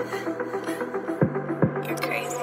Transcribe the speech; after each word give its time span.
You're 0.00 0.06
crazy. 1.98 2.34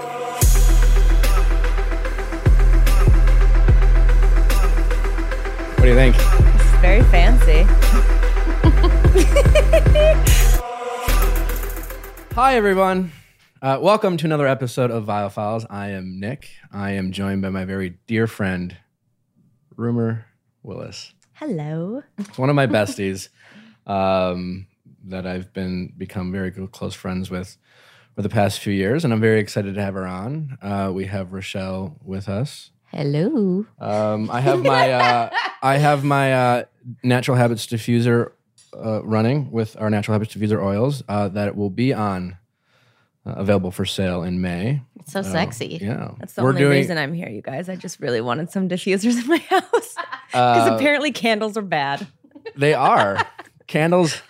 What 5.73 5.81
do 5.81 5.87
you 5.87 5.95
think? 5.95 6.15
It's 6.15 6.71
very 6.81 7.01
fancy. 7.05 7.63
Hi, 12.35 12.55
everyone. 12.55 13.11
Uh, 13.59 13.79
welcome 13.81 14.17
to 14.17 14.25
another 14.25 14.45
episode 14.45 14.91
of 14.91 15.05
Viall 15.05 15.31
Files. 15.31 15.65
I 15.67 15.89
am 15.89 16.19
Nick. 16.19 16.51
I 16.71 16.91
am 16.91 17.11
joined 17.11 17.41
by 17.41 17.49
my 17.49 17.65
very 17.65 17.97
dear 18.05 18.27
friend, 18.27 18.77
Rumer 19.75 20.27
Willis. 20.61 21.11
Hello. 21.33 22.03
It's 22.19 22.37
one 22.37 22.51
of 22.51 22.55
my 22.55 22.67
besties 22.67 23.29
um, 23.87 24.66
that 25.09 25.25
I've 25.25 25.53
been 25.53 25.93
become 25.97 26.31
very 26.31 26.51
good, 26.51 26.71
close 26.71 26.93
friends 26.93 27.29
with 27.29 27.57
for 28.15 28.21
the 28.21 28.29
past 28.29 28.59
few 28.59 28.73
years, 28.73 29.03
and 29.03 29.13
I'm 29.13 29.21
very 29.21 29.39
excited 29.39 29.75
to 29.75 29.81
have 29.81 29.93
her 29.93 30.07
on. 30.07 30.57
Uh, 30.61 30.91
we 30.93 31.05
have 31.05 31.33
Rochelle 31.33 31.97
with 32.03 32.27
us. 32.27 32.71
Hello. 32.87 33.65
Um, 33.79 34.31
I 34.31 34.41
have 34.41 34.63
my 34.63 34.91
uh, 34.91 35.29
I 35.61 35.77
have 35.77 36.03
my 36.03 36.33
uh, 36.33 36.63
natural 37.03 37.37
habits 37.37 37.67
diffuser 37.67 38.31
uh, 38.73 39.03
running 39.03 39.51
with 39.51 39.75
our 39.79 39.89
natural 39.89 40.13
habits 40.13 40.33
diffuser 40.35 40.63
oils 40.63 41.03
uh, 41.09 41.27
that 41.29 41.55
will 41.55 41.69
be 41.69 41.93
on 41.93 42.37
uh, 43.25 43.31
available 43.31 43.71
for 43.71 43.85
sale 43.85 44.23
in 44.23 44.41
May. 44.41 44.81
It's 44.99 45.11
so 45.11 45.21
sexy. 45.21 45.79
Yeah, 45.81 46.11
That's 46.19 46.33
the 46.33 46.41
only 46.41 46.63
reason 46.63 46.97
I'm 46.97 47.13
here, 47.13 47.29
you 47.29 47.41
guys. 47.41 47.69
I 47.69 47.75
just 47.75 47.99
really 47.99 48.21
wanted 48.21 48.49
some 48.51 48.67
diffusers 48.67 49.21
in 49.21 49.27
my 49.27 49.37
house 49.49 49.95
because 50.31 50.67
apparently 50.71 51.11
candles 51.11 51.55
are 51.57 51.61
bad. 51.61 52.07
they 52.55 52.73
are 52.73 53.25
candles 53.67 54.21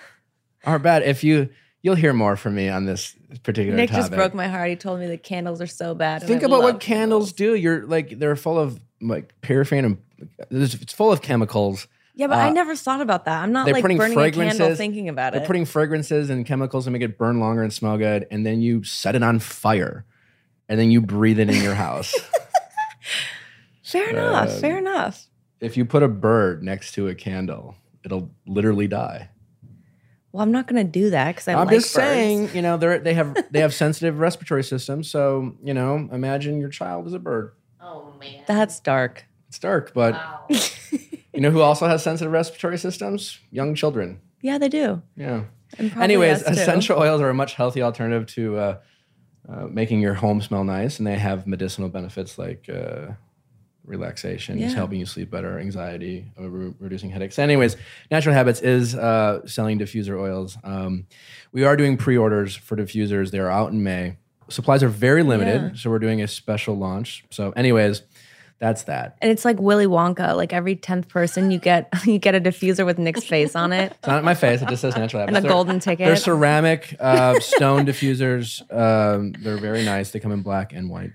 are 0.68 0.80
bad. 0.80 1.04
If 1.04 1.24
you 1.24 1.50
you'll 1.82 1.96
hear 1.96 2.14
more 2.14 2.36
from 2.36 2.56
me 2.56 2.70
on 2.70 2.86
this 2.86 3.16
particular 3.44 3.76
Nick 3.78 3.90
topic. 3.90 4.02
just 4.04 4.12
broke 4.12 4.34
my 4.34 4.48
heart. 4.48 4.70
He 4.70 4.76
told 4.76 5.00
me 5.00 5.08
that 5.08 5.24
candles 5.24 5.62
are 5.62 5.68
so 5.68 5.96
bad. 5.96 6.22
Think 6.24 6.44
about 6.44 6.62
what 6.62 6.74
love 6.74 6.80
candles 6.82 7.34
do. 7.34 7.56
You're 7.56 7.86
like 7.86 8.20
they're 8.20 8.36
full 8.36 8.60
of 8.60 8.80
like 9.02 9.34
paraffin 9.42 9.86
and 9.86 9.98
it's 10.52 10.94
full 10.94 11.12
of 11.12 11.22
chemicals. 11.22 11.88
Yeah, 12.16 12.26
but 12.28 12.40
I 12.40 12.50
Uh, 12.50 12.54
never 12.54 12.76
thought 12.76 13.02
about 13.02 13.26
that. 13.26 13.44
I'm 13.44 13.52
not 13.52 13.68
like 13.72 13.84
burning 13.84 14.18
a 14.18 14.32
candle 14.32 14.76
thinking 14.76 15.08
about 15.08 15.34
it. 15.34 15.38
They're 15.40 15.48
putting 15.48 15.66
fragrances 15.66 16.32
and 16.32 16.46
chemicals 16.48 16.86
to 16.86 16.92
make 16.92 17.04
it 17.04 17.16
burn 17.18 17.40
longer 17.40 17.62
and 17.62 17.72
smell 17.72 17.98
good, 18.00 18.26
and 18.32 18.44
then 18.44 18.60
you 18.60 18.84
set 18.84 19.14
it 19.16 19.22
on 19.22 19.38
fire, 19.38 20.04
and 20.68 20.80
then 20.80 20.90
you 20.90 21.00
breathe 21.00 21.40
it 21.40 21.48
in 21.50 21.62
your 21.62 21.76
house. 21.76 22.16
fair 23.84 24.10
enough. 24.10 24.50
uh, 24.50 24.60
fair 24.60 24.78
enough. 24.80 25.28
if 25.60 25.78
you 25.78 25.86
put 25.86 26.02
a 26.04 26.08
bird 26.08 26.64
next 26.64 26.94
to 26.94 27.08
a 27.08 27.14
candle, 27.16 27.76
it'll 28.04 28.32
literally 28.48 28.88
die. 28.88 29.30
Well, 30.38 30.44
I'm 30.44 30.52
not 30.52 30.68
going 30.68 30.86
to 30.86 30.92
do 30.92 31.10
that 31.10 31.30
because 31.30 31.48
I 31.48 31.54
I'm 31.54 31.66
like 31.66 31.78
just 31.78 31.96
birds. 31.96 32.06
saying, 32.06 32.50
you 32.54 32.62
know, 32.62 32.78
they 32.78 33.00
they 33.00 33.16
have 33.16 33.36
they 33.50 33.62
have 33.62 33.74
sensitive 33.74 34.20
respiratory 34.20 34.64
systems, 34.64 35.10
so 35.10 35.56
you 35.64 35.74
know, 35.74 36.08
imagine 36.12 36.60
your 36.60 36.70
child 36.70 37.08
is 37.08 37.14
a 37.14 37.18
bird. 37.20 37.54
Oh 37.82 38.14
man. 38.20 38.44
That's 38.46 38.80
dark. 38.80 39.26
It's 39.48 39.58
dark, 39.58 39.96
but 39.96 40.14
Wow. 40.14 40.46
you 41.34 41.42
know 41.42 41.50
who 41.50 41.62
also 41.62 41.88
has 41.88 42.04
sensitive 42.04 42.32
respiratory 42.32 42.78
systems? 42.78 43.40
Young 43.50 43.74
children. 43.74 44.22
Yeah, 44.44 44.60
they 44.60 44.70
do. 44.70 45.02
Yeah. 45.16 45.46
Anyways, 45.80 46.44
us, 46.44 46.56
too. 46.56 46.62
essential 46.62 47.00
oils 47.00 47.20
are 47.20 47.30
a 47.30 47.34
much 47.34 47.56
healthy 47.56 47.82
alternative 47.82 48.28
to 48.36 48.58
uh, 48.58 48.78
uh, 49.50 49.66
making 49.72 50.02
your 50.02 50.14
home 50.14 50.40
smell 50.44 50.64
nice, 50.64 51.00
and 51.00 51.08
they 51.08 51.18
have 51.18 51.48
medicinal 51.48 51.90
benefits 51.90 52.38
like 52.38 52.70
uh, 52.70 53.14
relaxation, 53.88 54.60
just 54.60 54.72
Yeah. 54.72 54.76
helping 54.78 55.00
you 55.00 55.06
sleep 55.06 55.32
better, 55.32 55.58
anxiety, 55.60 56.26
re- 56.38 56.74
reducing 56.80 57.10
headaches. 57.10 57.40
Anyways, 57.40 57.76
Natural 58.12 58.36
Habits 58.36 58.62
is 58.62 58.94
uh, 58.96 59.46
selling 59.48 59.80
diffuser 59.80 60.20
oils. 60.20 60.58
Um, 60.64 61.06
we 61.52 61.64
are 61.64 61.76
doing 61.78 61.98
pre-orders 61.98 62.56
for 62.56 62.76
diffusers. 62.76 63.32
They 63.32 63.40
are 63.40 63.50
out 63.50 63.72
in 63.72 63.84
May. 63.84 64.18
Supplies 64.50 64.84
are 64.84 64.88
very 64.90 65.24
limited, 65.24 65.62
Yeah. 65.62 65.70
so 65.76 65.90
we're 65.90 66.00
doing 66.00 66.22
a 66.22 66.28
special 66.28 66.78
launch. 66.78 67.26
So, 67.32 67.52
anyways, 67.52 68.04
that's 68.60 68.84
that. 68.84 69.18
And 69.22 69.32
it's 69.32 69.46
like 69.46 69.60
Willy 69.60 69.86
Wonka. 69.88 70.36
Like 70.36 70.52
every 70.52 70.76
tenth 70.76 71.08
person, 71.10 71.52
you 71.52 71.60
get 71.60 71.90
you 72.06 72.18
get 72.18 72.34
a 72.36 72.42
diffuser 72.42 72.86
with 72.86 72.98
Nick's 72.98 73.24
face 73.24 73.56
on 73.56 73.72
it 73.72 73.92
It's 74.00 74.08
not 74.08 74.24
my 74.24 74.34
face. 74.36 74.62
It 74.62 74.68
just 74.70 74.82
says 74.82 74.96
Natural 74.98 75.20
Habits. 75.22 75.38
and 75.38 75.46
a 75.46 75.48
They're- 75.48 75.56
golden 75.56 75.80
ticket. 75.80 76.08
They're 76.08 76.16
ceramic 76.16 76.96
uh, 77.00 77.40
stone 77.40 77.86
diffusers. 77.92 78.62
Um, 78.74 79.34
they're 79.34 79.58
very 79.58 79.84
nice. 79.86 80.12
They 80.12 80.20
come 80.20 80.32
in 80.32 80.42
black 80.42 80.74
and 80.74 80.90
white. 80.90 81.12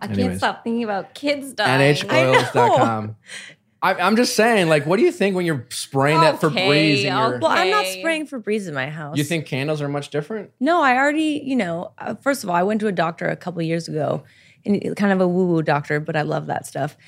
I 0.00 0.08
can't 0.08 0.36
stop 0.38 0.64
thinking 0.64 0.84
about 0.84 1.14
kids 1.14 1.52
dying. 1.52 1.94
NHOils.com. 1.94 3.16
I, 3.82 3.94
I'm 3.94 4.14
just 4.16 4.36
saying, 4.36 4.68
like, 4.68 4.84
what 4.84 4.98
do 4.98 5.02
you 5.04 5.10
think 5.12 5.34
when 5.34 5.46
you're 5.46 5.66
spraying 5.70 6.20
that 6.20 6.42
Okay, 6.44 6.68
Febreze 6.68 7.04
in 7.06 7.12
I'll 7.14 7.30
your? 7.30 7.38
well, 7.38 7.50
I'm 7.50 7.70
not 7.70 7.86
Okay. 7.86 8.00
spraying 8.00 8.26
Febreze 8.26 8.68
in 8.68 8.74
my 8.74 8.90
house. 8.90 9.16
You 9.16 9.24
think 9.24 9.46
candles 9.46 9.80
are 9.80 9.88
much 9.88 10.10
different? 10.10 10.50
No, 10.60 10.82
I 10.82 10.96
already, 10.98 11.40
you 11.42 11.56
know, 11.56 11.92
uh, 11.96 12.14
first 12.16 12.44
of 12.44 12.50
all, 12.50 12.56
I 12.56 12.62
went 12.62 12.80
to 12.80 12.88
a 12.88 12.92
doctor 12.92 13.26
a 13.28 13.36
couple 13.36 13.62
years 13.62 13.88
ago, 13.88 14.22
and 14.66 14.74
he- 14.82 14.94
kind 14.96 15.12
of 15.12 15.20
a 15.22 15.26
woo 15.28 15.46
woo 15.46 15.62
doctor, 15.62 15.98
but 15.98 16.14
I 16.14 16.22
love 16.22 16.46
that 16.48 16.66
stuff. 16.66 16.98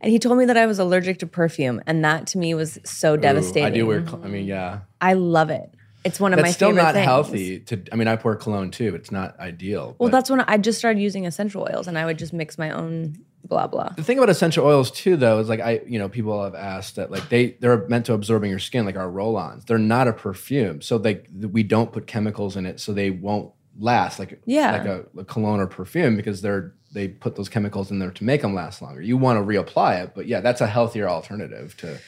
And 0.00 0.10
he 0.10 0.18
told 0.18 0.36
me 0.36 0.44
that 0.46 0.56
I 0.56 0.66
was 0.66 0.80
allergic 0.80 1.20
to 1.20 1.28
perfume, 1.28 1.80
and 1.86 2.04
that 2.04 2.26
to 2.28 2.38
me 2.38 2.54
was 2.54 2.80
so 2.84 3.14
Ooh, 3.14 3.18
devastating. 3.18 3.64
I 3.64 3.70
do 3.70 3.86
wear. 3.86 4.04
cl- 4.04 4.20
I 4.24 4.26
mean, 4.26 4.46
yeah, 4.46 4.80
I 5.00 5.12
love 5.12 5.50
it. 5.50 5.70
It's 6.06 6.18
one 6.20 6.32
of 6.32 6.38
that's 6.38 6.48
my 6.48 6.52
still 6.52 6.68
favorite 6.70 6.82
not 6.82 6.94
things. 6.94 7.04
healthy. 7.04 7.60
To 7.60 7.82
I 7.92 7.96
mean, 7.96 8.08
I 8.08 8.16
pour 8.16 8.34
cologne 8.36 8.70
too. 8.70 8.94
It's 8.94 9.10
not 9.12 9.38
ideal. 9.40 9.96
Well, 9.98 10.08
that's 10.10 10.30
when 10.30 10.40
I 10.40 10.56
just 10.58 10.78
started 10.78 11.00
using 11.00 11.26
essential 11.26 11.68
oils, 11.70 11.86
and 11.88 11.98
I 11.98 12.04
would 12.06 12.18
just 12.18 12.32
mix 12.32 12.56
my 12.58 12.70
own 12.70 13.16
blah 13.44 13.66
blah. 13.68 13.90
the 13.90 14.02
thing 14.02 14.18
about 14.18 14.28
essential 14.28 14.66
oils 14.66 14.90
too 14.90 15.16
though 15.16 15.38
is 15.38 15.48
like 15.48 15.60
i 15.60 15.80
you 15.86 16.00
know 16.00 16.08
people 16.08 16.42
have 16.42 16.56
asked 16.56 16.96
that 16.96 17.12
like 17.12 17.28
they 17.28 17.52
they're 17.60 17.86
meant 17.86 18.04
to 18.04 18.12
absorb 18.12 18.42
in 18.42 18.50
your 18.50 18.58
skin 18.58 18.84
like 18.84 18.96
our 18.96 19.08
roll-ons 19.08 19.64
they're 19.66 19.78
not 19.78 20.08
a 20.08 20.12
perfume 20.12 20.82
so 20.82 20.96
like 20.96 21.28
we 21.52 21.62
don't 21.62 21.92
put 21.92 22.08
chemicals 22.08 22.56
in 22.56 22.66
it 22.66 22.80
so 22.80 22.92
they 22.92 23.08
won't 23.08 23.52
last 23.78 24.18
like 24.18 24.40
Yeah. 24.46 24.72
like 24.72 24.86
a, 24.86 25.04
a 25.20 25.24
cologne 25.24 25.60
or 25.60 25.68
perfume 25.68 26.16
because 26.16 26.42
they're 26.42 26.74
they 26.92 27.06
put 27.06 27.36
those 27.36 27.48
chemicals 27.48 27.92
in 27.92 28.00
there 28.00 28.10
to 28.10 28.24
make 28.24 28.42
them 28.42 28.52
last 28.52 28.82
longer 28.82 29.00
you 29.00 29.16
want 29.16 29.38
to 29.38 29.44
reapply 29.44 30.02
it 30.02 30.10
but 30.16 30.26
yeah 30.26 30.40
that's 30.40 30.60
a 30.60 30.66
healthier 30.66 31.08
alternative 31.08 31.76
to 31.76 31.98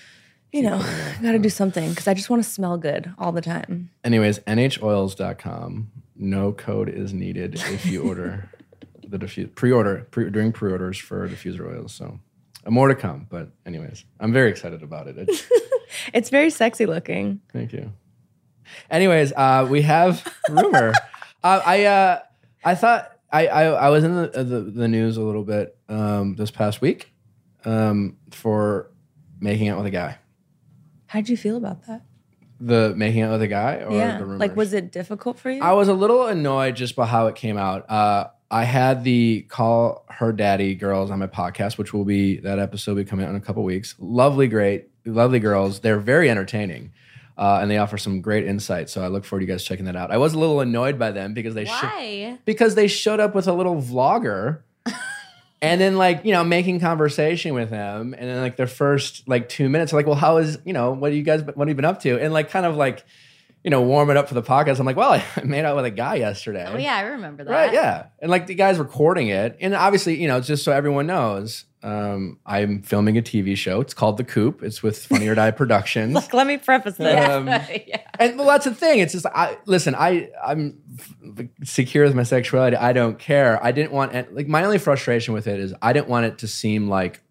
You 0.53 0.63
know, 0.63 0.77
I 0.79 1.19
got 1.23 1.33
to 1.33 1.39
do 1.39 1.51
something 1.51 1.91
because 1.91 2.09
I 2.09 2.15
just 2.15 2.31
want 2.31 2.43
to 2.43 2.49
smell 2.49 2.79
good 2.79 3.13
all 3.19 3.33
the 3.33 3.43
time. 3.43 3.91
anyways 4.05 4.39
nhoils.com 4.41 5.91
no 6.17 6.53
code 6.53 6.89
is 6.89 7.13
needed 7.13 7.55
if 7.55 7.87
you 7.87 8.03
order 8.03 8.49
the 9.07 9.19
diffuse 9.19 9.49
pre-order 9.55 10.07
pre, 10.11 10.31
doing 10.31 10.53
pre-orders 10.53 10.99
for 10.99 11.29
diffuser 11.29 11.67
oils 11.73 11.93
so 11.93 12.19
more 12.69 12.89
to 12.89 12.95
come 12.95 13.27
but 13.31 13.51
anyways 13.67 14.05
i'm 14.21 14.33
very 14.33 14.51
excited 14.51 14.83
about 14.83 15.07
it 15.07 15.17
It's- 15.19 15.49
It's 16.13 16.29
very 16.29 16.51
sexy 16.51 16.85
looking. 16.85 17.41
Thank 17.51 17.73
you. 17.73 17.93
Anyways, 18.91 19.33
uh, 19.35 19.67
we 19.71 19.81
have 19.83 20.23
Rumer. 20.51 20.93
uh, 21.43 21.61
I 21.65 21.85
uh, 21.87 22.21
I 22.63 22.75
thought 22.75 23.11
I, 23.33 23.47
I 23.47 23.63
I 23.65 23.89
was 23.89 24.05
in 24.05 24.15
the, 24.15 24.39
uh, 24.39 24.43
the 24.43 24.61
the 24.61 24.87
news 24.87 25.17
a 25.17 25.23
little 25.23 25.45
bit 25.45 25.79
um, 25.89 26.37
this 26.37 26.51
past 26.51 26.83
week 26.83 27.11
um, 27.65 28.19
for 28.33 28.91
making 29.41 29.69
out 29.69 29.79
with 29.79 29.87
a 29.87 29.91
guy. 29.91 30.19
How'd 31.09 31.29
you 31.29 31.37
feel 31.37 31.57
about 31.57 31.87
that? 31.87 32.03
The 32.61 32.93
making 32.97 33.23
out 33.23 33.33
with 33.33 33.43
a 33.43 33.49
guy 33.49 33.77
or 33.77 33.93
yeah, 33.93 34.19
the 34.19 34.25
rumors? 34.25 34.41
like 34.41 34.57
was 34.57 34.73
it 34.73 34.91
difficult 34.93 35.39
for 35.39 35.51
you? 35.51 35.63
I 35.63 35.73
was 35.73 35.89
a 35.89 35.95
little 35.95 36.27
annoyed 36.27 36.77
just 36.77 36.97
by 36.97 37.07
how 37.07 37.27
it 37.29 37.35
came 37.35 37.57
out. 37.57 37.89
Uh, 37.91 38.29
I 38.51 38.65
had 38.65 39.05
the 39.05 39.43
call 39.49 40.05
her 40.09 40.33
daddy 40.33 40.75
girls 40.75 41.11
on 41.11 41.19
my 41.19 41.27
podcast, 41.27 41.79
which 41.79 41.93
will 41.93 42.05
be 42.05 42.39
that 42.41 42.59
episode 42.59 42.93
will 42.93 43.05
be 43.05 43.09
coming 43.09 43.27
out 43.27 43.31
in 43.31 43.37
a 43.37 43.41
couple 43.41 43.63
weeks. 43.63 43.95
Lovely, 43.99 44.49
great, 44.49 44.89
lovely 45.05 45.39
girls. 45.39 45.81
They're 45.81 46.01
very 46.01 46.31
entertaining. 46.31 46.93
Uh, 47.37 47.61
and 47.63 47.71
they 47.71 47.79
offer 47.79 47.97
some 47.97 48.21
great 48.21 48.45
insight, 48.45 48.91
so 48.91 49.01
I 49.01 49.07
look 49.07 49.25
forward 49.25 49.41
to 49.41 49.47
you 49.47 49.53
guys 49.53 49.63
checking 49.63 49.85
that 49.85 49.95
out. 49.95 50.11
I 50.11 50.17
was 50.17 50.35
a 50.35 50.39
little 50.41 50.59
annoyed 50.59 50.99
by 50.99 51.13
them 51.13 51.35
because 51.35 51.55
they 51.55 51.67
Why? 51.67 52.37
because 52.45 52.75
they 52.75 52.89
showed 52.89 53.21
up 53.21 53.33
with 53.33 53.47
a 53.47 53.53
little 53.53 53.81
vlogger 53.81 54.63
and 55.61 55.81
then 55.81 55.97
like 55.97 56.25
you 56.25 56.33
know 56.33 56.45
making 56.45 56.81
conversation 56.81 57.55
with 57.55 57.71
him 57.71 58.15
and 58.15 58.29
then 58.29 58.41
like 58.41 58.57
their 58.57 58.67
first 58.67 59.29
like 59.29 59.49
two 59.49 59.69
minutes 59.69 59.93
like 59.93 60.07
well 60.07 60.15
how 60.15 60.39
is 60.39 60.59
you 60.65 60.73
know 60.73 60.93
what 60.93 61.11
do 61.11 61.17
you 61.17 61.23
guys 61.23 61.43
what 61.43 61.57
have 61.57 61.69
you 61.69 61.75
been 61.75 61.85
up 61.85 62.01
to? 62.03 62.21
And 62.21 62.33
like 62.33 62.51
kind 62.51 62.67
of 62.67 62.77
like 62.77 63.05
you 63.65 63.71
know 63.71 63.83
warm 63.83 64.11
it 64.11 64.17
up 64.17 64.29
for 64.29 64.35
the 64.35 64.43
podcast. 64.43 64.79
I'm 64.79 64.87
like 64.87 64.97
well 64.97 65.13
i 65.37 65.43
made 65.43 65.65
out 65.65 65.77
with 65.77 65.85
a 65.85 65.91
guy 65.91 66.17
yesterday. 66.17 66.67
Oh 66.69 66.77
yeah, 66.77 66.97
I 66.97 67.03
remember 67.03 67.45
that. 67.45 67.51
right 67.51 67.73
yeah. 67.73 68.07
And 68.21 68.31
like 68.31 68.47
the 68.47 68.55
guy's 68.55 68.79
recording 68.79 69.29
it. 69.29 69.57
And 69.61 69.75
obviously 69.75 70.21
you 70.21 70.29
know 70.29 70.41
just 70.41 70.65
so 70.65 70.73
everyone 70.73 71.07
knows 71.07 71.65
um, 71.83 72.39
i'm 72.45 72.83
filming 72.83 73.17
a 73.17 73.23
tv 73.23 73.57
show 73.57 73.81
it's 73.81 73.95
called 73.95 74.17
the 74.17 74.25
coop 74.25 74.63
it's 74.63 74.83
with 74.83 75.07
funny 75.07 75.29
or 75.29 75.35
die 75.35 75.51
productions 75.63 76.15
like, 76.15 76.35
let 76.35 76.47
me 76.47 76.57
preface 76.57 76.97
this. 76.97 77.29
Um, 77.29 77.47
yeah. 77.87 78.01
and 78.19 78.39
well, 78.39 78.47
that's 78.47 78.65
the 78.65 78.75
thing. 78.75 78.99
It's 78.99 79.13
just 79.13 79.27
I 79.27 79.59
listen. 79.67 79.95
I 79.95 80.31
I'm 80.45 80.79
secure 81.65 82.05
with 82.05 82.15
my 82.15 82.23
sexuality. 82.23 82.77
I 82.77 82.93
don't 82.93 83.19
care. 83.19 83.63
I 83.65 83.73
didn't 83.73 83.93
want 83.93 84.13
and, 84.13 84.27
like 84.33 84.49
my 84.49 84.65
only 84.65 84.79
frustration 84.79 85.35
with 85.35 85.47
it 85.47 85.61
is 85.61 85.75
I 85.83 85.93
didn't 85.93 86.09
want 86.09 86.27
it 86.27 86.39
to 86.39 86.49
seem 86.49 86.89
like 86.89 87.23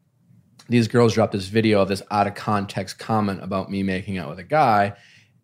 these 0.70 0.88
girls 0.88 1.14
dropped 1.14 1.32
this 1.32 1.48
video 1.48 1.82
of 1.82 1.88
this 1.88 2.02
out 2.12 2.28
of 2.28 2.36
context 2.36 3.00
comment 3.00 3.44
about 3.44 3.70
me 3.70 3.84
making 3.84 4.18
out 4.18 4.30
with 4.30 4.40
a 4.40 4.44
guy 4.44 4.94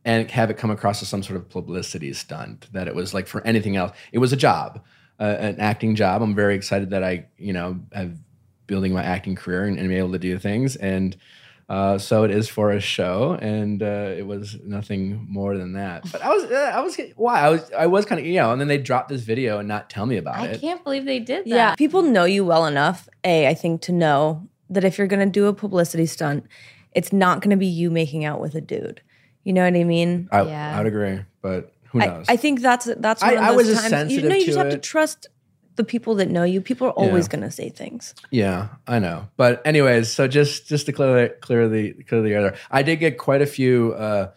and 0.06 0.30
have 0.32 0.50
it 0.50 0.58
come 0.58 0.70
across 0.70 1.02
as 1.02 1.08
some 1.08 1.24
sort 1.24 1.38
of 1.38 1.50
publicity 1.50 2.12
stunt 2.12 2.68
that 2.74 2.90
it 2.90 2.96
was 2.96 3.14
like 3.14 3.26
for 3.26 3.46
anything 3.48 3.78
else 3.78 3.96
it 4.12 4.18
was 4.18 4.34
a 4.34 4.36
job 4.36 4.84
uh, 5.22 5.24
an 5.24 5.58
acting 5.62 5.96
job 5.96 6.22
i'm 6.22 6.36
very 6.36 6.56
excited 6.56 6.90
that 6.90 7.06
i 7.06 7.26
you 7.38 7.54
know 7.54 7.80
have 7.94 8.18
building 8.68 8.94
my 8.94 9.04
acting 9.04 9.36
career 9.36 9.66
and, 9.66 9.78
and 9.80 9.88
be 9.90 9.96
able 9.96 10.12
to 10.12 10.20
do 10.20 10.38
things 10.40 10.76
and 10.76 11.16
Uh, 11.70 11.98
so 11.98 12.26
it 12.26 12.30
is 12.30 12.50
for 12.50 12.72
a 12.72 12.80
show, 12.82 13.38
and 13.42 13.82
uh, 13.82 14.12
it 14.20 14.28
was 14.28 14.58
nothing 14.66 15.26
more 15.30 15.58
than 15.58 15.74
that. 15.74 16.04
But 16.12 16.22
I 16.22 16.28
was, 16.30 16.44
uh, 16.44 16.72
I 16.76 16.82
was, 16.82 17.00
why 17.16 17.40
I 17.40 17.50
was, 17.50 17.72
I 17.72 17.88
was 17.88 18.06
kind 18.06 18.20
of, 18.20 18.28
you 18.28 18.36
know. 18.36 18.52
And 18.52 18.60
then 18.60 18.68
they 18.68 18.78
dropped 18.78 19.08
this 19.08 19.22
video 19.22 19.60
and 19.60 19.68
not 19.68 19.90
tell 19.90 20.06
me 20.06 20.18
about 20.18 20.36
I 20.36 20.48
it. 20.48 20.56
I 20.58 20.60
can't 20.60 20.84
believe 20.84 21.06
they 21.06 21.20
did 21.20 21.46
that. 21.46 21.48
Yeah, 21.48 21.76
people 21.76 22.02
know 22.02 22.26
you 22.26 22.44
well 22.44 22.66
enough, 22.66 23.08
A, 23.24 23.48
I 23.48 23.54
think, 23.54 23.82
to 23.84 23.94
know 23.94 24.46
that 24.70 24.84
if 24.84 24.98
you're 24.98 25.08
gonna 25.08 25.26
do 25.26 25.48
a 25.48 25.54
publicity 25.54 26.06
stunt, 26.06 26.46
it's 26.92 27.14
not 27.14 27.42
gonna 27.42 27.58
be 27.58 27.72
you 27.82 27.90
making 27.90 28.26
out 28.26 28.42
with 28.42 28.56
a 28.56 28.62
dude. 28.62 29.02
You 29.46 29.54
know 29.54 29.64
what 29.64 29.74
I 29.74 29.86
mean? 29.86 30.28
I, 30.34 30.42
Yeah. 30.42 30.80
I'd 30.80 30.86
agree, 30.86 31.22
but 31.42 31.72
who 31.92 32.00
knows? 32.00 32.26
I 32.28 32.36
think 32.36 32.60
that's 32.60 32.90
that's 32.98 33.24
I- 33.24 33.36
one 33.36 33.38
of 33.38 33.44
I 33.44 33.48
those 33.52 33.68
was 33.68 33.78
times. 33.80 33.90
sensitive 33.90 34.24
you 34.24 34.30
know, 34.30 34.36
you 34.36 34.46
just 34.46 34.58
have 34.58 34.70
to 34.70 34.78
trust 34.78 35.28
the 35.76 35.84
people 35.84 36.16
that 36.16 36.30
know 36.30 36.44
you. 36.44 36.62
People 36.62 36.88
are 36.88 36.92
always 36.92 37.26
Yeah. 37.26 37.32
gonna 37.32 37.52
say 37.52 37.70
things. 37.70 38.14
Yeah, 38.32 38.68
I 38.88 39.00
know. 39.00 39.28
But 39.38 39.62
anyways, 39.66 40.12
so 40.12 40.28
just 40.28 40.68
just 40.68 40.86
to 40.88 40.92
clear 40.92 41.30
clear 41.42 41.68
the 41.68 41.94
clear 42.08 42.22
the 42.22 42.34
air, 42.34 42.56
I 42.72 42.84
did 42.84 42.98
get 42.98 43.18
quite 43.18 43.42
a 43.42 43.46
few 43.46 43.94
uh, 43.94 44.30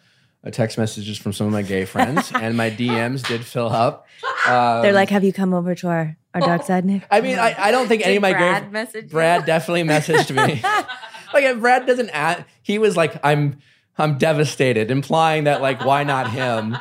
text 0.53 0.79
messages 0.79 1.19
from 1.19 1.33
some 1.33 1.47
of 1.47 1.53
my 1.53 1.63
gay 1.63 1.85
friends, 1.95 2.31
and 2.35 2.57
my 2.57 2.71
DMs 2.71 3.27
did 3.27 3.45
fill 3.45 3.69
up. 3.69 4.07
Um, 4.49 4.83
They're 4.83 4.93
like, 4.93 5.11
"Have 5.11 5.25
you 5.25 5.33
come 5.33 5.53
over 5.55 5.75
to 5.75 5.89
our 5.89 6.17
our 6.35 6.41
dark 6.41 6.63
side, 6.65 6.85
Nick?" 6.85 7.03
I 7.11 7.21
mean, 7.21 7.39
I, 7.39 7.55
I 7.59 7.71
don't 7.71 7.89
think 7.89 8.07
any 8.07 8.17
of 8.17 8.23
my 8.23 8.33
Brad 8.33 8.65
gay 8.65 8.69
message 8.71 9.05
you? 9.05 9.11
Brad 9.11 9.45
definitely 9.45 9.83
messaged 9.85 10.31
me. 10.35 10.61
like 11.35 11.45
if 11.45 11.59
Brad 11.61 11.87
doesn't 11.87 12.11
add, 12.11 12.45
he 12.63 12.79
was 12.79 12.97
like, 12.97 13.19
I'm 13.25 13.59
I'm 13.99 14.19
devastated, 14.19 14.91
implying 14.91 15.45
that 15.45 15.61
like 15.63 15.85
why 15.85 16.05
not 16.05 16.31
him? 16.31 16.77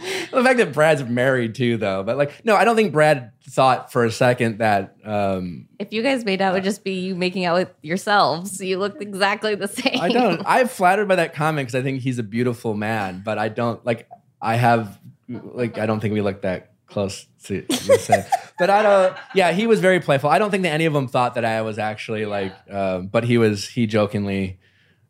the 0.30 0.42
fact 0.42 0.58
that 0.58 0.72
Brad's 0.72 1.04
married 1.04 1.54
too, 1.54 1.76
though, 1.76 2.02
but 2.02 2.16
like 2.16 2.44
no, 2.44 2.56
I 2.56 2.64
don't 2.64 2.76
think 2.76 2.92
Brad 2.92 3.32
thought 3.48 3.92
for 3.92 4.04
a 4.04 4.10
second 4.10 4.58
that. 4.58 4.96
um 5.04 5.68
If 5.78 5.92
you 5.92 6.02
guys 6.02 6.24
made 6.24 6.40
out, 6.40 6.52
it 6.52 6.54
would 6.54 6.64
just 6.64 6.84
be 6.84 7.00
you 7.00 7.14
making 7.14 7.44
out 7.44 7.56
with 7.58 7.70
yourselves. 7.82 8.60
You 8.60 8.78
looked 8.78 9.02
exactly 9.02 9.54
the 9.54 9.68
same. 9.68 10.00
I 10.00 10.08
don't. 10.08 10.42
I'm 10.46 10.68
flattered 10.68 11.08
by 11.08 11.16
that 11.16 11.34
comment 11.34 11.66
because 11.68 11.78
I 11.78 11.82
think 11.82 12.00
he's 12.00 12.18
a 12.18 12.22
beautiful 12.22 12.74
man, 12.74 13.22
but 13.24 13.38
I 13.38 13.48
don't 13.48 13.84
like. 13.84 14.08
I 14.40 14.56
have 14.56 14.98
like 15.28 15.78
I 15.78 15.86
don't 15.86 16.00
think 16.00 16.14
we 16.14 16.22
look 16.22 16.42
that 16.42 16.72
close 16.86 17.26
to 17.44 17.62
the 17.62 17.98
same. 17.98 18.24
but 18.58 18.70
I 18.70 18.82
don't. 18.82 19.16
Yeah, 19.34 19.52
he 19.52 19.66
was 19.66 19.80
very 19.80 20.00
playful. 20.00 20.30
I 20.30 20.38
don't 20.38 20.50
think 20.50 20.62
that 20.62 20.72
any 20.72 20.86
of 20.86 20.92
them 20.92 21.08
thought 21.08 21.34
that 21.34 21.44
I 21.44 21.62
was 21.62 21.78
actually 21.78 22.26
like. 22.26 22.54
Um, 22.70 23.08
but 23.08 23.24
he 23.24 23.38
was. 23.38 23.68
He 23.68 23.86
jokingly 23.86 24.58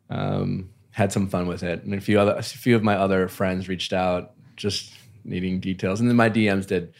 um, 0.09 0.69
had 0.91 1.11
some 1.11 1.27
fun 1.27 1.47
with 1.47 1.63
it, 1.63 1.83
and 1.83 1.93
a 1.93 2.01
few 2.01 2.19
other 2.19 2.35
a 2.35 2.43
few 2.43 2.75
of 2.75 2.83
my 2.83 2.95
other 2.95 3.27
friends 3.27 3.67
reached 3.69 3.93
out 3.93 4.33
just 4.61 4.93
needing 5.23 5.59
details, 5.59 5.99
and 5.99 6.09
then 6.09 6.15
my 6.15 6.29
DMs 6.29 6.67
did 6.67 6.93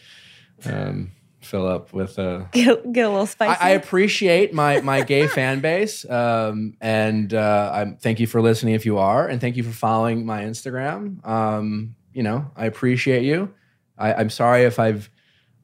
um, 0.64 1.12
fill 1.40 1.66
up 1.66 1.92
with. 1.92 2.18
Uh, 2.18 2.44
Get, 2.52 2.92
get 2.92 3.06
a 3.06 3.10
little 3.10 3.26
spicy. 3.26 3.60
I, 3.60 3.68
I 3.68 3.70
appreciate 3.70 4.54
my 4.54 4.80
my 4.80 5.02
gay 5.02 5.26
fan 5.28 5.60
base, 5.60 6.08
um, 6.08 6.76
and 6.80 7.32
uh, 7.34 7.70
I'm 7.74 7.96
thank 7.96 8.20
you 8.20 8.26
for 8.26 8.40
listening 8.40 8.74
if 8.74 8.86
you 8.86 8.98
are, 8.98 9.26
and 9.26 9.40
thank 9.40 9.56
you 9.56 9.62
for 9.62 9.72
following 9.72 10.24
my 10.24 10.42
Instagram. 10.42 11.26
Um, 11.26 11.94
you 12.12 12.22
know, 12.22 12.50
I 12.56 12.66
appreciate 12.66 13.24
you. 13.24 13.52
I, 13.98 14.14
I'm 14.14 14.30
sorry 14.30 14.64
if 14.64 14.78
I've 14.78 15.10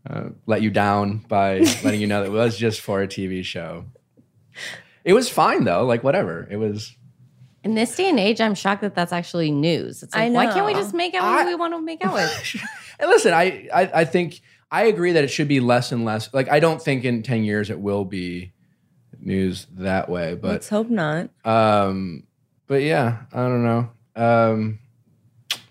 uh, 0.09 0.31
let 0.47 0.63
you 0.63 0.71
down 0.71 1.19
by 1.29 1.59
letting 1.85 2.01
you 2.01 2.07
know 2.07 2.23
that 2.23 2.29
it 2.29 2.33
was 2.33 2.57
just 2.57 2.81
for 2.81 3.03
a 3.03 3.09
TV 3.09 3.45
show. 3.45 3.85
It 5.05 5.13
was 5.13 5.29
fine 5.29 5.65
though, 5.65 5.85
like 5.85 6.05
whatever. 6.05 6.47
It 6.51 6.57
was. 6.57 6.95
In 7.65 7.75
this 7.75 7.97
day 7.97 8.09
and 8.09 8.21
age, 8.21 8.41
I'm 8.41 8.55
shocked 8.55 8.83
that 8.83 8.95
that's 8.95 9.13
actually 9.13 9.51
news. 9.51 10.03
It's 10.03 10.15
like, 10.15 10.31
I 10.31 10.31
why 10.31 10.47
can't 10.47 10.65
we 10.65 10.75
just 10.75 10.95
make 10.95 11.15
out 11.15 11.25
I- 11.25 11.43
who 11.43 11.49
we 11.49 11.55
want 11.57 11.75
to 11.75 11.81
make 11.81 12.05
out 12.05 12.15
with? 12.15 12.57
And 13.01 13.09
listen, 13.09 13.33
I, 13.33 13.69
I 13.73 13.91
I 14.01 14.05
think 14.05 14.41
I 14.73 14.87
agree 14.87 15.13
that 15.13 15.23
it 15.23 15.29
should 15.29 15.47
be 15.47 15.61
less 15.61 15.93
and 15.93 16.05
less. 16.05 16.35
Like 16.35 16.49
I 16.51 16.59
don't 16.59 16.83
think 16.83 17.05
in 17.05 17.23
ten 17.23 17.45
years 17.45 17.71
it 17.71 17.79
will 17.79 18.05
be 18.05 18.53
news 19.21 19.69
that 19.75 20.09
way, 20.09 20.35
but 20.35 20.49
Let's 20.49 20.69
hope 20.69 20.91
not. 20.91 21.31
Um, 21.45 22.25
but 22.67 22.83
yeah, 22.83 23.19
I 23.33 23.37
don't 23.37 23.63
know. 23.65 23.91
Um, 24.17 24.81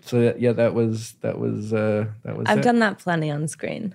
so 0.00 0.20
that- 0.20 0.40
yeah, 0.40 0.52
that 0.52 0.72
was 0.72 1.12
that 1.20 1.38
was 1.38 1.72
uh, 1.74 2.06
that 2.24 2.36
was. 2.36 2.46
I've 2.48 2.60
it. 2.60 2.62
done 2.64 2.78
that 2.78 2.98
plenty 2.98 3.30
on 3.30 3.46
screen. 3.46 3.94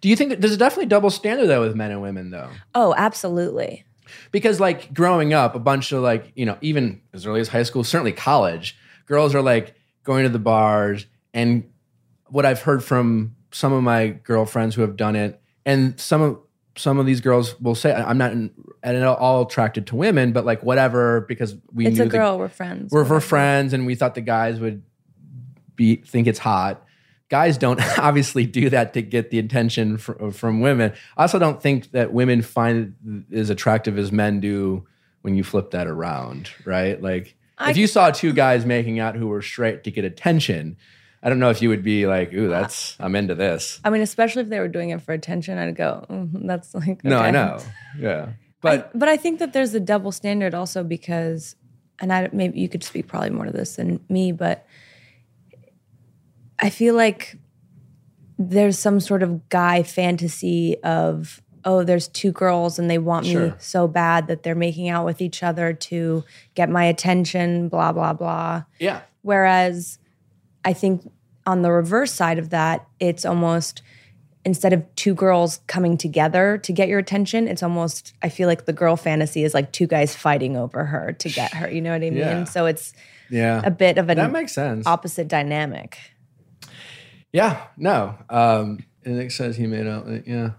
Do 0.00 0.08
you 0.08 0.16
think 0.16 0.30
that 0.30 0.40
there's 0.40 0.56
definitely 0.56 0.86
double 0.86 1.10
standard 1.10 1.46
though 1.46 1.60
with 1.60 1.76
men 1.76 1.92
and 1.92 2.02
women 2.02 2.30
though? 2.30 2.50
Oh, 2.74 2.94
absolutely. 2.96 3.84
Because 4.30 4.60
like 4.60 4.92
growing 4.94 5.32
up, 5.32 5.54
a 5.54 5.58
bunch 5.58 5.92
of 5.92 6.02
like 6.02 6.32
you 6.34 6.46
know 6.46 6.58
even 6.60 7.00
as 7.12 7.26
early 7.26 7.40
as 7.40 7.48
high 7.48 7.62
school, 7.62 7.84
certainly 7.84 8.12
college, 8.12 8.76
girls 9.06 9.34
are 9.34 9.42
like 9.42 9.74
going 10.04 10.24
to 10.24 10.28
the 10.28 10.38
bars, 10.38 11.06
and 11.34 11.64
what 12.26 12.46
I've 12.46 12.62
heard 12.62 12.82
from 12.82 13.36
some 13.50 13.72
of 13.72 13.82
my 13.82 14.08
girlfriends 14.08 14.74
who 14.74 14.80
have 14.82 14.96
done 14.96 15.16
it, 15.16 15.40
and 15.66 15.98
some 16.00 16.22
of 16.22 16.38
some 16.76 16.98
of 16.98 17.04
these 17.06 17.20
girls 17.20 17.60
will 17.60 17.74
say, 17.74 17.92
"I'm 17.92 18.18
not 18.18 18.32
in, 18.32 18.50
at 18.82 19.02
all 19.02 19.42
attracted 19.42 19.86
to 19.88 19.96
women, 19.96 20.32
but 20.32 20.44
like 20.44 20.62
whatever," 20.62 21.22
because 21.22 21.56
we 21.72 21.86
It's 21.86 21.96
knew 21.98 22.04
a 22.04 22.08
the 22.08 22.10
girl. 22.18 22.38
we're 22.38 22.48
friends. 22.48 22.90
we're, 22.92 23.04
we're 23.04 23.20
friends 23.20 23.72
and 23.72 23.86
we 23.86 23.94
thought 23.94 24.14
the 24.14 24.20
guys 24.22 24.58
would 24.58 24.82
be 25.76 25.96
think 25.96 26.26
it's 26.26 26.38
hot 26.38 26.84
guys 27.32 27.56
don't 27.56 27.80
obviously 27.98 28.44
do 28.44 28.68
that 28.68 28.92
to 28.92 29.00
get 29.00 29.30
the 29.30 29.38
attention 29.38 29.96
fr- 29.96 30.30
from 30.30 30.60
women. 30.60 30.92
I 31.16 31.22
also 31.22 31.38
don't 31.38 31.60
think 31.62 31.90
that 31.92 32.12
women 32.12 32.42
find 32.42 32.94
it 33.32 33.34
as 33.36 33.48
attractive 33.48 33.96
as 33.98 34.12
men 34.12 34.38
do 34.38 34.86
when 35.22 35.34
you 35.34 35.42
flip 35.42 35.70
that 35.70 35.86
around 35.86 36.50
right? 36.66 37.00
Like 37.02 37.34
I- 37.56 37.70
if 37.70 37.76
you 37.78 37.86
saw 37.86 38.10
two 38.10 38.32
guys 38.34 38.66
making 38.66 39.00
out 39.00 39.16
who 39.16 39.28
were 39.28 39.40
straight 39.42 39.82
to 39.84 39.90
get 39.90 40.04
attention 40.04 40.76
i 41.24 41.28
don't 41.28 41.38
know 41.38 41.50
if 41.50 41.62
you 41.62 41.68
would 41.68 41.84
be 41.84 42.06
like 42.06 42.32
ooh 42.34 42.48
that's 42.48 42.96
i'm 43.00 43.14
into 43.14 43.34
this. 43.34 43.80
I 43.84 43.90
mean, 43.90 44.02
especially 44.02 44.42
if 44.42 44.48
they 44.48 44.58
were 44.60 44.68
doing 44.68 44.90
it 44.90 45.00
for 45.00 45.12
attention, 45.14 45.56
I'd 45.56 45.76
go, 45.76 46.04
"Mm, 46.10 46.46
"That's 46.46 46.74
like." 46.74 47.02
no 47.04 47.18
i 47.18 47.30
know. 47.30 47.60
Yeah. 47.98 48.30
But 48.60 48.72
I- 48.94 48.98
but 48.98 49.08
I 49.08 49.16
think 49.16 49.38
that 49.38 49.52
there's 49.54 49.72
a 49.74 49.80
double 49.80 50.12
standard 50.12 50.52
also 50.54 50.82
because, 50.84 51.54
and 52.00 52.12
I 52.12 52.28
maybe 52.32 52.58
you 52.60 52.68
could 52.68 52.82
speak 52.84 53.06
probably 53.06 53.30
more 53.30 53.46
to 53.46 53.52
this 53.52 53.76
than 53.76 54.00
me, 54.08 54.32
but 54.32 54.66
I 56.62 56.70
feel 56.70 56.94
like 56.94 57.36
there's 58.38 58.78
some 58.78 59.00
sort 59.00 59.22
of 59.22 59.48
guy 59.48 59.82
fantasy 59.82 60.76
of 60.82 61.42
oh, 61.64 61.84
there's 61.84 62.08
two 62.08 62.32
girls 62.32 62.78
and 62.78 62.90
they 62.90 62.98
want 62.98 63.26
me 63.26 63.52
so 63.58 63.86
bad 63.86 64.26
that 64.26 64.42
they're 64.42 64.54
making 64.54 64.88
out 64.88 65.04
with 65.04 65.20
each 65.20 65.44
other 65.44 65.72
to 65.72 66.24
get 66.54 66.68
my 66.68 66.84
attention, 66.84 67.68
blah 67.68 67.92
blah 67.92 68.12
blah. 68.12 68.64
yeah 68.78 69.02
Whereas 69.22 69.98
I 70.64 70.72
think 70.72 71.10
on 71.46 71.62
the 71.62 71.70
reverse 71.70 72.12
side 72.12 72.38
of 72.38 72.50
that, 72.50 72.86
it's 73.00 73.24
almost 73.24 73.82
instead 74.44 74.72
of 74.72 74.82
two 74.96 75.14
girls 75.14 75.60
coming 75.68 75.96
together 75.96 76.58
to 76.58 76.72
get 76.72 76.88
your 76.88 76.98
attention, 76.98 77.46
it's 77.46 77.62
almost 77.62 78.12
I 78.22 78.28
feel 78.28 78.48
like 78.48 78.66
the 78.66 78.72
girl 78.72 78.96
fantasy 78.96 79.44
is 79.44 79.54
like 79.54 79.72
two 79.72 79.86
guys 79.86 80.14
fighting 80.16 80.56
over 80.56 80.84
her 80.84 81.12
to 81.12 81.28
get 81.28 81.54
her. 81.54 81.70
You 81.70 81.80
know 81.80 81.92
what 81.92 82.02
I 82.02 82.10
mean? 82.10 82.18
Yeah. 82.18 82.44
So 82.44 82.66
it's 82.66 82.92
yeah 83.30 83.62
a 83.64 83.70
bit 83.70 83.98
of 83.98 84.10
a 84.10 84.14
that 84.14 84.32
makes 84.32 84.52
sense 84.52 84.86
opposite 84.86 85.28
dynamic. 85.28 85.98
Yeah 87.32 87.66
no 87.76 88.16
um 88.28 88.84
and 89.04 89.20
it 89.20 89.32
says 89.32 89.56
he 89.56 89.66
made 89.66 89.86
out 89.86 90.06
yeah 90.26 90.52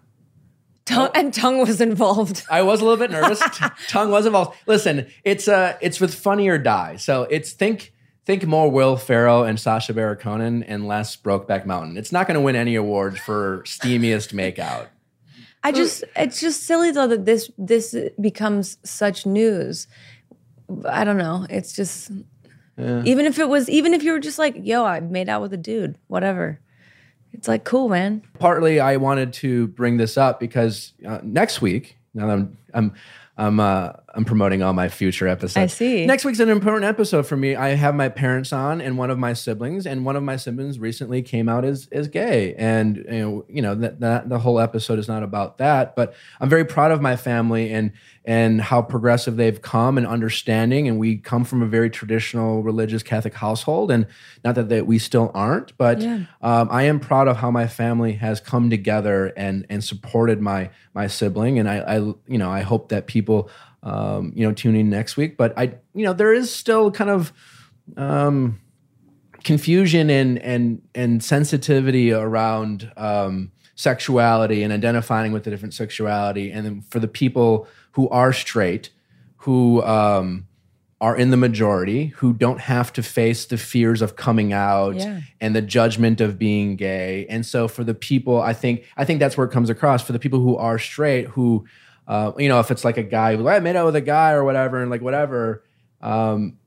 Tongue, 0.86 1.12
and 1.16 1.34
tongue 1.34 1.60
was 1.60 1.80
involved. 1.80 2.44
I 2.50 2.62
was 2.62 2.82
a 2.82 2.84
little 2.84 2.98
bit 2.98 3.10
nervous. 3.10 3.42
Tongue 3.88 4.12
was 4.12 4.26
involved. 4.26 4.58
Listen, 4.68 5.08
it's 5.24 5.48
uh 5.48 5.78
it's 5.82 6.02
with 6.02 6.14
Funny 6.14 6.50
or 6.50 6.58
Die. 6.58 6.98
So 6.98 7.24
it's 7.24 7.54
think 7.54 7.94
think 8.26 8.46
more 8.46 8.70
Will 8.70 8.98
Ferrell 8.98 9.44
and 9.44 9.60
Sacha 9.60 9.94
Baron 9.94 10.18
Cohen 10.18 10.64
and 10.64 10.88
less 10.88 11.16
Brokeback 11.16 11.66
Mountain. 11.66 11.98
It's 11.98 12.12
not 12.12 12.28
going 12.28 12.36
to 12.36 12.42
win 12.42 12.56
any 12.56 12.76
awards 12.76 13.20
for 13.20 13.64
steamiest 13.66 14.34
makeout. 14.34 14.88
I 15.64 15.72
just 15.72 16.04
it's 16.18 16.42
just 16.42 16.64
silly 16.64 16.92
though 16.92 17.08
that 17.08 17.26
this 17.26 17.50
this 17.58 17.96
becomes 18.20 18.78
such 18.84 19.26
news. 19.26 19.88
I 20.86 21.06
don't 21.06 21.18
know. 21.18 21.48
It's 21.50 21.74
just 21.74 22.12
even 22.78 23.26
if 23.26 23.40
it 23.40 23.48
was 23.48 23.70
even 23.70 23.94
if 23.94 24.04
you 24.04 24.12
were 24.12 24.20
just 24.20 24.40
like, 24.40 24.56
yo, 24.62 24.84
I 24.84 25.00
made 25.00 25.30
out 25.30 25.42
with 25.42 25.54
a 25.54 25.58
dude, 25.58 25.98
whatever. 26.08 26.60
It's 27.34 27.48
like 27.48 27.64
cool, 27.64 27.90
man. 27.90 28.22
Partly, 28.40 28.80
I 28.80 28.98
wanted 28.98 29.34
to 29.34 29.68
bring 29.68 29.98
this 29.98 30.18
up 30.18 30.40
because 30.40 30.94
uh, 31.06 31.20
next 31.24 31.62
week, 31.62 31.98
now 32.14 32.30
I'm 32.30 32.58
I'm 32.74 32.94
I'm 33.38 33.60
uh, 33.60 33.94
I'm 34.16 34.26
promoting 34.26 34.62
all 34.62 34.74
my 34.74 34.90
future 34.90 35.28
episodes. 35.28 35.58
I 35.58 35.66
see. 35.66 36.06
Next 36.06 36.24
week's 36.24 36.40
an 36.40 36.50
important 36.50 36.86
episode 36.86 37.26
for 37.26 37.36
me. 37.36 37.56
I 37.56 37.70
have 37.70 37.96
my 37.96 38.10
parents 38.10 38.54
on 38.54 38.80
and 38.80 38.96
one 38.96 39.10
of 39.10 39.18
my 39.18 39.34
siblings, 39.34 39.88
and 39.88 40.06
one 40.06 40.16
of 40.16 40.22
my 40.22 40.36
siblings 40.36 40.78
recently 40.78 41.24
came 41.24 41.50
out 41.50 41.66
as 41.66 41.88
as 41.92 42.08
gay, 42.10 42.54
and 42.56 42.98
you 42.98 43.04
know, 43.20 43.46
you 43.50 43.62
know 43.64 43.74
that, 43.76 44.00
that 44.02 44.30
the 44.30 44.38
whole 44.40 44.60
episode 44.60 45.00
is 45.00 45.08
not 45.08 45.24
about 45.24 45.58
that, 45.58 45.96
but 45.96 46.14
I'm 46.40 46.48
very 46.50 46.64
proud 46.66 46.92
of 46.92 47.02
my 47.02 47.16
family 47.16 47.74
and 47.74 47.92
and 48.26 48.62
how 48.62 48.82
progressive 48.82 49.36
they've 49.36 49.62
come 49.62 49.98
and 49.98 50.06
understanding, 50.08 50.88
and 50.88 51.00
we 51.00 51.18
come 51.18 51.44
from 51.44 51.62
a 51.64 51.66
very 51.66 51.90
traditional 51.90 52.62
religious 52.62 53.02
Catholic 53.04 53.34
household, 53.34 53.90
and 53.90 54.06
not 54.46 54.54
that, 54.56 54.70
that 54.70 54.86
we 54.86 55.00
still 55.00 55.32
aren't, 55.34 55.76
but 55.78 56.00
Yeah. 56.00 56.26
um, 56.42 56.68
I 56.72 56.84
am 56.84 57.00
proud 57.00 57.28
of 57.28 57.38
how 57.38 57.50
my 57.52 57.68
family 57.68 58.14
has 58.14 58.40
come 58.40 58.70
together 58.70 59.34
and 59.36 59.66
and 59.70 59.84
supported 59.84 60.40
my 60.40 60.70
my 60.94 61.08
sibling, 61.08 61.58
and 61.58 61.68
I, 61.68 61.78
I 61.80 61.96
you 61.98 62.38
know 62.38 62.52
I 62.52 62.62
hope 62.62 62.90
that 62.90 63.08
people 63.08 63.50
um, 63.84 64.32
you 64.36 64.46
know 64.48 64.54
tune 64.54 64.76
in 64.76 64.90
next 64.90 65.16
week. 65.18 65.38
But 65.38 65.58
I 65.58 65.76
you 65.94 66.06
know 66.06 66.14
there 66.14 66.34
is 66.34 66.54
still 66.54 66.90
kind 66.92 67.10
of 67.10 67.32
um, 67.98 68.60
confusion 69.44 70.10
and 70.10 70.40
and 70.40 70.82
and 70.96 71.24
sensitivity 71.24 72.12
around 72.12 72.92
um, 72.98 73.52
sexuality 73.76 74.64
and 74.64 74.72
identifying 74.74 75.32
with 75.32 75.44
the 75.44 75.50
different 75.52 75.74
sexuality, 75.74 76.52
and 76.52 76.66
then 76.66 76.82
for 76.90 77.00
the 77.00 77.08
people 77.08 77.68
who 77.92 78.10
are 78.10 78.34
straight 78.34 78.90
who 79.38 79.84
um, 79.84 80.48
are 81.02 81.18
in 81.18 81.30
the 81.30 81.36
majority, 81.36 82.06
who 82.16 82.32
don't 82.32 82.62
have 82.62 82.94
to 82.94 83.04
face 83.04 83.44
the 83.46 83.58
fears 83.58 84.02
of 84.02 84.16
coming 84.16 84.54
out 84.54 84.96
Yeah. 84.96 85.20
and 85.42 85.54
the 85.54 85.62
judgment 85.62 86.22
of 86.22 86.40
being 86.40 86.78
gay. 86.78 87.26
And 87.30 87.46
so 87.46 87.68
for 87.68 87.84
the 87.84 87.94
people, 87.94 88.42
I 88.42 88.54
think 88.54 88.86
I 88.96 89.04
think 89.04 89.20
that's 89.20 89.36
where 89.36 89.46
it 89.46 89.52
comes 89.52 89.70
across 89.70 90.02
for 90.02 90.14
the 90.14 90.20
people 90.20 90.40
who 90.40 90.56
are 90.56 90.80
straight, 90.80 91.26
who 91.28 91.66
uh, 92.08 92.32
you 92.38 92.50
know, 92.50 92.60
if 92.60 92.72
it's 92.72 92.84
like 92.84 92.98
a 92.98 93.04
guy 93.04 93.36
who 93.36 93.48
I 93.48 93.60
made 93.60 93.76
out 93.76 93.86
with 93.86 93.96
a 93.96 94.02
guy 94.02 94.32
or 94.32 94.44
whatever, 94.44 94.82
and 94.82 94.92
like 94.92 95.02
whatever. 95.02 95.64
Um, 96.02 96.58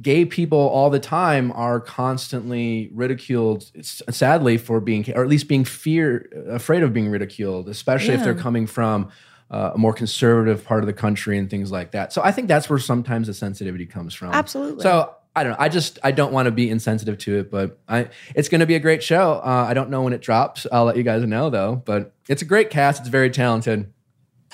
gay 0.00 0.24
people 0.24 0.58
all 0.58 0.90
the 0.90 1.00
time 1.00 1.52
are 1.52 1.78
constantly 1.80 2.90
ridiculed 2.92 3.70
sadly 3.84 4.56
for 4.56 4.80
being 4.80 5.04
or 5.14 5.22
at 5.22 5.28
least 5.28 5.48
being 5.48 5.64
fear 5.64 6.28
afraid 6.50 6.82
of 6.82 6.92
being 6.92 7.08
ridiculed 7.08 7.68
especially 7.68 8.14
if 8.14 8.24
they're 8.24 8.34
coming 8.34 8.66
from 8.66 9.10
uh, 9.50 9.72
a 9.74 9.78
more 9.78 9.92
conservative 9.92 10.64
part 10.64 10.82
of 10.82 10.86
the 10.86 10.94
country 10.94 11.36
and 11.36 11.50
things 11.50 11.70
like 11.70 11.90
that. 11.90 12.12
So 12.12 12.22
i 12.22 12.32
think 12.32 12.48
that's 12.48 12.70
where 12.70 12.78
sometimes 12.78 13.26
the 13.26 13.34
sensitivity 13.34 13.86
comes 13.86 14.14
from. 14.14 14.32
Absolutely. 14.32 14.82
so 14.82 15.14
i 15.36 15.42
don't 15.42 15.52
know 15.52 15.58
i 15.58 15.68
just 15.68 15.98
i 16.02 16.10
don't 16.10 16.32
want 16.32 16.46
to 16.46 16.50
be 16.50 16.68
insensitive 16.68 17.16
to 17.16 17.38
it 17.38 17.50
but 17.50 17.78
i 17.88 18.08
it's 18.34 18.48
going 18.48 18.60
to 18.60 18.66
be 18.66 18.74
a 18.74 18.80
great 18.80 19.02
show. 19.02 19.34
Uh, 19.44 19.66
i 19.68 19.74
don't 19.74 19.90
know 19.90 20.02
when 20.02 20.14
it 20.14 20.22
drops. 20.22 20.66
I'll 20.72 20.84
let 20.84 20.96
you 20.96 21.02
guys 21.02 21.22
know 21.22 21.50
though 21.50 21.76
but 21.84 22.14
it's 22.28 22.42
a 22.42 22.46
great 22.46 22.70
cast. 22.70 23.00
It's 23.00 23.08
very 23.08 23.30
talented 23.30 23.92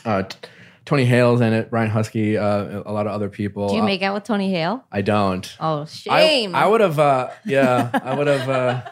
uh, 0.04 0.22
Tony 0.84 1.04
Hale's 1.04 1.40
in 1.40 1.52
it, 1.52 1.70
Brian 1.70 1.90
Huskey, 1.90 2.36
uh, 2.40 2.82
a 2.86 2.92
lot 2.92 3.06
of 3.06 3.12
other 3.12 3.28
people. 3.28 3.68
Do 3.68 3.74
you 3.76 3.82
Uh, 3.82 3.86
make 3.86 4.02
out 4.02 4.14
with 4.14 4.24
Tony 4.24 4.50
Hale? 4.50 4.84
I 4.90 5.02
don't. 5.02 5.54
Oh, 5.60 5.82
I- 5.82 5.84
shame. 5.84 6.54
I, 6.54 6.66
would 6.66 6.80
have, 6.80 6.98
uh, 6.98 7.30
yeah, 7.44 7.90
I 8.02 8.14
would 8.14 8.26
have, 8.26 8.48
uh, 8.48 8.82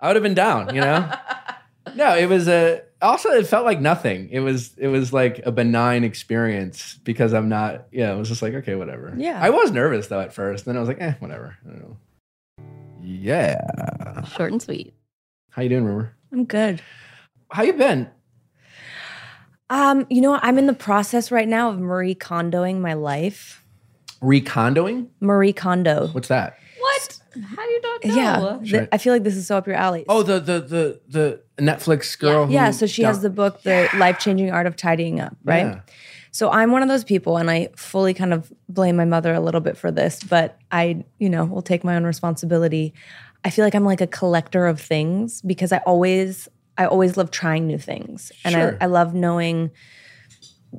I 0.00 0.06
would 0.08 0.16
have 0.16 0.22
been 0.22 0.34
down. 0.34 0.74
You 0.74 0.80
know, 0.80 1.12
no, 1.94 2.16
it 2.16 2.26
was 2.28 2.48
a. 2.48 2.82
Also, 3.02 3.30
it 3.30 3.46
felt 3.48 3.64
like 3.64 3.80
nothing. 3.80 4.28
It 4.30 4.38
was, 4.40 4.76
it 4.78 4.86
was 4.86 5.12
like 5.12 5.40
a 5.44 5.50
benign 5.50 6.04
experience 6.04 6.98
because 7.02 7.34
I'm 7.34 7.48
not. 7.48 7.86
Yeah, 7.90 8.12
it 8.14 8.16
was 8.16 8.28
just 8.28 8.42
like 8.42 8.54
okay, 8.54 8.76
whatever. 8.76 9.12
Yeah. 9.16 9.38
I 9.42 9.50
was 9.50 9.72
nervous 9.72 10.06
though 10.06 10.20
at 10.20 10.32
first. 10.32 10.64
Then 10.64 10.76
I 10.76 10.80
was 10.80 10.88
like, 10.88 11.00
eh, 11.00 11.14
whatever. 11.18 11.56
I 11.66 11.68
don't 11.70 11.80
know. 11.80 11.96
Yeah. 13.02 14.22
Short 14.24 14.52
and 14.52 14.62
sweet. 14.62 14.94
How 15.50 15.62
you 15.62 15.68
doing, 15.68 15.84
Rumer? 15.84 16.14
I'm 16.32 16.44
good. 16.44 16.80
How 17.50 17.62
you 17.64 17.72
been? 17.74 18.08
Um, 19.72 20.06
you 20.10 20.20
know, 20.20 20.38
I'm 20.42 20.58
in 20.58 20.66
the 20.66 20.74
process 20.74 21.30
right 21.30 21.48
now 21.48 21.70
of 21.70 21.78
Marie 21.80 22.14
Kondoing 22.14 22.80
my 22.80 22.92
life. 22.92 23.64
Recondoing? 24.20 25.08
Marie 25.20 25.54
Kondo. 25.54 26.08
What's 26.08 26.28
that? 26.28 26.58
What? 26.78 27.18
How 27.42 27.64
do 27.64 27.70
you 27.70 27.80
not 27.80 28.04
know? 28.04 28.14
Yeah, 28.14 28.56
th- 28.58 28.68
Sure. 28.68 28.88
I 28.92 28.98
feel 28.98 29.14
like 29.14 29.22
this 29.24 29.34
is 29.34 29.46
so 29.46 29.56
up 29.56 29.66
your 29.66 29.76
alley. 29.76 30.04
Oh, 30.10 30.22
the 30.22 30.38
the 30.40 30.60
the 30.60 31.00
the 31.08 31.40
Netflix 31.58 32.18
girl. 32.18 32.50
yeah. 32.50 32.66
who 32.66 32.72
So 32.74 32.86
she 32.86 33.02
has 33.02 33.22
the 33.22 33.30
book, 33.30 33.62
The 33.62 33.88
Life 33.96 34.18
Changing 34.18 34.50
Art 34.50 34.66
of 34.66 34.76
Tidying 34.76 35.20
Up, 35.20 35.34
right? 35.42 35.66
Yeah. 35.66 35.80
So 36.32 36.50
I'm 36.50 36.70
one 36.70 36.82
of 36.82 36.88
those 36.88 37.04
people, 37.04 37.38
and 37.38 37.50
I 37.50 37.70
fully 37.76 38.12
kind 38.14 38.34
of 38.34 38.52
blame 38.68 38.96
my 38.96 39.04
mother 39.06 39.32
a 39.32 39.40
little 39.40 39.60
bit 39.62 39.76
for 39.78 39.90
this, 39.90 40.22
but 40.22 40.58
I, 40.70 41.04
you 41.18 41.30
know, 41.30 41.44
will 41.46 41.62
take 41.62 41.82
my 41.82 41.96
own 41.96 42.04
responsibility. 42.04 42.92
I 43.44 43.50
feel 43.50 43.64
like 43.64 43.74
I'm 43.74 43.84
like 43.84 44.00
a 44.00 44.06
collector 44.06 44.66
of 44.66 44.80
things 44.80 45.42
because 45.42 45.72
I 45.72 45.78
always, 45.78 46.48
I 46.78 46.86
always 46.86 47.16
love 47.16 47.30
trying 47.30 47.66
new 47.66 47.78
things, 47.78 48.32
and 48.44 48.54
Sure. 48.54 48.78
I, 48.80 48.84
I 48.84 48.86
love 48.86 49.14
knowing, 49.14 49.70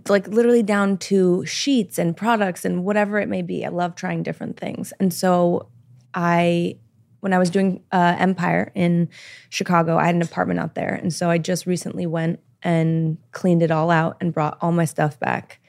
like 0.09 0.27
literally 0.27 0.63
down 0.63 0.97
to 0.97 1.45
sheets 1.45 1.97
and 1.97 2.17
products 2.17 2.65
and 2.65 2.83
whatever 2.83 3.19
it 3.19 3.29
may 3.29 3.41
be. 3.41 3.65
I 3.65 3.69
love 3.69 3.95
trying 3.95 4.23
different 4.23 4.59
things, 4.59 4.93
and 4.99 5.13
so 5.13 5.69
I 6.13 6.77
when 7.23 7.31
I 7.31 7.37
was 7.37 7.49
doing 7.49 7.81
uh, 7.93 8.17
Empire 8.19 8.69
in 8.75 9.07
Chicago, 9.49 9.95
I 9.95 10.07
had 10.07 10.15
an 10.15 10.21
apartment 10.21 10.59
out 10.59 10.75
there. 10.75 10.93
And 10.93 11.13
so 11.13 11.29
I 11.29 11.37
just 11.37 11.65
recently 11.65 12.05
went 12.05 12.41
and 12.61 13.17
cleaned 13.31 13.63
it 13.63 13.71
all 13.71 13.89
out 13.91 14.17
and 14.19 14.33
brought 14.33 14.57
all 14.59 14.73
my 14.73 14.83
stuff 14.83 15.17
back. 15.21 15.61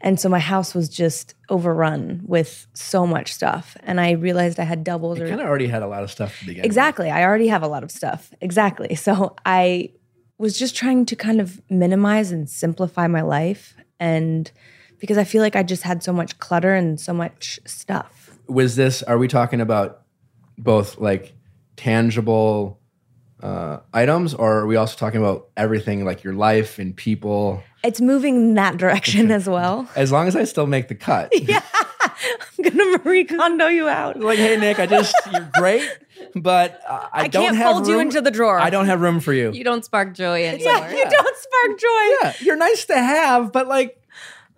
And 0.00 0.20
so 0.20 0.28
my 0.28 0.38
house 0.38 0.74
was 0.74 0.88
just 0.88 1.34
overrun 1.48 2.22
with 2.24 2.66
so 2.72 3.06
much 3.06 3.32
stuff. 3.32 3.76
And 3.82 4.00
I 4.00 4.12
realized 4.12 4.60
I 4.60 4.64
had 4.64 4.84
doubles 4.84 5.18
You 5.18 5.26
kind 5.26 5.40
of 5.40 5.46
already 5.46 5.66
had 5.66 5.82
a 5.82 5.88
lot 5.88 6.04
of 6.04 6.10
stuff 6.10 6.38
to 6.38 6.46
begin. 6.46 6.62
with. 6.62 6.66
Exactly. 6.66 7.10
I 7.10 7.24
already 7.24 7.48
have 7.48 7.62
a 7.62 7.68
lot 7.68 7.82
of 7.82 7.90
stuff. 7.90 8.32
Exactly. 8.40 8.94
So 8.94 9.34
I 9.44 9.90
was 10.38 10.56
just 10.56 10.76
trying 10.76 11.04
to 11.06 11.16
kind 11.16 11.40
of 11.40 11.60
minimize 11.68 12.30
and 12.30 12.48
simplify 12.48 13.08
my 13.08 13.22
life. 13.22 13.74
And 13.98 14.50
because 14.98 15.18
I 15.18 15.24
feel 15.24 15.42
like 15.42 15.56
I 15.56 15.64
just 15.64 15.82
had 15.82 16.02
so 16.02 16.12
much 16.12 16.38
clutter 16.38 16.74
and 16.74 17.00
so 17.00 17.12
much 17.12 17.58
stuff. 17.64 18.30
was 18.46 18.76
this 18.76 19.02
are 19.02 19.18
we 19.18 19.28
talking 19.28 19.60
about 19.60 20.02
both 20.56 20.98
like 20.98 21.34
tangible 21.76 22.80
uh, 23.42 23.78
items 23.94 24.34
or 24.34 24.58
are 24.60 24.66
we 24.66 24.76
also 24.76 24.96
talking 24.96 25.20
about 25.20 25.48
everything 25.56 26.04
like 26.04 26.24
your 26.24 26.34
life 26.34 26.78
and 26.78 26.96
people 26.96 27.62
It's 27.84 28.00
moving 28.00 28.34
in 28.36 28.54
that 28.54 28.76
direction 28.76 29.30
as 29.30 29.48
well. 29.48 29.88
as 29.94 30.10
long 30.10 30.26
as 30.26 30.34
i 30.36 30.44
still 30.44 30.66
make 30.66 30.88
the 30.88 30.94
cut 30.94 31.30
Yeah. 31.48 31.62
I'm 32.10 32.64
gonna 32.64 32.98
Marie 33.04 33.24
Kondo 33.24 33.66
you 33.68 33.88
out. 33.88 34.18
like 34.18 34.38
hey 34.38 34.56
nick 34.56 34.78
i 34.80 34.86
just 34.86 35.14
you're 35.32 35.48
great 35.54 35.88
but 36.34 36.80
uh, 36.88 37.08
i, 37.12 37.22
I 37.24 37.28
don't 37.28 37.44
can't 37.44 37.56
have 37.56 37.72
fold 37.76 37.86
you 37.86 38.00
into 38.00 38.20
the 38.20 38.30
drawer. 38.32 38.58
i 38.58 38.70
don't 38.70 38.86
have 38.86 39.00
room 39.00 39.20
for 39.20 39.32
you 39.32 39.52
You 39.52 39.62
don't 39.64 39.84
spark 39.84 40.14
joy 40.14 40.44
anymore. 40.44 40.72
Yeah, 40.72 40.90
you 40.96 41.04
don't 41.08 41.36
spark 41.36 41.78
joy. 41.80 42.16
yeah 42.22 42.32
you're 42.40 42.56
nice 42.56 42.86
to 42.86 42.96
have 42.96 43.52
but 43.52 43.68
like 43.68 44.02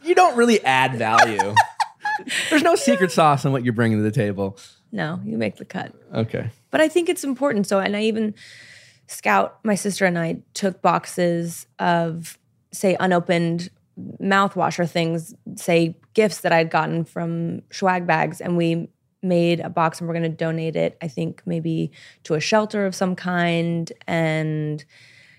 you 0.03 0.15
don't 0.15 0.37
really 0.37 0.65
add 0.65 0.95
value 0.97 1.55
there's 2.51 2.63
no 2.63 2.75
secret 2.77 3.13
sauce 3.13 3.45
in 3.45 3.53
what 3.53 3.63
you're 3.65 3.75
bringing 3.75 3.99
to 3.99 4.03
the 4.03 4.11
table 4.11 4.59
No, 4.93 5.21
you 5.25 5.37
make 5.39 5.57
the 5.57 5.65
cut. 5.67 5.93
okay 6.15 6.51
But 6.71 6.81
I 6.81 6.89
think 6.89 7.09
it's 7.09 7.25
important. 7.25 7.67
So, 7.67 7.79
and 7.81 7.97
I 7.97 8.03
even 8.03 8.35
Scout, 9.11 9.59
my 9.65 9.75
sister 9.75 10.07
and 10.07 10.17
I 10.17 10.43
took 10.55 10.81
boxes 10.83 11.67
of 11.81 12.39
say 12.73 12.97
unopened 13.01 13.69
mouthwash 14.23 14.79
or 14.79 14.87
things, 14.87 15.35
say 15.57 15.97
gifts 16.15 16.43
that 16.43 16.53
I'd 16.53 16.71
gotten 16.71 17.05
from 17.05 17.63
swag 17.73 18.07
bags, 18.07 18.41
and 18.41 18.57
we 18.57 18.89
made 19.21 19.59
a 19.59 19.69
box 19.69 19.99
and 19.99 20.09
we're 20.09 20.15
going 20.15 20.31
to 20.31 20.37
donate 20.37 20.77
it. 20.77 20.97
I 21.03 21.09
think 21.09 21.43
maybe 21.45 21.91
to 22.23 22.35
a 22.35 22.41
shelter 22.41 22.87
of 22.87 22.95
some 22.95 23.17
kind, 23.17 23.93
and 24.07 24.85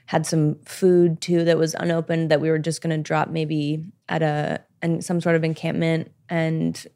had 0.08 0.26
some 0.26 0.56
food 0.66 1.22
too 1.22 1.46
that 1.46 1.58
was 1.58 1.74
unopened 1.76 2.30
that 2.30 2.42
we 2.42 2.50
were 2.50 2.60
just 2.60 2.82
going 2.82 2.96
to 2.96 3.02
drop 3.02 3.30
maybe 3.30 3.86
at 4.10 4.22
a 4.22 4.62
and 4.82 5.02
some 5.02 5.22
sort 5.22 5.38
of 5.38 5.46
encampment 5.46 6.12
and 6.28 6.88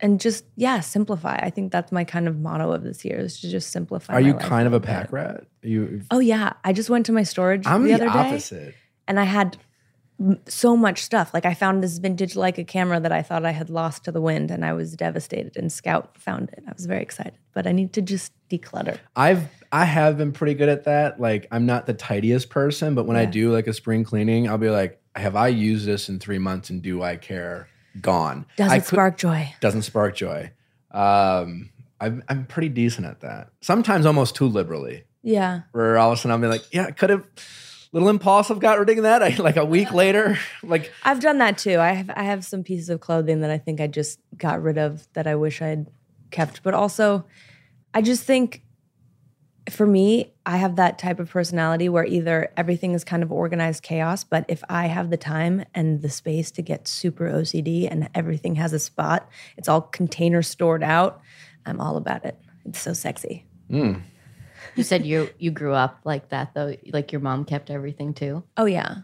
and 0.00 0.20
just 0.20 0.44
yeah 0.56 0.80
simplify. 0.80 1.36
I 1.36 1.50
think 1.50 1.72
that's 1.72 1.92
my 1.92 2.04
kind 2.04 2.28
of 2.28 2.38
motto 2.38 2.72
of 2.72 2.82
this 2.82 3.04
year 3.04 3.18
is 3.18 3.40
to 3.40 3.50
just 3.50 3.70
simplify 3.70 4.14
are 4.14 4.20
you 4.20 4.34
kind 4.34 4.66
of 4.66 4.72
a 4.72 4.80
pack 4.80 5.06
bit. 5.06 5.12
rat? 5.12 5.44
You 5.62 6.02
oh 6.10 6.18
yeah. 6.18 6.54
I 6.64 6.72
just 6.72 6.90
went 6.90 7.06
to 7.06 7.12
my 7.12 7.22
storage 7.22 7.66
i'm 7.66 7.82
the, 7.82 7.88
the, 7.88 7.94
other 7.94 8.06
day 8.06 8.28
opposite. 8.30 8.74
and 9.08 9.18
i 9.18 9.24
had 9.24 9.56
so 10.48 10.76
much 10.76 11.02
stuff. 11.02 11.32
Like 11.34 11.46
i 11.46 11.54
found 11.54 11.82
this 11.82 11.98
vintage 11.98 12.34
leica 12.34 12.66
camera 12.66 13.00
that 13.00 13.12
i 13.12 13.22
thought 13.22 13.44
i 13.44 13.50
had 13.50 13.70
lost 13.70 14.04
to 14.04 14.12
the 14.12 14.20
wind 14.20 14.50
and 14.50 14.64
i 14.64 14.72
was 14.72 14.94
devastated 14.94 15.56
and 15.56 15.72
scout 15.72 16.16
found 16.18 16.50
it. 16.50 16.64
I 16.66 16.72
was 16.72 16.86
very 16.86 17.02
excited 17.02 17.38
but 17.54 17.66
i 17.66 17.72
need 17.72 17.92
to 17.94 18.02
just 18.02 18.32
declutter. 18.50 18.98
I've 19.14 19.48
I 19.72 19.84
have 19.84 20.16
been 20.16 20.32
pretty 20.32 20.54
good 20.54 20.68
at 20.68 20.84
that. 20.84 21.20
Like 21.20 21.46
I'm 21.50 21.66
not 21.66 21.86
the 21.86 21.94
tidiest 21.94 22.50
person, 22.50 22.94
but 22.94 23.06
when 23.06 23.16
I 23.16 23.24
do 23.24 23.52
like 23.52 23.66
a 23.66 23.72
spring 23.72 24.04
cleaning, 24.04 24.48
I'll 24.48 24.58
be 24.58 24.70
like, 24.70 25.00
have 25.16 25.36
I 25.36 25.48
used 25.48 25.86
this 25.86 26.08
in 26.08 26.18
three 26.18 26.38
months 26.38 26.70
and 26.70 26.82
do 26.82 27.02
I 27.02 27.16
care? 27.16 27.68
Gone. 28.00 28.46
does 28.56 28.70
I 28.72 28.76
it 28.76 28.84
spark 28.86 29.18
joy 29.18 29.54
doesn't 29.60 29.82
spark 29.82 30.16
joy. 30.16 30.50
Um 30.90 31.70
I'm 32.00 32.22
I'm 32.28 32.46
pretty 32.46 32.68
decent 32.68 33.06
at 33.06 33.20
that. 33.20 33.50
Sometimes 33.60 34.06
almost 34.06 34.34
too 34.34 34.46
liberally. 34.46 35.04
yeah 35.22 35.62
Where 35.72 35.96
all 35.98 36.12
of 36.12 36.18
a 36.18 36.20
sudden 36.20 36.32
I'll 36.32 36.38
be 36.38 36.46
like, 36.46 36.64
yeah, 36.72 36.90
could 36.90 37.10
have 37.10 37.24
little 37.92 38.08
impulsive 38.08 38.58
got 38.58 38.78
rid 38.78 38.90
of 38.90 39.02
that. 39.04 39.22
I 39.22 39.34
like 39.36 39.56
a 39.56 39.64
week 39.64 39.92
later, 39.92 40.38
like 40.62 40.92
I've 41.02 41.20
done 41.20 41.38
that 41.38 41.58
too. 41.58 41.78
I 41.78 41.92
have 41.92 42.10
I 42.10 42.24
have 42.24 42.44
some 42.44 42.62
pieces 42.62 42.90
of 42.90 43.00
clothing 43.00 43.40
that 43.40 43.50
I 43.50 43.58
think 43.58 43.80
I 43.80 43.86
just 43.86 44.20
got 44.36 44.62
rid 44.62 44.78
of 44.78 45.06
that 45.14 45.26
I 45.26 45.34
wish 45.34 45.62
I'd 45.62 45.86
kept. 46.30 46.62
But 46.62 46.74
also, 46.74 47.24
I 47.94 48.02
just 48.02 48.24
think 48.24 48.62
for 49.70 49.86
me, 49.86 50.32
I 50.44 50.58
have 50.58 50.76
that 50.76 50.98
type 50.98 51.18
of 51.18 51.30
personality 51.30 51.88
where 51.88 52.04
either 52.04 52.52
everything 52.56 52.92
is 52.92 53.04
kind 53.04 53.22
of 53.22 53.32
organized 53.32 53.82
chaos, 53.82 54.22
but 54.22 54.44
if 54.48 54.62
I 54.68 54.86
have 54.86 55.10
the 55.10 55.16
time 55.16 55.64
and 55.74 56.02
the 56.02 56.10
space 56.10 56.50
to 56.52 56.62
get 56.62 56.86
super 56.86 57.28
OCD 57.28 57.90
and 57.90 58.08
everything 58.14 58.54
has 58.56 58.72
a 58.72 58.78
spot, 58.78 59.28
it's 59.56 59.68
all 59.68 59.80
container 59.80 60.42
stored 60.42 60.82
out, 60.82 61.20
I'm 61.64 61.80
all 61.80 61.96
about 61.96 62.24
it. 62.24 62.38
It's 62.64 62.80
so 62.80 62.92
sexy. 62.92 63.44
Hmm. 63.68 63.94
You 64.74 64.82
said 64.82 65.04
you 65.06 65.30
you 65.38 65.50
grew 65.50 65.74
up 65.74 66.00
like 66.04 66.30
that 66.30 66.54
though. 66.54 66.76
Like 66.92 67.12
your 67.12 67.20
mom 67.20 67.44
kept 67.44 67.70
everything 67.70 68.14
too. 68.14 68.44
Oh 68.56 68.66
yeah. 68.66 68.98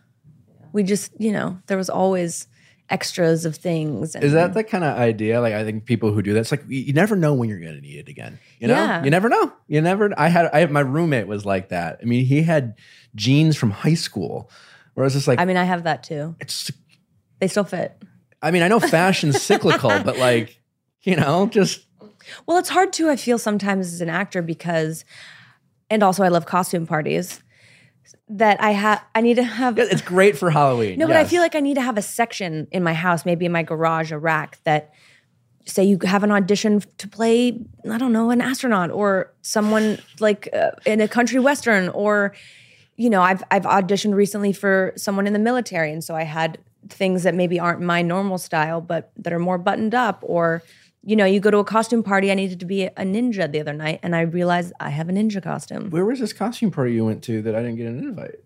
We 0.73 0.83
just, 0.83 1.13
you 1.21 1.33
know, 1.33 1.61
there 1.67 1.77
was 1.77 1.91
always 1.91 2.47
extras 2.91 3.45
of 3.45 3.57
things. 3.57 4.15
And 4.15 4.23
Is 4.25 4.33
that 4.33 4.55
the 4.55 4.63
kind 4.65 4.85
of 4.85 4.97
idea? 4.99 5.41
Like, 5.41 5.55
I 5.55 5.65
think 5.65 5.85
people 5.87 6.13
who 6.13 6.21
do 6.23 6.35
that, 6.35 6.41
it's 6.41 6.51
like 6.51 6.65
you, 6.69 6.81
you 6.81 6.93
never 6.93 7.17
know 7.17 7.33
when 7.35 7.49
you're 7.49 7.61
going 7.61 7.75
to 7.75 7.81
need 7.81 7.99
it 7.99 8.09
again. 8.09 8.39
You 8.59 8.69
know, 8.69 8.75
Yeah. 8.75 9.03
you 9.05 9.11
never 9.11 9.29
know. 9.29 9.53
You 9.69 9.81
never. 9.81 10.13
I 10.19 10.29
had. 10.29 10.47
I 10.53 10.61
had 10.61 10.71
my 10.71 10.81
roommate 10.81 11.27
was 11.27 11.45
like 11.47 11.71
that. 11.71 11.99
I 12.03 12.05
mean, 12.05 12.25
he 12.27 12.43
had 12.43 12.75
jeans 13.15 13.57
from 13.57 13.71
high 13.71 13.95
school, 13.95 14.51
where 14.95 15.05
I 15.05 15.07
was 15.07 15.15
just 15.15 15.27
like, 15.29 15.39
I 15.41 15.45
mean, 15.45 15.57
I 15.57 15.65
have 15.65 15.85
that 15.85 16.03
too. 16.03 16.37
it's. 16.41 16.71
They 17.41 17.49
still 17.49 17.65
fit. 17.65 18.01
I 18.41 18.51
mean, 18.51 18.63
I 18.63 18.69
know 18.69 18.79
fashion's 18.81 19.41
cyclical, 19.43 19.91
but 20.05 20.17
like, 20.19 20.61
you 21.03 21.17
know, 21.17 21.47
just 21.47 21.87
Well, 22.47 22.59
it's 22.59 22.69
hard 22.69 22.93
too, 22.93 23.09
I 23.09 23.17
feel 23.17 23.39
sometimes 23.39 23.93
as 23.93 24.01
an 24.01 24.09
actor 24.09 24.43
because, 24.43 25.05
and 25.91 26.03
also 26.03 26.23
I 26.23 26.29
love 26.29 26.47
costume 26.47 26.87
parties. 26.87 27.43
That 28.39 28.63
I 28.63 28.71
have. 28.71 29.03
I 29.15 29.21
need 29.21 29.35
to 29.35 29.45
have. 29.45 29.79
It's 29.79 30.03
great 30.03 30.39
for 30.39 30.51
Halloween. 30.51 30.99
No, 30.99 31.07
but 31.07 31.17
I 31.17 31.25
feel 31.25 31.43
like 31.43 31.55
I 31.55 31.61
need 31.61 31.75
to 31.75 31.83
have 31.83 31.99
a 31.99 32.03
section 32.03 32.67
in 32.71 32.83
my 32.83 32.95
house, 32.95 33.25
maybe 33.27 33.47
in 33.47 33.53
my 33.53 33.63
garage, 33.63 34.11
a 34.13 34.19
rack 34.19 34.59
that 34.65 34.93
say 35.65 35.85
you 35.85 35.99
have 36.05 36.25
an 36.25 36.31
audition 36.31 36.83
to 36.99 37.09
play, 37.09 37.61
I 37.89 37.99
don't 37.99 38.13
know, 38.13 38.31
an 38.31 38.41
astronaut 38.41 38.91
or 38.91 39.33
someone 39.43 39.99
like 40.19 40.49
uh, 40.53 40.73
in 40.85 41.01
a 41.01 41.09
country 41.09 41.39
western 41.39 41.89
or 41.91 42.35
you 42.97 43.09
know, 43.09 43.23
I've 43.23 43.43
I've 43.51 43.65
auditioned 43.65 44.15
recently 44.15 44.53
for 44.53 44.93
someone 44.97 45.27
in 45.27 45.33
the 45.33 45.39
military 45.39 45.93
and 45.93 46.05
so 46.05 46.15
I 46.15 46.25
had 46.25 46.59
things 46.89 47.23
that 47.23 47.35
maybe 47.35 47.61
aren't 47.61 47.81
my 47.81 48.03
normal 48.03 48.39
style 48.39 48.81
but 48.81 49.13
that 49.17 49.33
are 49.33 49.39
more 49.39 49.59
buttoned 49.59 49.95
up 49.95 50.19
or 50.23 50.63
you 51.05 51.17
know, 51.17 51.25
you 51.25 51.41
go 51.41 51.51
to 51.51 51.59
a 51.59 51.65
costume 51.65 52.03
party. 52.03 52.31
I 52.31 52.35
needed 52.35 52.61
to 52.61 52.67
be 52.67 52.85
a 52.85 52.91
ninja 53.03 53.51
the 53.51 53.61
other 53.61 53.73
night, 53.73 54.01
and 54.03 54.15
I 54.15 54.21
realized 54.23 54.73
I 54.81 54.91
have 54.91 55.09
a 55.09 55.13
ninja 55.13 55.43
costume. 55.43 55.91
Where 55.91 56.05
was 56.05 56.21
this 56.21 56.33
costume 56.33 56.71
party 56.71 56.93
you 56.95 57.05
went 57.05 57.23
to 57.25 57.43
that 57.43 57.55
I 57.55 57.61
didn't 57.63 57.77
get 57.77 57.87
an 57.89 57.99
invite? 57.99 58.37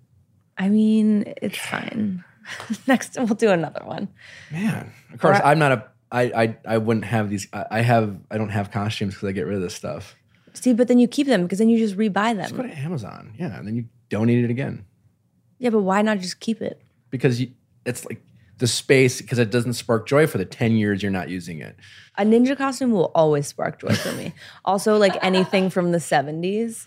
I 0.58 0.68
mean, 0.68 1.34
it's 1.42 1.58
fine. 1.58 2.24
Next, 2.86 3.16
we'll 3.16 3.26
do 3.28 3.50
another 3.50 3.82
one. 3.84 4.08
Man, 4.50 4.92
of 5.12 5.20
course, 5.20 5.38
Or- 5.38 5.44
I'm 5.46 5.58
not 5.58 5.72
a. 5.72 5.84
I, 6.12 6.22
I 6.22 6.56
I 6.66 6.78
wouldn't 6.78 7.04
have 7.04 7.28
these. 7.28 7.48
I, 7.52 7.64
I 7.70 7.80
have. 7.82 8.16
I 8.30 8.38
don't 8.38 8.50
have 8.50 8.70
costumes 8.70 9.14
because 9.14 9.28
I 9.28 9.32
get 9.32 9.46
rid 9.46 9.56
of 9.56 9.60
this 9.62 9.74
stuff. 9.74 10.14
See, 10.54 10.72
but 10.72 10.88
then 10.88 10.98
you 10.98 11.08
keep 11.08 11.26
them 11.26 11.42
because 11.42 11.58
then 11.58 11.68
you 11.68 11.76
just 11.78 11.96
rebuy 11.98 12.34
them. 12.34 12.38
Just 12.38 12.56
go 12.56 12.62
to 12.62 12.78
Amazon, 12.78 13.34
yeah, 13.38 13.58
and 13.58 13.66
then 13.66 13.74
you 13.76 13.84
donate 14.08 14.42
it 14.44 14.50
again 14.50 14.84
Yeah, 15.58 15.70
but 15.70 15.80
why 15.80 16.00
not 16.00 16.20
just 16.20 16.38
keep 16.40 16.62
it? 16.62 16.80
because 17.10 17.40
you, 17.40 17.50
it's 17.84 18.04
like 18.06 18.22
the 18.58 18.66
space 18.66 19.20
because 19.20 19.38
it 19.38 19.50
doesn't 19.50 19.74
spark 19.74 20.06
joy 20.06 20.26
for 20.26 20.38
the 20.38 20.44
ten 20.44 20.72
years 20.72 21.02
you're 21.02 21.12
not 21.12 21.28
using 21.28 21.60
it. 21.60 21.76
A 22.18 22.24
ninja 22.24 22.56
costume 22.56 22.92
will 22.92 23.10
always 23.14 23.46
spark 23.46 23.80
joy 23.80 23.94
for 23.94 24.12
me. 24.12 24.32
also, 24.64 24.96
like 24.96 25.22
anything 25.22 25.68
from 25.68 25.92
the 25.92 25.98
70s. 25.98 26.86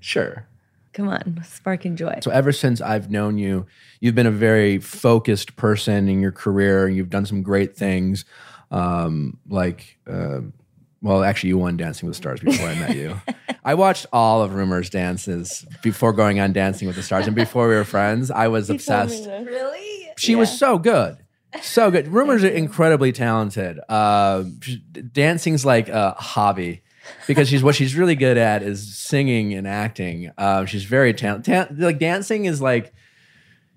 Sure. 0.00 0.46
Come 0.92 1.08
on, 1.08 1.40
sparking 1.44 1.96
joy. 1.96 2.18
So 2.22 2.30
ever 2.30 2.52
since 2.52 2.80
I've 2.80 3.10
known 3.10 3.36
you, 3.36 3.66
you've 4.00 4.14
been 4.14 4.26
a 4.26 4.32
very 4.32 4.78
focused 4.78 5.56
person 5.56 6.08
in 6.08 6.20
your 6.20 6.30
career, 6.30 6.86
and 6.86 6.96
you've 6.96 7.10
done 7.10 7.26
some 7.26 7.42
great 7.42 7.76
things. 7.76 8.24
Um, 8.70 9.38
like, 9.48 9.98
uh, 10.06 10.40
well, 11.02 11.24
actually, 11.24 11.48
you 11.48 11.58
won 11.58 11.76
Dancing 11.76 12.08
with 12.08 12.16
the 12.16 12.22
Stars 12.22 12.40
before 12.40 12.68
I 12.68 12.74
met 12.76 12.96
you. 12.96 13.20
I 13.64 13.74
watched 13.74 14.06
all 14.12 14.42
of 14.42 14.54
Rumer's 14.54 14.88
dances 14.88 15.66
before 15.82 16.12
going 16.12 16.38
on 16.38 16.52
Dancing 16.52 16.86
with 16.86 16.96
the 16.96 17.02
Stars, 17.02 17.26
and 17.26 17.34
before 17.34 17.68
we 17.68 17.74
were 17.74 17.84
friends, 17.84 18.30
I 18.30 18.46
was 18.48 18.70
obsessed. 18.70 19.26
Really? 19.26 20.03
She 20.16 20.34
was 20.34 20.56
so 20.56 20.78
good. 20.78 21.18
So 21.62 21.90
good. 21.90 22.08
Rumer's 22.12 22.44
are 22.44 22.48
incredibly 22.48 23.12
talented. 23.12 23.78
Uh, 23.88 24.44
dancing's 25.12 25.64
like 25.64 25.88
a 25.88 26.12
hobby 26.12 26.82
because 27.26 27.48
she's 27.48 27.62
what 27.62 27.74
she's 27.74 27.94
really 27.94 28.14
good 28.16 28.36
at 28.38 28.62
is 28.62 28.96
singing 28.96 29.54
and 29.54 29.66
acting. 29.66 30.30
Uh, 30.36 30.64
she's 30.64 30.84
very 30.84 31.14
talented. 31.14 31.78
like 31.78 31.98
dancing 31.98 32.46
is 32.46 32.60
like 32.60 32.92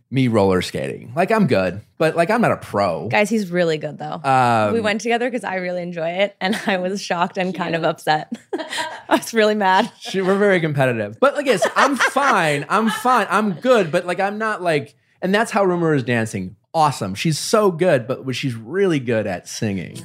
me 0.10 0.28
roller 0.28 0.62
skating. 0.62 1.12
Like 1.16 1.32
I'm 1.32 1.48
good, 1.48 1.82
but 1.98 2.16
like 2.16 2.30
I'm 2.30 2.42
not 2.42 2.52
a 2.52 2.58
pro. 2.58 3.10
Guys, 3.10 3.30
he's 3.30 3.52
really 3.52 3.78
good 3.78 3.98
though. 3.98 4.22
Um, 4.24 4.74
we 4.74 4.80
went 4.80 5.02
together 5.02 5.30
because 5.30 5.44
I 5.44 5.56
really 5.56 5.82
enjoy 5.82 6.10
it, 6.10 6.36
and 6.40 6.56
I 6.66 6.78
was 6.78 7.02
shocked 7.02 7.38
and 7.38 7.54
kind 7.54 7.76
of 7.76 7.84
upset. 7.84 8.32
I 8.54 9.18
was 9.18 9.34
really 9.34 9.56
mad. 9.56 9.92
she, 10.00 10.22
we're 10.22 10.38
very 10.38 10.60
competitive. 10.62 11.18
But 11.20 11.36
like, 11.36 11.46
yes, 11.46 11.68
I'm 11.76 11.96
fine. 11.96 12.66
I'm 12.70 12.90
fine. 12.90 13.28
I'm 13.30 13.54
good. 13.54 13.92
But 13.92 14.06
like, 14.06 14.20
I'm 14.20 14.38
not 14.38 14.62
like, 14.62 14.96
and 15.22 15.34
that's 15.34 15.52
how 15.52 15.64
Rumer 15.64 15.94
is 15.94 16.04
dancing. 16.04 16.56
Awesome. 16.74 17.16
She's 17.16 17.40
so 17.40 17.72
good, 17.72 18.08
but 18.08 18.36
she's 18.36 18.54
really 18.54 19.00
good 19.00 19.26
at 19.26 19.48
singing. 19.48 19.98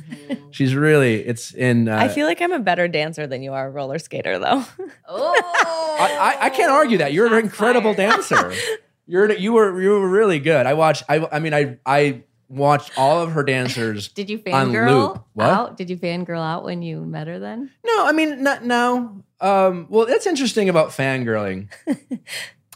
She's 0.52 0.75
really. 0.75 1.16
It's 1.21 1.52
in. 1.52 1.88
Uh, 1.88 1.97
I 1.99 2.09
feel 2.09 2.26
like 2.26 2.40
I'm 2.40 2.52
a 2.52 2.61
better 2.61 2.88
dancer 2.88 3.26
than 3.26 3.42
you 3.42 3.52
are 3.52 3.66
a 3.66 3.71
roller 3.71 3.99
skater, 3.99 4.38
though. 4.38 4.64
Oh, 5.14 5.97
I, 6.00 6.38
I, 6.40 6.47
I 6.47 6.50
can't 6.50 6.73
argue 6.73 6.99
that. 6.99 7.12
You're 7.12 7.26
an 7.26 7.35
incredible 7.35 7.92
fired. 7.92 8.12
dancer. 8.12 8.54
You're 9.07 9.31
you 9.33 9.52
were 9.52 9.81
you 9.83 9.90
were 9.90 10.09
really 10.09 10.38
good. 10.38 10.64
I 10.64 10.73
watched. 10.75 11.02
I 11.09 11.28
I 11.31 11.38
mean 11.38 11.52
I 11.52 11.76
I 11.85 12.23
watched 12.49 12.92
all 12.97 13.21
of 13.21 13.33
her 13.33 13.42
dancers. 13.42 14.09
Did 14.09 14.31
you 14.31 14.38
on 14.50 14.73
fangirl 14.73 14.88
loop. 14.90 15.25
What? 15.35 15.49
out? 15.49 15.76
Did 15.76 15.90
you 15.90 15.97
fangirl 15.99 16.40
out 16.40 16.64
when 16.64 16.81
you 16.81 17.04
met 17.04 17.26
her 17.26 17.38
then? 17.38 17.71
No, 17.85 18.07
I 18.07 18.12
mean 18.12 18.42
not 18.42 18.64
no. 18.64 19.23
Um, 19.40 19.87
well, 19.90 20.07
that's 20.07 20.26
interesting 20.26 20.69
about 20.69 20.90
fangirling. 20.90 21.69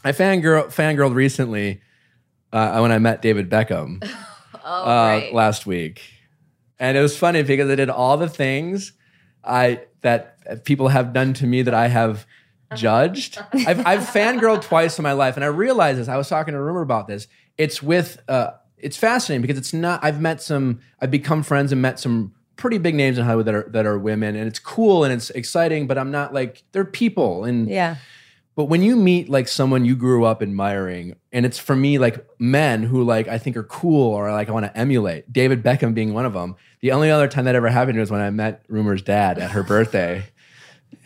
I 0.03 0.11
fangirl 0.11 0.65
fangirled 0.67 1.15
recently 1.15 1.81
uh, 2.53 2.79
when 2.79 2.91
I 2.91 2.99
met 2.99 3.21
David 3.21 3.49
Beckham 3.49 4.03
Oh, 4.69 4.83
uh, 4.83 4.85
right. 4.85 5.33
last 5.33 5.65
week, 5.65 6.01
and 6.77 6.97
it 6.97 7.01
was 7.01 7.17
funny 7.17 7.41
because 7.41 7.69
I 7.69 7.75
did 7.75 7.89
all 7.89 8.17
the 8.17 8.27
things 8.27 8.91
I 9.43 9.81
that 10.01 10.65
people 10.65 10.89
have 10.89 11.13
done 11.13 11.33
to 11.35 11.47
me 11.47 11.61
that 11.61 11.73
I 11.73 11.87
have 11.87 12.25
judged. 12.75 13.37
I've, 13.53 13.85
I've 13.87 14.01
fangirled 14.01 14.61
twice 14.61 14.99
in 14.99 15.03
my 15.03 15.13
life, 15.13 15.35
and 15.37 15.43
I 15.43 15.47
realized 15.47 15.99
this. 15.99 16.09
I 16.09 16.17
was 16.17 16.27
talking 16.27 16.53
to 16.53 16.57
a 16.59 16.61
Rumer 16.61 16.81
about 16.81 17.07
this. 17.07 17.27
It's 17.57 17.81
with 17.81 18.21
uh, 18.27 18.51
it's 18.77 18.97
fascinating 18.97 19.41
because 19.41 19.57
it's 19.57 19.73
not. 19.73 20.03
I've 20.03 20.19
met 20.19 20.41
some. 20.41 20.81
I've 20.99 21.11
become 21.11 21.43
friends 21.43 21.71
and 21.71 21.81
met 21.81 21.99
some 21.99 22.33
pretty 22.57 22.77
big 22.77 22.95
names 22.95 23.17
in 23.17 23.23
Hollywood 23.23 23.45
that 23.45 23.55
are 23.55 23.69
that 23.69 23.85
are 23.85 23.97
women, 23.97 24.35
and 24.35 24.47
it's 24.47 24.59
cool 24.59 25.05
and 25.05 25.13
it's 25.13 25.29
exciting. 25.29 25.87
But 25.87 25.97
I'm 25.97 26.11
not 26.11 26.33
like 26.33 26.63
they're 26.73 26.83
people, 26.83 27.45
and 27.45 27.69
yeah. 27.69 27.95
But 28.57 28.65
when 28.65 28.81
you 28.81 28.95
meet 28.95 29.29
like 29.29 29.47
someone 29.47 29.85
you 29.85 29.95
grew 29.95 30.25
up 30.25 30.41
admiring, 30.41 31.15
and 31.31 31.45
it's 31.45 31.59
for 31.59 31.75
me 31.75 31.99
like 31.99 32.25
men 32.39 32.81
who 32.81 33.03
like 33.03 33.27
I 33.27 33.37
think 33.37 33.55
are 33.55 33.63
cool 33.63 34.15
or 34.15 34.31
like 34.31 34.49
I 34.49 34.51
want 34.51 34.65
to 34.65 34.75
emulate, 34.75 35.31
David 35.31 35.61
Beckham 35.61 35.93
being 35.93 36.15
one 36.15 36.25
of 36.25 36.33
them. 36.33 36.55
The 36.79 36.91
only 36.91 37.11
other 37.11 37.27
time 37.27 37.45
that 37.45 37.53
ever 37.53 37.69
happened 37.69 37.99
was 37.99 38.09
when 38.09 38.19
I 38.19 38.31
met 38.31 38.63
Rumer's 38.67 39.03
dad 39.03 39.37
at 39.37 39.51
her 39.51 39.61
birthday. 39.61 40.23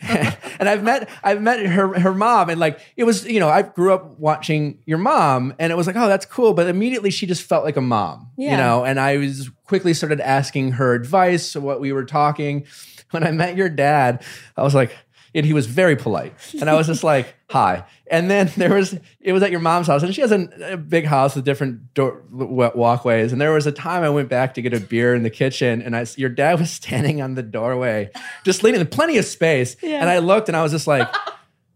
and 0.02 0.66
I've 0.66 0.82
met 0.82 1.10
I've 1.22 1.42
met 1.42 1.60
her 1.66 1.98
her 2.00 2.14
mom 2.14 2.48
and 2.48 2.58
like 2.58 2.80
it 2.96 3.04
was 3.04 3.26
you 3.26 3.38
know 3.38 3.50
I 3.50 3.62
grew 3.62 3.92
up 3.92 4.18
watching 4.18 4.78
your 4.86 4.98
mom 4.98 5.54
and 5.58 5.70
it 5.70 5.76
was 5.76 5.86
like 5.86 5.96
oh 5.96 6.08
that's 6.08 6.24
cool 6.24 6.54
but 6.54 6.68
immediately 6.68 7.10
she 7.10 7.26
just 7.26 7.42
felt 7.42 7.64
like 7.64 7.76
a 7.76 7.80
mom 7.80 8.30
you 8.36 8.56
know 8.56 8.84
and 8.84 8.98
I 8.98 9.16
was 9.16 9.50
quickly 9.64 9.92
started 9.92 10.20
asking 10.20 10.72
her 10.72 10.94
advice 10.94 11.54
what 11.54 11.80
we 11.80 11.92
were 11.92 12.04
talking 12.04 12.64
when 13.10 13.24
I 13.24 13.32
met 13.32 13.56
your 13.56 13.68
dad 13.68 14.24
I 14.56 14.62
was 14.62 14.74
like 14.74 14.96
and 15.34 15.46
he 15.46 15.52
was 15.52 15.66
very 15.66 15.96
polite 15.96 16.34
and 16.60 16.68
I 16.68 16.74
was 16.74 16.86
just 16.86 17.04
like 17.04 17.34
hi 17.52 17.84
and 18.08 18.30
then 18.30 18.50
there 18.56 18.74
was 18.74 18.98
it 19.20 19.32
was 19.32 19.42
at 19.42 19.50
your 19.50 19.60
mom's 19.60 19.86
house 19.86 20.02
and 20.02 20.14
she 20.14 20.20
has 20.20 20.32
a, 20.32 20.48
a 20.72 20.76
big 20.76 21.04
house 21.04 21.36
with 21.36 21.44
different 21.44 21.92
door, 21.94 22.22
walkways 22.30 23.30
and 23.30 23.40
there 23.40 23.52
was 23.52 23.66
a 23.66 23.72
time 23.72 24.02
I 24.02 24.08
went 24.08 24.28
back 24.28 24.54
to 24.54 24.62
get 24.62 24.72
a 24.72 24.80
beer 24.80 25.14
in 25.14 25.22
the 25.22 25.30
kitchen 25.30 25.82
and 25.82 25.94
I 25.94 26.06
your 26.16 26.30
dad 26.30 26.58
was 26.58 26.70
standing 26.82 27.20
on 27.20 27.34
the 27.34 27.42
doorway 27.42 28.10
just 28.44 28.62
leaning 28.62 28.84
plenty 28.86 29.18
of 29.18 29.24
space 29.24 29.76
and 29.82 30.08
I 30.08 30.18
looked 30.18 30.48
and 30.48 30.56
I 30.56 30.62
was 30.62 30.72
just 30.72 30.86
like 30.86 31.08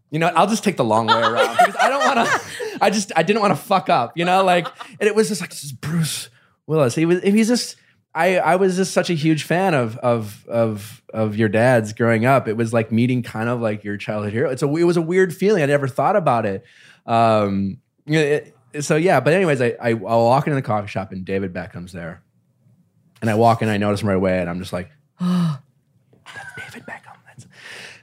you 0.09 0.19
know, 0.19 0.27
I'll 0.27 0.47
just 0.47 0.63
take 0.63 0.77
the 0.77 0.85
long 0.85 1.07
way 1.07 1.19
around 1.19 1.57
because 1.57 1.75
I 1.75 1.89
don't 1.89 2.15
want 2.15 2.29
to. 2.29 2.77
I 2.81 2.89
just 2.89 3.11
I 3.15 3.23
didn't 3.23 3.41
want 3.41 3.51
to 3.51 3.61
fuck 3.61 3.89
up, 3.89 4.17
you 4.17 4.23
know, 4.23 4.43
like 4.43 4.67
and 4.99 5.07
it 5.07 5.15
was 5.15 5.27
just 5.27 5.41
like 5.41 5.49
this 5.49 5.63
is 5.63 5.71
Bruce 5.73 6.29
Willis. 6.65 6.95
He 6.95 7.05
was 7.05 7.21
he's 7.23 7.49
just 7.49 7.75
I 8.15 8.37
I 8.39 8.55
was 8.55 8.75
just 8.77 8.93
such 8.93 9.09
a 9.09 9.13
huge 9.13 9.43
fan 9.43 9.73
of 9.73 9.97
of 9.97 10.45
of 10.47 11.03
of 11.13 11.35
your 11.35 11.49
dad's 11.49 11.93
growing 11.93 12.25
up. 12.25 12.47
It 12.47 12.57
was 12.57 12.73
like 12.73 12.91
meeting 12.91 13.21
kind 13.23 13.47
of 13.49 13.61
like 13.61 13.83
your 13.83 13.97
childhood 13.97 14.33
hero. 14.33 14.49
It's 14.49 14.63
a 14.63 14.75
it 14.75 14.83
was 14.83 14.97
a 14.97 15.01
weird 15.01 15.35
feeling. 15.35 15.61
I 15.63 15.67
never 15.67 15.87
thought 15.87 16.15
about 16.15 16.45
it. 16.45 16.63
Um, 17.05 17.77
it- 18.05 18.53
so 18.81 18.95
yeah, 18.95 19.19
but 19.21 19.33
anyways, 19.33 19.61
I 19.61 19.75
I, 19.81 19.89
I 19.89 19.93
walk 19.93 20.45
into 20.47 20.55
the 20.55 20.61
coffee 20.61 20.87
shop 20.87 21.11
and 21.11 21.23
David 21.25 21.53
Beckham's 21.53 21.93
there, 21.93 22.21
and 23.21 23.29
I 23.29 23.35
walk 23.35 23.61
in, 23.61 23.69
I 23.69 23.77
notice 23.77 24.01
him 24.01 24.09
right 24.09 24.15
away, 24.17 24.39
and 24.39 24.49
I'm 24.49 24.59
just 24.59 24.73
like, 24.73 24.89
oh, 25.21 25.57
that's 26.35 26.73
David 26.73 26.85
Beckham. 26.87 27.15
That's, 27.27 27.47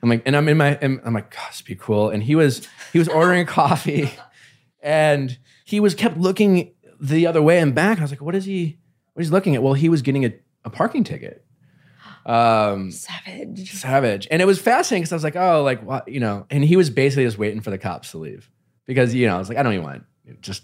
I'm 0.02 0.08
like, 0.08 0.22
and 0.26 0.34
I'm 0.36 0.48
in 0.48 0.56
my, 0.56 0.76
and 0.80 1.00
I'm 1.04 1.14
like, 1.14 1.34
this 1.48 1.62
be 1.62 1.76
cool. 1.76 2.08
And 2.10 2.22
he 2.22 2.34
was, 2.34 2.66
he 2.92 2.98
was 2.98 3.08
ordering 3.08 3.46
coffee, 3.46 4.10
and 4.82 5.38
he 5.64 5.78
was 5.80 5.94
kept 5.94 6.16
looking 6.16 6.72
the 7.00 7.26
other 7.26 7.42
way 7.42 7.60
and 7.60 7.74
back. 7.74 7.98
I 7.98 8.02
was 8.02 8.10
like, 8.10 8.22
what 8.22 8.34
is 8.34 8.46
he? 8.46 8.78
What 9.14 9.22
is 9.22 9.28
he 9.28 9.32
looking 9.32 9.54
at? 9.54 9.62
Well, 9.62 9.74
he 9.74 9.88
was 9.88 10.02
getting 10.02 10.24
a, 10.24 10.34
a 10.64 10.70
parking 10.70 11.04
ticket. 11.04 11.44
Um, 12.26 12.90
Savage. 12.90 13.72
savage, 13.72 14.28
and 14.30 14.40
it 14.40 14.46
was 14.46 14.58
fascinating 14.58 15.02
because 15.02 15.12
I 15.12 15.16
was 15.16 15.24
like, 15.24 15.36
oh, 15.36 15.62
like 15.62 15.82
what, 15.82 16.08
you 16.08 16.20
know? 16.20 16.46
And 16.50 16.64
he 16.64 16.76
was 16.76 16.90
basically 16.90 17.24
just 17.24 17.38
waiting 17.38 17.60
for 17.60 17.70
the 17.70 17.78
cops 17.78 18.12
to 18.12 18.18
leave 18.18 18.50
because 18.86 19.14
you 19.14 19.26
know, 19.26 19.36
I 19.36 19.38
was 19.38 19.48
like, 19.48 19.58
I 19.58 19.62
don't 19.62 19.72
even 19.72 19.84
want 19.84 20.04
just. 20.40 20.62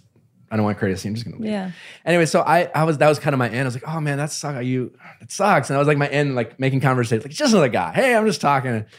I 0.52 0.56
don't 0.56 0.64
want 0.64 0.76
to 0.76 0.80
create 0.80 0.92
a 0.92 0.96
scene. 0.96 1.10
I'm 1.10 1.14
just 1.14 1.24
gonna 1.24 1.40
leave. 1.40 1.52
Yeah. 1.52 1.70
Anyway, 2.04 2.26
so 2.26 2.40
I, 2.40 2.68
I 2.74 2.82
was 2.82 2.98
that 2.98 3.08
was 3.08 3.20
kind 3.20 3.34
of 3.34 3.38
my 3.38 3.48
end. 3.48 3.60
I 3.60 3.64
was 3.66 3.74
like, 3.74 3.86
oh 3.86 4.00
man, 4.00 4.18
that 4.18 4.32
sucks. 4.32 4.64
You 4.64 4.92
it 5.20 5.30
sucks. 5.30 5.70
And 5.70 5.76
I 5.76 5.78
was 5.78 5.86
like 5.86 5.96
my 5.96 6.08
end, 6.08 6.34
like 6.34 6.58
making 6.58 6.80
conversation, 6.80 7.22
like 7.22 7.30
just 7.30 7.52
another 7.52 7.68
guy. 7.68 7.92
Hey, 7.92 8.16
I'm 8.16 8.26
just 8.26 8.40
talking. 8.40 8.84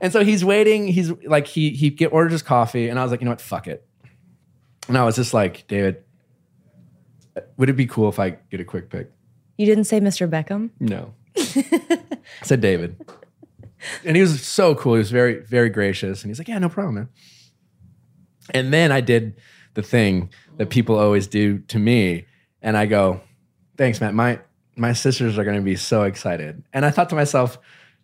And 0.00 0.12
so 0.12 0.22
he's 0.22 0.44
waiting. 0.44 0.86
He's 0.86 1.10
like 1.24 1.48
he 1.48 1.70
he 1.70 1.90
get 1.90 2.12
ordered 2.12 2.30
his 2.30 2.42
coffee, 2.42 2.88
and 2.88 3.00
I 3.00 3.02
was 3.02 3.10
like, 3.10 3.20
you 3.20 3.24
know 3.24 3.32
what, 3.32 3.40
fuck 3.40 3.66
it. 3.66 3.84
And 4.86 4.96
I 4.96 5.02
was 5.04 5.16
just 5.16 5.34
like, 5.34 5.66
David, 5.66 6.04
would 7.56 7.68
it 7.68 7.74
be 7.74 7.86
cool 7.86 8.08
if 8.08 8.18
I 8.18 8.30
get 8.50 8.60
a 8.60 8.64
quick 8.64 8.90
pick? 8.90 9.10
You 9.56 9.66
didn't 9.66 9.84
say 9.84 10.00
Mr. 10.00 10.28
Beckham? 10.28 10.70
No. 10.78 11.14
I 11.36 12.00
said 12.42 12.60
David. 12.60 13.00
And 14.04 14.16
he 14.16 14.22
was 14.22 14.44
so 14.44 14.74
cool. 14.74 14.94
He 14.94 14.98
was 14.98 15.10
very, 15.10 15.40
very 15.40 15.68
gracious. 15.68 16.22
And 16.22 16.30
he's 16.30 16.38
like, 16.38 16.48
yeah, 16.48 16.58
no 16.58 16.68
problem, 16.68 16.94
man. 16.94 17.08
And 18.54 18.72
then 18.72 18.92
I 18.92 19.00
did 19.00 19.34
the 19.74 19.82
thing 19.82 20.30
that 20.56 20.70
people 20.70 20.98
always 20.98 21.26
do 21.26 21.58
to 21.68 21.78
me. 21.78 22.26
And 22.62 22.76
I 22.76 22.86
go, 22.86 23.20
thanks, 23.76 24.00
Matt. 24.00 24.14
My 24.14 24.40
my 24.76 24.92
sisters 24.92 25.38
are 25.38 25.44
gonna 25.44 25.60
be 25.60 25.76
so 25.76 26.04
excited. 26.04 26.62
And 26.72 26.84
I 26.84 26.90
thought 26.90 27.08
to 27.10 27.14
myself, 27.14 27.58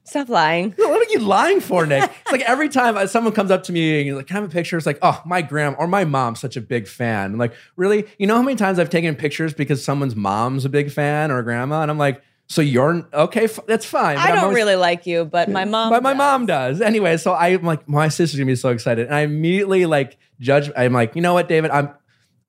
Stop 0.07 0.29
lying. 0.29 0.73
What 0.77 1.09
are 1.09 1.13
you 1.13 1.21
lying 1.21 1.61
for, 1.61 1.87
Nick? 1.87 2.11
It's 2.25 2.33
like 2.33 2.43
every 2.43 2.69
time 2.69 3.07
someone 3.09 3.33
comes 3.33 3.51
up 3.51 3.63
to 3.65 3.73
me 3.73 3.99
and 3.99 4.07
you're 4.07 4.17
like, 4.17 4.27
"Can 4.27 4.37
I 4.37 4.41
have 4.41 4.49
a 4.51 4.53
picture?" 4.53 4.77
It's 4.77 4.87
like, 4.87 4.99
"Oh, 5.03 5.21
my 5.25 5.41
grandma 5.43 5.77
or 5.79 5.87
my 5.87 6.05
mom's 6.05 6.41
such 6.41 6.57
a 6.57 6.61
big 6.61 6.87
fan." 6.89 7.33
I'm 7.33 7.39
like, 7.39 7.55
really? 7.77 8.07
You 8.19 8.27
know 8.27 8.37
how 8.37 8.43
many 8.43 8.57
times 8.57 8.79
I've 8.79 8.91
taken 8.91 9.15
pictures 9.17 9.55
because 9.55 9.83
someone's 9.85 10.15
mom's 10.15 10.65
a 10.65 10.69
big 10.69 10.91
fan 10.93 11.31
or 11.31 11.43
grandma, 11.43 11.81
and 11.83 11.91
I'm 11.91 11.97
like, 11.99 12.23
"So 12.49 12.61
you're 12.61 13.07
okay? 13.15 13.45
F- 13.45 13.61
that's 13.67 13.87
fine." 13.87 14.17
But 14.17 14.25
I 14.25 14.29
I'm 14.29 14.35
don't 14.35 14.45
always- 14.45 14.57
really 14.57 14.77
like 14.77 15.07
you, 15.07 15.25
but 15.25 15.49
my 15.49 15.65
mom. 15.65 15.89
but 15.91 16.03
my 16.03 16.11
does. 16.13 16.19
mom 16.19 16.47
does. 16.47 16.81
Anyway, 16.83 17.17
so 17.17 17.33
I'm 17.35 17.63
like, 17.63 17.89
my 17.89 18.09
sister's 18.09 18.39
gonna 18.39 18.47
be 18.47 18.57
so 18.57 18.69
excited, 18.71 19.07
and 19.07 19.15
I 19.15 19.21
immediately 19.21 19.87
like 19.87 20.19
judge. 20.39 20.71
I'm 20.77 20.93
like, 20.93 21.15
you 21.17 21.23
know 21.23 21.33
what, 21.33 21.49
David? 21.49 21.71
I'm 21.71 21.91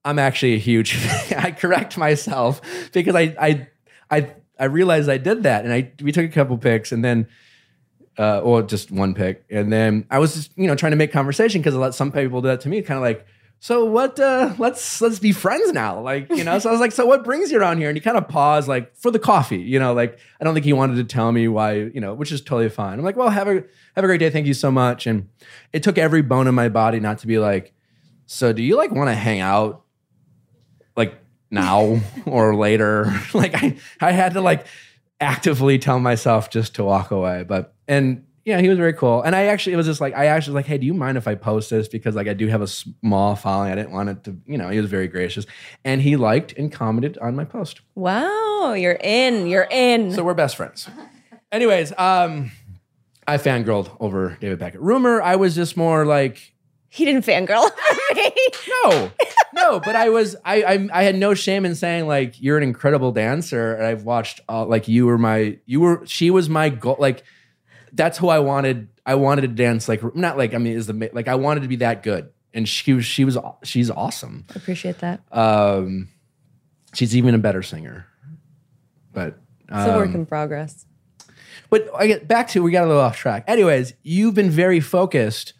I'm 0.03 0.19
actually 0.19 0.55
a 0.55 0.59
huge. 0.59 0.97
I 1.37 1.51
correct 1.51 1.97
myself 1.97 2.59
because 2.91 3.15
I 3.15 3.35
I 3.39 3.67
I 4.11 4.33
I 4.59 4.65
realized 4.65 5.09
I 5.09 5.17
did 5.17 5.43
that, 5.43 5.63
and 5.63 5.73
I 5.73 5.91
we 6.01 6.11
took 6.11 6.25
a 6.25 6.29
couple 6.33 6.57
pics, 6.57 6.91
and 6.91 7.03
then. 7.03 7.27
Uh, 8.17 8.39
or 8.39 8.61
just 8.61 8.91
one 8.91 9.13
pick. 9.13 9.43
and 9.49 9.73
then 9.73 10.05
I 10.09 10.19
was 10.19 10.35
just 10.35 10.57
you 10.57 10.67
know 10.67 10.75
trying 10.75 10.91
to 10.91 10.95
make 10.95 11.11
conversation 11.11 11.59
because 11.59 11.73
a 11.73 11.79
lot 11.79 11.93
some 11.93 12.11
people 12.11 12.41
do 12.41 12.47
that 12.47 12.61
to 12.61 12.69
me, 12.69 12.81
kind 12.81 12.97
of 12.97 13.01
like, 13.01 13.25
so 13.59 13.85
what? 13.85 14.19
Uh, 14.19 14.53
let's 14.59 15.01
let's 15.01 15.17
be 15.17 15.31
friends 15.31 15.71
now, 15.73 15.99
like 15.99 16.29
you 16.29 16.43
know. 16.43 16.59
So 16.59 16.69
I 16.69 16.71
was 16.71 16.79
like, 16.79 16.91
so 16.91 17.05
what 17.05 17.23
brings 17.23 17.51
you 17.51 17.59
around 17.59 17.79
here? 17.79 17.89
And 17.89 17.97
he 17.97 18.01
kind 18.01 18.15
of 18.15 18.27
paused, 18.27 18.67
like 18.67 18.95
for 18.95 19.09
the 19.09 19.17
coffee, 19.17 19.57
you 19.57 19.79
know. 19.79 19.93
Like 19.93 20.19
I 20.39 20.43
don't 20.43 20.53
think 20.53 20.65
he 20.65 20.73
wanted 20.73 20.97
to 20.97 21.03
tell 21.03 21.31
me 21.31 21.47
why, 21.47 21.73
you 21.73 21.99
know, 21.99 22.13
which 22.13 22.31
is 22.31 22.41
totally 22.41 22.69
fine. 22.69 22.99
I'm 22.99 23.05
like, 23.05 23.15
well, 23.15 23.29
have 23.29 23.47
a 23.47 23.63
have 23.95 24.03
a 24.03 24.07
great 24.07 24.19
day, 24.19 24.29
thank 24.29 24.45
you 24.45 24.53
so 24.53 24.69
much. 24.69 25.07
And 25.07 25.29
it 25.73 25.81
took 25.81 25.97
every 25.97 26.21
bone 26.21 26.47
in 26.47 26.53
my 26.53 26.69
body 26.69 26.99
not 26.99 27.19
to 27.19 27.27
be 27.27 27.39
like, 27.39 27.73
so 28.27 28.53
do 28.53 28.61
you 28.61 28.77
like 28.77 28.91
want 28.91 29.09
to 29.09 29.15
hang 29.15 29.39
out, 29.39 29.83
like 30.95 31.15
now 31.49 32.01
or 32.25 32.55
later? 32.55 33.11
like 33.33 33.55
I 33.55 33.77
I 33.99 34.11
had 34.11 34.33
to 34.33 34.41
like 34.41 34.67
actively 35.19 35.79
tell 35.79 35.99
myself 35.99 36.49
just 36.49 36.75
to 36.75 36.83
walk 36.83 37.11
away, 37.11 37.43
but 37.43 37.73
and 37.87 38.25
yeah, 38.45 38.61
he 38.61 38.69
was 38.69 38.77
very 38.77 38.93
cool. 38.93 39.23
And 39.23 39.35
I 39.35 39.45
actually, 39.45 39.73
it 39.73 39.77
was 39.77 39.87
just 39.87 39.99
like, 39.99 40.15
I 40.15 40.27
actually 40.27 40.51
was 40.51 40.59
like, 40.59 40.67
hey, 40.67 40.77
do 40.77 40.85
you 40.85 40.93
mind 40.93 41.17
if 41.17 41.27
I 41.27 41.33
post 41.33 41.71
this? 41.71 41.87
Because 41.87 42.15
like 42.15 42.27
I 42.27 42.35
do 42.35 42.47
have 42.47 42.61
a 42.61 42.67
small 42.67 43.35
following. 43.35 43.71
I 43.71 43.75
didn't 43.75 43.91
want 43.91 44.09
it 44.09 44.23
to, 44.25 44.37
you 44.45 44.59
know, 44.59 44.69
he 44.69 44.79
was 44.79 44.87
very 44.87 45.07
gracious. 45.07 45.47
And 45.83 45.99
he 45.99 46.15
liked 46.15 46.53
and 46.53 46.71
commented 46.71 47.17
on 47.17 47.35
my 47.35 47.43
post. 47.43 47.81
Wow, 47.95 48.73
you're 48.73 48.99
in. 49.01 49.47
You're 49.47 49.67
in. 49.71 50.11
So 50.11 50.23
we're 50.23 50.35
best 50.35 50.57
friends. 50.57 50.87
Anyways, 51.51 51.91
um, 51.97 52.51
I 53.27 53.37
fangirled 53.37 53.97
over 53.99 54.37
David 54.39 54.59
Beckham. 54.59 54.77
Rumer, 54.79 55.23
I 55.23 55.37
was 55.37 55.55
just 55.55 55.75
more 55.75 56.05
like, 56.05 56.53
he 56.87 57.03
didn't 57.03 57.25
fangirl 57.25 57.63
over 57.63 58.15
me. 58.15 58.31
no, 58.83 59.11
no, 59.65 59.79
but 59.79 59.95
I 59.95 60.09
was, 60.09 60.35
I, 60.45 60.63
I, 60.63 60.89
I 60.93 61.03
had 61.03 61.15
no 61.15 61.33
shame 61.33 61.65
in 61.65 61.75
saying 61.75 62.07
like, 62.07 62.41
you're 62.41 62.57
an 62.57 62.63
incredible 62.63 63.11
dancer. 63.11 63.73
And 63.73 63.85
I've 63.85 64.03
watched, 64.03 64.41
uh, 64.49 64.65
like, 64.65 64.87
you 64.87 65.05
were 65.05 65.17
my, 65.17 65.57
you 65.65 65.79
were, 65.79 66.03
she 66.05 66.31
was 66.31 66.49
my 66.49 66.69
goal. 66.69 66.97
Like, 66.99 67.23
that's 67.93 68.17
who 68.17 68.27
I 68.27 68.39
wanted. 68.39 68.89
I 69.05 69.15
wanted 69.15 69.41
to 69.41 69.47
dance 69.47 69.87
like 69.87 70.15
not 70.15 70.37
like 70.37 70.53
I 70.53 70.57
mean 70.57 70.73
is 70.73 70.87
the 70.87 71.09
like 71.13 71.27
I 71.27 71.35
wanted 71.35 71.61
to 71.61 71.69
be 71.69 71.77
that 71.77 72.03
good, 72.03 72.29
and 72.53 72.67
she 72.67 72.93
was 72.93 73.05
she 73.05 73.23
was 73.23 73.37
she's 73.63 73.89
awesome. 73.89 74.45
Appreciate 74.53 74.97
that. 74.99 75.21
Um, 75.31 76.09
she's 76.93 77.15
even 77.15 77.35
a 77.35 77.37
better 77.37 77.63
singer. 77.63 78.05
But 79.13 79.39
It's 79.69 79.87
a 79.87 79.95
work 79.95 80.09
um, 80.09 80.15
in 80.15 80.25
progress. 80.25 80.85
but 81.69 81.87
I 81.97 82.07
get 82.07 82.27
back 82.27 82.49
to 82.49 82.61
we 82.61 82.71
got 82.71 82.83
a 82.83 82.87
little 82.87 83.01
off 83.01 83.15
track. 83.15 83.45
Anyways, 83.47 83.93
you've 84.03 84.33
been 84.33 84.49
very 84.49 84.81
focused. 84.81 85.53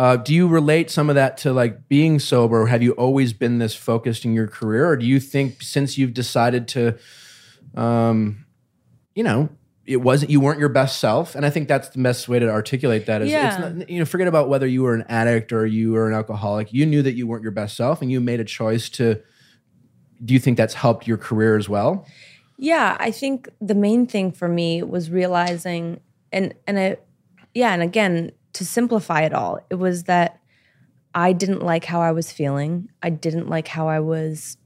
Uh, 0.00 0.16
do 0.16 0.32
you 0.32 0.48
relate 0.48 0.90
some 0.90 1.10
of 1.10 1.14
that 1.14 1.36
to 1.36 1.52
like 1.52 1.86
being 1.86 2.18
sober? 2.18 2.64
Have 2.64 2.82
you 2.82 2.92
always 2.92 3.34
been 3.34 3.58
this 3.58 3.74
focused 3.74 4.24
in 4.24 4.32
your 4.32 4.46
career, 4.46 4.88
or 4.88 4.96
do 4.96 5.04
you 5.04 5.20
think 5.20 5.60
since 5.60 5.98
you've 5.98 6.14
decided 6.14 6.68
to, 6.68 6.98
um, 7.74 8.46
you 9.14 9.22
know, 9.22 9.50
it 9.84 9.98
wasn't 9.98 10.30
you 10.30 10.40
weren't 10.40 10.58
your 10.58 10.70
best 10.70 11.00
self? 11.00 11.34
And 11.34 11.44
I 11.44 11.50
think 11.50 11.68
that's 11.68 11.90
the 11.90 12.02
best 12.02 12.30
way 12.30 12.38
to 12.38 12.48
articulate 12.48 13.04
that. 13.04 13.20
Is 13.20 13.30
Yeah. 13.30 13.48
it's 13.48 13.78
not, 13.78 13.90
you 13.90 13.98
know, 13.98 14.06
forget 14.06 14.26
about 14.26 14.48
whether 14.48 14.66
you 14.66 14.84
were 14.84 14.94
an 14.94 15.04
addict 15.10 15.52
or 15.52 15.66
you 15.66 15.92
were 15.92 16.08
an 16.08 16.14
alcoholic. 16.14 16.72
You 16.72 16.86
knew 16.86 17.02
that 17.02 17.12
you 17.12 17.26
weren't 17.26 17.42
your 17.42 17.52
best 17.52 17.76
self, 17.76 18.00
and 18.00 18.10
you 18.10 18.22
made 18.22 18.40
a 18.40 18.44
choice 18.44 18.88
to. 18.90 19.20
Do 20.24 20.32
you 20.32 20.40
think 20.40 20.56
that's 20.56 20.72
helped 20.72 21.06
your 21.06 21.18
career 21.18 21.58
as 21.58 21.68
well? 21.68 22.06
Yeah, 22.56 22.96
I 22.98 23.10
think 23.10 23.50
the 23.60 23.74
main 23.74 24.06
thing 24.06 24.32
for 24.32 24.48
me 24.48 24.82
was 24.82 25.10
realizing 25.10 26.00
and 26.32 26.54
and 26.66 26.78
I 26.78 26.96
yeah, 27.52 27.74
and 27.74 27.82
again, 27.82 28.32
to 28.54 28.64
simplify 28.64 29.22
it 29.22 29.34
all, 29.34 29.60
it 29.70 29.76
was 29.76 30.04
that 30.04 30.40
I 31.14 31.32
didn't 31.32 31.62
like 31.62 31.84
how 31.84 32.00
I 32.00 32.12
was 32.12 32.30
feeling. 32.30 32.88
I 33.02 33.10
didn't 33.10 33.48
like 33.48 33.68
how 33.68 33.88
I 33.88 34.00
was 34.00 34.56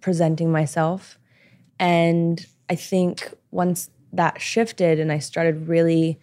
presenting 0.00 0.52
myself. 0.52 1.18
And 1.78 2.44
I 2.70 2.76
think 2.76 3.32
once 3.50 3.90
that 4.12 4.40
shifted 4.40 5.00
and 5.00 5.10
I 5.10 5.18
started 5.18 5.68
really 5.68 6.20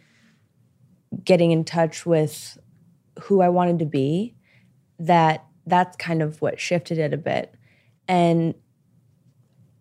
getting 1.24 1.52
in 1.52 1.64
touch 1.64 2.06
with 2.06 2.58
who 3.24 3.42
I 3.42 3.50
wanted 3.50 3.80
to 3.80 3.86
be, 3.86 4.36
that 5.00 5.46
that's 5.66 5.96
kind 5.98 6.22
of 6.22 6.42
what 6.42 6.60
shifted 6.60 6.98
it 6.98 7.14
a 7.14 7.18
bit. 7.18 7.54
And 8.08 8.56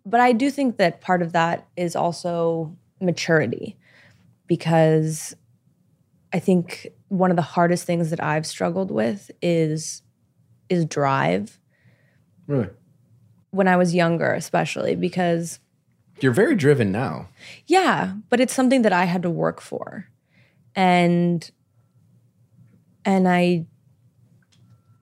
but 0.05 0.19
I 0.19 0.33
do 0.33 0.51
think 0.51 0.77
that 0.77 0.99
part 0.99 1.21
of 1.21 1.31
that 1.31 1.65
is 1.77 1.95
also 1.95 2.75
maturity 2.99 3.77
because 4.47 5.33
I 6.33 6.39
think 6.39 6.87
one 7.09 7.29
of 7.29 7.35
the 7.35 7.43
hardest 7.43 7.85
things 7.85 8.09
that 8.09 8.21
I've 8.23 8.45
struggled 8.45 8.89
with 8.91 9.29
is 9.41 10.01
is 10.69 10.85
drive 10.85 11.59
Really, 12.47 12.69
when 13.51 13.67
I 13.67 13.77
was 13.77 13.93
younger 13.93 14.33
especially 14.33 14.95
because 14.95 15.59
you're 16.19 16.31
very 16.33 16.55
driven 16.55 16.91
now. 16.91 17.27
yeah, 17.67 18.13
but 18.29 18.39
it's 18.39 18.53
something 18.53 18.81
that 18.83 18.93
I 18.93 19.05
had 19.05 19.21
to 19.23 19.29
work 19.29 19.61
for. 19.61 20.07
And 20.75 21.49
and 23.05 23.27
I 23.27 23.65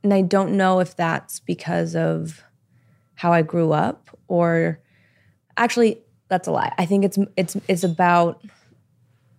and 0.03 0.13
I 0.13 0.21
don't 0.21 0.57
know 0.57 0.79
if 0.79 0.95
that's 0.95 1.39
because 1.39 1.95
of 1.95 2.43
how 3.15 3.31
I 3.31 3.41
grew 3.43 3.71
up 3.71 4.09
or 4.27 4.79
actually 5.57 6.01
that's 6.27 6.47
a 6.47 6.51
lie. 6.51 6.73
I 6.77 6.85
think 6.85 7.05
it's 7.05 7.17
it's 7.37 7.55
it's 7.67 7.83
about 7.83 8.43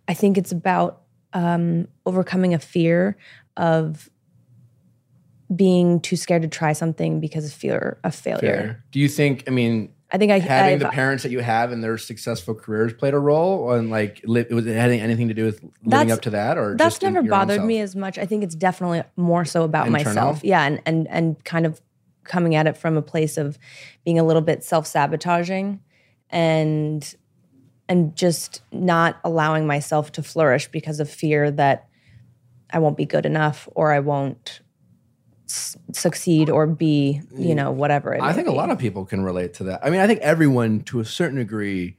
I 0.09 0.15
think 0.15 0.39
it's 0.39 0.53
about 0.53 1.02
um 1.35 1.89
overcoming 2.07 2.55
a 2.55 2.59
fear 2.59 3.17
of 3.57 4.09
being 5.55 6.01
too 6.01 6.17
scared 6.17 6.43
to 6.43 6.49
try 6.49 6.73
something 6.73 7.21
because 7.21 7.45
of 7.45 7.53
fear 7.53 7.99
of 8.05 8.15
failure. 8.15 8.39
Fair. 8.41 8.85
Do 8.91 8.99
you 9.01 9.09
think? 9.09 9.45
I 9.47 9.51
mean, 9.51 9.93
I 10.11 10.19
think 10.19 10.33
I 10.33 10.39
having 10.39 10.75
I've- 10.75 10.85
the 10.85 10.91
parents 10.91 11.23
that 11.25 11.31
you 11.31 11.41
have 11.41 11.73
and 11.73 11.83
their 11.85 11.99
successful 11.99 12.55
careers 12.55 12.93
played 12.95 13.13
a 13.15 13.19
role, 13.19 13.73
and 13.73 13.91
like, 13.91 14.21
li- 14.25 14.47
was 14.51 14.67
it 14.67 14.75
having 14.75 15.01
anything 15.01 15.29
to 15.29 15.35
do 15.35 15.45
with 15.45 15.63
living 15.85 16.11
up 16.11 16.23
to 16.23 16.31
that, 16.31 16.57
or 16.59 16.77
that's 16.77 16.95
just 16.99 17.03
never 17.03 17.23
bothered 17.23 17.65
me 17.65 17.81
as 17.81 17.95
much. 17.95 18.19
I 18.19 18.25
think 18.27 18.43
it's 18.45 18.55
definitely 18.55 19.03
more 19.17 19.45
so 19.45 19.63
about 19.65 19.87
Internal? 19.89 20.05
myself. 20.15 20.45
Yeah, 20.45 20.63
and 20.65 20.81
and 20.87 21.07
and 21.09 21.43
kind 21.45 21.67
of 21.67 21.81
coming 22.25 22.55
at 22.55 22.67
it 22.67 22.77
from 22.77 22.97
a 22.97 23.03
place 23.03 23.37
of 23.37 23.59
being 24.05 24.19
a 24.19 24.23
little 24.25 24.43
bit 24.43 24.63
self-sabotaging 24.63 25.81
and 26.31 27.15
and 27.89 28.17
just 28.17 28.63
not 28.73 29.19
allowing 29.25 29.67
myself 29.67 30.13
to 30.13 30.23
flourish 30.23 30.69
because 30.69 31.01
of 31.01 31.11
fear 31.11 31.51
that 31.51 31.89
I 32.71 32.79
won't 32.79 32.97
be 32.97 33.05
good 33.05 33.27
enough 33.27 33.69
or 33.75 33.93
I 33.93 34.01
won't 34.01 34.61
s- 35.49 35.77
succeed 35.93 36.49
or 36.49 36.67
be, 36.67 37.21
you 37.37 37.55
know, 37.55 37.71
whatever 37.71 38.15
it 38.15 38.23
I 38.23 38.33
think 38.33 38.49
a 38.49 38.53
lot 38.53 38.71
of 38.71 38.79
people 38.79 39.05
can 39.05 39.23
relate 39.23 39.55
to 39.55 39.65
that. 39.65 39.85
I 39.85 39.91
mean, 39.91 40.01
I 40.01 40.07
think 40.07 40.21
everyone, 40.21 40.81
to 40.83 41.01
a 41.01 41.05
certain 41.05 41.39
degree, 41.39 41.99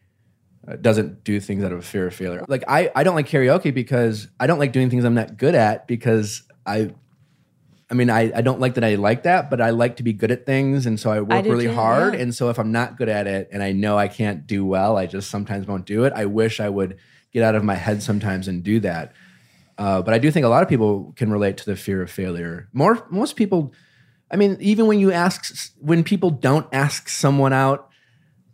uh, 0.67 0.77
doesn't 0.77 1.23
do 1.23 1.39
things 1.39 1.63
out 1.63 1.71
of 1.71 1.79
a 1.79 1.83
fear 1.83 2.07
of 2.07 2.15
failure. 2.15 2.43
Like 2.47 2.63
I, 2.67 2.89
I 2.95 3.03
don't 3.03 3.15
like 3.15 3.27
karaoke 3.27 3.73
because 3.73 4.29
I 4.39 4.47
don't 4.47 4.59
like 4.59 4.71
doing 4.71 4.89
things 4.89 5.03
I'm 5.03 5.13
not 5.13 5.37
good 5.37 5.55
at 5.55 5.87
because 5.87 6.43
I, 6.65 6.91
I 7.93 7.95
mean, 7.95 8.09
I, 8.09 8.31
I 8.33 8.41
don't 8.41 8.59
like 8.59 8.73
that 8.73 8.83
I 8.83 8.95
like 8.95 9.21
that, 9.21 9.51
but 9.51 9.61
I 9.61 9.69
like 9.69 9.97
to 9.97 10.03
be 10.03 10.13
good 10.13 10.31
at 10.31 10.47
things, 10.47 10.87
and 10.87 10.99
so 10.99 11.11
I 11.11 11.21
work 11.21 11.43
do 11.43 11.51
really 11.51 11.67
too, 11.67 11.75
hard. 11.75 12.15
yeah. 12.15 12.21
And 12.21 12.33
so 12.33 12.49
if 12.49 12.57
I'm 12.57 12.71
not 12.71 12.97
good 12.97 13.07
at 13.07 13.27
it, 13.27 13.49
and 13.51 13.61
I 13.61 13.71
know 13.71 13.99
I 13.99 14.07
can't 14.07 14.47
do 14.47 14.65
well, 14.65 14.97
I 14.97 15.05
just 15.05 15.29
sometimes 15.29 15.67
won't 15.67 15.85
do 15.85 16.03
it. 16.05 16.11
I 16.15 16.25
wish 16.25 16.59
I 16.59 16.69
would 16.69 16.97
get 17.33 17.43
out 17.43 17.53
of 17.53 17.63
my 17.63 17.75
head 17.75 18.01
sometimes 18.01 18.47
and 18.47 18.63
do 18.63 18.79
that. 18.79 19.13
Uh, 19.77 20.01
but 20.01 20.11
I 20.11 20.17
do 20.17 20.31
think 20.31 20.43
a 20.43 20.49
lot 20.49 20.63
of 20.63 20.69
people 20.69 21.13
can 21.17 21.31
relate 21.31 21.57
to 21.57 21.65
the 21.67 21.75
fear 21.75 22.01
of 22.01 22.09
failure. 22.09 22.67
More, 22.73 23.05
most 23.11 23.35
people. 23.35 23.75
I 24.31 24.37
mean, 24.37 24.57
even 24.59 24.87
when 24.87 24.97
you 24.97 25.11
ask, 25.11 25.71
when 25.79 26.03
people 26.03 26.31
don't 26.31 26.65
ask 26.73 27.09
someone 27.09 27.53
out 27.53 27.91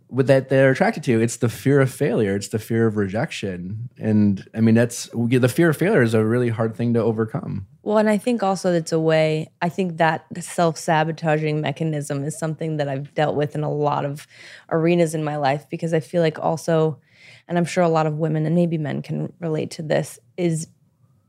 with 0.09 0.27
that 0.27 0.49
they're 0.49 0.71
attracted 0.71 1.03
to, 1.03 1.21
it's 1.21 1.37
the 1.37 1.49
fear 1.49 1.79
of 1.79 1.91
failure. 1.91 2.35
It's 2.35 2.47
the 2.47 2.59
fear 2.59 2.87
of 2.87 2.97
rejection, 2.97 3.89
and 3.97 4.47
I 4.55 4.61
mean, 4.61 4.75
that's 4.75 5.09
the 5.13 5.47
fear 5.47 5.69
of 5.69 5.77
failure 5.77 6.01
is 6.01 6.13
a 6.13 6.25
really 6.25 6.49
hard 6.49 6.75
thing 6.75 6.93
to 6.95 7.01
overcome. 7.01 7.67
Well, 7.83 7.97
and 7.97 8.09
I 8.09 8.17
think 8.17 8.43
also 8.43 8.73
it's 8.73 8.91
a 8.91 8.99
way, 8.99 9.51
I 9.61 9.69
think 9.69 9.97
that 9.97 10.25
self 10.43 10.77
sabotaging 10.77 11.61
mechanism 11.61 12.23
is 12.23 12.37
something 12.37 12.77
that 12.77 12.89
I've 12.89 13.13
dealt 13.13 13.35
with 13.35 13.55
in 13.55 13.63
a 13.63 13.71
lot 13.71 14.05
of 14.05 14.27
arenas 14.69 15.13
in 15.13 15.23
my 15.23 15.37
life 15.37 15.67
because 15.69 15.93
I 15.93 15.99
feel 15.99 16.21
like 16.21 16.39
also, 16.39 16.99
and 17.47 17.57
I'm 17.57 17.65
sure 17.65 17.83
a 17.83 17.89
lot 17.89 18.05
of 18.05 18.17
women 18.17 18.45
and 18.45 18.55
maybe 18.55 18.77
men 18.77 19.01
can 19.01 19.31
relate 19.39 19.71
to 19.71 19.83
this, 19.83 20.19
is 20.37 20.67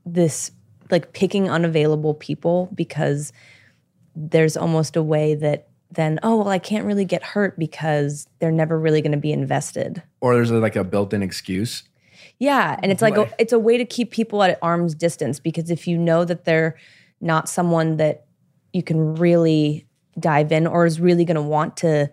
this 0.05 0.51
like 0.89 1.13
picking 1.13 1.49
unavailable 1.49 2.13
people 2.15 2.69
because 2.73 3.31
there's 4.15 4.57
almost 4.57 4.95
a 4.95 5.03
way 5.03 5.35
that 5.35 5.69
then, 5.91 6.19
oh, 6.23 6.37
well, 6.37 6.47
I 6.47 6.59
can't 6.59 6.85
really 6.85 7.05
get 7.05 7.21
hurt 7.21 7.59
because 7.59 8.27
they're 8.39 8.51
never 8.51 8.79
really 8.79 9.01
going 9.01 9.11
to 9.11 9.17
be 9.17 9.31
invested. 9.31 10.01
Or 10.21 10.33
there's 10.33 10.51
like 10.51 10.75
a 10.75 10.83
built-in 10.83 11.21
excuse. 11.21 11.83
Yeah, 12.39 12.79
and 12.81 12.91
it's 12.91 13.01
like, 13.01 13.17
a, 13.17 13.29
it's 13.37 13.53
a 13.53 13.59
way 13.59 13.77
to 13.77 13.85
keep 13.85 14.11
people 14.11 14.41
at 14.41 14.57
arm's 14.61 14.95
distance 14.95 15.39
because 15.39 15.69
if 15.69 15.87
you 15.87 15.97
know 15.97 16.25
that 16.25 16.45
they're 16.45 16.75
not 17.19 17.49
someone 17.49 17.97
that 17.97 18.25
you 18.73 18.81
can 18.81 19.15
really 19.15 19.85
dive 20.19 20.51
in 20.51 20.65
or 20.65 20.85
is 20.85 20.99
really 20.99 21.25
going 21.25 21.35
to 21.35 21.41
want 21.41 21.77
to 21.77 22.09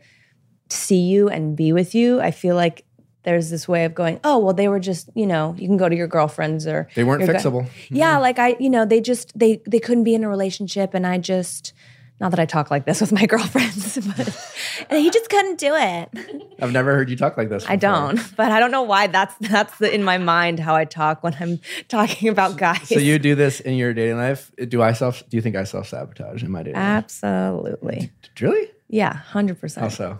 see 0.69 1.01
you 1.01 1.29
and 1.29 1.57
be 1.57 1.73
with 1.73 1.95
you, 1.95 2.21
I 2.21 2.31
feel 2.31 2.57
like 2.57 2.85
there's 3.23 3.49
this 3.49 3.67
way 3.67 3.85
of 3.85 3.95
going, 3.95 4.21
oh, 4.25 4.39
well, 4.39 4.55
they 4.55 4.69
were 4.69 4.81
just, 4.81 5.09
you 5.15 5.27
know, 5.27 5.55
you 5.59 5.67
can 5.67 5.77
go 5.77 5.89
to 5.89 5.97
your 5.97 6.09
girlfriends 6.09 6.67
or 6.67 6.89
They 6.95 7.05
weren't 7.05 7.23
fixable. 7.23 7.69
Yeah, 7.89 8.15
mm-hmm. 8.15 8.23
like 8.23 8.39
I, 8.39 8.57
you 8.61 8.71
know, 8.71 8.85
they 8.85 9.01
just 9.01 9.39
they 9.39 9.63
they 9.67 9.79
couldn't 9.79 10.05
be 10.05 10.15
in 10.15 10.25
a 10.25 10.29
relationship, 10.29 10.95
and 10.95 11.07
I 11.07 11.19
just. 11.19 11.73
Not 12.21 12.31
that 12.33 12.41
I 12.41 12.47
talk 12.47 12.71
like 12.71 12.85
this 12.85 13.01
with 13.01 13.13
my 13.13 13.27
girlfriends, 13.33 13.97
but 14.89 14.99
he 14.99 15.09
just 15.11 15.31
couldn't 15.31 15.59
do 15.59 15.75
it. 15.75 16.09
I've 16.61 16.73
never 16.73 16.93
heard 16.95 17.09
you 17.11 17.17
talk 17.17 17.37
like 17.37 17.49
this. 17.49 17.65
I 17.69 17.77
don't, 17.77 18.19
but 18.37 18.51
I 18.51 18.59
don't 18.59 18.73
know 18.73 18.83
why 18.83 19.07
that's 19.07 19.35
that's 19.41 19.79
the, 19.79 19.95
in 19.95 20.03
my 20.03 20.19
mind 20.19 20.59
how 20.59 20.75
I 20.75 20.85
talk 20.85 21.23
when 21.23 21.37
I'm 21.39 21.61
talking 21.89 22.29
about 22.29 22.57
guys. 22.57 22.89
So 22.89 22.99
you 22.99 23.19
do 23.21 23.35
this 23.37 23.61
in 23.61 23.75
your 23.75 23.95
dating 23.95 24.17
life? 24.17 24.51
Do 24.69 24.83
I 24.83 24.93
self? 24.95 25.23
Do 25.29 25.37
you 25.37 25.41
think 25.43 25.55
I 25.55 25.63
self 25.65 25.87
sabotage 25.89 26.43
in 26.43 26.51
my 26.51 26.61
dating 26.65 26.75
life? 26.75 27.05
absolutely, 27.05 28.11
Really? 28.41 28.71
yeah, 28.89 29.13
hundred 29.13 29.61
percent. 29.61 29.85
Also, 29.85 30.19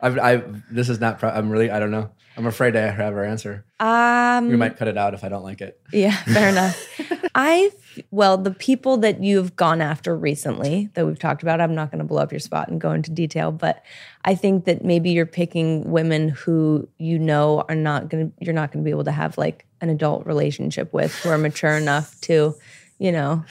I've, 0.00 0.18
I 0.18 0.42
this 0.70 0.88
is 0.88 0.98
not. 1.00 1.18
Pro- 1.20 1.30
I'm 1.30 1.50
really. 1.50 1.70
I 1.70 1.78
don't 1.78 1.90
know. 1.92 2.10
I'm 2.38 2.46
afraid 2.46 2.74
to 2.74 2.92
have 2.92 3.14
our 3.14 3.24
answer. 3.24 3.64
Um, 3.80 4.48
We 4.48 4.54
might 4.54 4.76
cut 4.76 4.86
it 4.86 4.96
out 4.96 5.12
if 5.12 5.24
I 5.24 5.28
don't 5.28 5.42
like 5.42 5.60
it. 5.60 5.80
yeah, 5.92 6.16
fair 6.22 6.48
enough. 6.48 6.80
I 7.34 7.72
well, 8.12 8.38
the 8.38 8.52
people 8.52 8.98
that 8.98 9.24
you've 9.24 9.56
gone 9.56 9.80
after 9.80 10.16
recently 10.16 10.88
that 10.94 11.04
we've 11.04 11.18
talked 11.18 11.42
about, 11.42 11.60
I'm 11.60 11.74
not 11.74 11.90
going 11.90 11.98
to 11.98 12.04
blow 12.04 12.22
up 12.22 12.30
your 12.30 12.38
spot 12.38 12.68
and 12.68 12.80
go 12.80 12.92
into 12.92 13.10
detail, 13.10 13.50
but 13.50 13.84
I 14.24 14.36
think 14.36 14.66
that 14.66 14.84
maybe 14.84 15.10
you're 15.10 15.26
picking 15.26 15.90
women 15.90 16.28
who 16.28 16.88
you 16.98 17.18
know 17.18 17.64
are 17.68 17.74
not 17.74 18.08
going 18.08 18.30
to. 18.30 18.44
You're 18.44 18.54
not 18.54 18.70
going 18.70 18.84
to 18.84 18.88
be 18.88 18.92
able 18.92 19.04
to 19.04 19.12
have 19.12 19.36
like 19.36 19.66
an 19.80 19.90
adult 19.90 20.24
relationship 20.24 20.92
with 20.92 21.12
who 21.16 21.30
are 21.30 21.38
mature 21.38 21.76
enough 21.76 22.20
to, 22.22 22.54
you 23.00 23.10
know, 23.10 23.44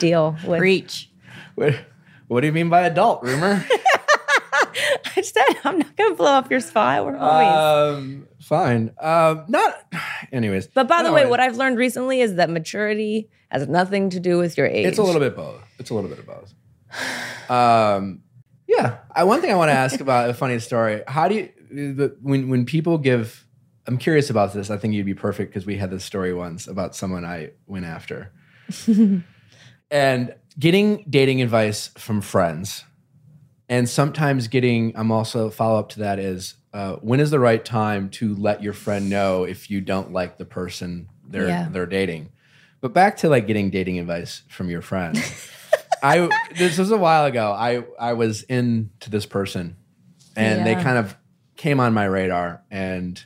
deal 0.00 0.36
with. 0.44 0.60
Reach. 0.60 1.08
What, 1.54 1.78
what 2.26 2.40
do 2.40 2.48
you 2.48 2.52
mean 2.52 2.68
by 2.68 2.82
adult? 2.82 3.22
Rumer? 3.22 3.64
I 5.16 5.20
said 5.20 5.44
I'm 5.64 5.78
not 5.78 5.96
going 5.96 6.10
to 6.10 6.16
blow 6.16 6.32
up 6.32 6.50
your 6.50 6.60
spot. 6.60 7.04
We're 7.04 7.14
homies. 7.14 7.96
um, 7.96 8.28
fine. 8.40 8.92
Um, 9.00 9.44
not. 9.48 9.92
Anyways. 10.32 10.68
But 10.68 10.88
by 10.88 11.02
the 11.02 11.12
way, 11.12 11.26
what 11.26 11.40
I've 11.40 11.56
learned 11.56 11.78
recently 11.78 12.20
is 12.20 12.34
that 12.36 12.50
maturity 12.50 13.28
has 13.50 13.68
nothing 13.68 14.10
to 14.10 14.20
do 14.20 14.38
with 14.38 14.56
your 14.56 14.66
age. 14.66 14.86
It's 14.86 14.98
a 14.98 15.02
little 15.02 15.20
bit 15.20 15.36
both. 15.36 15.62
It's 15.78 15.90
a 15.90 15.94
little 15.94 16.10
bit 16.10 16.18
of 16.18 16.26
both. 16.26 16.54
Um, 17.50 18.22
yeah. 18.66 18.98
I, 19.14 19.24
one 19.24 19.40
thing 19.40 19.50
I 19.50 19.54
want 19.54 19.68
to 19.68 19.74
ask 19.74 20.00
about 20.00 20.30
a 20.30 20.34
funny 20.34 20.58
story. 20.58 21.02
How 21.06 21.28
do 21.28 21.34
you 21.34 22.16
when 22.22 22.48
when 22.48 22.64
people 22.64 22.98
give? 22.98 23.44
I'm 23.86 23.98
curious 23.98 24.30
about 24.30 24.52
this. 24.52 24.70
I 24.70 24.76
think 24.78 24.94
you'd 24.94 25.06
be 25.06 25.14
perfect 25.14 25.52
because 25.52 25.66
we 25.66 25.76
had 25.76 25.90
this 25.90 26.04
story 26.04 26.34
once 26.34 26.66
about 26.66 26.96
someone 26.96 27.24
I 27.24 27.50
went 27.66 27.86
after, 27.86 28.32
and 29.90 30.34
getting 30.58 31.04
dating 31.08 31.42
advice 31.42 31.90
from 31.96 32.20
friends, 32.20 32.84
and 33.68 33.88
sometimes 33.88 34.48
getting. 34.48 34.92
I'm 34.96 35.10
also 35.10 35.50
follow 35.50 35.78
up 35.78 35.88
to 35.90 36.00
that 36.00 36.18
is 36.18 36.54
uh, 36.72 36.96
when 36.96 37.20
is 37.20 37.30
the 37.30 37.40
right 37.40 37.64
time 37.64 38.10
to 38.10 38.34
let 38.34 38.62
your 38.62 38.72
friend 38.72 39.08
know 39.10 39.44
if 39.44 39.70
you 39.70 39.80
don't 39.80 40.12
like 40.12 40.38
the 40.38 40.44
person 40.44 41.08
they're 41.28 41.48
Yeah. 41.48 41.68
they're 41.70 41.86
dating. 41.86 42.30
But 42.80 42.92
back 42.92 43.16
to 43.18 43.28
like 43.28 43.46
getting 43.46 43.70
dating 43.70 43.98
advice 43.98 44.42
from 44.48 44.68
your 44.70 44.82
friend. 44.82 45.16
I 46.02 46.28
this 46.56 46.78
was 46.78 46.90
a 46.90 46.96
while 46.96 47.24
ago. 47.24 47.50
I 47.52 47.84
I 47.98 48.12
was 48.12 48.42
into 48.42 49.10
this 49.10 49.26
person, 49.26 49.76
and 50.36 50.64
they 50.66 50.74
kind 50.74 50.98
of 50.98 51.16
came 51.56 51.80
on 51.80 51.94
my 51.94 52.04
radar, 52.04 52.62
and 52.70 53.22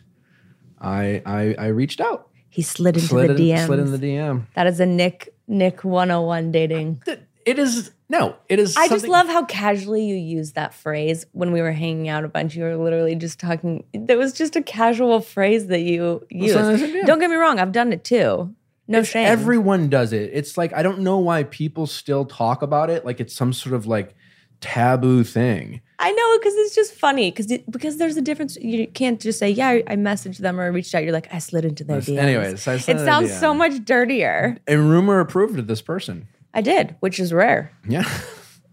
I 0.81 1.21
I, 1.27 1.55
I 1.59 1.67
reached 1.67 2.01
out, 2.01 2.29
he 2.49 2.63
slid 2.63 2.95
into 2.97 3.09
slid 3.09 3.37
the 3.37 3.51
in, 3.53 3.59
DMs. 3.59 3.67
slid 3.67 3.79
in 3.81 3.91
the 3.91 3.99
DM. 3.99 4.47
that 4.55 4.67
is 4.69 4.79
a 4.81 4.87
Nick 4.87 5.35
Nick 5.49 5.83
101 5.85 6.53
dating. 6.53 7.03
It 7.51 7.59
is 7.59 7.91
no, 8.09 8.37
it 8.49 8.59
is. 8.59 8.77
I 8.77 8.87
just 8.89 9.09
love 9.09 9.27
how 9.27 9.45
casually 9.45 10.05
you 10.05 10.15
use 10.15 10.53
that 10.53 10.73
phrase 10.73 11.27
when 11.33 11.51
we 11.53 11.61
were 11.61 11.73
hanging 11.73 12.09
out 12.09 12.25
a 12.25 12.29
bunch. 12.29 12.55
You 12.55 12.63
were 12.65 12.77
literally 12.77 13.15
just 13.17 13.41
talking. 13.41 13.85
There 13.93 14.17
was 14.19 14.33
just 14.33 14.55
a 14.57 14.63
casual 14.63 15.21
phrase 15.21 15.67
that 15.67 15.81
you 15.81 16.27
used. 16.31 16.55
yeah. 16.57 17.03
Don't 17.07 17.19
get 17.19 17.31
me 17.31 17.37
wrong, 17.37 17.59
I've 17.59 17.73
done 17.73 17.93
it 17.93 18.05
too. 18.05 18.55
No 18.89 18.99
It's- 18.99 19.09
shame. 19.13 19.27
Everyone 19.27 19.89
does 19.89 20.13
it. 20.13 20.31
It's 20.33 20.57
like 20.57 20.73
I 20.73 20.83
don't 20.83 21.01
know 21.01 21.19
why 21.19 21.45
people 21.45 21.87
still 21.87 22.25
talk 22.25 22.63
about 22.63 22.89
it 22.91 23.05
like 23.05 23.21
it's 23.21 23.35
some 23.35 23.53
sort 23.53 23.75
of 23.75 23.87
like 23.87 24.15
taboo 24.61 25.25
thing. 25.25 25.81
I 25.99 26.13
know 26.13 26.39
because 26.39 26.55
it's 26.57 26.75
just 26.75 26.93
funny 26.95 27.31
because 27.31 27.47
because 27.71 27.97
there's 27.99 28.17
a 28.17 28.23
difference. 28.23 28.57
You 28.57 28.87
can't 28.89 29.21
just 29.21 29.39
say 29.39 29.51
yeah. 29.51 29.69
I 29.69 29.85
I 29.87 29.97
messaged 29.97 30.39
them 30.39 30.59
or 30.59 30.65
I 30.65 30.67
reached 30.69 30.95
out. 30.95 31.03
You're 31.05 31.13
like 31.13 31.33
I 31.33 31.39
slid 31.39 31.65
into 31.65 31.85
their 31.85 32.01
DMs. 32.01 32.19
Anyways, 32.19 32.53
it 32.55 32.59
slid 32.59 32.89
in 32.89 32.97
the 32.97 33.05
sounds 33.05 33.39
so 33.39 33.55
much 33.55 33.85
dirtier. 33.85 34.57
And 34.67 34.91
Rumer 34.91 35.21
approved 35.21 35.59
of 35.59 35.67
this 35.67 35.83
person. 35.83 36.27
I 36.53 36.63
did, 36.63 36.97
which 37.01 37.21
is 37.21 37.33
rare. 37.33 37.73
Yeah. 37.89 38.09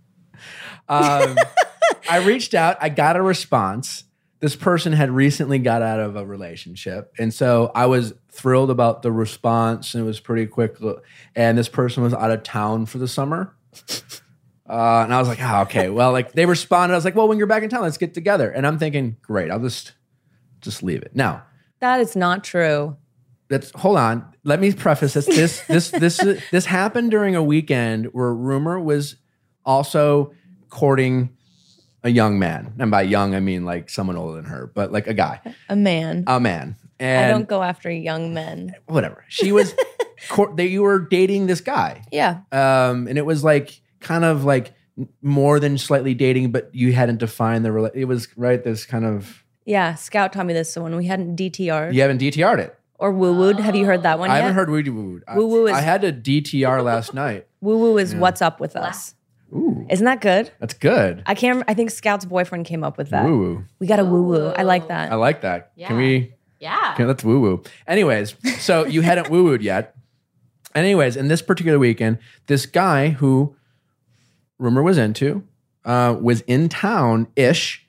um, 0.89 1.37
I 2.09 2.23
reached 2.25 2.53
out. 2.53 2.77
I 2.81 2.89
got 2.89 3.15
a 3.15 3.21
response. 3.21 4.03
This 4.39 4.55
person 4.55 4.93
had 4.93 5.09
recently 5.09 5.59
got 5.59 5.81
out 5.81 5.99
of 5.99 6.15
a 6.15 6.25
relationship, 6.25 7.11
and 7.17 7.33
so 7.33 7.71
I 7.73 7.87
was 7.87 8.13
thrilled 8.31 8.69
about 8.69 9.01
the 9.01 9.11
response. 9.11 9.95
And 9.95 10.03
it 10.03 10.05
was 10.05 10.19
pretty 10.19 10.45
quick. 10.45 10.77
And 11.35 11.57
this 11.57 11.69
person 11.69 12.03
was 12.03 12.13
out 12.13 12.31
of 12.31 12.43
town 12.43 12.85
for 12.85 12.99
the 12.99 13.07
summer. 13.07 13.55
Uh, 14.69 15.01
and 15.03 15.13
I 15.13 15.19
was 15.19 15.27
like, 15.27 15.39
oh, 15.41 15.61
okay. 15.61 15.89
Well, 15.89 16.11
like 16.11 16.33
they 16.33 16.45
responded. 16.45 16.93
I 16.93 16.97
was 16.97 17.05
like, 17.05 17.15
well, 17.15 17.27
when 17.27 17.37
you're 17.37 17.47
back 17.47 17.63
in 17.63 17.69
town, 17.69 17.83
let's 17.83 17.97
get 17.97 18.13
together. 18.13 18.49
And 18.49 18.67
I'm 18.67 18.77
thinking, 18.77 19.17
great. 19.21 19.49
I'll 19.49 19.59
just 19.59 19.93
just 20.61 20.83
leave 20.83 21.01
it 21.01 21.15
now. 21.15 21.43
That 21.79 22.01
is 22.01 22.15
not 22.15 22.43
true. 22.43 22.97
That's 23.49 23.71
hold 23.75 23.97
on. 23.97 24.25
Let 24.43 24.59
me 24.59 24.73
preface 24.73 25.13
this. 25.13 25.25
This 25.25 25.61
this 25.67 25.91
this 25.91 26.17
this 26.51 26.65
happened 26.65 27.11
during 27.11 27.35
a 27.35 27.43
weekend 27.43 28.07
where 28.07 28.33
Rumer 28.33 28.79
was 28.79 29.15
also 29.65 30.33
courting 30.69 31.29
a 32.03 32.09
young 32.09 32.39
man, 32.39 32.73
and 32.79 32.91
by 32.91 33.01
young 33.03 33.35
I 33.35 33.39
mean 33.39 33.65
like 33.65 33.89
someone 33.89 34.15
older 34.17 34.35
than 34.35 34.45
her, 34.45 34.71
but 34.73 34.91
like 34.91 35.07
a 35.07 35.13
guy, 35.13 35.41
A 35.69 35.75
man. 35.75 36.23
a 36.27 36.39
man, 36.39 36.75
I 36.99 37.27
don't 37.27 37.47
go 37.47 37.63
after 37.63 37.89
young 37.91 38.33
men. 38.33 38.75
whatever. 38.85 39.25
She 39.29 39.51
was 39.51 39.73
court. 40.29 40.57
That 40.57 40.67
you 40.67 40.83
were 40.83 40.99
dating 40.99 41.47
this 41.47 41.61
guy, 41.61 42.03
Yeah. 42.11 42.41
um, 42.51 43.07
and 43.07 43.17
it 43.17 43.25
was 43.25 43.43
like 43.43 43.81
kind 43.99 44.23
of 44.23 44.43
like 44.45 44.73
more 45.21 45.59
than 45.59 45.77
slightly 45.77 46.13
dating, 46.13 46.51
but 46.51 46.69
you 46.73 46.93
hadn't 46.93 47.17
defined 47.19 47.63
the. 47.65 47.69
rela- 47.69 47.91
It 47.95 48.05
was 48.05 48.27
right. 48.37 48.63
This 48.63 48.85
kind 48.85 49.05
of 49.05 49.43
Yeah. 49.65 49.95
Scout 49.95 50.33
taught 50.33 50.45
me 50.45 50.53
this. 50.53 50.71
So 50.71 50.81
when 50.83 50.95
we 50.95 51.05
hadn't 51.05 51.35
DTR 51.35 51.93
you 51.93 52.01
haven't 52.01 52.19
DTR'd 52.21 52.59
it. 52.59 52.79
Or 52.99 53.11
woo 53.11 53.33
wooed, 53.35 53.59
have 53.59 53.75
you 53.75 53.85
heard 53.85 54.03
that 54.03 54.17
one 54.17 54.29
I 54.31 54.35
yet? 54.37 54.41
haven't 54.41 54.55
heard 54.55 54.69
woo 54.69 54.81
woo. 54.91 55.21
Woo 55.35 55.47
woo 55.47 55.67
is- 55.67 55.73
I 55.73 55.81
had 55.81 56.03
a 56.03 56.11
DTR 56.11 56.81
last 56.83 57.13
night. 57.13 57.47
Woo 57.61 57.77
woo 57.77 57.97
is 57.97 58.15
what's 58.15 58.41
up 58.41 58.59
with 58.59 58.75
us. 58.75 59.13
Ooh, 59.53 59.85
Isn't 59.89 60.05
that 60.05 60.19
good? 60.19 60.51
that's 60.59 60.73
good. 60.73 61.23
I 61.25 61.33
can't. 61.33 61.63
I 61.69 61.73
think 61.73 61.89
Scout's 61.91 62.25
boyfriend 62.25 62.65
came 62.65 62.83
up 62.83 62.97
with 62.97 63.11
that. 63.11 63.23
Woo 63.23 63.37
woo. 63.37 63.63
We 63.79 63.87
got 63.87 63.99
a 63.99 64.03
woo 64.05 64.23
woo. 64.23 64.47
I 64.49 64.63
like 64.63 64.89
that. 64.89 65.09
I 65.11 65.15
like 65.15 65.41
that. 65.41 65.71
Yeah. 65.75 65.87
Can 65.87 65.97
we? 65.97 66.33
Yeah. 66.59 66.95
Can, 66.95 67.07
let's 67.07 67.23
woo 67.23 67.39
woo. 67.39 67.63
Anyways, 67.87 68.35
so 68.59 68.85
you 68.85 69.01
hadn't 69.01 69.29
woo 69.29 69.43
wooed 69.45 69.61
yet. 69.61 69.95
Anyways, 70.75 71.15
in 71.15 71.27
this 71.29 71.41
particular 71.41 71.79
weekend, 71.79 72.17
this 72.47 72.65
guy 72.65 73.09
who 73.09 73.55
Rumer 74.59 74.83
was 74.83 74.97
into 74.97 75.43
uh, 75.85 76.17
was 76.19 76.41
in 76.41 76.67
town 76.67 77.27
ish, 77.35 77.87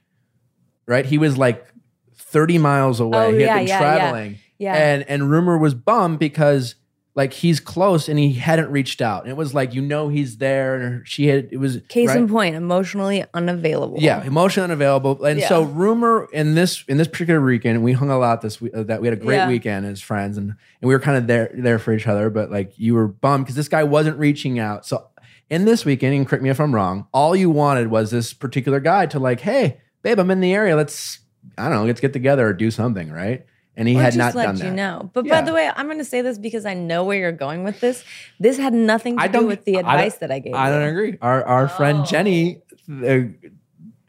right? 0.87 1.05
He 1.07 1.18
was 1.18 1.37
like 1.37 1.66
30 2.14 2.59
miles 2.59 3.01
away. 3.01 3.18
Oh, 3.18 3.33
he 3.33 3.40
yeah, 3.40 3.47
had 3.55 3.59
been 3.59 3.66
yeah, 3.68 3.73
yeah. 3.75 3.79
traveling. 3.99 4.31
Yeah. 4.33 4.38
And 4.61 5.05
and 5.09 5.31
Rumer 5.31 5.57
was 5.59 5.75
bummed 5.75 6.18
because 6.18 6.75
like 7.14 7.33
he's 7.33 7.59
close 7.59 8.09
and 8.09 8.16
he 8.16 8.35
hadn't 8.35 8.71
reached 8.71 9.03
out. 9.03 9.23
And 9.23 9.31
it 9.33 9.37
was 9.37 9.53
like, 9.53 9.75
you 9.75 9.83
know, 9.83 10.09
he's 10.09 10.37
there. 10.37 10.77
And 10.77 11.09
she 11.09 11.27
had, 11.27 11.49
it 11.51 11.57
was. 11.57 11.81
Case 11.88 12.11
right? 12.11 12.16
in 12.16 12.29
point, 12.29 12.55
emotionally 12.55 13.25
unavailable. 13.35 13.97
Yeah, 13.99 14.23
emotionally 14.23 14.64
unavailable. 14.64 15.25
And 15.25 15.42
so 15.42 15.62
Rumer 15.62 16.29
in 16.33 16.55
this 16.55 16.85
in 16.87 16.97
this 16.97 17.09
particular 17.09 17.40
weekend, 17.44 17.83
we 17.83 17.92
hung 17.92 18.11
a 18.11 18.18
lot 18.18 18.40
this 18.40 18.61
week. 18.61 18.73
Uh, 18.73 18.85
that 18.85 19.01
we 19.01 19.09
had 19.09 19.18
a 19.18 19.21
great 19.21 19.37
Yeah. 19.37 19.49
weekend 19.49 19.85
as 19.85 20.01
friends, 20.01 20.38
and 20.38 20.51
and 20.51 20.88
we 20.88 20.94
were 20.94 21.01
kind 21.01 21.16
of 21.18 21.27
there 21.27 21.51
there 21.55 21.81
for 21.81 21.92
each 21.92 22.07
other. 22.07 22.31
But 22.31 22.53
like 22.53 22.79
you 22.79 22.94
were 22.94 23.09
bummed 23.09 23.47
because 23.47 23.57
this 23.57 23.68
guy 23.68 23.83
wasn't 23.83 24.16
reaching 24.18 24.61
out. 24.61 24.87
So 24.87 25.09
in 25.51 25.64
this 25.64 25.85
weekend, 25.85 26.14
and 26.14 26.25
correct 26.25 26.44
me 26.44 26.51
if 26.51 26.61
I'm 26.61 26.73
wrong, 26.73 27.09
all 27.12 27.35
you 27.35 27.51
wanted 27.51 27.88
was 27.88 28.12
this 28.12 28.33
particular 28.33 28.79
guy 28.79 29.07
to 29.07 29.18
like, 29.18 29.40
hey, 29.40 29.81
babe, 30.03 30.21
I'm 30.21 30.31
in 30.31 30.38
the 30.38 30.55
area. 30.55 30.77
Let's 30.77 31.18
I 31.57 31.68
don't 31.68 31.79
know, 31.79 31.85
let's 31.85 32.01
get 32.01 32.12
together 32.12 32.47
or 32.47 32.53
do 32.53 32.71
something, 32.71 33.11
right? 33.11 33.44
And 33.79 33.87
he 33.88 33.95
Or 33.97 34.01
had 34.03 34.12
just 34.14 34.19
not 34.19 34.35
let 34.35 34.47
done 34.47 34.57
you 34.57 34.62
that. 34.64 34.73
know. 34.75 35.11
But 35.14 35.25
Yeah. 35.25 35.41
by 35.41 35.47
the 35.47 35.53
way, 35.55 35.71
I'm 35.75 35.87
going 35.87 35.99
to 35.99 36.05
say 36.05 36.21
this 36.21 36.37
because 36.37 36.67
I 36.67 36.75
know 36.75 37.05
where 37.05 37.17
you're 37.17 37.31
going 37.33 37.62
with 37.62 37.79
this. 37.81 38.05
This 38.41 38.59
had 38.59 38.75
nothing 38.75 39.17
to 39.17 39.23
I 39.23 39.29
do 39.29 39.47
with 39.47 39.64
the 39.64 39.77
I 39.77 39.81
advice 39.81 40.17
that 40.17 40.33
I 40.33 40.41
gave. 40.41 40.53
I 40.55 40.69
don't 40.69 40.83
you. 40.83 40.88
agree. 40.88 41.19
Our 41.23 41.45
our 41.45 41.69
friend 41.69 42.01
Oh. 42.01 42.05
Jenny. 42.05 42.61
Uh, 42.91 43.19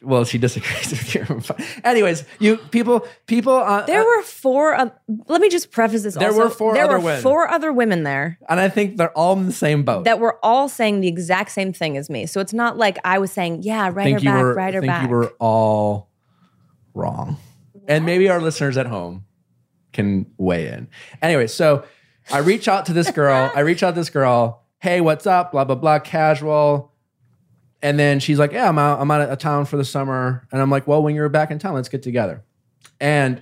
well, 0.01 0.23
she 0.23 0.37
disagrees 0.37 0.89
with 0.91 1.13
you. 1.13 1.41
Anyways, 1.83 2.23
you 2.39 2.55
people 2.57 3.05
people. 3.27 3.53
Uh, 3.57 3.85
There 3.85 4.01
uh, 4.01 4.05
were 4.05 4.23
four. 4.23 4.73
oth- 4.79 4.93
let 5.27 5.41
me 5.41 5.49
just 5.49 5.71
preface 5.71 6.03
this. 6.03 6.15
There 6.15 6.29
also. 6.29 6.45
were 6.45 6.49
four 6.49 6.73
There 6.73 6.85
other 6.85 6.93
were 6.99 7.03
women. 7.03 7.21
four 7.21 7.47
other 7.49 7.71
women 7.73 8.03
there 8.03 8.39
and 8.47 8.59
I 8.61 8.69
think 8.69 8.95
they're 8.97 9.15
all 9.15 9.33
in 9.37 9.45
the 9.45 9.51
same 9.53 9.83
boat. 9.83 10.05
that 10.05 10.19
were 10.19 10.39
all 10.41 10.69
saying 10.69 11.01
the 11.01 11.09
exact 11.09 11.51
same 11.51 11.73
thing 11.73 11.97
as 11.97 12.09
me. 12.09 12.25
So 12.27 12.39
it's 12.39 12.53
not 12.53 12.77
like 12.77 12.97
I 13.03 13.19
was 13.19 13.29
saying, 13.31 13.63
"Yeah, 13.63 13.83
I 13.83 13.89
write 13.89 14.05
think 14.05 14.19
her 14.23 14.25
back, 14.31 14.41
were. 14.41 14.53
write 14.55 14.73
her 14.73 14.79
think 14.81 14.89
back." 14.93 15.03
you 15.03 15.09
were 15.09 15.33
all 15.37 16.07
wrong, 16.95 17.37
and 17.87 18.05
maybe 18.05 18.29
our 18.29 18.39
listeners 18.41 18.77
at 18.77 18.85
home 18.87 19.25
can 19.93 20.25
weigh 20.37 20.67
in. 20.67 20.87
Anyway, 21.21 21.47
so 21.47 21.83
I 22.31 22.39
reach 22.39 22.67
out 22.67 22.85
to 22.87 22.93
this 22.93 23.09
girl. 23.11 23.51
I 23.55 23.61
reach 23.61 23.81
out 23.83 23.91
to 23.91 23.99
this 23.99 24.09
girl. 24.09 24.63
Hey, 24.79 25.01
what's 25.01 25.25
up? 25.27 25.51
Blah 25.51 25.63
blah 25.65 25.75
blah. 25.75 25.99
Casual. 25.99 26.93
And 27.81 27.97
then 27.97 28.19
she's 28.19 28.37
like, 28.39 28.51
"Yeah, 28.51 28.67
I'm 28.67 28.77
out. 28.77 28.99
I'm 28.99 29.09
out 29.09 29.21
of 29.21 29.39
town 29.39 29.65
for 29.65 29.77
the 29.77 29.85
summer." 29.85 30.45
And 30.51 30.61
I'm 30.61 30.69
like, 30.69 30.85
"Well, 30.87 31.01
when 31.01 31.15
you're 31.15 31.29
back 31.29 31.49
in 31.51 31.59
town, 31.59 31.73
let's 31.75 31.89
get 31.89 32.03
together." 32.03 32.43
And 32.99 33.41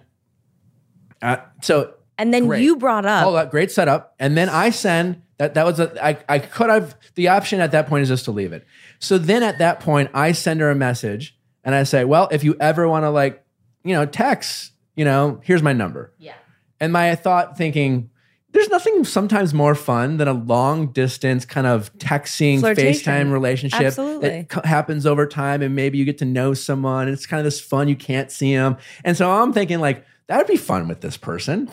uh, 1.22 1.38
so 1.62 1.96
And 2.18 2.34
then 2.34 2.48
Great. 2.48 2.62
you 2.64 2.76
brought 2.78 3.06
up 3.06 3.26
Oh, 3.26 3.34
that 3.34 3.50
great 3.52 3.72
setup. 3.72 4.14
And 4.20 4.38
then 4.38 4.50
I 4.50 4.70
send 4.70 5.22
that 5.38 5.56
that 5.56 5.66
was 5.66 5.80
a 5.80 6.04
I, 6.06 6.18
I 6.30 6.40
could 6.40 6.70
have 6.70 6.96
the 7.16 7.30
option 7.30 7.60
at 7.60 7.72
that 7.72 7.88
point 7.88 8.04
is 8.04 8.10
just 8.10 8.26
to 8.26 8.32
leave 8.32 8.54
it. 8.54 8.66
So 9.00 9.18
then 9.18 9.42
at 9.44 9.58
that 9.60 9.80
point, 9.80 10.12
I 10.14 10.32
send 10.32 10.60
her 10.62 10.70
a 10.70 10.76
message 10.76 11.38
and 11.64 11.74
I 11.76 11.84
say, 11.84 12.06
Well, 12.06 12.28
if 12.32 12.44
you 12.44 12.56
ever 12.60 12.88
want 12.88 13.04
to 13.04 13.10
like, 13.10 13.44
you 13.84 13.94
know, 13.94 14.06
text, 14.06 14.72
you 14.98 15.06
know, 15.06 15.40
here's 15.44 15.64
my 15.64 15.72
number. 15.72 16.12
Yeah. 16.18 16.34
And 16.82 16.92
my 16.92 17.16
thought 17.16 17.58
thinking, 17.58 18.10
there's 18.52 18.70
nothing 18.70 19.04
sometimes 19.04 19.54
more 19.54 19.76
fun 19.76 20.18
than 20.18 20.28
a 20.28 20.34
long 20.34 20.88
distance 20.92 21.46
kind 21.46 21.68
of 21.68 21.94
texting. 22.00 22.60
FaceTime 22.60 23.32
relationship 23.32 23.82
Absolutely. 23.82 24.48
that 24.50 24.66
happens 24.66 25.06
over 25.06 25.28
time. 25.28 25.62
And 25.62 25.76
maybe 25.76 25.98
you 25.98 26.06
get 26.06 26.18
to 26.20 26.26
know 26.26 26.54
someone. 26.54 27.08
And 27.08 27.14
it's 27.14 27.26
kind 27.26 27.40
of 27.40 27.44
this 27.46 27.62
fun. 27.62 27.88
You 27.88 27.96
can't 27.96 28.32
see 28.32 28.56
them. 28.56 28.78
And 29.06 29.16
so 29.16 29.30
I'm 29.30 29.54
thinking, 29.54 29.80
like, 29.80 30.04
that 30.28 30.38
would 30.38 30.48
be 30.48 30.58
fun 30.58 30.88
with 30.88 31.02
this 31.02 31.18
person, 31.18 31.70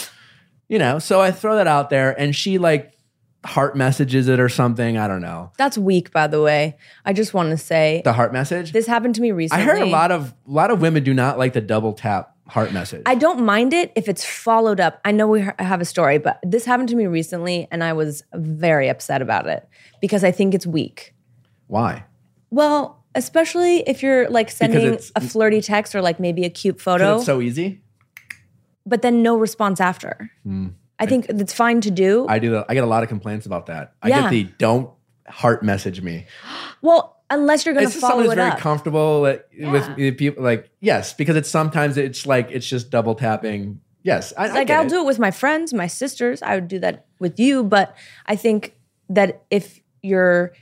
you 0.69 0.79
know? 0.79 0.99
So 0.99 1.21
I 1.21 1.31
throw 1.31 1.57
that 1.57 1.67
out 1.67 1.91
there 1.91 2.19
and 2.19 2.37
she 2.37 2.59
like 2.59 2.93
heart 3.45 3.77
messages 3.77 4.29
it 4.29 4.41
or 4.41 4.49
something. 4.49 4.97
I 4.99 5.07
don't 5.09 5.21
know. 5.23 5.53
that's 5.59 5.79
weak, 5.79 6.13
by 6.13 6.27
the 6.27 6.41
way. 6.43 6.77
I 7.05 7.13
just 7.13 7.35
want 7.35 7.51
to 7.51 7.57
say 7.57 8.03
The 8.05 8.13
heart 8.13 8.33
message. 8.33 8.73
this 8.73 8.87
happened 8.87 9.15
to 9.17 9.21
me 9.21 9.33
recently. 9.33 9.63
I 9.63 9.67
heard 9.67 9.83
a 9.83 9.87
lot 9.87 10.11
of 10.11 10.35
a 10.47 10.51
lot 10.51 10.71
of 10.71 10.81
women 10.81 11.05
do 11.05 11.15
not 11.15 11.39
like 11.39 11.53
the 11.53 11.61
double 11.61 11.93
tap 11.93 12.34
heart 12.49 12.73
message. 12.73 13.03
I 13.07 13.15
don't 13.15 13.45
mind 13.45 13.73
it 13.73 13.93
if 13.97 14.09
it's 14.09 14.25
followed 14.25 14.81
up. 14.81 15.01
I 15.05 15.13
know 15.13 15.27
we 15.29 15.41
ha- 15.43 15.55
have 15.59 15.81
a 15.81 15.85
story, 15.85 16.19
but 16.19 16.39
this 16.43 16.65
happened 16.65 16.89
to 16.91 16.97
me 16.97 17.07
recently 17.07 17.67
and 17.71 17.83
I 17.83 17.93
was 17.95 18.23
very 18.35 18.89
upset 18.89 19.23
about 19.23 19.47
it 19.47 19.67
because 20.01 20.23
I 20.25 20.31
think 20.31 20.55
it's 20.55 20.67
weak. 20.67 21.15
Why? 21.69 22.05
Well, 22.51 23.03
especially 23.15 23.79
if 23.89 24.03
you're 24.03 24.29
like 24.29 24.51
sending 24.51 24.99
a 25.17 25.21
flirty 25.21 25.61
text 25.61 25.95
or 25.95 26.03
like 26.03 26.21
maybe 26.21 26.45
a 26.45 26.51
cute 26.51 26.81
photo, 26.81 27.17
it's 27.17 27.27
so 27.27 27.41
easy. 27.41 27.81
but 28.87 29.03
then 29.03 29.23
no 29.23 29.37
response 29.37 29.81
after. 29.81 30.31
Hmm. 30.45 30.69
I 30.99 31.07
think 31.07 31.27
it's 31.29 31.53
fine 31.53 31.81
to 31.81 31.91
do. 31.91 32.27
I 32.29 32.39
do. 32.39 32.51
that. 32.53 32.67
I 32.69 32.75
get 32.75 32.85
a 32.85 32.87
lot 32.87 33.03
of 33.03 33.09
complaints 33.09 33.47
about 33.47 33.67
that. 33.67 33.95
I 34.03 34.09
Yeah. 34.09 34.23
get 34.23 34.31
the 34.31 34.45
don't 34.59 34.91
heart 35.27 35.63
message 35.63 36.03
me. 36.03 36.27
well, 36.83 37.14
unless 37.31 37.65
you're 37.65 37.75
going 37.75 37.87
to 37.87 37.91
just 37.93 38.01
someone 38.01 38.11
follow 38.13 38.23
who's 38.25 38.33
it 38.33 38.37
very 38.37 38.51
up. 38.51 38.59
comfortable 38.59 39.23
like, 39.23 39.47
Yeah. 39.57 39.73
with 39.73 40.17
people. 40.19 40.43
Like 40.45 40.71
yes, 40.81 41.13
because 41.13 41.37
it's 41.37 41.49
sometimes 41.49 41.97
it's 41.97 42.27
like 42.27 42.51
it's 42.51 42.67
just 42.67 42.91
double 42.91 43.15
tapping. 43.15 43.81
Yes, 44.03 44.33
I, 44.37 44.49
I 44.49 44.53
like 44.53 44.67
get 44.69 44.79
I'll 44.79 44.87
it. 44.87 44.91
do 44.91 45.01
it 45.01 45.07
with 45.07 45.19
my 45.19 45.31
friends, 45.31 45.73
my 45.73 45.87
sisters. 45.87 46.43
I 46.43 46.55
would 46.57 46.69
do 46.69 46.79
that 46.81 47.07
with 47.19 47.41
you, 47.41 47.65
but 47.65 47.97
I 48.27 48.37
think 48.37 48.75
that 49.09 49.43
if 49.51 49.81
you're 50.03 50.53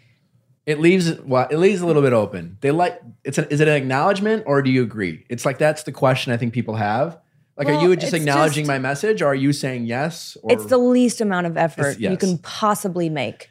It 0.65 0.79
leaves 0.81 1.19
well, 1.23 1.49
it 1.51 1.57
leaves 1.57 1.81
a 1.81 1.87
little 1.87 2.03
bit 2.03 2.13
open. 2.13 2.57
They 2.61 2.71
like 2.71 3.01
it's 3.25 3.39
an, 3.39 3.47
is 3.51 3.61
it 3.61 3.67
an 3.69 3.75
acknowledgement 3.75 4.45
or 4.47 4.63
do 4.63 4.71
you 4.71 4.83
agree? 4.85 5.25
It's 5.29 5.45
like 5.45 5.59
that's 5.59 5.83
the 5.83 5.93
question 5.93 6.33
I 6.33 6.37
think 6.37 6.53
people 6.55 6.77
have. 6.77 7.19
Like, 7.59 7.67
Well, 7.69 7.81
are 7.85 7.89
you 7.89 7.97
just 7.97 8.15
acknowledging 8.15 8.63
just- 8.65 8.69
my 8.69 8.79
message, 8.79 9.21
or 9.21 9.27
are 9.27 9.35
you 9.35 9.53
saying 9.53 9.85
yes? 9.87 10.39
Or 10.43 10.53
it's 10.53 10.65
the 10.67 10.79
least 10.79 11.21
amount 11.21 11.47
of 11.47 11.57
effort 11.59 11.99
It's- 11.99 12.01
you 12.01 12.17
can 12.17 12.39
possibly 12.39 13.11
make. 13.11 13.51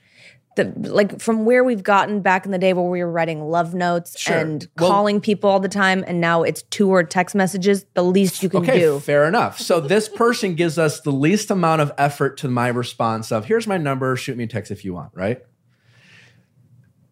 The, 0.57 0.65
like 0.75 1.21
from 1.21 1.45
where 1.45 1.63
we've 1.63 1.81
gotten 1.81 2.19
back 2.19 2.45
in 2.45 2.51
the 2.51 2.57
day 2.57 2.73
where 2.73 2.83
we 2.83 3.01
were 3.01 3.09
writing 3.09 3.41
love 3.41 3.73
notes 3.73 4.19
Sure. 4.19 4.37
and 4.37 4.67
Well- 4.77 4.89
calling 4.89 5.21
people 5.21 5.49
all 5.49 5.61
the 5.61 5.69
time 5.69 6.03
and 6.05 6.19
now 6.19 6.43
it's 6.43 6.61
two 6.63 6.89
word 6.89 7.09
text 7.09 7.35
messages 7.35 7.85
the 7.93 8.03
least 8.03 8.43
you 8.43 8.49
can 8.49 8.63
okay, 8.63 8.79
do 8.79 8.99
fair 8.99 9.25
enough. 9.25 9.59
So 9.59 9.79
this 9.79 10.09
person 10.09 10.55
gives 10.55 10.77
us 10.77 10.99
the 10.99 11.11
least 11.11 11.51
amount 11.51 11.81
of 11.81 11.93
effort 11.97 12.35
to 12.39 12.49
my 12.49 12.67
response 12.67 13.31
of 13.31 13.45
here's 13.45 13.65
my 13.65 13.77
number, 13.77 14.13
shoot 14.17 14.35
me 14.35 14.43
a 14.43 14.47
text 14.47 14.71
if 14.71 14.83
you 14.83 14.93
want, 14.93 15.11
right? 15.13 15.41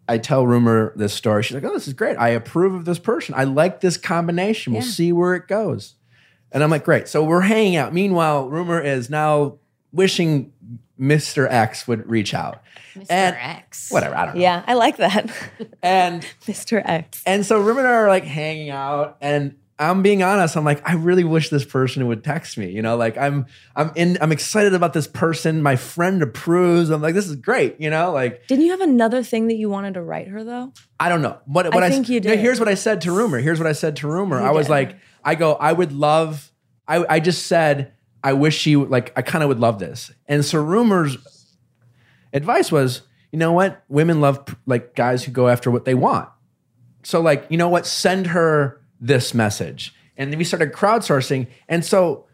I 0.07 0.17
tell 0.17 0.45
Rumer 0.45 0.91
this 0.95 1.13
story. 1.13 1.43
She's 1.43 1.53
like, 1.55 1.63
"Oh, 1.63 1.73
this 1.73 1.87
is 1.87 1.93
great. 1.93 2.17
I 2.17 2.29
approve 2.29 2.73
of 2.73 2.83
this 2.85 2.99
person. 2.99 3.35
I 3.37 3.43
like 3.43 3.79
this 3.79 3.95
combination. 3.95 4.73
We'll 4.73 4.81
Yeah. 4.83 4.89
see 4.89 5.11
where 5.13 5.35
it 5.35 5.47
goes." 5.47 5.95
And 6.51 6.63
I'm 6.63 6.71
like, 6.71 6.83
"Great." 6.83 7.07
So 7.07 7.23
we're 7.23 7.41
hanging 7.41 7.75
out. 7.75 7.93
Meanwhile, 7.93 8.49
Rumer 8.49 8.81
is 8.81 9.09
now 9.09 9.59
wishing 9.93 10.51
Mr. 10.99 11.49
X 11.49 11.87
would 11.87 12.09
reach 12.09 12.33
out. 12.33 12.61
Mr. 12.95 13.05
And- 13.09 13.35
X. 13.39 13.91
Whatever, 13.91 14.15
I 14.15 14.25
don't 14.25 14.35
know. 14.35 14.41
yeah 14.41 14.63
i 14.67 14.73
like 14.73 14.97
that 14.97 15.31
And 15.81 16.23
mr 16.45 16.81
x 16.83 17.23
and 17.25 17.45
so 17.45 17.59
Rumer 17.61 17.79
and 17.79 17.87
I 17.87 17.91
are 17.91 18.07
like 18.09 18.23
hanging 18.25 18.69
out, 18.71 19.17
and 19.21 19.55
I'm 19.81 20.01
being 20.01 20.21
honest. 20.23 20.57
I'm 20.57 20.65
like, 20.65 20.81
I 20.87 20.95
really 20.95 21.23
wish 21.23 21.47
this 21.47 21.63
person 21.63 22.05
would 22.07 22.21
text 22.21 22.57
me. 22.57 22.69
You 22.69 22.81
know, 22.81 22.97
like 22.97 23.17
I'm, 23.17 23.45
I'm 23.77 23.93
in, 23.95 24.17
I'm 24.19 24.33
excited 24.33 24.73
about 24.73 24.91
this 24.91 25.07
person. 25.07 25.63
My 25.63 25.77
friend 25.77 26.21
approves. 26.21 26.89
I'm 26.89 27.01
like, 27.01 27.13
this 27.13 27.29
is 27.29 27.37
great. 27.37 27.79
You 27.79 27.89
know, 27.89 28.11
like 28.11 28.45
didn't 28.47 28.65
you 28.65 28.71
have 28.71 28.81
another 28.81 29.23
thing 29.23 29.47
that 29.47 29.55
you 29.55 29.69
wanted 29.69 29.93
to 29.93 30.01
write 30.01 30.27
her 30.27 30.43
though 30.43 30.73
I 30.99 31.07
don't 31.07 31.21
know 31.21 31.37
what. 31.45 31.73
What 31.73 31.81
I, 31.81 31.89
think 31.89 32.09
you 32.09 32.19
no, 32.19 32.31
did. 32.31 32.39
here's 32.39 32.59
what 32.59 32.67
I 32.67 32.73
said 32.73 32.99
to 33.01 33.13
Rumer. 33.13 33.39
Here's 33.39 33.57
what 33.57 33.67
I 33.67 33.71
said 33.71 33.95
to 33.97 34.07
Rumer. 34.09 34.41
You 34.41 34.47
I 34.47 34.51
was 34.51 34.65
did. 34.65 34.71
like, 34.73 34.97
I 35.23 35.35
go, 35.35 35.53
I 35.53 35.71
would 35.71 35.93
love. 35.93 36.51
I, 36.85 37.05
I 37.07 37.19
just 37.21 37.45
said, 37.47 37.93
I 38.23 38.33
wish 38.33 38.57
she 38.57 38.75
like. 38.75 39.13
I 39.15 39.21
kind 39.21 39.43
of 39.43 39.47
would 39.47 39.59
love 39.59 39.79
this. 39.79 40.11
And 40.27 40.43
so 40.43 40.61
Rumer's 40.61 41.17
advice 42.33 42.71
was, 42.71 43.03
you 43.31 43.39
know 43.39 43.51
what? 43.51 43.83
Women 43.87 44.21
love 44.21 44.55
like 44.65 44.95
guys 44.95 45.23
who 45.23 45.31
go 45.31 45.47
after 45.47 45.71
what 45.71 45.85
they 45.85 45.95
want. 45.95 46.29
So 47.03 47.21
like, 47.21 47.45
you 47.49 47.57
know 47.57 47.69
what? 47.69 47.85
Send 47.85 48.27
her 48.27 48.81
this 48.99 49.33
message. 49.33 49.93
And 50.17 50.31
then 50.31 50.37
we 50.37 50.43
started 50.43 50.73
crowdsourcing. 50.73 51.47
And 51.67 51.85
so 51.85 52.25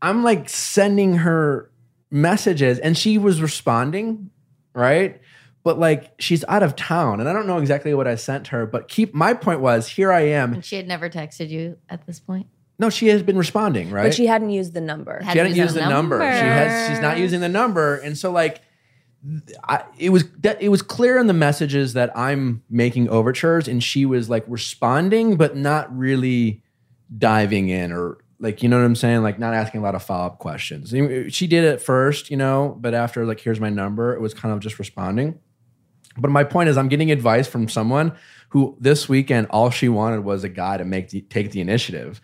I'm 0.00 0.22
like 0.22 0.48
sending 0.48 1.16
her 1.16 1.70
messages 2.10 2.78
and 2.78 2.96
she 2.96 3.18
was 3.18 3.42
responding, 3.42 4.30
right? 4.74 5.20
But 5.62 5.78
like 5.78 6.12
she's 6.18 6.44
out 6.48 6.62
of 6.62 6.76
town 6.76 7.20
and 7.20 7.28
I 7.28 7.32
don't 7.32 7.46
know 7.46 7.58
exactly 7.58 7.92
what 7.92 8.08
I 8.08 8.14
sent 8.14 8.48
her, 8.48 8.64
but 8.64 8.88
keep 8.88 9.12
my 9.12 9.34
point 9.34 9.60
was 9.60 9.88
here 9.88 10.10
I 10.10 10.20
am. 10.20 10.54
And 10.54 10.64
she 10.64 10.76
had 10.76 10.88
never 10.88 11.10
texted 11.10 11.50
you 11.50 11.76
at 11.90 12.06
this 12.06 12.20
point. 12.20 12.46
No, 12.78 12.90
she 12.90 13.08
has 13.08 13.22
been 13.22 13.36
responding, 13.36 13.90
right? 13.90 14.04
but 14.04 14.14
she 14.14 14.26
hadn't 14.26 14.50
used 14.50 14.72
the 14.72 14.80
number 14.80 15.20
Had- 15.22 15.32
she 15.32 15.38
hadn't 15.38 15.52
use 15.52 15.58
used 15.58 15.74
the 15.76 15.88
number. 15.88 16.18
She 16.20 16.24
has 16.24 16.88
she's 16.88 17.00
not 17.00 17.18
using 17.18 17.40
the 17.40 17.48
number. 17.48 17.96
And 17.96 18.16
so 18.16 18.30
like 18.30 18.60
I, 19.64 19.84
it 19.98 20.10
was 20.10 20.30
that 20.40 20.62
it 20.62 20.68
was 20.68 20.80
clear 20.80 21.18
in 21.18 21.26
the 21.26 21.32
messages 21.32 21.94
that 21.94 22.16
I'm 22.16 22.62
making 22.70 23.08
overtures 23.08 23.66
and 23.66 23.82
she 23.82 24.06
was 24.06 24.30
like 24.30 24.44
responding 24.46 25.36
but 25.36 25.56
not 25.56 25.96
really 25.96 26.62
diving 27.16 27.68
in 27.68 27.90
or 27.90 28.18
like 28.38 28.62
you 28.62 28.68
know 28.68 28.78
what 28.78 28.84
I'm 28.84 28.94
saying 28.94 29.22
like 29.22 29.40
not 29.40 29.54
asking 29.54 29.80
a 29.80 29.82
lot 29.82 29.96
of 29.96 30.04
follow-up 30.04 30.38
questions. 30.38 30.90
She 31.34 31.48
did 31.48 31.64
it 31.64 31.82
first, 31.82 32.30
you 32.30 32.36
know, 32.36 32.76
but 32.78 32.94
after 32.94 33.26
like 33.26 33.40
here's 33.40 33.58
my 33.58 33.70
number, 33.70 34.14
it 34.14 34.20
was 34.20 34.34
kind 34.34 34.54
of 34.54 34.60
just 34.60 34.78
responding. 34.78 35.40
But 36.16 36.30
my 36.30 36.44
point 36.44 36.68
is 36.68 36.76
I'm 36.76 36.88
getting 36.88 37.10
advice 37.10 37.48
from 37.48 37.68
someone 37.68 38.12
who 38.50 38.76
this 38.80 39.08
weekend 39.08 39.48
all 39.50 39.70
she 39.70 39.88
wanted 39.88 40.20
was 40.20 40.44
a 40.44 40.48
guy 40.48 40.76
to 40.76 40.84
make 40.84 41.10
the, 41.10 41.22
take 41.22 41.50
the 41.50 41.60
initiative. 41.60 42.20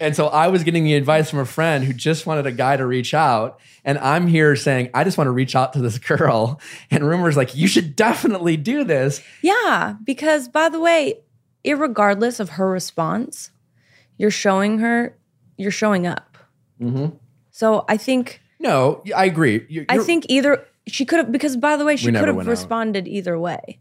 And 0.00 0.14
so 0.16 0.26
I 0.28 0.48
was 0.48 0.62
getting 0.64 0.84
the 0.84 0.94
advice 0.94 1.30
from 1.30 1.38
a 1.38 1.44
friend 1.46 1.84
who 1.84 1.92
just 1.92 2.26
wanted 2.26 2.46
a 2.46 2.52
guy 2.52 2.76
to 2.76 2.86
reach 2.86 3.14
out. 3.14 3.58
And 3.84 3.98
I'm 3.98 4.26
here 4.26 4.56
saying, 4.56 4.90
I 4.94 5.04
just 5.04 5.16
want 5.16 5.26
to 5.28 5.32
reach 5.32 5.54
out 5.56 5.72
to 5.74 5.80
this 5.80 5.98
girl. 6.12 6.60
And 6.90 7.06
Rumer's 7.06 7.36
like, 7.36 7.54
you 7.54 7.66
should 7.68 7.96
definitely 7.96 8.56
do 8.56 8.84
this. 8.84 9.22
Yeah, 9.42 9.94
because 10.04 10.48
by 10.48 10.68
the 10.68 10.80
way, 10.80 11.20
irregardless 11.64 12.40
of 12.40 12.50
her 12.50 12.68
response, 12.70 13.50
you're 14.18 14.30
showing 14.30 14.78
her 14.78 15.16
you're 15.58 15.70
showing 15.70 16.06
up. 16.06 16.36
Mm-hmm. 16.80 17.16
So 17.50 17.84
I 17.88 17.96
think 17.96 18.40
No, 18.58 19.02
I 19.16 19.24
agree. 19.24 19.64
You- 19.68 19.86
I 19.88 19.94
you're- 19.94 20.04
think 20.04 20.26
either 20.28 20.66
she 20.86 21.04
could 21.04 21.18
have 21.18 21.32
because 21.32 21.56
by 21.56 21.76
the 21.76 21.84
way, 21.84 21.96
she 21.96 22.06
could 22.12 22.28
have 22.28 22.36
went 22.36 22.48
out. 22.48 22.50
responded 22.50 23.08
either 23.08 23.38
way. 23.38 23.78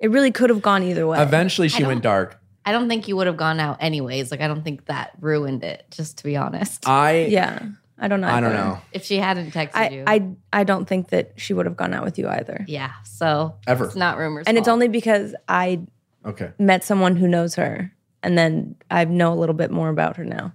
It 0.00 0.10
really 0.10 0.32
could 0.32 0.50
have 0.50 0.60
gone 0.62 0.82
either 0.82 1.06
way. 1.06 1.22
eventually 1.22 1.68
she 1.68 1.84
went 1.84 2.02
dark. 2.02 2.38
I 2.64 2.72
don't 2.72 2.88
think 2.88 3.08
you 3.08 3.16
would 3.16 3.26
have 3.26 3.36
gone 3.36 3.58
out 3.60 3.78
anyways. 3.80 4.30
Like 4.30 4.40
I 4.40 4.46
don't 4.48 4.62
think 4.62 4.86
that 4.86 5.12
ruined 5.20 5.64
it. 5.64 5.84
Just 5.90 6.18
to 6.18 6.24
be 6.24 6.36
honest, 6.36 6.88
I, 6.88 7.24
yeah. 7.26 7.66
I 7.98 8.08
don't 8.08 8.20
know. 8.20 8.28
I 8.28 8.40
don't 8.40 8.52
know. 8.54 8.80
if 8.92 9.04
she 9.04 9.16
hadn't 9.18 9.52
texted 9.52 9.70
I, 9.74 9.88
you, 9.90 10.04
I 10.06 10.28
I 10.52 10.64
don't 10.64 10.86
think 10.86 11.08
that 11.10 11.32
she 11.36 11.54
would 11.54 11.66
have 11.66 11.76
gone 11.76 11.92
out 11.94 12.04
with 12.04 12.18
you 12.18 12.28
either. 12.28 12.64
yeah. 12.68 12.92
So 13.04 13.54
Ever. 13.66 13.84
it's 13.86 13.96
not 13.96 14.18
rumors, 14.18 14.46
And 14.46 14.56
it's 14.58 14.68
only 14.68 14.88
because 14.88 15.34
I 15.48 15.80
Okay. 16.24 16.50
met 16.58 16.84
someone 16.84 17.16
who 17.16 17.26
knows 17.28 17.54
her 17.56 17.92
and 18.22 18.38
then 18.38 18.76
I 18.90 19.04
know 19.04 19.32
a 19.32 19.38
little 19.38 19.54
bit 19.56 19.70
more 19.72 19.88
about 19.88 20.16
her 20.16 20.24
now. 20.24 20.52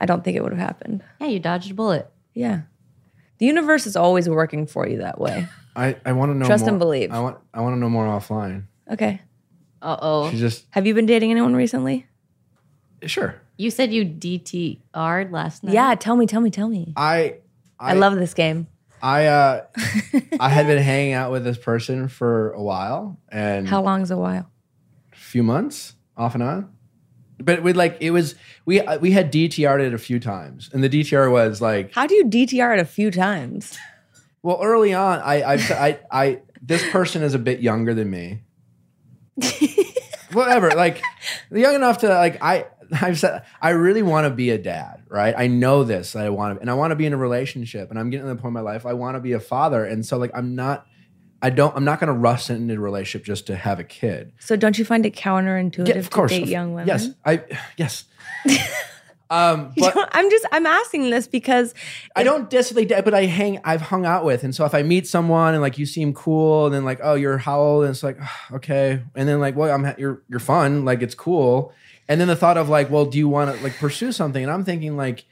I 0.00 0.06
don't 0.06 0.22
think 0.24 0.36
it 0.36 0.42
would 0.42 0.52
have 0.52 0.60
happened. 0.60 1.02
yeah. 1.20 1.26
You 1.28 1.38
dodged 1.40 1.70
a 1.70 1.74
bullet. 1.74 2.08
Yeah. 2.34 2.62
The 3.38 3.46
universe 3.46 3.86
is 3.86 3.96
always 3.96 4.28
working 4.28 4.66
for 4.66 4.86
you 4.88 4.98
that 4.98 5.20
way. 5.20 5.46
I, 5.76 5.96
I 6.04 6.12
want 6.12 6.30
to 6.32 6.36
know 6.36 6.46
Trust 6.46 6.62
more. 6.62 6.70
and 6.70 6.78
believe. 6.80 7.12
I 7.12 7.20
want 7.20 7.38
I 7.54 7.60
want 7.60 7.74
to 7.76 7.78
know 7.80 7.88
more 7.88 8.06
offline. 8.06 8.64
Okay. 8.90 9.20
Uh 9.82 9.96
oh. 10.00 10.30
She 10.30 10.38
just 10.38 10.66
Have 10.70 10.86
you 10.86 10.94
been 10.94 11.06
dating 11.06 11.30
anyone 11.30 11.54
recently? 11.54 12.06
sure. 13.06 13.36
You 13.56 13.70
said 13.70 13.92
you 13.92 14.04
DTR'd 14.04 15.32
last 15.32 15.64
night. 15.64 15.74
Yeah, 15.74 15.94
tell 15.94 16.16
me, 16.16 16.26
tell 16.26 16.40
me, 16.40 16.50
tell 16.50 16.68
me. 16.68 16.92
I 16.96 17.36
I, 17.78 17.94
love 17.94 18.16
this 18.16 18.34
game. 18.34 18.66
I 19.02 19.26
uh 19.26 19.64
I 20.40 20.48
had 20.48 20.66
been 20.66 20.82
hanging 20.82 21.12
out 21.12 21.30
with 21.30 21.44
this 21.44 21.58
person 21.58 22.08
for 22.08 22.50
a 22.52 22.62
while 22.62 23.18
and 23.28 23.68
How 23.68 23.82
long's 23.82 24.10
a 24.10 24.16
while? 24.16 24.50
a 25.12 25.16
few 25.16 25.42
months 25.42 25.94
off 26.16 26.34
and 26.34 26.42
on. 26.42 26.72
but 27.38 27.62
we 27.62 27.72
like 27.72 27.98
it 28.00 28.10
was 28.10 28.34
we 28.64 28.80
uh, 28.80 28.98
we 28.98 29.12
had 29.12 29.32
DTR'd 29.32 29.80
it 29.80 29.94
a 29.94 29.98
few 29.98 30.18
times, 30.18 30.70
and 30.72 30.82
the 30.82 30.88
DTR 30.88 31.30
was 31.30 31.60
like, 31.60 31.92
How 31.94 32.06
do 32.06 32.14
you 32.16 32.24
DTR 32.24 32.76
it 32.78 32.80
a 32.80 32.84
few 32.84 33.10
times? 33.12 33.78
well, 34.42 34.58
early 34.62 34.92
on, 34.94 35.20
I 35.20 35.42
I 35.42 35.54
I, 35.54 35.98
I 36.10 36.40
this 36.60 36.88
person 36.90 37.22
is 37.22 37.34
a 37.34 37.38
bit 37.38 37.60
younger 37.60 37.94
than 37.94 38.10
me. 38.10 38.40
Whatever, 40.32 40.70
like 40.70 41.02
young 41.50 41.74
enough 41.74 41.98
to 41.98 42.08
like 42.08 42.42
I. 42.42 42.66
I've 42.90 43.18
said 43.18 43.42
I 43.60 43.70
really 43.70 44.02
want 44.02 44.24
to 44.24 44.30
be 44.30 44.48
a 44.48 44.56
dad, 44.56 45.02
right? 45.08 45.34
I 45.36 45.46
know 45.46 45.84
this. 45.84 46.12
that 46.12 46.24
I 46.24 46.30
want 46.30 46.56
to, 46.56 46.60
and 46.62 46.70
I 46.70 46.74
want 46.74 46.92
to 46.92 46.96
be 46.96 47.04
in 47.04 47.12
a 47.12 47.18
relationship, 47.18 47.90
and 47.90 47.98
I'm 47.98 48.08
getting 48.08 48.26
to 48.26 48.34
the 48.34 48.40
point 48.40 48.48
in 48.48 48.54
my 48.54 48.60
life 48.62 48.86
I 48.86 48.94
want 48.94 49.16
to 49.16 49.20
be 49.20 49.32
a 49.32 49.40
father, 49.40 49.84
and 49.84 50.06
so 50.06 50.16
like 50.16 50.30
I'm 50.34 50.54
not, 50.54 50.86
I 51.42 51.50
don't, 51.50 51.76
I'm 51.76 51.84
not 51.84 52.00
going 52.00 52.08
to 52.08 52.18
rush 52.18 52.48
into 52.48 52.72
a 52.72 52.78
relationship 52.78 53.26
just 53.26 53.46
to 53.48 53.56
have 53.56 53.78
a 53.78 53.84
kid. 53.84 54.32
So 54.38 54.56
don't 54.56 54.78
you 54.78 54.86
find 54.86 55.04
it 55.04 55.14
counterintuitive 55.14 55.86
Yeah, 55.86 56.00
to 56.00 56.26
date 56.28 56.48
young 56.48 56.72
women? 56.72 56.88
Yes, 56.88 57.10
I 57.26 57.42
yes. 57.76 58.04
um, 59.30 59.72
but 59.76 59.94
I'm 60.12 60.30
just 60.30 60.46
I'm 60.52 60.66
asking 60.66 61.10
this 61.10 61.26
because 61.26 61.74
I 62.16 62.22
don't 62.22 62.48
dislike 62.48 62.88
but 62.88 63.14
I 63.14 63.26
hang. 63.26 63.60
I've 63.64 63.82
hung 63.82 64.06
out 64.06 64.24
with, 64.24 64.44
and 64.44 64.54
so 64.54 64.64
if 64.64 64.74
I 64.74 64.82
meet 64.82 65.06
someone 65.06 65.54
and 65.54 65.62
like 65.62 65.78
you 65.78 65.86
seem 65.86 66.14
cool, 66.14 66.66
and 66.66 66.74
then 66.74 66.84
like, 66.84 67.00
oh, 67.02 67.14
you're 67.14 67.38
how 67.38 67.60
old? 67.60 67.84
And 67.84 67.90
it's 67.90 68.02
like, 68.02 68.18
okay, 68.52 69.02
and 69.14 69.28
then 69.28 69.40
like, 69.40 69.56
well, 69.56 69.74
I'm 69.74 69.94
you're 69.98 70.22
you're 70.28 70.40
fun, 70.40 70.84
like 70.84 71.02
it's 71.02 71.14
cool, 71.14 71.72
and 72.08 72.20
then 72.20 72.28
the 72.28 72.36
thought 72.36 72.56
of 72.56 72.68
like, 72.68 72.90
well, 72.90 73.04
do 73.04 73.18
you 73.18 73.28
want 73.28 73.54
to 73.54 73.62
like 73.62 73.76
pursue 73.76 74.12
something? 74.12 74.42
And 74.42 74.50
I'm 74.50 74.64
thinking 74.64 74.96
like, 74.96 75.26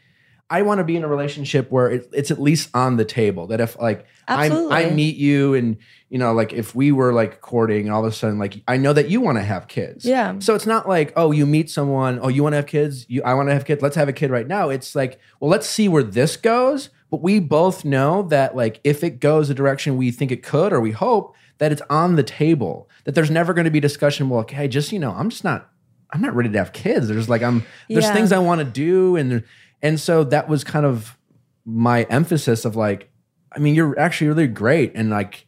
I 0.48 0.62
want 0.62 0.78
to 0.78 0.84
be 0.84 0.94
in 0.96 1.02
a 1.02 1.08
relationship 1.08 1.70
where 1.72 1.90
it, 1.90 2.08
it's 2.12 2.30
at 2.30 2.40
least 2.40 2.70
on 2.72 2.96
the 2.96 3.04
table. 3.04 3.48
That 3.48 3.60
if 3.60 3.78
like 3.80 4.06
I 4.28 4.90
meet 4.90 5.16
you, 5.16 5.54
and 5.54 5.76
you 6.08 6.18
know, 6.18 6.32
like 6.32 6.52
if 6.52 6.74
we 6.74 6.92
were 6.92 7.12
like 7.12 7.40
courting, 7.40 7.86
and 7.86 7.92
all 7.92 8.04
of 8.04 8.12
a 8.12 8.14
sudden 8.14 8.38
like 8.38 8.62
I 8.68 8.76
know 8.76 8.92
that 8.92 9.08
you 9.08 9.20
want 9.20 9.38
to 9.38 9.42
have 9.44 9.66
kids, 9.66 10.04
Yeah. 10.04 10.38
So 10.38 10.54
it's 10.54 10.66
not 10.66 10.88
like 10.88 11.12
oh, 11.16 11.32
you 11.32 11.46
meet 11.46 11.68
someone, 11.70 12.20
oh, 12.22 12.28
you 12.28 12.42
want 12.44 12.52
to 12.52 12.56
have 12.58 12.66
kids, 12.66 13.06
you 13.08 13.22
I 13.24 13.34
want 13.34 13.48
to 13.48 13.54
have 13.54 13.64
kids, 13.64 13.82
let's 13.82 13.96
have 13.96 14.08
a 14.08 14.12
kid 14.12 14.30
right 14.30 14.46
now. 14.46 14.68
It's 14.68 14.94
like 14.94 15.18
well, 15.40 15.50
let's 15.50 15.66
see 15.68 15.88
where 15.88 16.04
this 16.04 16.36
goes. 16.36 16.90
But 17.10 17.22
we 17.22 17.38
both 17.40 17.84
know 17.84 18.22
that 18.22 18.54
like 18.56 18.80
if 18.84 19.02
it 19.04 19.20
goes 19.20 19.48
the 19.48 19.54
direction 19.54 19.96
we 19.96 20.10
think 20.10 20.30
it 20.32 20.42
could, 20.42 20.72
or 20.72 20.80
we 20.80 20.90
hope 20.92 21.34
that 21.58 21.72
it's 21.72 21.82
on 21.88 22.16
the 22.16 22.22
table, 22.22 22.88
that 23.04 23.14
there's 23.14 23.30
never 23.30 23.54
going 23.54 23.64
to 23.64 23.70
be 23.70 23.80
discussion. 23.80 24.28
Well, 24.28 24.40
okay, 24.40 24.68
just 24.68 24.92
you 24.92 24.98
know, 24.98 25.12
I'm 25.12 25.30
just 25.30 25.42
not, 25.44 25.70
I'm 26.12 26.20
not 26.20 26.34
ready 26.34 26.50
to 26.50 26.58
have 26.58 26.72
kids. 26.72 27.08
There's 27.08 27.28
like 27.28 27.42
I'm 27.42 27.64
there's 27.88 28.04
Yeah. 28.04 28.12
things 28.14 28.30
I 28.32 28.38
want 28.38 28.58
to 28.60 28.64
do, 28.64 29.16
and 29.16 29.44
and 29.82 29.98
so 30.00 30.24
that 30.24 30.48
was 30.48 30.64
kind 30.64 30.86
of 30.86 31.16
my 31.64 32.04
emphasis 32.04 32.64
of 32.64 32.76
like, 32.76 33.10
I 33.52 33.58
mean, 33.58 33.74
you're 33.74 33.98
actually 33.98 34.28
really 34.28 34.46
great, 34.46 34.92
and 34.94 35.10
like, 35.10 35.46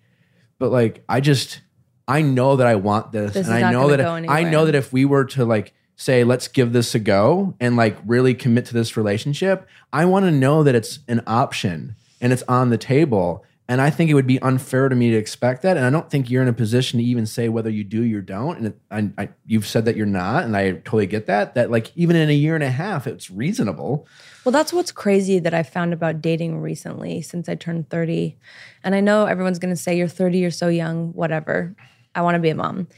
but 0.59 0.71
like 0.71 1.05
I 1.09 1.21
just 1.21 1.61
I 2.07 2.23
know 2.23 2.57
that 2.57 2.67
I 2.67 2.75
want 2.75 3.13
this, 3.13 3.35
This 3.35 3.49
and 3.49 3.65
I 3.65 3.71
know 3.71 3.89
that 3.89 4.01
I 4.01 4.45
know 4.45 4.65
that 4.65 4.75
if 4.75 4.93
we 4.93 5.05
were 5.05 5.25
to 5.27 5.45
like 5.45 5.75
say 5.97 6.25
let's 6.25 6.49
give 6.49 6.73
this 6.73 6.95
a 6.95 6.99
go 6.99 7.55
and 7.61 7.77
like 7.77 7.97
really 8.07 8.33
commit 8.35 8.65
to 8.67 8.75
this 8.75 8.97
relationship, 8.97 9.67
I 9.93 10.05
want 10.05 10.25
to 10.25 10.31
know 10.31 10.63
that 10.63 10.75
it's 10.75 11.01
an 11.09 11.23
option 11.27 11.97
and 12.21 12.33
it's 12.33 12.45
on 12.45 12.71
the 12.71 12.79
table. 12.79 13.45
And 13.71 13.83
I 13.83 13.91
think 13.91 14.09
it 14.09 14.15
would 14.15 14.27
be 14.27 14.41
unfair 14.41 14.89
to 14.89 14.97
me 14.97 15.11
to 15.11 15.17
expect 15.17 15.61
that. 15.61 15.77
And 15.77 15.85
I 15.85 15.91
don't 15.91 16.11
think 16.11 16.31
you're 16.31 16.41
in 16.41 16.49
a 16.49 16.55
position 16.55 16.99
to 17.01 17.05
even 17.05 17.27
say 17.27 17.51
whether 17.51 17.69
you 17.69 17.85
do 17.85 18.17
or 18.17 18.23
don't. 18.23 18.59
And 18.91 19.13
I, 19.19 19.23
I, 19.23 19.29
you've 19.45 19.67
said 19.67 19.85
that 19.85 19.95
you're 19.95 20.07
not, 20.07 20.45
and 20.45 20.57
I 20.57 20.73
totally 20.73 21.07
get 21.07 21.27
that. 21.27 21.55
That 21.55 21.71
like 21.71 21.93
even 21.95 22.17
in 22.17 22.31
a 22.31 22.35
year 22.35 22.55
and 22.55 22.65
a 22.65 22.71
half, 22.71 23.07
it's 23.07 23.31
reasonable. 23.31 24.07
Well, 24.45 24.53
that's 24.53 24.73
what's 24.73 24.91
crazy 24.91 25.39
that 25.41 25.53
I 25.53 25.63
found 25.63 25.93
about 25.93 26.23
dating 26.23 26.61
recently 26.61 27.21
since 27.21 27.47
I 27.47 27.57
turned 27.57 27.91
30. 27.91 28.39
And 28.85 28.95
I 28.95 29.01
know 29.01 29.27
everyone's 29.27 29.59
going 29.59 29.75
to 29.75 29.81
say, 29.81 29.99
You're 29.99 30.09
30, 30.09 30.39
you're 30.39 30.51
so 30.51 30.69
young, 30.69 31.13
whatever. 31.13 31.77
I 32.15 32.23
want 32.23 32.37
to 32.37 32.41
be 32.41 32.49
a 32.49 32.55
mom. 32.55 32.89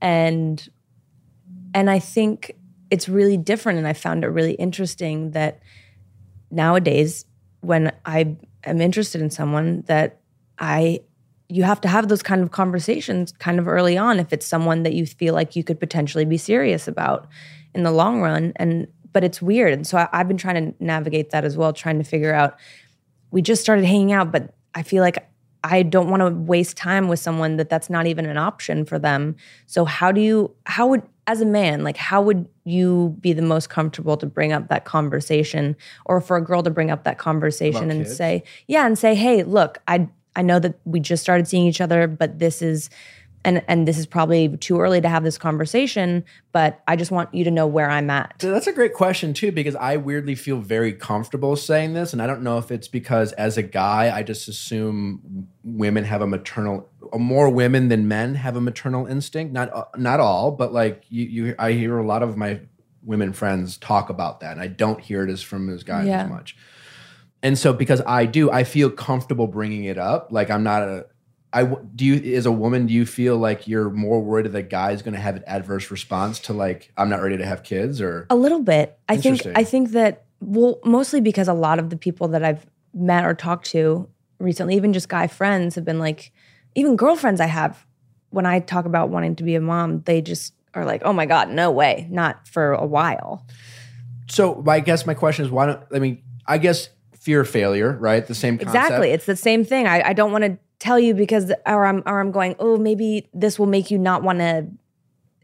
And 0.00 0.68
and 1.74 1.90
I 1.90 1.98
think 1.98 2.54
it's 2.90 3.08
really 3.08 3.36
different. 3.36 3.78
And 3.78 3.88
I 3.88 3.92
found 3.92 4.22
it 4.22 4.28
really 4.28 4.52
interesting 4.52 5.32
that 5.32 5.60
nowadays, 6.50 7.24
when 7.60 7.92
I 8.04 8.36
am 8.64 8.80
interested 8.80 9.20
in 9.20 9.30
someone, 9.30 9.82
that 9.86 10.20
I 10.58 11.00
you 11.48 11.64
have 11.64 11.82
to 11.82 11.88
have 11.88 12.08
those 12.08 12.22
kind 12.22 12.42
of 12.42 12.50
conversations 12.50 13.32
kind 13.32 13.58
of 13.58 13.68
early 13.68 13.98
on 13.98 14.18
if 14.18 14.32
it's 14.32 14.46
someone 14.46 14.84
that 14.84 14.94
you 14.94 15.04
feel 15.04 15.34
like 15.34 15.54
you 15.54 15.62
could 15.62 15.78
potentially 15.78 16.24
be 16.24 16.38
serious 16.38 16.88
about 16.88 17.28
in 17.74 17.82
the 17.82 17.90
long 17.90 18.22
run. 18.22 18.54
And 18.56 18.86
but 19.12 19.22
it's 19.22 19.42
weird. 19.42 19.74
And 19.74 19.86
so 19.86 19.98
I, 19.98 20.08
I've 20.12 20.28
been 20.28 20.38
trying 20.38 20.72
to 20.72 20.84
navigate 20.84 21.30
that 21.30 21.44
as 21.44 21.56
well, 21.56 21.74
trying 21.74 21.98
to 21.98 22.04
figure 22.04 22.32
out 22.32 22.58
we 23.30 23.42
just 23.42 23.60
started 23.60 23.84
hanging 23.84 24.12
out, 24.12 24.32
but 24.32 24.54
I 24.74 24.82
feel 24.82 25.02
like 25.02 25.28
I 25.64 25.82
don't 25.82 26.08
want 26.08 26.22
to 26.22 26.30
waste 26.30 26.76
time 26.76 27.08
with 27.08 27.18
someone 27.18 27.56
that 27.56 27.68
that's 27.68 27.90
not 27.90 28.06
even 28.06 28.26
an 28.26 28.38
option 28.38 28.84
for 28.84 28.98
them. 28.98 29.36
So 29.66 29.84
how 29.84 30.10
do 30.10 30.20
you 30.20 30.54
how 30.64 30.86
would 30.88 31.02
as 31.26 31.40
a 31.40 31.46
man, 31.46 31.84
like 31.84 31.96
how 31.96 32.22
would 32.22 32.48
you 32.64 33.16
be 33.20 33.32
the 33.32 33.42
most 33.42 33.68
comfortable 33.70 34.16
to 34.16 34.26
bring 34.26 34.52
up 34.52 34.68
that 34.68 34.84
conversation 34.84 35.76
or 36.06 36.20
for 36.20 36.36
a 36.36 36.44
girl 36.44 36.62
to 36.62 36.70
bring 36.70 36.90
up 36.90 37.04
that 37.04 37.18
conversation 37.18 37.84
About 37.84 37.96
and 37.96 38.04
kids? 38.04 38.16
say, 38.16 38.44
yeah, 38.66 38.86
and 38.86 38.98
say, 38.98 39.14
"Hey, 39.14 39.42
look, 39.42 39.78
I 39.88 40.08
I 40.34 40.42
know 40.42 40.58
that 40.58 40.78
we 40.84 41.00
just 41.00 41.22
started 41.22 41.46
seeing 41.46 41.66
each 41.66 41.80
other, 41.80 42.06
but 42.06 42.38
this 42.38 42.62
is 42.62 42.88
and 43.44 43.62
and 43.68 43.86
this 43.88 43.98
is 43.98 44.06
probably 44.06 44.56
too 44.58 44.80
early 44.80 45.00
to 45.00 45.08
have 45.08 45.24
this 45.24 45.38
conversation, 45.38 46.24
but 46.52 46.80
I 46.86 46.96
just 46.96 47.10
want 47.10 47.34
you 47.34 47.44
to 47.44 47.50
know 47.50 47.66
where 47.66 47.90
I'm 47.90 48.08
at." 48.10 48.34
So 48.40 48.50
that's 48.50 48.66
a 48.66 48.72
great 48.72 48.94
question 48.94 49.34
too, 49.34 49.52
because 49.52 49.74
I 49.76 49.96
weirdly 49.96 50.34
feel 50.34 50.58
very 50.58 50.92
comfortable 50.92 51.56
saying 51.56 51.94
this, 51.94 52.12
and 52.12 52.22
I 52.22 52.26
don't 52.26 52.42
know 52.42 52.58
if 52.58 52.70
it's 52.70 52.88
because 52.88 53.32
as 53.32 53.56
a 53.56 53.62
guy, 53.62 54.14
I 54.16 54.22
just 54.22 54.48
assume 54.48 55.48
women 55.64 56.04
have 56.04 56.22
a 56.22 56.26
maternal, 56.26 56.88
more 57.16 57.48
women 57.48 57.88
than 57.88 58.08
men 58.08 58.34
have 58.36 58.56
a 58.56 58.60
maternal 58.60 59.06
instinct. 59.06 59.52
Not 59.52 59.72
uh, 59.74 59.84
not 59.96 60.20
all, 60.20 60.50
but 60.52 60.72
like 60.72 61.04
you, 61.08 61.24
you, 61.24 61.54
I 61.58 61.72
hear 61.72 61.98
a 61.98 62.06
lot 62.06 62.22
of 62.22 62.36
my 62.36 62.60
women 63.04 63.32
friends 63.32 63.76
talk 63.78 64.10
about 64.10 64.40
that, 64.40 64.52
and 64.52 64.60
I 64.60 64.68
don't 64.68 65.00
hear 65.00 65.24
it 65.24 65.30
as 65.30 65.42
from 65.42 65.68
as 65.68 65.82
guys 65.82 66.06
Yeah. 66.06 66.24
as 66.24 66.30
much. 66.30 66.56
And 67.44 67.58
so, 67.58 67.72
because 67.72 68.00
I 68.06 68.24
do, 68.26 68.52
I 68.52 68.62
feel 68.62 68.88
comfortable 68.88 69.48
bringing 69.48 69.82
it 69.84 69.98
up. 69.98 70.28
Like 70.30 70.48
I'm 70.50 70.62
not 70.62 70.82
a. 70.82 71.06
I 71.52 71.64
do 71.64 72.04
you 72.04 72.36
as 72.36 72.46
a 72.46 72.52
woman. 72.52 72.86
Do 72.86 72.94
you 72.94 73.04
feel 73.04 73.36
like 73.36 73.68
you're 73.68 73.90
more 73.90 74.20
worried 74.20 74.46
that 74.46 74.52
the 74.52 74.62
guy's 74.62 75.02
going 75.02 75.14
to 75.14 75.20
have 75.20 75.36
an 75.36 75.44
adverse 75.46 75.90
response 75.90 76.38
to 76.40 76.52
like 76.52 76.92
I'm 76.96 77.08
not 77.08 77.22
ready 77.22 77.36
to 77.36 77.44
have 77.44 77.62
kids 77.62 78.00
or 78.00 78.26
A 78.30 78.36
little 78.36 78.62
bit. 78.62 78.98
I 79.08 79.16
think 79.16 79.46
I 79.54 79.64
think 79.64 79.90
that 79.90 80.24
well, 80.40 80.80
mostly 80.84 81.20
because 81.20 81.48
a 81.48 81.54
lot 81.54 81.78
of 81.78 81.90
the 81.90 81.96
people 81.96 82.28
that 82.28 82.42
I've 82.42 82.66
met 82.94 83.24
or 83.24 83.34
talked 83.34 83.66
to 83.66 84.08
recently, 84.38 84.76
even 84.76 84.92
just 84.92 85.08
guy 85.08 85.26
friends, 85.26 85.74
have 85.76 85.84
been 85.84 85.98
like, 85.98 86.32
even 86.74 86.96
girlfriends 86.96 87.40
I 87.40 87.46
have, 87.46 87.86
when 88.30 88.46
I 88.46 88.58
talk 88.60 88.84
about 88.84 89.10
wanting 89.10 89.36
to 89.36 89.44
be 89.44 89.54
a 89.54 89.60
mom, 89.60 90.02
they 90.02 90.20
just 90.20 90.54
are 90.74 90.84
like, 90.84 91.02
"Oh 91.04 91.12
my 91.12 91.26
god, 91.26 91.50
no 91.50 91.70
way, 91.70 92.08
not 92.10 92.48
for 92.48 92.72
a 92.72 92.86
while." 92.86 93.46
So 94.28 94.64
I 94.66 94.80
guess 94.80 95.06
my 95.06 95.14
question 95.14 95.44
is 95.44 95.50
why 95.50 95.66
don't 95.66 95.80
I 95.92 95.98
mean 95.98 96.22
I 96.46 96.58
guess 96.58 96.88
fear 97.12 97.40
of 97.42 97.48
failure, 97.48 97.96
right? 98.00 98.26
The 98.26 98.34
same 98.34 98.58
concept. 98.58 98.74
Exactly, 98.74 99.10
it's 99.10 99.26
the 99.26 99.36
same 99.36 99.64
thing. 99.64 99.86
I, 99.86 100.08
I 100.08 100.12
don't 100.12 100.32
want 100.32 100.44
to 100.44 100.58
tell 100.82 100.98
you 100.98 101.14
because, 101.14 101.52
or 101.66 101.86
I'm 101.86 102.02
or 102.06 102.20
I'm 102.20 102.32
going, 102.32 102.56
oh, 102.58 102.76
maybe 102.76 103.28
this 103.32 103.58
will 103.58 103.66
make 103.66 103.90
you 103.90 103.98
not 103.98 104.22
want 104.22 104.40
to 104.40 104.66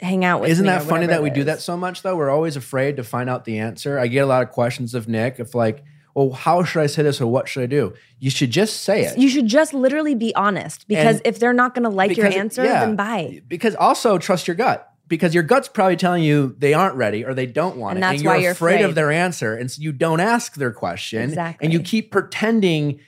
hang 0.00 0.24
out 0.24 0.40
with. 0.40 0.50
Isn't 0.50 0.66
that 0.66 0.82
funny 0.82 1.06
that 1.06 1.22
we 1.22 1.30
do 1.30 1.44
that 1.44 1.60
so 1.60 1.76
much 1.76 2.02
though? 2.02 2.16
We're 2.16 2.30
always 2.30 2.56
afraid 2.56 2.96
to 2.96 3.04
find 3.04 3.30
out 3.30 3.44
the 3.44 3.58
answer. 3.58 3.98
I 3.98 4.06
get 4.08 4.20
a 4.20 4.26
lot 4.26 4.42
of 4.42 4.50
questions 4.50 4.94
of 4.94 5.08
Nick 5.08 5.38
if 5.40 5.54
like, 5.54 5.84
well, 6.14 6.30
how 6.32 6.64
should 6.64 6.82
I 6.82 6.86
say 6.86 7.02
this 7.02 7.20
or 7.20 7.26
what 7.26 7.48
should 7.48 7.62
I 7.62 7.66
do? 7.66 7.94
You 8.18 8.30
should 8.30 8.50
just 8.50 8.82
say 8.82 9.04
it. 9.04 9.16
You 9.18 9.28
should 9.28 9.46
just 9.46 9.72
literally 9.72 10.14
be 10.14 10.34
honest 10.34 10.86
because 10.88 11.18
And- 11.18 11.26
if 11.26 11.38
they're 11.38 11.52
not 11.52 11.74
going 11.74 11.84
to 11.84 11.90
like 11.90 12.16
your 12.16 12.26
answer, 12.26 12.64
yeah. 12.64 12.84
then 12.84 12.96
bye. 12.96 13.40
Because 13.46 13.74
also 13.76 14.18
trust 14.18 14.46
your 14.48 14.56
gut. 14.56 14.84
Because 15.06 15.32
your 15.32 15.42
gut's 15.42 15.68
probably 15.68 15.96
telling 15.96 16.22
you 16.22 16.54
they 16.58 16.74
aren't 16.74 16.94
ready 16.96 17.24
or 17.24 17.32
they 17.34 17.46
don't 17.46 17.76
want 17.78 17.96
And 17.96 17.98
it. 17.98 18.00
that's 18.02 18.14
and 18.16 18.22
you're 18.24 18.32
why 18.34 18.38
you're 18.40 18.52
afraid, 18.52 18.82
of 18.84 18.94
their 18.94 19.10
answer. 19.10 19.54
And 19.54 19.70
so 19.70 19.80
you 19.80 19.90
don't 19.92 20.20
ask 20.20 20.54
their 20.56 20.70
question. 20.72 21.22
Exactly. 21.22 21.64
And 21.64 21.72
you 21.72 21.80
keep 21.80 22.10
pretending 22.10 23.00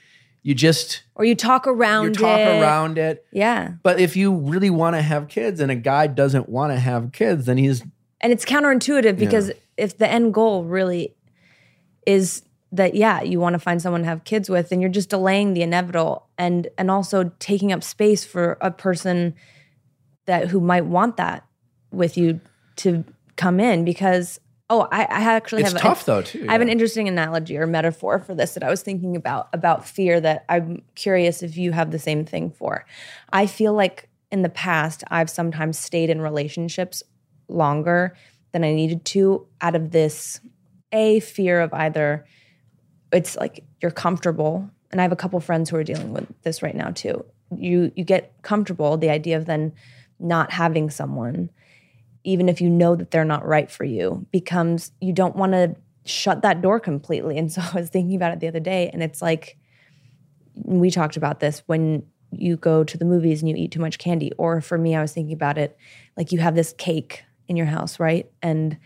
you 0.43 0.55
just 0.55 1.03
Or 1.15 1.25
you 1.25 1.35
talk 1.35 1.67
around 1.67 2.05
you 2.05 2.13
talk 2.13 2.39
it. 2.39 2.61
around 2.61 2.97
it. 2.97 3.25
Yeah. 3.31 3.73
But 3.83 3.99
if 3.99 4.15
you 4.15 4.33
really 4.33 4.69
want 4.69 4.95
to 4.95 5.01
have 5.01 5.27
kids 5.27 5.59
and 5.59 5.71
a 5.71 5.75
guy 5.75 6.07
doesn't 6.07 6.49
want 6.49 6.73
to 6.73 6.79
have 6.79 7.11
kids, 7.11 7.45
then 7.45 7.57
he's 7.57 7.83
And 8.21 8.31
it's 8.33 8.45
counterintuitive 8.45 9.17
because 9.17 9.51
if 9.77 9.97
the 9.97 10.09
end 10.09 10.33
goal 10.33 10.63
really 10.63 11.15
is 12.05 12.43
that 12.71 12.95
yeah, 12.95 13.21
you 13.21 13.39
want 13.39 13.53
to 13.53 13.59
find 13.59 13.81
someone 13.81 14.01
to 14.01 14.07
have 14.07 14.23
kids 14.23 14.49
with, 14.49 14.69
then 14.69 14.79
you're 14.79 14.89
just 14.89 15.09
delaying 15.09 15.53
the 15.53 15.61
inevitable 15.61 16.27
and 16.37 16.69
and 16.77 16.89
also 16.89 17.31
taking 17.39 17.71
up 17.71 17.83
space 17.83 18.23
for 18.23 18.57
a 18.61 18.71
person 18.71 19.35
that 20.25 20.47
who 20.47 20.59
might 20.59 20.85
want 20.85 21.17
that 21.17 21.45
with 21.91 22.17
you 22.17 22.39
to 22.77 23.03
come 23.35 23.59
in 23.59 23.83
because 23.83 24.39
oh, 24.71 24.87
I, 24.89 25.01
I 25.01 25.21
actually 25.35 25.63
it's 25.63 25.73
have 25.73 25.81
tough 25.81 26.03
a, 26.03 26.05
though 26.05 26.21
too. 26.21 26.45
I 26.47 26.53
have 26.53 26.61
an 26.61 26.69
interesting 26.69 27.07
analogy 27.07 27.57
or 27.57 27.67
metaphor 27.67 28.19
for 28.19 28.33
this 28.33 28.53
that 28.53 28.63
I 28.63 28.69
was 28.69 28.81
thinking 28.81 29.15
about 29.15 29.49
about 29.53 29.85
fear 29.85 30.19
that 30.21 30.45
I'm 30.49 30.81
curious 30.95 31.43
if 31.43 31.57
you 31.57 31.73
have 31.73 31.91
the 31.91 31.99
same 31.99 32.25
thing 32.25 32.51
for. 32.51 32.85
I 33.31 33.45
feel 33.45 33.73
like 33.73 34.09
in 34.31 34.41
the 34.41 34.49
past 34.49 35.03
I've 35.09 35.29
sometimes 35.29 35.77
stayed 35.77 36.09
in 36.09 36.21
relationships 36.21 37.03
longer 37.49 38.15
than 38.53 38.63
I 38.63 38.73
needed 38.73 39.03
to 39.05 39.45
out 39.59 39.75
of 39.75 39.91
this 39.91 40.39
a 40.93 41.19
fear 41.19 41.59
of 41.59 41.73
either 41.73 42.25
it's 43.11 43.35
like 43.35 43.65
you're 43.81 43.91
comfortable 43.91 44.69
and 44.91 45.01
I 45.01 45.03
have 45.03 45.11
a 45.11 45.17
couple 45.17 45.39
friends 45.41 45.69
who 45.69 45.75
are 45.75 45.83
dealing 45.83 46.13
with 46.13 46.27
this 46.43 46.63
right 46.63 46.75
now 46.75 46.91
too. 46.91 47.25
You 47.55 47.91
you 47.95 48.05
get 48.05 48.33
comfortable 48.41 48.97
the 48.97 49.09
idea 49.09 49.35
of 49.35 49.45
then 49.45 49.73
not 50.17 50.51
having 50.51 50.89
someone 50.89 51.49
even 52.23 52.49
if 52.49 52.61
you 52.61 52.69
know 52.69 52.95
that 52.95 53.11
they're 53.11 53.25
not 53.25 53.45
right 53.45 53.69
for 53.69 53.83
you, 53.83 54.25
becomes 54.31 54.91
you 55.01 55.13
don't 55.13 55.35
want 55.35 55.53
to 55.53 55.75
shut 56.05 56.41
that 56.41 56.61
door 56.61 56.79
completely. 56.79 57.37
And 57.37 57.51
so 57.53 57.61
I 57.61 57.75
was 57.75 57.89
thinking 57.89 58.15
about 58.15 58.33
it 58.33 58.39
the 58.39 58.47
other 58.47 58.59
day, 58.59 58.89
and 58.91 59.01
it's 59.03 59.21
like 59.21 59.57
we 60.55 60.91
talked 60.91 61.17
about 61.17 61.39
this 61.39 61.63
when 61.65 62.03
you 62.31 62.55
go 62.55 62.83
to 62.83 62.97
the 62.97 63.05
movies 63.05 63.41
and 63.41 63.49
you 63.49 63.55
eat 63.55 63.71
too 63.71 63.79
much 63.79 63.97
candy. 63.97 64.31
Or 64.37 64.61
for 64.61 64.77
me, 64.77 64.95
I 64.95 65.01
was 65.01 65.13
thinking 65.13 65.33
about 65.33 65.57
it 65.57 65.77
like 66.17 66.31
you 66.31 66.39
have 66.39 66.55
this 66.55 66.73
cake 66.77 67.23
in 67.47 67.57
your 67.57 67.65
house, 67.65 67.99
right? 67.99 68.31
And 68.41 68.77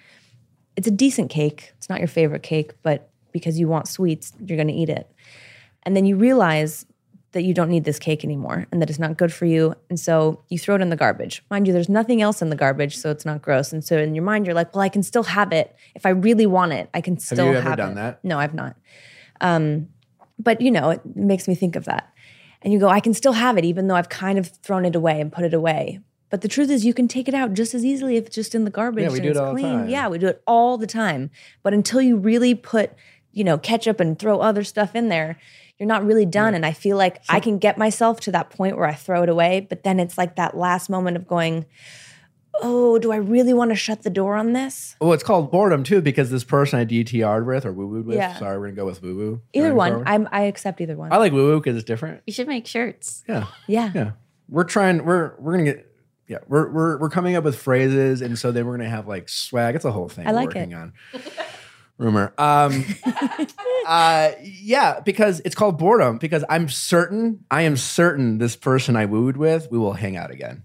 it's 0.76 0.88
a 0.88 0.92
decent 0.92 1.30
cake. 1.30 1.72
It's 1.78 1.90
not 1.90 2.00
your 2.00 2.08
favorite 2.08 2.44
cake, 2.44 2.74
but 2.82 3.12
because 3.32 3.60
you 3.60 3.68
want 3.68 3.88
sweets, 3.88 4.34
you're 4.44 4.58
going 4.58 4.68
to 4.68 4.74
eat 4.74 4.90
it. 4.90 5.12
And 5.84 5.96
then 5.96 6.06
you 6.06 6.16
realize 6.16 6.86
that 7.36 7.44
you 7.44 7.54
don't 7.54 7.70
need 7.70 7.84
this 7.84 8.00
cake 8.00 8.24
anymore 8.24 8.66
and 8.72 8.82
that 8.82 8.90
it's 8.90 8.98
not 8.98 9.18
good 9.18 9.32
for 9.32 9.46
you. 9.46 9.76
And 9.90 10.00
so 10.00 10.42
you 10.50 10.58
throw 10.58 10.76
it 10.76 10.82
in 10.82 10.90
the 10.90 10.96
garbage. 10.96 11.44
Mind 11.52 11.68
you, 11.68 11.74
there's 11.74 11.90
nothing 11.90 12.22
else 12.22 12.42
in 12.42 12.50
the 12.50 12.56
garbage, 12.56 12.98
so 12.98 13.12
it's 13.12 13.26
not 13.26 13.42
gross. 13.42 13.74
And 13.74 13.84
so 13.84 13.98
in 13.98 14.16
your 14.16 14.24
mind, 14.24 14.46
you're 14.46 14.56
like, 14.56 14.74
well, 14.74 14.82
I 14.82 14.90
can 14.90 15.04
still 15.04 15.24
have 15.24 15.52
it. 15.52 15.76
If 15.96 16.06
I 16.06 16.10
really 16.10 16.46
want 16.46 16.72
it, 16.72 16.90
I 16.94 17.02
can 17.02 17.20
still 17.20 17.46
have, 17.46 17.48
you 17.48 17.56
have, 17.56 17.66
ever 17.68 17.76
done 17.76 17.92
it. 17.92 17.96
that? 17.96 18.24
No, 18.24 18.40
I've 18.40 18.54
not. 18.54 18.78
Um, 19.42 19.90
but 20.40 20.62
you 20.62 20.72
know, 20.72 20.90
it 20.92 21.02
makes 21.16 21.48
me 21.48 21.56
think 21.56 21.76
of 21.76 21.86
that. 21.86 22.12
And 22.62 22.74
you 22.74 22.80
go, 22.80 22.88
I 22.88 23.02
can 23.02 23.14
still 23.14 23.34
have 23.34 23.58
it, 23.58 23.66
even 23.66 23.88
though 23.88 23.96
I've 23.96 24.10
kind 24.10 24.40
of 24.40 24.48
thrown 24.48 24.86
it 24.86 24.96
away 24.96 25.20
and 25.22 25.32
put 25.32 25.44
it 25.44 25.54
away. 25.54 26.00
But 26.30 26.42
the 26.42 26.48
truth 26.48 26.70
is, 26.70 26.84
you 26.84 26.94
can 26.94 27.08
take 27.08 27.28
it 27.28 27.34
out 27.34 27.54
just 27.54 27.74
as 27.74 27.86
easily 27.86 28.16
if 28.18 28.28
it's 28.28 28.36
just 28.36 28.56
in 28.56 28.64
the 28.64 28.72
garbage 28.72 29.04
Yeah, 29.04 29.10
we 29.10 29.16
and 29.16 29.24
do 29.24 29.28
it 29.28 29.32
it's 29.32 29.40
all 29.40 29.54
the 29.54 29.62
clean. 29.62 29.78
time. 29.80 29.90
Yeah, 29.90 30.08
we 30.08 30.18
do 30.18 30.28
it 30.28 30.42
all 30.48 30.78
the 30.78 30.88
time. 30.88 31.30
But 31.64 31.74
until 31.74 32.02
you 32.02 32.18
really 32.18 32.56
put, 32.56 32.92
you 33.32 33.44
know, 33.44 33.58
ketchup 33.58 34.00
and 34.00 34.18
throw 34.18 34.40
other 34.40 34.64
stuff 34.64 34.96
in 34.96 35.10
there, 35.10 35.38
you're 35.80 35.88
not 35.88 36.06
really 36.06 36.26
done. 36.26 36.54
And 36.54 36.66
I 36.66 36.72
feel 36.72 36.98
like 36.98 37.22
I 37.30 37.40
can 37.40 37.58
get 37.58 37.78
myself 37.78 38.20
to 38.22 38.32
that 38.32 38.50
point 38.50 38.78
where 38.78 38.88
I 38.88 38.94
throw 38.94 39.24
it 39.24 39.30
away, 39.30 39.66
but 39.68 39.84
then 39.84 40.00
it's 40.00 40.18
like 40.18 40.36
that 40.36 40.56
last 40.56 40.90
moment 40.90 41.18
of 41.18 41.28
going, 41.28 41.66
oh, 42.62 42.98
do 42.98 43.12
I 43.12 43.18
really 43.18 43.54
want 43.54 43.72
to 43.72 43.76
shut 43.76 44.04
the 44.04 44.10
door 44.10 44.36
on 44.36 44.54
this? 44.54 44.96
Well, 45.02 45.14
it's 45.14 45.24
called 45.24 45.52
boredom 45.52 45.84
too 45.84 46.02
because 46.02 46.30
this 46.30 46.44
person 46.44 46.80
I 46.80 46.86
DTR'd 46.86 47.46
with 47.46 47.66
or 47.66 47.74
woo 47.74 47.88
wooed 47.88 48.06
with. 48.06 48.18
Yeah. 48.18 48.38
Sorry, 48.38 48.58
we're 48.58 48.68
gonna 48.68 48.76
go 48.76 48.86
with 48.86 49.02
woo 49.02 49.16
woo. 49.16 49.42
Either 49.54 49.74
one. 49.74 50.04
I'm, 50.06 50.28
I 50.32 50.44
accept 50.44 50.82
either 50.82 50.96
one. 50.96 51.12
I 51.12 51.18
like 51.18 51.34
woo 51.34 51.48
woo 51.48 51.60
because 51.60 51.76
it's 51.76 51.86
different. 51.86 52.22
You 52.26 52.34
should 52.34 52.48
make 52.48 52.68
shirts. 52.68 53.24
Yeah, 53.28 53.48
yeah. 53.68 53.92
yeah. 53.94 54.12
We're 54.48 54.64
trying. 54.64 55.06
We're 55.06 55.36
we're 55.40 55.54
gonna 55.54 55.66
get. 55.66 55.92
Yeah, 56.28 56.40
we're 56.48 56.72
we're 56.72 56.98
we're 56.98 57.10
coming 57.10 57.36
up 57.36 57.44
with 57.44 57.56
phrases, 57.56 58.22
and 58.22 58.38
so 58.40 58.52
then 58.52 58.66
we're 58.66 58.78
gonna 58.78 58.90
have 58.90 59.08
like 59.08 59.30
swag. 59.30 59.76
It's 59.76 59.86
a 59.86 59.92
whole 59.92 60.10
thing. 60.10 60.26
I 60.26 60.32
we're 60.32 60.36
like 60.38 60.48
working 60.48 60.72
it. 60.72 60.76
on. 60.76 60.94
Rumer. 61.98 62.34
Um, 62.38 62.84
uh, 63.88 64.32
yeah, 64.42 65.00
because 65.00 65.42
it's 65.46 65.56
called 65.56 65.78
boredom. 65.78 66.18
Because 66.18 66.44
I'm 66.50 66.70
certain, 66.70 67.46
I 67.50 67.62
am 67.62 67.78
certain 67.78 68.38
this 68.38 68.56
person 68.56 68.96
I 68.96 69.06
wooed 69.06 69.38
with, 69.38 69.70
we 69.72 69.78
will 69.78 69.94
hang 69.94 70.18
out 70.18 70.32
again. 70.32 70.64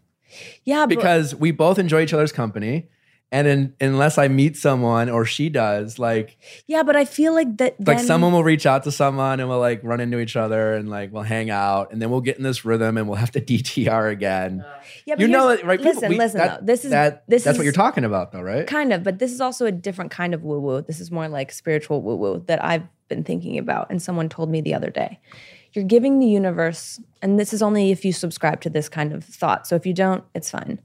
Yeah. 0.65 0.87
But, 0.87 0.97
because 0.97 1.35
we 1.35 1.51
both 1.51 1.79
enjoy 1.79 2.03
each 2.03 2.13
other's 2.13 2.33
company. 2.33 2.89
And 3.33 3.47
in, 3.47 3.75
unless 3.81 4.19
I 4.19 4.27
meet 4.27 4.57
someone 4.57 5.09
or 5.09 5.25
she 5.25 5.51
does, 5.51 6.01
like 6.01 6.37
yeah, 6.67 6.83
but 6.83 6.97
I 6.97 7.05
feel 7.05 7.33
like 7.33 7.59
that. 7.59 7.77
like 7.87 8.01
someone 8.01 8.33
will 8.33 8.43
reach 8.43 8.67
out 8.67 8.83
to 8.85 8.91
someone 8.91 9.39
and 9.39 9.49
we'll 9.49 9.61
like 9.61 9.85
run 9.85 10.01
into 10.01 10.19
each 10.19 10.35
other 10.35 10.75
and 10.75 10.89
like 10.91 11.13
we'll 11.13 11.23
hang 11.23 11.49
out 11.49 11.93
and 11.93 12.03
then 12.03 12.11
we'll 12.11 12.23
get 12.23 12.39
in 12.39 12.43
this 12.43 12.65
rhythm 12.65 12.97
and 12.99 13.07
we'll 13.09 13.19
have 13.19 13.31
to 13.31 13.41
DTR 13.51 14.11
again. 14.11 14.65
Yeah, 15.05 15.15
but 15.15 15.21
you 15.21 15.29
know, 15.29 15.49
here's- 15.51 15.63
right? 15.65 15.79
people- 15.79 15.93
Listen, 15.95 16.09
we- 16.09 16.19
listen. 16.19 16.39
that- 16.39 16.61
though. 16.61 16.67
This 16.67 16.85
is 16.85 16.91
that, 16.91 17.23
this 17.29 17.45
that's 17.45 17.55
is 17.55 17.59
what 17.59 17.65
you're 17.65 17.73
talking 17.73 18.03
about, 18.05 18.33
though, 18.33 18.43
right? 18.43 18.67
kind 18.67 18.93
of, 18.93 19.05
but 19.05 19.21
this 19.21 19.31
is 19.33 19.41
also 19.41 19.65
a 19.65 19.73
different 19.73 20.11
kind 20.11 20.35
of 20.35 20.43
woo 20.43 20.59
woo. 20.59 20.83
This 20.83 20.99
is 20.99 21.13
more 21.13 21.29
like 21.29 21.53
spiritual 21.53 22.03
woo 22.03 22.17
woo 22.17 22.43
that 22.49 22.65
I've 22.65 22.83
been 23.07 23.23
thinking 23.23 23.59
about, 23.59 23.91
and 23.91 24.03
someone 24.03 24.29
told 24.29 24.51
me 24.51 24.61
the 24.61 24.75
other 24.75 24.91
day. 24.91 25.21
You're 25.73 25.85
giving 25.85 26.19
the 26.19 26.27
universe, 26.27 27.01
and 27.23 27.39
this 27.39 27.53
is 27.53 27.63
only 27.63 27.93
if 27.93 28.05
you 28.05 28.13
subscribe 28.13 28.61
to 28.63 28.71
this 28.71 28.89
kind 28.89 29.13
of 29.13 29.23
thought. 29.23 29.69
So 29.69 29.77
if 29.77 29.87
you 29.87 29.95
don't, 29.95 30.25
it's 30.35 30.51
fine. 30.51 30.81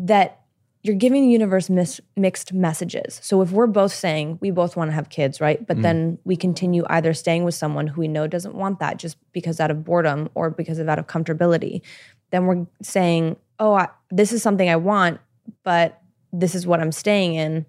That 0.00 0.40
you're 0.86 0.96
giving 0.96 1.22
the 1.22 1.32
universe 1.32 1.68
mis- 1.68 2.00
mixed 2.16 2.52
messages. 2.52 3.18
So 3.22 3.42
if 3.42 3.50
we're 3.50 3.66
both 3.66 3.92
saying 3.92 4.38
we 4.40 4.50
both 4.50 4.76
want 4.76 4.90
to 4.90 4.94
have 4.94 5.08
kids, 5.08 5.40
right? 5.40 5.64
But 5.66 5.78
mm. 5.78 5.82
then 5.82 6.18
we 6.24 6.36
continue 6.36 6.84
either 6.88 7.12
staying 7.12 7.44
with 7.44 7.54
someone 7.54 7.86
who 7.86 8.00
we 8.00 8.08
know 8.08 8.26
doesn't 8.26 8.54
want 8.54 8.78
that 8.78 8.98
just 8.98 9.16
because 9.32 9.58
out 9.58 9.70
of 9.70 9.84
boredom 9.84 10.28
or 10.34 10.50
because 10.50 10.78
of 10.78 10.88
out 10.88 10.98
of 10.98 11.06
comfortability, 11.06 11.82
then 12.30 12.46
we're 12.46 12.66
saying, 12.82 13.36
oh, 13.58 13.74
I, 13.74 13.88
this 14.10 14.32
is 14.32 14.42
something 14.42 14.68
I 14.68 14.76
want, 14.76 15.20
but 15.64 16.00
this 16.32 16.54
is 16.54 16.66
what 16.66 16.80
I'm 16.80 16.92
staying 16.92 17.34
in. 17.34 17.66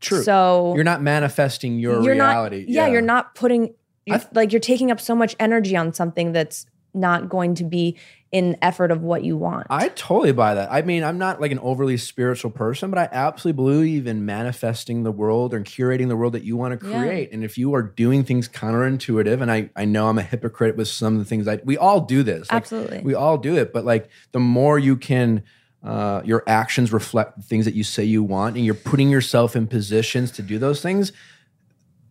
True. 0.00 0.22
So 0.22 0.72
You're 0.74 0.84
not 0.84 1.02
manifesting 1.02 1.78
your 1.78 2.02
you're 2.02 2.14
reality. 2.14 2.60
Not, 2.60 2.68
yeah, 2.68 2.86
you're 2.86 3.02
not 3.02 3.34
putting 3.34 3.74
you're, 4.06 4.20
like 4.32 4.52
you're 4.52 4.60
taking 4.60 4.90
up 4.90 5.00
so 5.00 5.14
much 5.14 5.36
energy 5.38 5.76
on 5.76 5.92
something 5.92 6.32
that's 6.32 6.66
not 6.94 7.28
going 7.28 7.54
to 7.56 7.64
be 7.64 7.96
in 8.32 8.56
effort 8.62 8.92
of 8.92 9.02
what 9.02 9.24
you 9.24 9.36
want. 9.36 9.66
I 9.70 9.88
totally 9.88 10.30
buy 10.32 10.54
that. 10.54 10.70
I 10.70 10.82
mean, 10.82 11.02
I'm 11.02 11.18
not 11.18 11.40
like 11.40 11.50
an 11.50 11.58
overly 11.58 11.96
spiritual 11.96 12.52
person, 12.52 12.88
but 12.90 12.98
I 12.98 13.08
absolutely 13.10 13.56
believe 13.56 14.06
in 14.06 14.24
manifesting 14.24 15.02
the 15.02 15.10
world 15.10 15.52
and 15.52 15.64
curating 15.64 16.06
the 16.08 16.16
world 16.16 16.34
that 16.34 16.44
you 16.44 16.56
want 16.56 16.78
to 16.80 16.86
Yeah. 16.86 16.92
create. 17.00 17.32
And 17.32 17.42
if 17.42 17.58
you 17.58 17.74
are 17.74 17.82
doing 17.82 18.22
things 18.22 18.48
counterintuitive, 18.48 19.40
and 19.40 19.50
I, 19.50 19.70
I 19.74 19.84
know 19.84 20.08
I'm 20.08 20.18
a 20.18 20.22
hypocrite 20.22 20.76
with 20.76 20.86
some 20.86 21.14
of 21.14 21.18
the 21.18 21.24
things 21.24 21.48
I, 21.48 21.58
we 21.64 21.76
all 21.76 22.00
do 22.02 22.22
this. 22.22 22.50
Like, 22.52 22.62
Absolutely. 22.62 23.00
We 23.02 23.14
all 23.14 23.36
do 23.36 23.56
it. 23.56 23.72
But 23.72 23.84
like 23.84 24.08
the 24.30 24.40
more 24.40 24.78
you 24.78 24.96
can, 24.96 25.42
uh, 25.82 26.22
your 26.24 26.44
actions 26.46 26.92
reflect 26.92 27.36
the 27.36 27.42
things 27.42 27.64
that 27.64 27.74
you 27.74 27.82
say 27.82 28.04
you 28.04 28.22
want, 28.22 28.54
and 28.56 28.64
you're 28.64 28.74
putting 28.74 29.10
yourself 29.10 29.56
in 29.56 29.66
positions 29.66 30.30
to 30.32 30.42
do 30.42 30.58
those 30.58 30.80
things, 30.82 31.10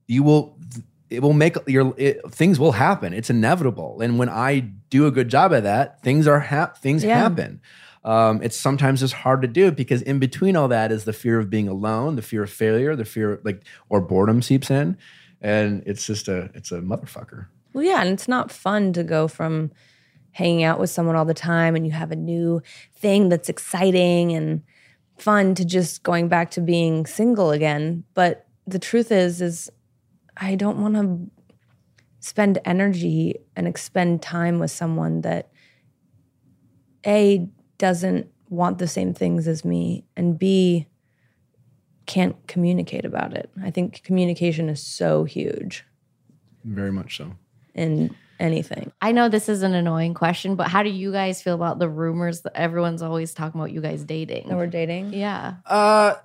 you 0.07 0.23
will 0.23 0.57
it 1.10 1.22
will 1.22 1.34
make 1.34 1.55
your 1.68 1.93
it, 1.97 2.22
things 2.32 2.60
will 2.60 2.74
happen. 2.74 3.14
It's 3.14 3.30
inevitable. 3.30 4.01
And 4.01 4.20
when 4.20 4.30
i 4.30 4.60
do 4.89 5.05
a 5.07 5.12
good 5.12 5.30
job 5.30 5.53
at 5.53 5.64
that 5.64 6.01
things 6.03 6.28
are 6.28 6.39
hap- 6.39 6.78
things 6.78 7.03
Yeah. 7.03 7.18
happen. 7.20 7.62
Um, 8.03 8.41
it's 8.41 8.55
sometimes 8.57 9.01
just 9.01 9.14
hard 9.14 9.41
to 9.41 9.47
do 9.47 9.72
because 9.72 10.01
in 10.01 10.20
between 10.20 10.55
all 10.55 10.68
that 10.70 10.91
is 10.91 11.03
the 11.03 11.14
fear 11.14 11.38
of 11.39 11.49
being 11.49 11.68
alone 11.68 12.16
the 12.16 12.22
fear 12.22 12.43
of 12.43 12.49
failure 12.49 12.95
the 12.95 13.05
fear 13.05 13.34
of, 13.34 13.45
like 13.45 13.64
or 13.89 14.01
boredom 14.01 14.41
seeps 14.41 14.70
in. 14.72 14.97
And 15.41 15.84
it's 15.86 16.05
just 16.05 16.28
a 16.28 16.49
it's 16.53 16.72
a 16.72 16.80
motherfucker. 16.82 17.47
Well, 17.74 17.84
yeah, 17.84 18.01
and 18.01 18.10
it's 18.10 18.28
not 18.28 18.51
fun 18.51 18.93
to 18.93 19.03
go 19.03 19.28
from 19.28 19.72
hanging 20.32 20.64
out 20.64 20.80
with 20.80 20.89
someone 20.89 21.16
all 21.16 21.26
the 21.26 21.34
time 21.34 21.76
and 21.76 21.86
you 21.86 21.91
have 21.91 22.12
a 22.12 22.16
new 22.16 22.62
thing 22.95 23.30
that's 23.30 23.49
exciting 23.49 24.32
and 24.34 24.64
fun 25.18 25.53
to 25.55 25.66
just 25.66 26.03
going 26.03 26.28
back 26.30 26.51
to 26.51 26.62
being 26.62 27.05
single 27.05 27.51
again. 27.51 28.03
But 28.14 28.45
the 28.68 28.80
truth 28.80 29.12
is 29.12 29.41
is 29.41 29.70
I 30.40 30.56
don't 30.56 30.82
want 30.82 30.96
to 30.96 31.30
spend 32.20 32.60
energy 32.66 33.36
and 33.56 33.68
expend 33.68 34.22
time 34.22 34.60
with 34.60 34.72
someone 34.72 35.22
that 35.22 35.52
A 37.06 37.48
doesn't 37.78 38.30
want 38.50 38.78
the 38.78 38.88
same 38.88 39.14
things 39.14 39.48
as 39.48 39.64
me 39.64 40.06
and 40.18 40.40
B 40.40 40.88
can't 42.06 42.36
communicate 42.48 43.06
about 43.06 43.34
it. 43.34 43.52
I 43.62 43.70
think 43.70 44.02
communication 44.04 44.70
is 44.70 44.82
so 44.82 45.26
huge 45.26 45.86
very 46.64 46.92
much 46.92 47.18
so 47.18 47.36
in 47.74 48.16
anything. 48.40 48.92
I 49.02 49.12
know 49.12 49.30
this 49.30 49.50
is 49.50 49.64
an 49.64 49.74
annoying 49.74 50.14
question, 50.14 50.56
but 50.56 50.68
how 50.68 50.84
do 50.84 50.90
you 50.90 51.12
guys 51.12 51.42
feel 51.42 51.56
about 51.56 51.80
the 51.80 51.90
rumors 51.90 52.42
that 52.42 52.56
everyone's 52.56 53.02
always 53.02 53.34
talking 53.34 53.60
about 53.60 53.72
you 53.72 53.82
guys 53.82 54.04
dating? 54.04 54.50
That 54.50 54.58
we're 54.58 54.68
dating. 54.68 55.14
yeah. 55.14 55.56
Uh, 55.66 56.16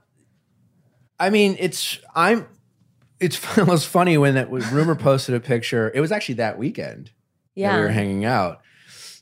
I 1.19 1.31
mean, 1.31 1.57
it's 1.59 1.99
I'm. 2.15 2.47
It's 3.25 3.59
it 3.59 3.67
was 3.67 3.85
funny 3.85 4.19
when 4.19 4.35
that 4.35 4.51
Rumer 4.51 4.95
posted 4.95 5.35
a 5.35 5.41
picture. 5.41 5.91
It 5.95 6.01
was 6.01 6.13
actually 6.13 6.37
that 6.37 6.59
weekend 6.59 7.07
that 7.07 7.13
Yeah. 7.55 7.77
we 7.77 7.83
were 7.83 7.89
hanging 7.89 8.25
out. 8.25 8.61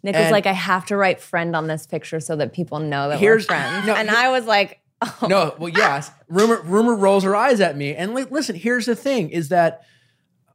Nick 0.04 0.16
was 0.16 0.32
like, 0.32 0.46
I 0.46 0.52
have 0.52 0.84
to 0.86 0.96
write 0.96 1.20
friend 1.20 1.54
on 1.54 1.68
this 1.68 1.86
picture 1.86 2.18
so 2.18 2.34
that 2.36 2.52
people 2.52 2.80
know 2.80 3.08
that 3.08 3.20
we're 3.20 3.38
friends. 3.38 3.86
no, 3.86 3.94
and 3.94 4.10
I 4.10 4.30
was 4.30 4.44
like, 4.46 4.80
oh. 5.00 5.26
No, 5.28 5.54
well, 5.58 5.68
yes. 5.74 6.10
Rumer 6.28 6.60
Rumer 6.62 6.94
rolls 6.96 7.22
her 7.24 7.36
eyes 7.36 7.60
at 7.60 7.76
me. 7.76 7.94
And 7.94 8.12
li- 8.14 8.26
listen, 8.28 8.56
here's 8.56 8.86
the 8.86 8.96
thing: 8.96 9.30
is 9.30 9.48
that 9.50 9.82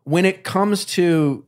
when 0.04 0.26
it 0.26 0.44
comes 0.44 0.84
to 0.86 1.46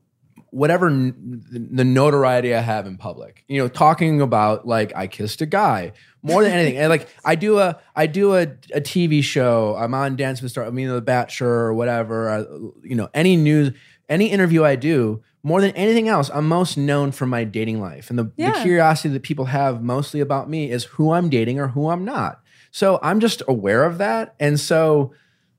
whatever 0.51 0.87
n- 0.87 1.43
the 1.51 1.83
notoriety 1.85 2.53
I 2.55 2.61
have 2.61 2.87
in 2.87 2.97
public, 2.97 3.43
you 3.47 3.59
know, 3.59 3.67
talking 3.67 4.21
about 4.21 4.67
like 4.67 4.91
I 4.95 5.07
kissed 5.07 5.41
a 5.41 5.45
guy 5.45 5.93
more 6.21 6.43
than 6.43 6.51
anything, 6.51 6.77
and 6.77 6.89
like 6.89 7.07
I 7.23 7.35
do 7.35 7.59
a 7.59 7.79
I 7.95 8.07
do 8.07 8.35
a, 8.35 8.41
a 8.73 8.81
TV 8.81 9.23
show. 9.23 9.75
I'm 9.77 9.93
on 9.93 10.15
Dance 10.15 10.41
with 10.41 10.45
the 10.45 10.49
Star. 10.49 10.65
I 10.65 10.69
mean, 10.69 10.89
The 10.89 11.01
Bachelor 11.01 11.49
or 11.49 11.73
whatever. 11.73 12.29
uh, 12.29 12.43
you 12.83 12.95
know, 12.95 13.09
any 13.13 13.35
news, 13.35 13.71
any 14.09 14.27
interview 14.31 14.63
I 14.63 14.75
do. 14.75 15.21
More 15.41 15.61
than 15.61 15.71
anything 15.71 16.09
else, 16.09 16.29
I'm 16.33 16.49
most 16.49 16.75
known 16.77 17.13
for 17.13 17.25
my 17.25 17.45
dating 17.45 17.79
life. 17.79 18.09
And 18.09 18.19
the, 18.19 18.25
the 18.35 18.59
curiosity 18.61 19.07
that 19.13 19.23
people 19.23 19.45
have 19.45 19.81
mostly 19.81 20.19
about 20.19 20.49
me 20.49 20.69
is 20.69 20.83
who 20.83 21.11
I'm 21.13 21.29
dating 21.29 21.61
or 21.61 21.69
who 21.69 21.89
I'm 21.89 22.03
not. 22.03 22.41
So 22.71 22.99
I'm 23.01 23.21
just 23.21 23.41
aware 23.47 23.85
of 23.85 23.99
that. 23.99 24.35
And 24.37 24.59
so, 24.59 25.13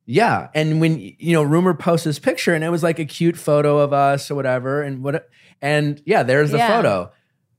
yeah. 0.07 0.49
And 0.55 0.81
when, 0.81 0.99
you 0.99 1.33
know, 1.33 1.43
Rumer 1.43 1.75
posts 1.75 2.05
this 2.05 2.19
picture 2.19 2.55
and 2.55 2.65
it 2.65 2.69
was 2.71 2.83
like 2.83 2.99
a 2.99 3.05
cute 3.05 3.37
photo 3.37 3.79
of 3.79 3.93
us 3.93 4.31
or 4.31 4.35
whatever. 4.35 4.83
And 4.83 5.03
what, 5.05 5.29
and 5.63 6.03
yeah, 6.05 6.23
there's 6.23 6.51
the 6.51 6.59
Yeah. 6.59 6.69
photo. 6.69 7.13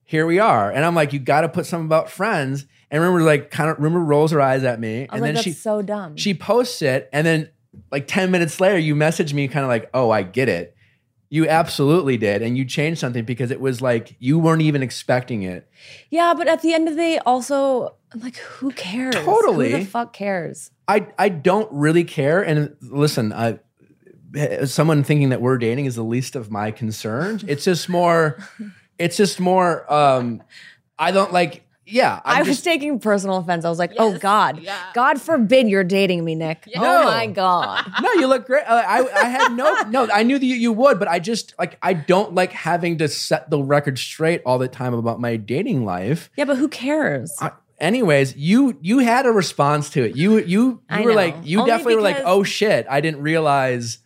Here 0.03 0.25
we 0.25 0.39
are. 0.39 0.69
And 0.71 0.83
I'm 0.83 0.93
like, 0.95 1.13
you 1.13 1.19
got 1.19 1.41
to 1.41 1.49
put 1.49 1.65
something 1.65 1.85
about 1.85 2.09
friends. 2.09 2.65
And 2.89 3.01
Rumer 3.01 3.21
like 3.21 3.51
kind 3.51 3.69
of, 3.69 3.79
Rumer 3.79 4.01
rolls 4.01 4.31
her 4.31 4.41
eyes 4.41 4.63
at 4.65 4.79
me. 4.79 5.07
And 5.09 5.21
like, 5.21 5.35
then 5.35 5.43
she, 5.43 5.53
so 5.53 5.81
dumb. 5.81 6.17
she 6.17 6.33
posts 6.33 6.81
it. 6.81 7.09
And 7.13 7.25
then 7.25 7.49
like 7.91 8.07
10 8.07 8.31
minutes 8.31 8.59
later, 8.59 8.77
you 8.77 8.95
message 8.95 9.33
me 9.33 9.47
kind 9.47 9.63
of 9.63 9.69
like, 9.69 9.89
oh, 9.93 10.09
I 10.09 10.23
get 10.23 10.49
it. 10.49 10.75
You 11.29 11.47
absolutely 11.47 12.17
did. 12.17 12.41
And 12.41 12.57
you 12.57 12.65
changed 12.65 12.99
something 12.99 13.23
because 13.23 13.51
it 13.51 13.61
was 13.61 13.81
like 13.81 14.17
you 14.19 14.37
weren't 14.37 14.63
even 14.63 14.83
expecting 14.83 15.43
it. 15.43 15.69
Yeah, 16.09 16.33
but 16.35 16.49
at 16.49 16.61
the 16.61 16.73
end 16.73 16.89
of 16.89 16.95
the 16.95 17.01
day, 17.01 17.19
also, 17.19 17.95
like, 18.13 18.35
who 18.35 18.71
cares? 18.71 19.15
Totally. 19.15 19.71
Who 19.71 19.77
the 19.77 19.85
fuck 19.85 20.11
cares? 20.11 20.71
I 20.91 21.07
I 21.17 21.29
don't 21.29 21.71
really 21.71 22.03
care. 22.03 22.41
And 22.41 22.75
listen, 22.81 23.31
I 23.31 23.59
someone 24.65 25.03
thinking 25.03 25.29
that 25.29 25.41
we're 25.41 25.57
dating 25.57 25.85
is 25.85 25.95
the 25.95 26.03
least 26.03 26.35
of 26.35 26.51
my 26.51 26.71
concerns. 26.71 27.43
It's 27.47 27.63
just 27.63 27.87
more 27.87 28.37
it's 28.99 29.15
just 29.15 29.39
more 29.39 29.91
um 29.91 30.43
I 30.99 31.11
don't 31.11 31.31
like 31.31 31.65
yeah, 31.83 32.21
I'm 32.23 32.37
i 32.37 32.39
was 32.39 32.47
just, 32.47 32.63
taking 32.63 32.99
personal 32.99 33.37
offense. 33.37 33.65
I 33.65 33.69
was 33.69 33.79
like, 33.79 33.91
oh 33.97 34.17
God, 34.17 34.59
yeah. 34.59 34.79
God 34.93 35.19
forbid 35.19 35.67
you're 35.67 35.83
dating 35.83 36.23
me, 36.23 36.35
Nick. 36.35 36.65
No. 36.73 36.81
Oh 36.81 37.03
my 37.03 37.27
God. 37.27 37.85
No, 38.01 38.13
you 38.13 38.27
look 38.27 38.45
great. 38.45 38.63
Uh, 38.63 38.83
I 38.87 39.07
I 39.13 39.25
had 39.25 39.51
no 39.53 39.81
no. 39.89 40.07
I 40.11 40.23
knew 40.23 40.39
that 40.39 40.45
you, 40.45 40.55
you 40.55 40.71
would, 40.71 40.99
but 40.99 41.07
I 41.07 41.19
just 41.19 41.53
like 41.59 41.77
I 41.81 41.93
don't 41.93 42.33
like 42.33 42.51
having 42.51 42.97
to 42.99 43.07
set 43.07 43.49
the 43.49 43.61
record 43.61 43.99
straight 43.99 44.41
all 44.45 44.57
the 44.57 44.67
time 44.67 44.93
about 44.93 45.19
my 45.19 45.35
dating 45.35 45.83
life. 45.83 46.29
yeah, 46.37 46.45
but 46.45 46.57
who 46.57 46.67
cares? 46.67 47.35
I, 47.41 47.51
anyways, 47.81 48.37
you 48.37 48.77
you 48.81 48.99
had 48.99 49.25
a 49.25 49.31
response 49.31 49.89
to 49.91 50.03
it. 50.03 50.15
You 50.15 50.37
you 50.37 50.81
you 50.89 51.03
were 51.03 51.13
like 51.13 51.35
you 51.43 51.59
Only 51.59 51.71
definitely 51.71 51.95
were 51.95 52.01
like, 52.01 52.21
oh 52.23 52.43
shit, 52.43 52.85
I 52.89 53.01
didn't 53.01 53.21
realize 53.21 53.99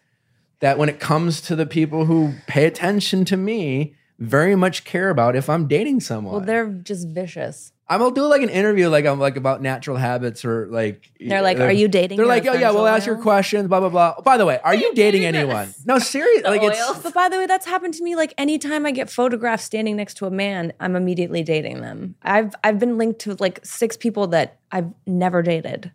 that 0.62 0.78
when 0.80 0.90
it 0.90 1.00
comes 1.00 1.42
to 1.42 1.56
the 1.56 1.66
people 1.66 2.06
who 2.06 2.34
pay 2.48 2.66
attention 2.66 3.26
to 3.26 3.38
me, 3.38 3.94
very 4.18 4.56
much 4.56 4.86
care 4.86 5.10
about 5.10 5.36
if 5.36 5.50
I'm 5.50 5.68
dating 5.68 6.00
someone. 6.00 6.34
well, 6.34 6.42
they're 6.44 6.70
just 6.72 7.08
vicious. 7.10 7.74
I'm 7.88 8.00
gonna 8.00 8.16
do 8.16 8.26
like 8.26 8.42
an 8.42 8.50
interview 8.50 8.90
like 8.90 9.06
I'm 9.06 9.20
like 9.20 9.38
about 9.38 9.62
natural 9.62 9.96
habits 9.96 10.44
or 10.44 10.66
like 10.72 11.12
They're 11.20 11.44
like, 11.44 11.60
"Are 11.60 11.72
you 11.72 11.88
dating 11.88 12.18
They're 12.18 12.26
like, 12.26 12.46
oh 12.48 12.54
yeah, 12.54 12.72
we'll 12.72 12.88
ask 12.88 13.06
your 13.06 13.18
questions, 13.22 13.68
blah 13.68 13.80
blah 13.80 13.90
blah. 13.90 14.22
By 14.22 14.38
the 14.38 14.46
way, 14.46 14.60
are 14.64 14.74
you 14.74 14.94
dating 14.96 15.24
anyone? 15.24 15.72
No, 15.86 16.00
seriously, 16.14 16.50
like 16.50 16.64
it's 16.64 16.80
oils? 16.82 17.04
But 17.04 17.14
by 17.14 17.30
the 17.30 17.38
way, 17.38 17.46
that's 17.46 17.68
happened 17.68 17.94
to 17.96 18.04
me. 18.04 18.16
Like 18.16 18.34
anytime 18.40 18.88
I 18.88 18.92
get 18.92 19.10
photographed 19.12 19.64
standing 19.64 19.96
next 19.96 20.16
to 20.16 20.26
a 20.26 20.32
man, 20.32 20.74
I'm 20.80 20.96
immediately 20.96 21.44
dating 21.44 21.82
them. 21.82 22.16
I've 22.24 22.56
I've 22.64 22.80
been 22.80 22.98
linked 22.98 23.20
to 23.22 23.36
like 23.40 23.64
six 23.64 23.96
people 23.96 24.28
that 24.28 24.58
I've 24.72 24.92
never 25.06 25.44
dated. 25.44 25.92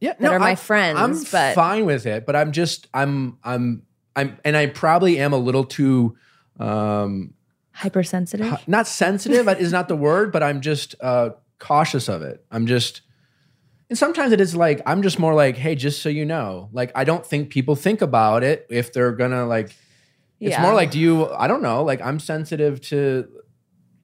yeah, 0.00 0.14
that 0.20 0.32
are 0.32 0.38
my 0.38 0.48
I'm- 0.48 0.56
friends, 0.56 0.98
I'm 0.98 1.22
but- 1.30 1.54
fine 1.54 1.84
with 1.84 2.06
it, 2.06 2.24
but 2.24 2.36
I'm 2.36 2.52
just 2.52 2.88
I'm 2.94 3.36
I'm 3.44 3.82
I'm 4.16 4.38
and 4.46 4.56
I 4.56 4.66
probably 4.68 5.18
am 5.18 5.34
a 5.34 5.38
little 5.38 5.64
too 5.64 6.16
um 6.58 7.34
Hypersensitive. 7.74 8.52
not 8.66 8.86
sensitive 8.86 9.48
is 9.60 9.72
not 9.72 9.88
the 9.88 9.96
word, 9.96 10.32
but 10.32 10.42
I'm 10.42 10.60
just 10.60 10.94
uh 11.00 11.30
cautious 11.58 12.08
of 12.08 12.22
it. 12.22 12.44
I'm 12.50 12.66
just 12.66 13.02
and 13.90 13.98
sometimes 13.98 14.32
it 14.32 14.40
is 14.40 14.54
like 14.56 14.80
I'm 14.86 15.02
just 15.02 15.18
more 15.18 15.34
like, 15.34 15.56
hey, 15.56 15.74
just 15.74 16.00
so 16.02 16.08
you 16.08 16.24
know, 16.24 16.68
like 16.72 16.90
I 16.94 17.04
don't 17.04 17.24
think 17.26 17.50
people 17.50 17.76
think 17.76 18.00
about 18.02 18.42
it 18.42 18.66
if 18.70 18.92
they're 18.92 19.12
gonna 19.12 19.46
like 19.46 19.66
It's 20.40 20.52
Yeah. 20.56 20.62
more 20.62 20.74
like, 20.74 20.90
do 20.90 20.98
you? 20.98 21.28
I 21.30 21.46
don't 21.46 21.62
know. 21.62 21.84
Like, 21.84 22.00
I'm 22.00 22.18
sensitive 22.18 22.80
to. 22.90 23.28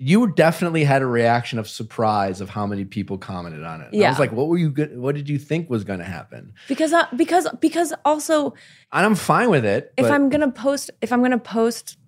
You 0.03 0.33
definitely 0.33 0.85
had 0.85 1.03
a 1.03 1.07
reaction 1.07 1.59
of 1.59 1.69
surprise 1.69 2.41
of 2.41 2.49
how 2.49 2.67
many 2.67 2.87
people 2.87 3.19
commented 3.19 3.63
on 3.65 3.83
it. 3.83 3.93
And 3.93 4.03
I 4.03 4.09
was 4.09 4.19
like, 4.19 4.33
what 4.33 4.49
were 4.49 4.57
you? 4.57 4.71
Good, 4.71 4.97
what 4.97 5.15
did 5.15 5.29
you 5.29 5.39
think 5.39 5.69
was 5.69 5.85
going 5.85 5.99
to 5.99 6.07
happen? 6.07 6.55
because 6.69 6.95
uh, 6.95 7.05
because 7.15 7.47
because 7.61 7.93
also 8.07 8.55
And 8.93 9.05
I'm 9.05 9.15
fine 9.15 9.51
with 9.51 9.67
it. 9.67 9.93
if 9.99 10.11
I'm 10.11 10.31
gonna 10.31 10.51
post 10.53 10.91
if 11.03 11.13
I'm 11.13 11.21
gonna 11.21 11.39
post 11.39 11.99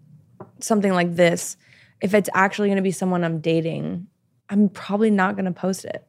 something 0.62 0.92
like 0.92 1.14
this, 1.16 1.56
if 2.00 2.14
it's 2.14 2.28
actually 2.34 2.68
gonna 2.68 2.82
be 2.82 2.90
someone 2.92 3.24
I'm 3.24 3.40
dating, 3.40 4.06
I'm 4.48 4.68
probably 4.68 5.10
not 5.10 5.36
gonna 5.36 5.52
post 5.52 5.84
it 5.84 6.06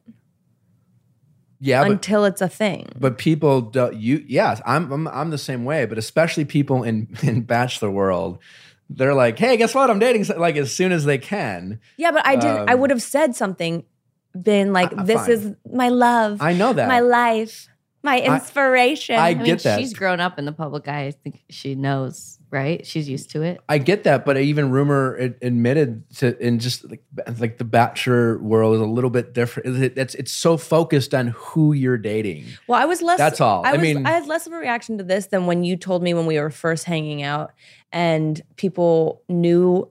yeah, 1.60 1.82
but 1.82 1.92
until 1.92 2.24
it's 2.24 2.42
a 2.42 2.48
thing. 2.48 2.88
but 2.98 3.16
people 3.16 3.62
don't. 3.62 3.94
You 3.96 4.22
yes, 4.26 4.60
I'm, 4.66 4.92
I'm 4.92 5.08
I'm 5.08 5.30
the 5.30 5.38
same 5.38 5.64
way. 5.64 5.86
But 5.86 5.96
especially 5.98 6.44
people 6.44 6.82
in 6.82 7.08
in 7.22 7.42
bachelor 7.42 7.90
world, 7.90 8.38
they're 8.90 9.14
like, 9.14 9.38
hey, 9.38 9.56
guess 9.56 9.74
what? 9.74 9.88
I'm 9.88 9.98
dating. 9.98 10.24
so- 10.24 10.38
Like 10.38 10.56
as 10.56 10.74
soon 10.74 10.92
as 10.92 11.04
they 11.04 11.16
can. 11.16 11.80
Yeah, 11.96 12.10
but 12.10 12.26
I 12.26 12.36
didn't. 12.36 12.68
I 12.68 12.74
Um, 12.74 12.80
would 12.80 12.90
have 12.90 13.00
said 13.02 13.34
something, 13.34 13.84
been 14.40 14.72
like, 14.74 14.92
I- 14.98 15.04
"This 15.04 15.20
fine. 15.22 15.30
is 15.30 15.52
my 15.72 15.88
love, 15.88 16.42
I 16.42 16.52
know 16.52 16.72
that. 16.74 16.86
my 16.88 17.00
life, 17.00 17.68
my 18.02 18.20
inspiration." 18.20 19.16
I 19.16 19.30
I 19.30 19.34
mean, 19.34 19.44
get 19.46 19.62
that. 19.62 19.78
she's 19.80 19.94
grown 19.94 20.20
up 20.20 20.38
in 20.38 20.44
the 20.44 20.52
public 20.52 20.86
eye. 20.88 21.06
I 21.06 21.10
think 21.12 21.44
she 21.48 21.76
knows, 21.76 22.38
right? 22.50 22.86
She's 22.86 23.08
used 23.08 23.30
to 23.32 23.42
it. 23.42 23.60
I 23.68 23.78
get 23.78 24.04
that, 24.04 24.24
but 24.24 24.36
even 24.36 24.70
Rumer 24.70 25.14
admitted 25.42 26.08
to 26.18 26.36
in 26.44 26.58
just 26.58 26.88
like 26.88 27.02
like 27.40 27.58
the 27.58 27.64
bachelor 27.64 28.38
world 28.38 28.74
is 28.76 28.80
a 28.80 28.84
little 28.86 29.10
bit 29.10 29.32
different. 29.32 29.82
It- 29.82 29.98
It's 29.98 30.14
it's 30.14 30.32
so 30.32 30.56
focused 30.56 31.14
on 31.14 31.28
who 31.28 31.72
you're 31.72 31.98
dating. 31.98 32.44
well, 32.68 32.80
I 32.80 32.84
was 32.84 33.02
less. 33.02 33.18
That's 33.18 33.40
all. 33.40 33.64
I, 33.66 33.70
I 33.70 33.72
was, 33.72 33.80
mean- 33.82 34.06
I 34.06 34.10
had 34.12 34.26
less 34.26 34.46
of 34.46 34.52
a 34.52 34.56
reaction 34.56 34.98
to 34.98 35.04
this 35.04 35.26
than 35.26 35.46
when 35.46 35.64
you 35.64 35.76
told 35.76 36.02
me 36.02 36.14
when 36.14 36.26
we 36.26 36.38
were 36.38 36.50
first 36.50 36.84
hanging 36.84 37.22
out, 37.22 37.52
and 37.92 38.40
people 38.56 39.22
knew 39.28 39.88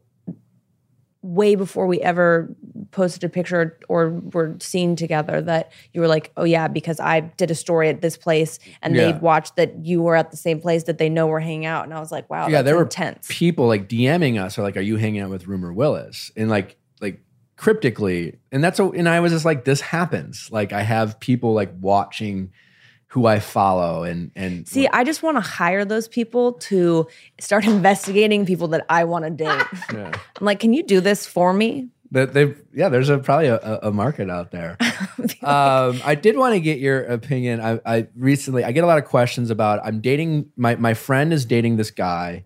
way 1.24 1.56
before 1.56 1.88
we 1.88 2.00
ever 2.02 2.54
posted 2.92 3.24
a 3.24 3.30
picture 3.30 3.80
or 3.90 4.10
were 4.34 4.56
seen 4.60 4.96
together 4.96 5.42
that 5.42 5.72
you 5.94 6.02
were 6.02 6.08
like, 6.08 6.32
oh 6.38 6.44
yeah, 6.44 6.68
because 6.68 7.00
I 7.00 7.22
did 7.22 7.50
a 7.50 7.56
story 7.56 7.88
at 7.90 8.02
this 8.02 8.18
place 8.18 8.60
and 8.82 8.94
Yeah. 8.96 9.14
they 9.14 9.18
watched 9.18 9.56
that 9.56 9.86
you 9.86 10.02
were 10.04 10.16
at 10.18 10.32
the 10.32 10.38
same 10.38 10.60
place 10.60 10.84
that 10.84 10.98
they 10.98 11.08
know 11.10 11.26
we're 11.28 11.40
hanging 11.40 11.66
out, 11.66 11.86
and 11.86 11.94
I 11.94 12.00
was 12.00 12.12
like, 12.12 12.30
wow, 12.30 12.48
yeah, 12.50 12.62
there 12.62 12.76
were 12.76 12.84
intense. 12.84 13.26
people 13.30 13.68
like 13.68 13.88
DMing 13.90 14.40
us 14.40 14.58
or 14.60 14.64
like, 14.64 14.76
"Are 14.78 14.82
you 14.82 14.98
hanging 14.98 15.22
out 15.22 15.30
with 15.30 15.48
Rumer 15.48 15.72
Willis?" 15.74 16.30
and 16.36 16.50
like 16.50 16.76
like 17.02 17.22
cryptically, 17.56 18.38
and 18.52 18.64
that's 18.64 18.80
a, 18.80 18.86
and 18.90 19.08
I 19.08 19.20
was 19.22 19.32
just 19.32 19.46
like, 19.46 19.64
"This 19.66 19.80
happens." 19.82 20.50
Like 20.52 20.74
I 20.74 20.82
have 20.84 21.20
people 21.20 21.54
like 21.54 21.72
watching 21.80 22.52
who 23.14 23.28
I 23.28 23.40
follow 23.40 24.02
and 24.02 24.32
and 24.36 24.68
See, 24.68 24.88
I 24.88 25.04
just 25.04 25.22
want 25.22 25.38
to 25.38 25.42
hire 25.42 25.86
those 25.86 26.08
people 26.08 26.54
to 26.54 27.06
start 27.40 27.64
investigating 27.68 28.44
people 28.44 28.70
that 28.70 28.88
I 28.90 29.04
want 29.04 29.26
to 29.26 29.30
date. 29.30 29.66
yeah. 29.94 30.12
I'm 30.40 30.46
like, 30.46 30.60
can 30.60 30.74
you 30.74 30.82
do 30.82 31.00
this 31.00 31.28
for 31.28 31.54
me? 31.54 31.90
That 32.10 32.34
they 32.34 32.56
yeah, 32.74 32.90
there's 32.90 33.10
a 33.10 33.20
probably 33.20 33.48
a, 33.50 33.60
a 33.84 33.92
market 33.92 34.32
out 34.32 34.50
there. 34.50 34.78
um, 35.44 36.02
I 36.04 36.16
did 36.20 36.38
want 36.38 36.56
to 36.56 36.60
get 36.60 36.80
your 36.80 37.04
opinion. 37.04 37.62
I, 37.62 37.80
I 37.86 38.08
recently 38.16 38.64
I 38.64 38.72
get 38.72 38.84
a 38.84 38.88
lot 38.88 38.98
of 38.98 39.06
questions 39.06 39.52
about 39.52 39.80
I'm 39.86 40.02
dating 40.02 40.50
my 40.58 40.76
my 40.76 40.96
friend 40.96 41.32
is 41.32 41.46
dating 41.46 41.78
this 41.78 41.92
guy. 41.92 42.46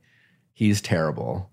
He's 0.51 0.82
terrible. 0.82 1.49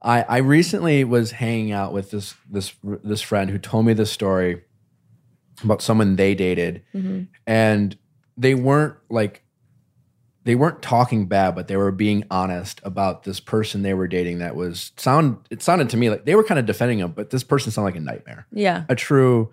I 0.00 0.22
I 0.22 0.36
recently 0.38 1.02
was 1.02 1.32
hanging 1.32 1.72
out 1.72 1.92
with 1.92 2.12
this 2.12 2.36
this 2.48 2.74
this 2.82 3.22
friend 3.22 3.50
who 3.50 3.58
told 3.58 3.86
me 3.86 3.92
this 3.92 4.12
story 4.12 4.62
about 5.64 5.82
someone 5.82 6.14
they 6.14 6.34
dated, 6.36 6.82
and 7.44 7.96
they 8.42 8.54
weren't 8.54 8.96
like 9.08 9.42
they 10.44 10.54
weren't 10.56 10.82
talking 10.82 11.26
bad, 11.26 11.54
but 11.54 11.68
they 11.68 11.76
were 11.76 11.92
being 11.92 12.24
honest 12.30 12.80
about 12.82 13.22
this 13.22 13.38
person 13.38 13.82
they 13.82 13.94
were 13.94 14.08
dating. 14.08 14.38
That 14.38 14.56
was 14.56 14.90
sound. 14.96 15.38
It 15.50 15.62
sounded 15.62 15.88
to 15.90 15.96
me 15.96 16.10
like 16.10 16.24
they 16.24 16.34
were 16.34 16.42
kind 16.44 16.58
of 16.58 16.66
defending 16.66 16.98
him, 16.98 17.12
but 17.12 17.30
this 17.30 17.44
person 17.44 17.70
sounded 17.70 17.90
like 17.90 17.96
a 17.96 18.00
nightmare, 18.04 18.46
Yeah. 18.52 18.84
a 18.88 18.96
true, 18.96 19.52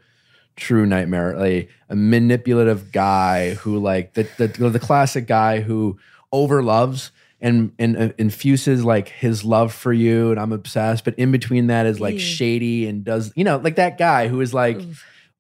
true 0.56 0.86
nightmare. 0.88 1.38
Like 1.38 1.70
a 1.90 1.96
manipulative 1.96 2.92
guy 2.92 3.54
who, 3.54 3.78
like 3.78 4.16
the 4.16 4.24
the, 4.38 4.48
the 4.70 4.80
classic 4.80 5.28
guy 5.28 5.62
who 5.62 6.00
overloves 6.32 7.12
and 7.42 7.72
and 7.80 7.96
uh, 7.96 8.10
infuses 8.18 8.84
like 8.84 9.10
his 9.10 9.46
love 9.46 9.72
for 9.72 9.94
you, 9.94 10.32
and 10.32 10.40
I'm 10.40 10.52
obsessed. 10.52 11.06
But 11.06 11.14
in 11.20 11.32
between 11.32 11.68
that 11.68 11.86
is 11.86 12.00
like 12.00 12.20
shady 12.20 12.88
and 12.88 13.04
does 13.04 13.32
you 13.36 13.44
know 13.44 13.58
like 13.58 13.76
that 13.76 14.00
guy 14.00 14.28
who 14.28 14.42
is 14.42 14.54
like 14.56 14.82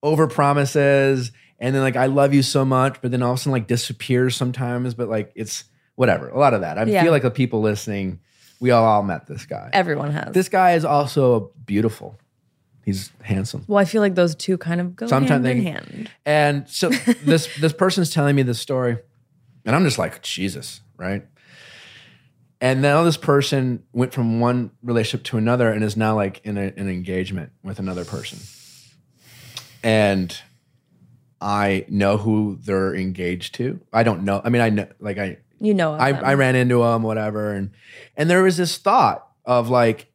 over 0.03 0.27
promises 0.27 1.31
and 1.59 1.75
then 1.75 1.81
like 1.81 1.95
I 1.95 2.05
love 2.07 2.33
you 2.33 2.41
so 2.41 2.63
much, 2.65 3.01
but 3.01 3.11
then 3.11 3.21
all 3.21 3.33
of 3.33 3.37
a 3.37 3.41
sudden 3.41 3.51
like 3.51 3.67
disappears 3.67 4.35
sometimes. 4.35 4.93
But 4.93 5.09
like 5.09 5.31
it's 5.35 5.65
whatever. 5.95 6.29
A 6.29 6.39
lot 6.39 6.53
of 6.53 6.61
that. 6.61 6.77
I 6.77 6.83
Yeah. 6.85 7.03
feel 7.03 7.11
like 7.11 7.23
the 7.23 7.31
people 7.31 7.61
listening, 7.61 8.19
we 8.59 8.71
all, 8.71 8.85
all 8.85 9.03
met 9.03 9.27
this 9.27 9.45
guy. 9.45 9.69
Everyone 9.73 10.11
has. 10.11 10.33
This 10.33 10.47
guy 10.49 10.73
is 10.73 10.85
also 10.85 11.51
beautiful. 11.65 12.17
He's 12.85 13.11
handsome. 13.21 13.65
well, 13.67 13.77
I 13.77 13.85
feel 13.85 14.01
like 14.01 14.15
those 14.15 14.33
two 14.33 14.57
kind 14.57 14.81
of 14.81 14.95
go 14.95 15.05
Sometimes 15.07 15.45
hand 15.45 15.59
in 15.59 15.65
hand. 15.65 16.11
And 16.25 16.69
so 16.69 16.89
this 17.23 17.47
this 17.59 17.73
person's 17.73 18.09
telling 18.11 18.35
me 18.35 18.41
this 18.43 18.59
story, 18.59 18.97
and 19.65 19.75
I'm 19.75 19.83
just 19.83 19.99
like, 19.99 20.21
Jesus, 20.23 20.81
right? 20.97 21.23
And 22.61 22.81
now 22.81 23.03
this 23.03 23.15
person 23.17 23.83
went 23.93 24.11
from 24.13 24.39
one 24.39 24.71
relationship 24.83 25.23
to 25.27 25.37
another 25.37 25.69
and 25.71 25.83
is 25.83 25.95
now 25.95 26.15
like 26.15 26.41
in 26.43 26.57
a, 26.57 26.73
an 26.75 26.89
engagement 26.89 27.51
with 27.63 27.79
another 27.79 28.03
person. 28.05 28.39
And 29.83 30.35
I 31.41 31.85
know 31.87 32.17
who 32.17 32.57
they're 32.61 32.95
engaged 32.95 33.55
to. 33.55 33.79
I 33.93 34.03
don't 34.03 34.23
know. 34.23 34.41
I 34.43 34.49
mean, 34.49 34.61
I 34.61 34.69
know, 34.69 34.87
like, 34.99 35.17
I 35.17 35.37
You 35.59 35.73
know, 35.73 35.93
I, 35.93 36.11
them. 36.11 36.25
I 36.25 36.33
ran 36.33 36.55
into 36.55 36.79
them, 36.83 37.03
whatever, 37.03 37.53
and 37.53 37.71
and 38.17 38.29
there 38.29 38.43
was 38.43 38.57
this 38.57 38.77
thought 38.77 39.25
of 39.45 39.69
like, 39.69 40.07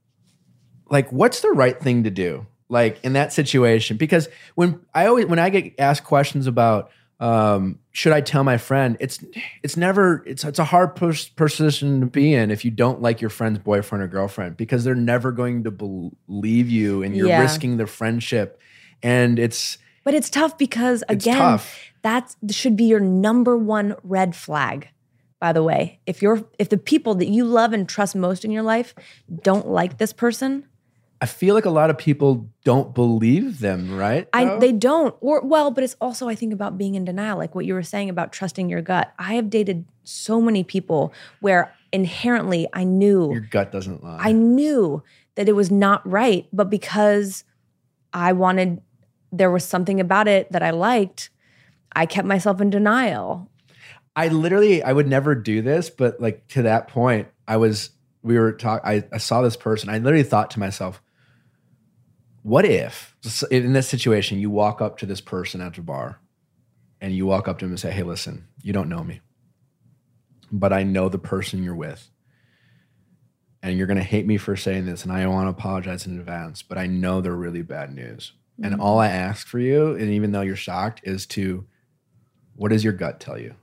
like 0.91 1.11
what's 1.11 1.41
the 1.41 1.51
right 1.51 1.79
thing 1.81 2.05
to 2.05 2.11
do, 2.11 2.47
like 2.69 3.03
in 3.05 3.15
that 3.15 3.33
situation? 3.33 3.97
Because 3.97 4.29
when 4.55 4.81
I 4.95 5.07
always 5.07 5.27
when 5.27 5.39
I 5.39 5.49
get 5.51 5.75
asked 5.79 6.05
questions 6.05 6.47
about 6.47 6.91
um, 7.21 7.79
should 7.93 8.13
I 8.13 8.21
tell 8.21 8.45
my 8.45 8.59
friend, 8.59 8.97
it's 9.01 9.25
it's 9.63 9.77
never 9.77 10.23
it's 10.27 10.45
it's 10.45 10.59
a 10.59 10.65
hard 10.65 10.95
pos- 10.97 11.29
position 11.29 12.01
to 12.01 12.07
be 12.07 12.35
in 12.35 12.51
if 12.51 12.65
you 12.65 12.71
don't 12.71 13.01
like 13.01 13.21
your 13.21 13.31
friend's 13.31 13.61
boyfriend 13.61 14.03
or 14.05 14.09
girlfriend 14.09 14.57
because 14.59 14.85
they're 14.85 14.95
never 14.95 15.33
going 15.33 15.65
to 15.65 15.71
believe 15.71 16.69
you 16.69 17.03
and 17.03 17.17
you're 17.17 17.29
Yeah. 17.29 17.41
risking 17.41 17.77
the 17.79 17.87
friendship, 17.87 18.61
and 19.03 19.39
it's 19.39 19.79
But 20.05 20.15
it's 20.15 20.31
tough 20.31 20.57
because 20.59 21.03
again, 21.09 21.39
tough. 21.39 21.79
that 22.03 22.37
should 22.51 22.77
be 22.77 22.85
your 22.85 23.01
number 23.01 23.57
one 23.57 23.97
red 24.03 24.37
flag. 24.37 24.89
by 25.41 25.53
the 25.53 25.63
way. 25.63 25.99
If 26.07 26.23
you're 26.23 26.45
if 26.59 26.69
the 26.69 26.79
people 26.79 27.15
that 27.17 27.29
you 27.29 27.45
love 27.45 27.73
and 27.73 27.89
trust 27.89 28.15
most 28.15 28.45
in 28.45 28.51
your 28.51 28.63
life 28.63 28.95
don't 29.43 29.67
like 29.67 29.99
this 29.99 30.13
person, 30.13 30.67
I 31.21 31.27
feel 31.27 31.55
like 31.55 31.65
a 31.65 31.71
lot 31.71 31.89
of 31.89 31.97
people 31.97 32.51
don't 32.65 32.95
believe 32.95 33.61
them, 33.61 33.97
right? 33.97 34.29
I 34.33 34.59
they 34.59 34.73
don't. 34.73 35.15
Or 35.21 35.41
well, 35.41 35.71
but 35.71 35.83
it's 35.85 35.97
also 36.01 36.29
I 36.29 36.35
think 36.35 36.53
about 36.53 36.77
being 36.77 36.97
in 36.97 37.05
denial, 37.05 37.39
like 37.39 37.55
what 37.55 37.65
you 37.65 37.75
were 37.75 37.83
saying 37.83 38.11
about 38.11 38.33
trusting 38.33 38.69
your 38.69 38.83
gut. 38.83 39.13
I 39.19 39.35
have 39.35 39.49
dated 39.49 39.87
so 40.03 40.41
many 40.41 40.65
people 40.65 41.15
where 41.41 41.75
inherently 41.93 42.69
I 42.73 42.85
knew 42.85 43.33
Your 43.33 43.41
gut 43.41 43.73
doesn't 43.73 44.05
lie. 44.05 44.19
I 44.21 44.33
knew 44.33 45.03
that 45.37 45.49
it 45.49 45.53
was 45.53 45.71
not 45.71 46.07
right, 46.07 46.47
but 46.53 46.69
because 46.69 47.45
I 48.13 48.33
wanted 48.33 48.83
there 49.39 49.51
was 49.51 49.65
something 49.65 50.01
about 50.01 50.29
it 50.29 50.51
that 50.53 50.63
I 50.63 50.71
liked, 50.71 51.31
I 51.95 52.07
kept 52.07 52.27
myself 52.27 52.61
in 52.61 52.71
denial. 52.71 53.51
I 54.17 54.29
literally 54.29 54.83
I 54.83 54.93
would 54.93 55.09
never 55.09 55.35
do 55.35 55.61
this, 55.61 55.91
but 55.91 56.21
like 56.21 56.47
to 56.49 56.63
that 56.63 56.89
point, 56.89 57.29
I 57.49 57.57
was 57.57 57.91
we 58.23 58.39
were 58.39 58.53
talk 58.53 58.83
I, 58.85 59.05
saw 59.19 59.43
this 59.43 59.57
person. 59.57 59.91
I 59.91 59.99
literally 59.99 60.25
thought 60.25 60.51
to 60.53 60.61
myself, 60.61 61.03
what 62.43 62.65
if 62.65 63.17
in 63.51 63.73
this 63.73 63.89
situation 63.89 64.39
you 64.39 64.51
walk 64.51 64.81
up 64.81 64.99
to 64.99 65.07
this 65.07 65.21
person 65.21 65.61
at 65.61 65.75
the 65.75 65.83
bar 65.83 66.21
and 67.01 67.15
you 67.15 67.27
walk 67.27 67.49
up 67.49 67.59
to 67.59 67.65
him 67.65 67.73
and 67.73 67.81
say, 67.81 67.91
Hey, 67.91 68.03
listen, 68.03 68.47
you 68.63 68.73
don't 68.73 68.89
know 68.89 69.03
me, 69.03 69.21
but 70.53 70.73
I 70.73 70.85
know 70.85 71.09
the 71.09 71.19
person 71.19 71.63
you're 71.63 71.75
with. 71.75 72.11
And 73.63 73.79
you're 73.79 73.87
gonna 73.87 74.03
hate 74.03 74.27
me 74.27 74.37
for 74.37 74.57
saying 74.57 74.85
this, 74.85 75.05
and 75.05 75.13
I 75.13 75.27
want 75.27 75.47
to 75.47 75.51
apologize 75.51 76.07
in 76.07 76.19
advance, 76.19 76.63
but 76.63 76.77
I 76.77 76.87
know 76.87 77.23
they're 77.23 77.35
really 77.35 77.63
bad 77.63 77.95
news. 77.95 78.33
And 78.63 78.73
mm-hmm. 78.73 78.81
all 78.81 78.99
I 79.01 79.09
ask 79.09 79.47
for 79.47 79.59
you, 79.59 79.95
and 79.97 80.11
even 80.11 80.33
though 80.33 80.43
you're 80.43 80.55
shocked, 80.55 81.01
is 81.05 81.27
to 81.29 81.67
what 82.55 82.69
does 82.69 82.85
your 82.85 82.93
gut 82.93 83.19
tell 83.19 83.39
you? 83.39 83.55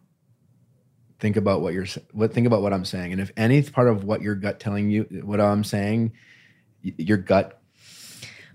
think 1.22 1.38
about 1.38 1.62
what 1.62 1.74
you're 1.74 1.86
what 2.12 2.34
think 2.34 2.48
about 2.48 2.62
what 2.62 2.74
I'm 2.74 2.84
saying, 2.84 3.14
and 3.14 3.22
if 3.22 3.32
any 3.38 3.62
part 3.62 3.88
of 3.88 4.04
what 4.04 4.22
your 4.22 4.36
gut 4.36 4.60
telling 4.60 4.90
you, 4.90 5.04
what 5.24 5.40
I'm 5.40 5.64
saying, 5.64 6.12
your 6.82 7.18
gut 7.18 7.62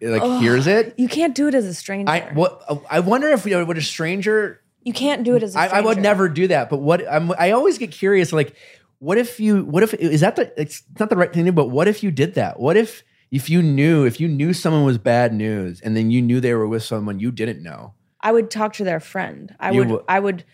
eh, 0.03 0.11
like 0.11 0.43
hears 0.43 0.67
it. 0.67 0.95
You 0.99 1.09
can't 1.09 1.35
do 1.35 1.47
it 1.47 1.55
as 1.55 1.65
a 1.65 1.73
stranger. 1.73 2.11
I 2.11 2.33
what 2.35 2.63
I 2.91 3.01
wonder 3.01 3.29
if 3.29 3.47
you 3.47 3.57
uh, 3.57 3.61
know, 3.61 3.65
would 3.65 3.79
a 3.79 3.83
stranger. 3.83 4.61
you 4.83 4.93
can't 4.93 5.23
do 5.23 5.37
it 5.37 5.43
as 5.43 5.55
a 5.55 5.61
I, 5.61 5.69
stranger. 5.69 5.83
I 5.83 5.89
would 5.89 6.03
never 6.03 6.29
do 6.29 6.49
that, 6.49 6.69
but 6.69 6.79
what 6.79 7.11
I'm, 7.11 7.33
I 7.39 7.53
always 7.53 7.79
get 7.79 7.93
curious, 7.93 8.33
like, 8.33 8.55
what 8.99 9.17
if 9.17 9.41
you? 9.41 9.65
What 9.65 9.83
if 9.85 9.95
is 9.95 10.21
that 10.21 10.37
the? 10.37 10.53
It's 10.61 10.83
not 10.99 11.09
the 11.09 11.17
right 11.17 11.33
thing 11.33 11.45
to 11.45 11.51
do, 11.53 11.55
but 11.55 11.71
what 11.71 11.89
if 11.89 12.03
you 12.03 12.11
did 12.11 12.35
that? 12.35 12.59
What 12.59 12.77
if 12.77 13.05
if 13.31 13.51
you 13.51 13.63
knew 13.63 14.05
if 14.05 14.21
you 14.21 14.29
knew 14.29 14.53
someone 14.53 14.85
was 14.85 14.99
bad 14.99 15.33
news, 15.35 15.81
and 15.81 15.97
then 15.97 16.11
you 16.11 16.23
knew 16.23 16.41
they 16.41 16.55
were 16.55 16.67
with 16.67 16.83
someone 16.83 17.19
you 17.21 17.31
didn't 17.31 17.63
know, 17.63 17.95
I 18.21 18.33
would 18.33 18.51
talk 18.51 18.75
to 18.75 18.85
their 18.85 19.01
friend. 19.01 19.55
I 19.61 19.73
would 19.73 19.89
would- 19.89 20.05
I 20.09 20.21
would 20.21 20.45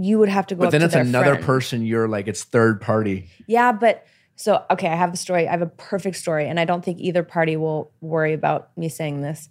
you 0.00 0.18
would 0.20 0.28
have 0.28 0.46
to 0.46 0.54
go 0.54 0.62
but 0.62 0.70
then 0.70 0.82
it's 0.82 0.94
another 0.94 1.32
friend. 1.34 1.44
person. 1.44 1.86
You're 1.86 2.08
like 2.08 2.28
it's 2.28 2.44
third 2.44 2.80
party. 2.80 3.28
Yeah, 3.46 3.72
but 3.72 4.06
so 4.36 4.64
okay, 4.70 4.88
I 4.88 4.94
have 4.94 5.12
a 5.12 5.16
story. 5.16 5.48
I 5.48 5.50
have 5.50 5.62
a 5.62 5.66
perfect 5.66 6.16
story, 6.16 6.48
and 6.48 6.60
I 6.60 6.64
don't 6.64 6.84
think 6.84 7.00
either 7.00 7.22
party 7.24 7.56
will 7.56 7.90
worry 8.00 8.32
about 8.32 8.70
me 8.76 8.88
saying 8.88 9.22
this. 9.22 9.48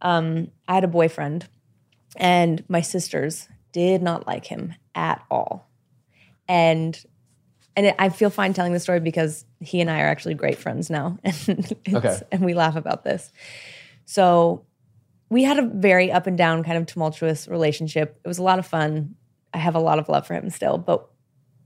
Um, 0.00 0.52
I 0.68 0.74
had 0.74 0.84
a 0.84 0.88
boyfriend, 0.88 1.48
and 2.16 2.62
my 2.68 2.80
sisters 2.80 3.48
did 3.72 4.00
not 4.00 4.26
like 4.26 4.46
him 4.46 4.74
at 4.94 5.20
all, 5.30 5.68
and 6.46 7.02
and 7.78 7.86
it, 7.86 7.94
I 7.96 8.08
feel 8.08 8.28
fine 8.28 8.54
telling 8.54 8.72
the 8.72 8.80
story 8.80 8.98
because 8.98 9.44
he 9.60 9.80
and 9.80 9.88
I 9.88 10.00
are 10.00 10.08
actually 10.08 10.34
great 10.34 10.58
friends 10.58 10.90
now, 10.90 11.16
and 11.22 11.72
Okay. 11.94 12.20
and 12.32 12.44
we 12.44 12.52
laugh 12.52 12.74
about 12.74 13.04
this. 13.04 13.30
So 14.04 14.64
we 15.30 15.44
had 15.44 15.60
a 15.60 15.62
very 15.62 16.10
up 16.10 16.26
and 16.26 16.36
down 16.36 16.64
kind 16.64 16.76
of 16.76 16.86
tumultuous 16.86 17.46
relationship. 17.46 18.18
It 18.24 18.26
was 18.26 18.38
a 18.38 18.42
lot 18.42 18.58
of 18.58 18.66
fun. 18.66 19.14
I 19.54 19.58
have 19.58 19.76
a 19.76 19.78
lot 19.78 20.00
of 20.00 20.08
love 20.08 20.26
for 20.26 20.34
him 20.34 20.50
still, 20.50 20.76
but 20.76 21.08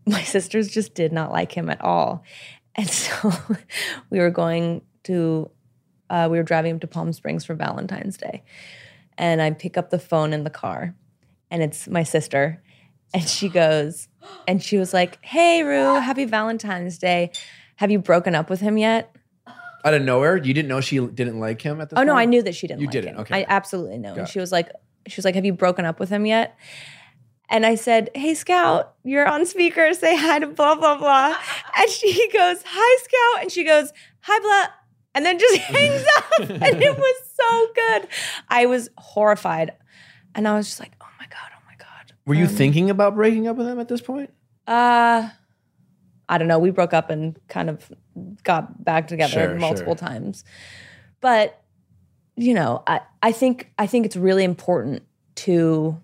my 0.04 0.20
sisters 0.34 0.68
just 0.68 0.92
did 0.92 1.14
not 1.14 1.32
like 1.32 1.50
him 1.50 1.70
at 1.70 1.80
all. 1.80 2.24
And 2.74 2.90
so 2.90 3.32
we 4.10 4.18
were 4.18 4.30
going 4.30 4.82
to, 5.04 5.50
uh, 6.10 6.28
we 6.30 6.36
were 6.36 6.44
driving 6.44 6.72
him 6.72 6.80
to 6.80 6.86
Palm 6.86 7.14
Springs 7.14 7.46
for 7.46 7.54
Valentine's 7.54 8.18
Day. 8.18 8.42
And 9.16 9.40
I 9.40 9.50
pick 9.52 9.78
up 9.78 9.88
the 9.88 9.98
phone 9.98 10.34
in 10.34 10.44
the 10.44 10.50
car, 10.50 10.94
and 11.50 11.62
it's 11.62 11.88
my 11.88 12.02
sister. 12.02 12.62
And 13.14 13.28
she 13.28 13.48
goes, 13.48 14.08
and 14.48 14.62
she 14.62 14.78
was 14.78 14.94
like, 14.94 15.18
Hey, 15.22 15.62
Rue, 15.62 16.00
happy 16.00 16.24
Valentine's 16.24 16.98
Day. 16.98 17.30
Have 17.76 17.90
you 17.90 17.98
broken 17.98 18.34
up 18.34 18.48
with 18.48 18.60
him 18.60 18.78
yet? 18.78 19.14
Out 19.84 19.94
of 19.94 20.02
nowhere, 20.02 20.36
you 20.36 20.54
didn't 20.54 20.68
know 20.68 20.80
she 20.80 20.98
didn't 20.98 21.40
like 21.40 21.60
him 21.60 21.80
at 21.80 21.90
the. 21.90 21.98
Oh 21.98 22.04
no, 22.04 22.14
I 22.14 22.24
knew 22.24 22.40
that 22.42 22.54
she 22.54 22.68
didn't. 22.68 22.80
You 22.80 22.86
like 22.86 22.92
didn't, 22.92 23.14
him. 23.14 23.20
okay. 23.22 23.34
I 23.42 23.46
absolutely 23.48 23.98
know. 23.98 24.10
Got 24.14 24.18
And 24.18 24.28
she 24.28 24.38
was 24.38 24.52
like, 24.52 24.70
she 25.08 25.16
was 25.16 25.24
like, 25.24 25.34
"Have 25.34 25.44
you 25.44 25.52
broken 25.52 25.84
up 25.84 25.98
with 25.98 26.08
him 26.08 26.24
yet?" 26.24 26.56
And 27.50 27.66
I 27.66 27.74
said, 27.74 28.08
"Hey, 28.14 28.34
Scout, 28.34 28.94
you're 29.02 29.26
on 29.26 29.44
speaker. 29.44 29.92
Say 29.92 30.16
hi 30.16 30.38
to 30.38 30.46
blah 30.46 30.76
blah 30.76 30.96
blah." 30.98 31.36
And 31.76 31.90
she 31.90 32.30
goes, 32.30 32.62
"Hi, 32.64 33.02
Scout," 33.02 33.42
and 33.42 33.50
she 33.50 33.64
goes, 33.64 33.92
"Hi, 34.20 34.38
blah," 34.38 34.72
and 35.16 35.26
then 35.26 35.40
just 35.40 35.56
hangs 35.62 36.04
up. 36.16 36.40
and 36.48 36.80
it 36.80 36.96
was 36.96 37.16
so 37.34 37.66
good. 37.74 38.08
I 38.48 38.66
was 38.66 38.88
horrified, 38.98 39.72
and 40.36 40.46
I 40.46 40.54
was 40.54 40.66
just 40.68 40.78
like, 40.78 40.92
"Oh 41.00 41.08
my 41.18 41.26
god, 41.26 41.50
oh 41.56 41.62
my 41.66 41.74
god." 41.76 42.12
Were 42.27 42.35
you 42.35 42.45
Um, 42.45 42.51
thinking 42.51 42.91
about 42.91 43.14
breaking 43.14 43.49
up 43.49 43.57
with 43.57 43.66
him 43.66 43.79
at 43.81 43.89
this 43.89 44.01
point? 44.01 44.31
Uh, 44.66 45.29
I 46.29 46.39
don't 46.39 46.49
know. 46.49 46.59
We 46.59 46.70
broke 46.70 46.95
up 46.95 47.11
and 47.11 47.39
kind 47.49 47.68
of 47.68 47.91
got 48.45 48.85
back 48.85 49.09
together 49.09 49.33
Sure, 49.33 49.55
multiple 49.57 49.97
sure. 49.97 50.09
times. 50.09 50.45
But 51.20 51.59
you 52.37 52.55
know, 52.55 52.83
I, 52.87 53.01
I 53.23 53.33
think 53.33 53.73
I 53.79 53.87
think 53.87 54.07
it's 54.07 54.16
really 54.16 54.43
important 54.45 55.03
to, 55.35 56.01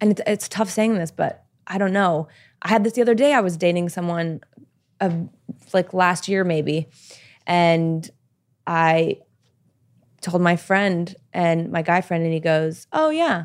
and 0.00 0.10
it's, 0.10 0.20
it's 0.26 0.48
tough 0.48 0.68
saying 0.68 0.94
this, 0.98 1.10
but 1.12 1.44
I 1.66 1.78
don't 1.78 1.92
know. 1.92 2.26
I 2.62 2.68
had 2.68 2.82
this 2.82 2.94
the 2.94 3.02
other 3.02 3.14
day. 3.14 3.32
I 3.34 3.40
was 3.40 3.56
dating 3.56 3.88
someone, 3.90 4.40
uh, 5.00 5.10
like 5.72 5.94
last 5.94 6.26
year 6.26 6.42
maybe, 6.42 6.88
and 7.46 8.10
I 8.66 9.18
told 10.20 10.42
my 10.42 10.56
friend 10.56 11.14
and 11.32 11.70
my 11.70 11.82
guy 11.82 12.00
friend, 12.00 12.24
and 12.24 12.32
he 12.32 12.40
goes, 12.40 12.86
"Oh 12.92 13.10
yeah." 13.10 13.44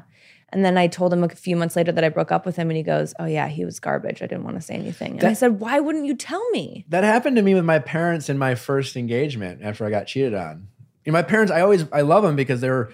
And 0.49 0.63
then 0.63 0.77
I 0.77 0.87
told 0.87 1.11
him 1.11 1.23
a 1.23 1.29
few 1.29 1.55
months 1.55 1.75
later 1.75 1.91
that 1.91 2.03
I 2.03 2.09
broke 2.09 2.31
up 2.31 2.45
with 2.45 2.55
him, 2.55 2.69
and 2.69 2.77
he 2.77 2.83
goes, 2.83 3.13
"Oh 3.19 3.25
yeah, 3.25 3.47
he 3.47 3.65
was 3.65 3.79
garbage. 3.79 4.21
I 4.21 4.27
didn't 4.27 4.43
want 4.43 4.55
to 4.55 4.61
say 4.61 4.75
anything." 4.75 5.19
And 5.19 5.23
I 5.23 5.33
said, 5.33 5.59
"Why 5.59 5.79
wouldn't 5.79 6.05
you 6.05 6.15
tell 6.15 6.47
me?" 6.51 6.85
That 6.89 7.03
happened 7.03 7.35
to 7.37 7.41
me 7.41 7.53
with 7.55 7.65
my 7.65 7.79
parents 7.79 8.29
in 8.29 8.37
my 8.37 8.55
first 8.55 8.95
engagement 8.95 9.61
after 9.63 9.85
I 9.85 9.89
got 9.89 10.07
cheated 10.07 10.33
on. 10.33 10.67
You 11.03 11.11
know, 11.11 11.17
my 11.17 11.23
parents, 11.23 11.51
I 11.51 11.61
always 11.61 11.85
I 11.91 12.01
love 12.01 12.23
them 12.23 12.35
because 12.35 12.61
they're 12.61 12.89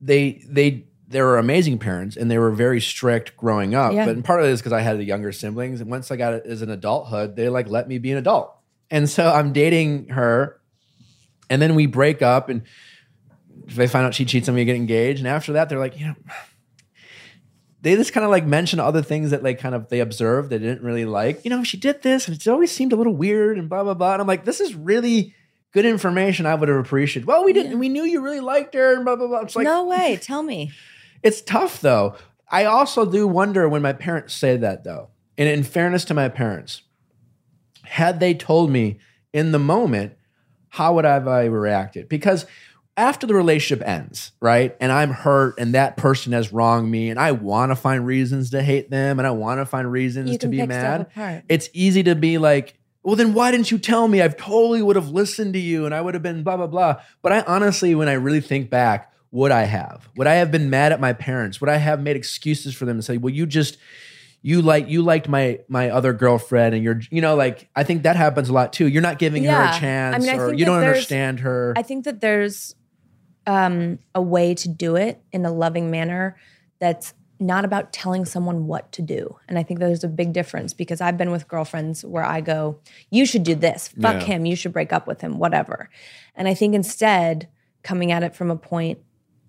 they 0.00 0.42
they 0.48 0.84
they 1.08 1.22
were 1.22 1.38
amazing 1.38 1.78
parents 1.78 2.16
and 2.16 2.30
they 2.30 2.38
were 2.38 2.50
very 2.52 2.80
strict 2.80 3.36
growing 3.36 3.74
up. 3.74 3.92
Yeah. 3.92 4.06
But 4.06 4.22
part 4.22 4.40
of 4.40 4.46
it 4.46 4.50
is 4.50 4.60
because 4.60 4.72
I 4.72 4.80
had 4.80 4.98
the 4.98 5.04
younger 5.04 5.32
siblings, 5.32 5.80
and 5.80 5.90
once 5.90 6.10
I 6.10 6.16
got 6.16 6.34
it 6.34 6.46
as 6.46 6.62
an 6.62 6.70
adulthood, 6.70 7.36
they 7.36 7.48
like 7.48 7.68
let 7.68 7.88
me 7.88 7.98
be 7.98 8.12
an 8.12 8.18
adult. 8.18 8.54
And 8.90 9.08
so 9.08 9.30
I'm 9.30 9.52
dating 9.52 10.08
her, 10.08 10.60
and 11.48 11.60
then 11.60 11.74
we 11.74 11.86
break 11.86 12.22
up, 12.22 12.48
and 12.48 12.62
they 13.66 13.86
find 13.86 14.06
out 14.06 14.14
she 14.14 14.24
cheats 14.24 14.48
on 14.48 14.54
me, 14.54 14.64
get 14.64 14.76
engaged, 14.76 15.18
and 15.18 15.28
after 15.28 15.54
that, 15.54 15.68
they're 15.68 15.78
like, 15.78 15.98
you 15.98 16.06
know. 16.06 16.14
They 17.82 17.96
just 17.96 18.12
kind 18.12 18.24
of 18.24 18.30
like 18.30 18.44
mention 18.44 18.78
other 18.78 19.02
things 19.02 19.30
that 19.30 19.42
like 19.42 19.58
kind 19.58 19.74
of 19.74 19.88
they 19.88 20.00
observed 20.00 20.50
they 20.50 20.58
didn't 20.58 20.82
really 20.82 21.06
like. 21.06 21.44
You 21.44 21.50
know, 21.50 21.64
she 21.64 21.78
did 21.78 22.02
this 22.02 22.28
and 22.28 22.36
it 22.36 22.48
always 22.48 22.70
seemed 22.70 22.92
a 22.92 22.96
little 22.96 23.14
weird 23.14 23.58
and 23.58 23.68
blah 23.68 23.82
blah 23.82 23.94
blah. 23.94 24.12
And 24.12 24.20
I'm 24.20 24.28
like, 24.28 24.44
this 24.44 24.60
is 24.60 24.74
really 24.74 25.34
good 25.72 25.86
information. 25.86 26.46
I 26.46 26.54
would 26.54 26.68
have 26.68 26.78
appreciated. 26.78 27.26
Well, 27.26 27.44
we 27.44 27.52
didn't. 27.52 27.78
We 27.78 27.88
knew 27.88 28.04
you 28.04 28.20
really 28.20 28.40
liked 28.40 28.74
her 28.74 28.94
and 28.94 29.04
blah 29.04 29.16
blah 29.16 29.28
blah. 29.28 29.40
It's 29.40 29.56
like 29.56 29.64
no 29.64 29.86
way. 29.86 30.18
Tell 30.20 30.42
me. 30.42 30.72
it's 31.22 31.40
tough 31.40 31.80
though. 31.80 32.16
I 32.48 32.64
also 32.64 33.06
do 33.06 33.26
wonder 33.26 33.68
when 33.68 33.82
my 33.82 33.92
parents 33.92 34.34
say 34.34 34.56
that 34.56 34.84
though. 34.84 35.08
And 35.38 35.48
in 35.48 35.62
fairness 35.62 36.04
to 36.06 36.14
my 36.14 36.28
parents, 36.28 36.82
had 37.84 38.20
they 38.20 38.34
told 38.34 38.70
me 38.70 38.98
in 39.32 39.52
the 39.52 39.58
moment, 39.58 40.14
how 40.68 40.94
would 40.94 41.06
I 41.06 41.14
have 41.14 41.28
I 41.28 41.44
reacted? 41.44 42.08
Because 42.08 42.44
after 43.00 43.26
the 43.26 43.34
relationship 43.34 43.86
ends, 43.86 44.32
right? 44.40 44.76
And 44.78 44.92
I'm 44.92 45.10
hurt 45.10 45.58
and 45.58 45.74
that 45.74 45.96
person 45.96 46.32
has 46.32 46.52
wronged 46.52 46.90
me 46.90 47.08
and 47.08 47.18
I 47.18 47.32
want 47.32 47.72
to 47.72 47.76
find 47.76 48.04
reasons 48.04 48.50
to 48.50 48.62
hate 48.62 48.90
them 48.90 49.18
and 49.18 49.26
I 49.26 49.30
want 49.30 49.58
to 49.58 49.66
find 49.66 49.90
reasons 49.90 50.36
to 50.38 50.48
be 50.48 50.64
mad. 50.66 51.10
It's 51.48 51.70
easy 51.72 52.02
to 52.02 52.14
be 52.14 52.36
like, 52.36 52.74
well, 53.02 53.16
then 53.16 53.32
why 53.32 53.50
didn't 53.50 53.70
you 53.70 53.78
tell 53.78 54.06
me? 54.06 54.22
I 54.22 54.28
totally 54.28 54.82
would 54.82 54.96
have 54.96 55.08
listened 55.08 55.54
to 55.54 55.58
you 55.58 55.86
and 55.86 55.94
I 55.94 56.02
would 56.02 56.12
have 56.12 56.22
been 56.22 56.42
blah, 56.42 56.58
blah, 56.58 56.66
blah. 56.66 57.00
But 57.22 57.32
I 57.32 57.40
honestly, 57.42 57.94
when 57.94 58.08
I 58.08 58.12
really 58.12 58.42
think 58.42 58.68
back, 58.68 59.10
would 59.30 59.50
I 59.50 59.62
have? 59.62 60.10
Would 60.16 60.26
I 60.26 60.34
have 60.34 60.50
been 60.50 60.68
mad 60.68 60.92
at 60.92 61.00
my 61.00 61.14
parents? 61.14 61.58
Would 61.62 61.70
I 61.70 61.76
have 61.76 62.02
made 62.02 62.16
excuses 62.16 62.74
for 62.74 62.84
them 62.84 62.98
and 62.98 63.04
say, 63.04 63.16
well, 63.16 63.32
you 63.32 63.46
just, 63.46 63.78
you 64.42 64.62
like 64.62 64.88
you 64.88 65.02
liked 65.02 65.28
my 65.28 65.60
my 65.68 65.90
other 65.90 66.12
girlfriend 66.14 66.74
and 66.74 66.82
you're 66.82 67.00
you 67.10 67.20
know 67.20 67.34
like 67.36 67.68
I 67.76 67.84
think 67.84 68.04
that 68.04 68.16
happens 68.16 68.48
a 68.48 68.54
lot 68.54 68.72
too. 68.72 68.88
You're 68.88 69.02
not 69.02 69.18
giving 69.18 69.44
her 69.44 69.50
a 69.50 69.78
chance 69.78 70.16
I 70.16 70.18
mean, 70.18 70.28
I 70.30 70.42
or 70.42 70.54
you 70.54 70.64
don't 70.64 70.78
understand 70.78 71.40
her. 71.40 71.74
I 71.76 71.82
think 71.82 72.06
that 72.06 72.22
there's 72.22 72.74
um, 73.50 73.98
a 74.14 74.22
way 74.22 74.54
to 74.54 74.68
do 74.68 74.94
it 74.94 75.20
in 75.32 75.44
a 75.44 75.50
loving 75.52 75.90
manner 75.90 76.36
that's 76.78 77.14
not 77.40 77.64
about 77.64 77.92
telling 77.92 78.24
someone 78.24 78.68
what 78.68 78.92
to 78.92 79.02
do. 79.02 79.36
And 79.48 79.58
I 79.58 79.64
think 79.64 79.80
there's 79.80 80.04
a 80.04 80.08
big 80.08 80.32
difference 80.32 80.72
because 80.72 81.00
I've 81.00 81.18
been 81.18 81.32
with 81.32 81.48
girlfriends 81.48 82.04
where 82.04 82.22
I 82.22 82.42
go, 82.42 82.78
you 83.10 83.26
should 83.26 83.42
do 83.42 83.56
this, 83.56 83.88
fuck 83.88 84.20
Yeah. 84.20 84.26
him, 84.26 84.46
you 84.46 84.54
should 84.54 84.72
break 84.72 84.92
up 84.92 85.08
with 85.08 85.20
him, 85.20 85.38
whatever. 85.38 85.90
And 86.36 86.46
I 86.46 86.54
think 86.54 86.76
instead, 86.76 87.48
coming 87.82 88.12
at 88.12 88.22
it 88.22 88.36
from 88.36 88.52
a 88.52 88.56
point 88.56 89.00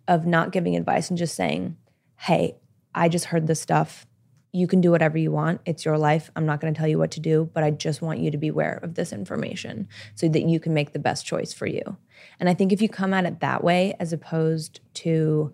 of 0.07 0.25
not 0.25 0.51
giving 0.51 0.75
advice 0.75 1.09
and 1.09 1.17
just 1.17 1.35
saying, 1.35 1.77
hey, 2.17 2.55
I 2.95 3.07
just 3.07 3.25
heard 3.25 3.45
this 3.45 3.61
stuff. 3.61 4.07
You 4.53 4.67
can 4.67 4.81
do 4.81 4.91
whatever 4.91 5.17
you 5.17 5.31
want. 5.31 5.61
It's 5.65 5.85
your 5.85 5.97
life. 5.97 6.29
I'm 6.35 6.45
not 6.45 6.59
going 6.59 6.73
to 6.73 6.77
tell 6.77 6.87
you 6.87 6.97
what 6.97 7.11
to 7.11 7.19
do, 7.19 7.49
but 7.53 7.63
I 7.63 7.71
just 7.71 8.01
want 8.01 8.19
you 8.19 8.31
to 8.31 8.37
be 8.37 8.49
aware 8.49 8.79
of 8.83 8.95
this 8.95 9.13
information 9.13 9.87
so 10.15 10.27
that 10.27 10.43
you 10.43 10.59
can 10.59 10.73
make 10.73 10.91
the 10.91 10.99
best 10.99 11.25
choice 11.25 11.53
for 11.53 11.65
you. 11.65 11.97
And 12.39 12.49
I 12.49 12.53
think 12.53 12.73
if 12.73 12.81
you 12.81 12.89
come 12.89 13.13
at 13.13 13.25
it 13.25 13.39
that 13.39 13.63
way, 13.63 13.95
as 13.99 14.11
opposed 14.11 14.81
to, 14.95 15.53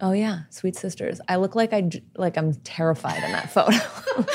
oh 0.00 0.12
yeah, 0.12 0.42
sweet 0.50 0.76
sisters, 0.76 1.20
I 1.28 1.36
look 1.36 1.56
like 1.56 1.72
I 1.72 1.90
like 2.16 2.36
I'm 2.36 2.54
terrified 2.54 3.24
in 3.24 3.32
that 3.32 3.50
photo. 3.52 3.76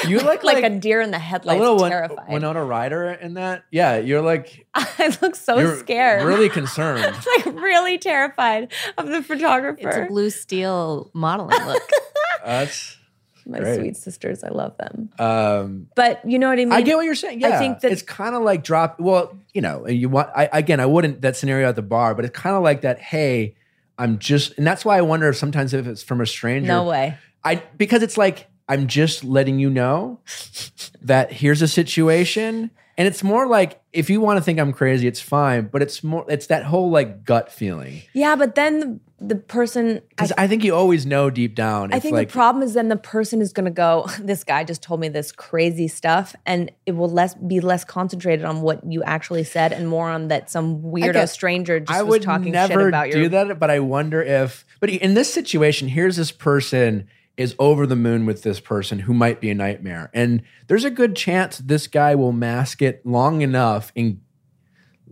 You 0.06 0.20
look 0.20 0.44
like, 0.44 0.56
like 0.62 0.64
a 0.66 0.78
deer 0.78 1.00
in 1.00 1.12
the 1.12 1.20
headlights, 1.20 1.58
a 1.58 1.62
little 1.62 1.78
Win- 1.78 1.92
terrified. 1.92 2.30
Winona 2.30 2.66
Ryder 2.66 3.12
in 3.12 3.36
that. 3.36 3.64
Yeah, 3.72 3.98
you're 3.98 4.22
like 4.22 4.68
I 4.76 5.16
look 5.22 5.36
so 5.36 5.58
you're 5.58 5.78
scared, 5.78 6.24
really 6.24 6.50
concerned. 6.50 7.06
It's 7.06 7.46
like 7.46 7.56
really 7.56 7.98
terrified 7.98 8.74
of 8.98 9.08
the 9.08 9.24
photographer. 9.24 9.88
It's 9.88 9.98
a 9.98 10.06
blue 10.08 10.30
steel 10.30 11.10
modeling 11.14 11.66
look. 11.66 11.90
That's 12.44 12.98
My 13.48 13.60
great. 13.60 13.76
sweet 13.80 13.98
sisters, 13.98 14.44
I 14.44 14.50
love 14.50 14.78
them. 14.78 15.10
um, 15.20 15.88
But 15.96 16.22
you 16.30 16.38
know 16.40 16.50
what 16.50 16.60
I 16.60 16.66
mean. 16.66 16.74
I 16.74 16.82
get 16.82 16.96
what 16.98 17.06
you're 17.06 17.16
saying. 17.16 17.40
Yeah, 17.42 17.56
I 17.56 17.60
think 17.60 17.80
that- 17.80 17.92
it's 17.92 18.02
kind 18.02 18.36
of 18.36 18.42
like 18.44 18.64
drop. 18.64 19.00
Well, 19.00 19.38
you 19.54 19.62
know, 19.62 19.88
you 19.88 20.10
want. 20.10 20.30
I 20.36 20.50
again, 20.52 20.80
I 20.80 20.86
wouldn't 20.86 21.22
that 21.22 21.36
scenario 21.38 21.70
at 21.70 21.76
the 21.76 21.82
bar, 21.82 22.14
but 22.16 22.26
it's 22.26 22.38
kind 22.38 22.56
of 22.56 22.64
like 22.64 22.82
that. 22.82 23.00
Hey, 23.00 23.56
I'm 23.98 24.20
just, 24.20 24.58
and 24.58 24.68
that's 24.68 24.84
why 24.86 24.98
I 24.98 25.02
wonder 25.02 25.28
if 25.30 25.38
sometimes 25.38 25.74
if 25.74 25.88
it's 25.88 26.04
from 26.04 26.22
a 26.22 26.26
stranger. 26.26 26.68
no 26.68 26.84
way. 26.84 27.18
I 27.44 27.64
because 27.78 28.04
it's 28.04 28.18
like 28.18 28.48
I'm 28.70 28.88
just 28.88 29.24
letting 29.24 29.60
you 29.60 29.70
know 29.70 30.20
that 31.02 31.32
here's 31.32 31.62
a 31.62 31.68
situation, 31.68 32.72
and 32.98 33.08
it's 33.08 33.24
more 33.24 33.48
like 33.48 33.80
if 33.94 34.10
you 34.10 34.20
want 34.22 34.38
to 34.38 34.44
think 34.44 34.60
I'm 34.60 34.74
crazy, 34.74 35.08
it's 35.08 35.22
fine. 35.22 35.68
But 35.68 35.82
it's 35.84 36.04
more, 36.04 36.26
it's 36.28 36.48
that 36.48 36.64
whole 36.64 36.90
like 36.90 37.24
gut 37.24 37.52
feeling 37.52 38.02
Yeah, 38.14 38.36
but 38.36 38.56
then 38.56 38.80
the, 38.80 39.00
the 39.20 39.36
person. 39.36 40.02
Because 40.10 40.32
I, 40.32 40.48
think 40.48 40.64
you 40.64 40.76
always 40.76 41.06
know 41.06 41.30
deep 41.30 41.54
down. 41.54 41.94
I 41.94 42.00
think 42.00 42.14
like, 42.14 42.30
the 42.30 42.34
problem 42.34 42.64
is 42.64 42.74
then 42.74 42.90
the 42.90 42.96
person 42.96 43.40
is 43.40 43.54
going 43.54 43.66
to 43.66 43.72
go. 43.72 44.08
This 44.20 44.44
guy 44.44 44.64
just 44.64 44.82
told 44.82 45.00
me 45.00 45.10
this 45.10 45.32
crazy 45.32 45.88
stuff, 45.88 46.36
and 46.46 46.72
it 46.86 46.94
will 46.94 47.10
less 47.10 47.36
be 47.36 47.60
less 47.60 47.84
concentrated 47.84 48.44
on 48.44 48.62
what 48.62 48.82
you 48.92 49.04
actually 49.04 49.44
said 49.44 49.72
and 49.72 49.88
more 49.88 50.10
on 50.10 50.28
that 50.30 50.50
some 50.50 50.82
weirdo 50.82 51.14
guess 51.14 51.32
stranger 51.32 51.80
just 51.80 51.92
I 51.92 52.02
was 52.02 52.14
would 52.14 52.22
talking 52.24 52.52
never 52.52 52.74
shit 52.74 52.88
about 52.88 53.12
do 53.12 53.20
your. 53.20 53.30
that, 53.30 53.60
but 53.60 53.70
I 53.70 53.80
wonder 53.80 54.22
if. 54.22 54.66
But 54.80 54.90
in 54.90 55.14
this 55.14 55.32
situation, 55.32 55.88
here's 55.88 56.18
this 56.18 56.32
person 56.32 57.08
is 57.38 57.56
over 57.60 57.86
the 57.86 57.96
moon 57.96 58.26
with 58.26 58.42
this 58.44 58.60
person 58.60 59.00
who 59.00 59.14
might 59.14 59.40
be 59.40 59.50
a 59.50 59.56
nightmare, 59.56 60.10
and 60.14 60.42
there's 60.68 60.84
a 60.86 60.90
good 60.90 61.16
chance 61.16 61.60
this 61.60 61.88
guy 61.88 62.16
will 62.16 62.32
mask 62.34 62.82
it 62.82 63.06
long 63.06 63.42
enough 63.42 63.92
and 63.96 64.20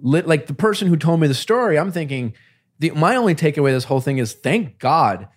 lit 0.01 0.27
like 0.27 0.47
the 0.47 0.53
person 0.53 0.87
who 0.87 0.97
told 0.97 1.19
me 1.19 1.27
the 1.27 1.33
story. 1.33 1.77
I'm 1.79 1.91
thinking 1.91 2.33
the 2.79 2.91
my 2.91 3.15
only 3.15 3.35
takeaway 3.35 3.71
this 3.71 3.85
whole 3.85 4.01
thing 4.01 4.17
is 4.17 4.33
thank 4.33 4.79
God 4.79 5.27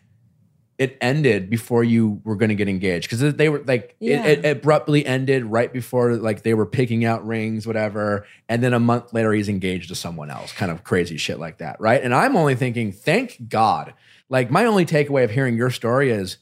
it 0.79 0.97
ended 1.01 1.51
before 1.51 1.83
you 1.83 2.21
were 2.25 2.37
going 2.37 2.51
to 2.51 2.55
get 2.55 2.69
engaged 2.69 3.11
because 3.11 3.35
they 3.35 3.49
were 3.49 3.63
like 3.67 3.97
Yeah. 4.01 4.25
it, 4.25 4.45
it 4.45 4.57
abruptly 4.59 5.05
ended 5.05 5.45
right 5.45 5.73
before 5.73 6.15
like 6.15 6.43
they 6.43 6.55
were 6.55 6.67
picking 6.67 7.05
out 7.05 7.27
rings 7.27 7.67
whatever 7.67 8.27
and 8.49 8.63
then 8.63 8.73
a 8.73 8.79
month 8.79 9.13
later 9.13 9.33
he's 9.33 9.49
engaged 9.49 9.89
to 9.89 9.97
someone 9.97 10.31
else 10.31 10.53
kind 10.53 10.71
of 10.71 10.85
crazy 10.85 11.17
shit 11.17 11.41
like 11.41 11.59
that 11.59 11.81
right 11.81 12.01
and 12.01 12.15
i'm 12.15 12.37
only 12.37 12.55
thinking 12.55 12.93
thank 12.93 13.49
god 13.49 13.93
like 14.29 14.53
my 14.53 14.65
only 14.67 14.87
takeaway 14.87 15.25
of 15.25 15.33
hearing 15.33 15.57
your 15.57 15.71
story 15.71 16.13
is 16.13 16.39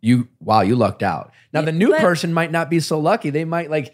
you 0.00 0.28
wow 0.40 0.60
you 0.60 0.76
lucked 0.76 1.02
out 1.02 1.32
now 1.52 1.62
the 1.62 1.72
new 1.72 1.88
but- 1.90 2.00
person 2.00 2.32
might 2.32 2.52
not 2.52 2.68
be 2.70 2.80
so 2.80 2.98
lucky 2.98 3.30
they 3.30 3.44
might 3.44 3.70
like 3.70 3.92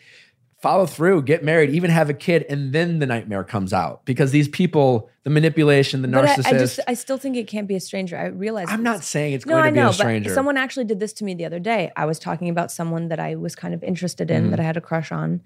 follow 0.61 0.87
through 0.87 1.23
get 1.23 1.43
married 1.43 1.71
even 1.71 1.91
have 1.91 2.09
a 2.09 2.15
kid 2.15 2.45
and 2.49 2.73
then 2.73 3.01
the 3.01 3.07
nightmare 3.07 3.43
comes 3.43 3.73
out 3.73 4.05
because 4.05 4.31
these 4.31 4.47
people 4.49 5.11
the 5.25 5.31
manipulation 5.31 6.03
the 6.03 6.09
narcissist 6.09 6.47
I, 6.47 6.51
I 6.51 6.59
just 6.59 6.81
I 6.87 6.95
still 6.95 7.19
think 7.19 7.37
it 7.37 7.49
can't 7.49 7.67
be 7.67 7.75
a 7.75 7.81
stranger. 7.81 8.17
I 8.17 8.27
realize 8.27 8.67
i'm 8.69 8.83
not 8.85 9.03
saying 9.03 9.33
it's 9.35 9.45
No, 9.47 9.55
going 9.55 9.63
to 9.65 9.69
I 9.69 9.71
be 9.73 9.77
know, 9.81 9.89
a 9.89 9.93
stranger 9.93 10.31
but 10.31 10.35
someone 10.35 10.57
actually 10.57 10.85
did 10.85 11.01
this 11.01 11.13
to 11.15 11.25
me 11.25 11.35
the 11.35 11.45
other 11.47 11.59
day. 11.59 11.91
I 11.97 12.05
was 12.07 12.19
talking 12.21 12.49
about 12.49 12.71
someone 12.71 13.09
that 13.09 13.19
I 13.19 13.35
was 13.35 13.57
kind 13.57 13.75
of 13.75 13.83
interested 13.83 14.31
in, 14.31 14.43
Mm-hmm. 14.43 14.51
that 14.51 14.61
I 14.61 14.63
had 14.63 14.77
a 14.77 14.81
crush 14.81 15.11
on, 15.11 15.43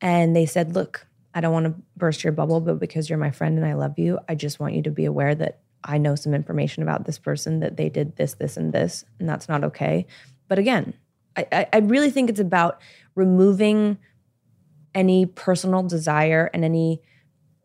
and 0.00 0.34
they 0.34 0.46
said, 0.46 0.74
"Look, 0.74 1.06
I 1.34 1.40
don't 1.40 1.52
want 1.52 1.66
to 1.66 1.74
burst 1.96 2.24
your 2.24 2.32
bubble, 2.32 2.60
but 2.60 2.78
because 2.80 3.08
you're 3.08 3.18
my 3.18 3.30
friend 3.30 3.56
and 3.58 3.66
I 3.66 3.74
love 3.74 3.98
you, 3.98 4.18
I 4.28 4.34
just 4.34 4.58
want 4.58 4.74
you 4.74 4.82
to 4.82 4.90
be 4.90 5.04
aware 5.04 5.34
that 5.34 5.60
I 5.86 5.98
know 5.98 6.14
some 6.14 6.34
information 6.34 6.82
about 6.82 7.06
this 7.06 7.18
person 7.18 7.60
that 7.60 7.76
they 7.76 7.88
did 7.88 8.16
this, 8.16 8.34
this, 8.34 8.56
and 8.56 8.72
this, 8.72 9.04
and 9.18 9.28
that's 9.28 9.48
not 9.48 9.64
okay." 9.64 10.06
But 10.48 10.58
again, 10.58 10.92
I, 11.36 11.46
I, 11.52 11.66
I 11.72 11.78
really 11.78 12.10
think 12.10 12.28
it's 12.28 12.40
about 12.40 12.80
removing 13.14 13.98
any 14.94 15.26
personal 15.26 15.82
desire 15.82 16.50
and 16.52 16.64
any 16.64 17.02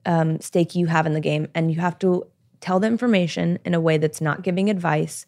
um, 0.06 0.40
stake 0.40 0.76
you 0.76 0.88
have 0.88 1.06
in 1.06 1.14
the 1.14 1.20
game, 1.20 1.48
and 1.54 1.72
you 1.72 1.80
have 1.82 2.00
to 2.00 2.28
tell 2.60 2.80
the 2.80 2.88
information 2.88 3.60
in 3.66 3.74
a 3.74 3.82
way 3.82 3.98
that's 3.98 4.22
not 4.22 4.44
giving 4.44 4.70
advice, 4.70 5.26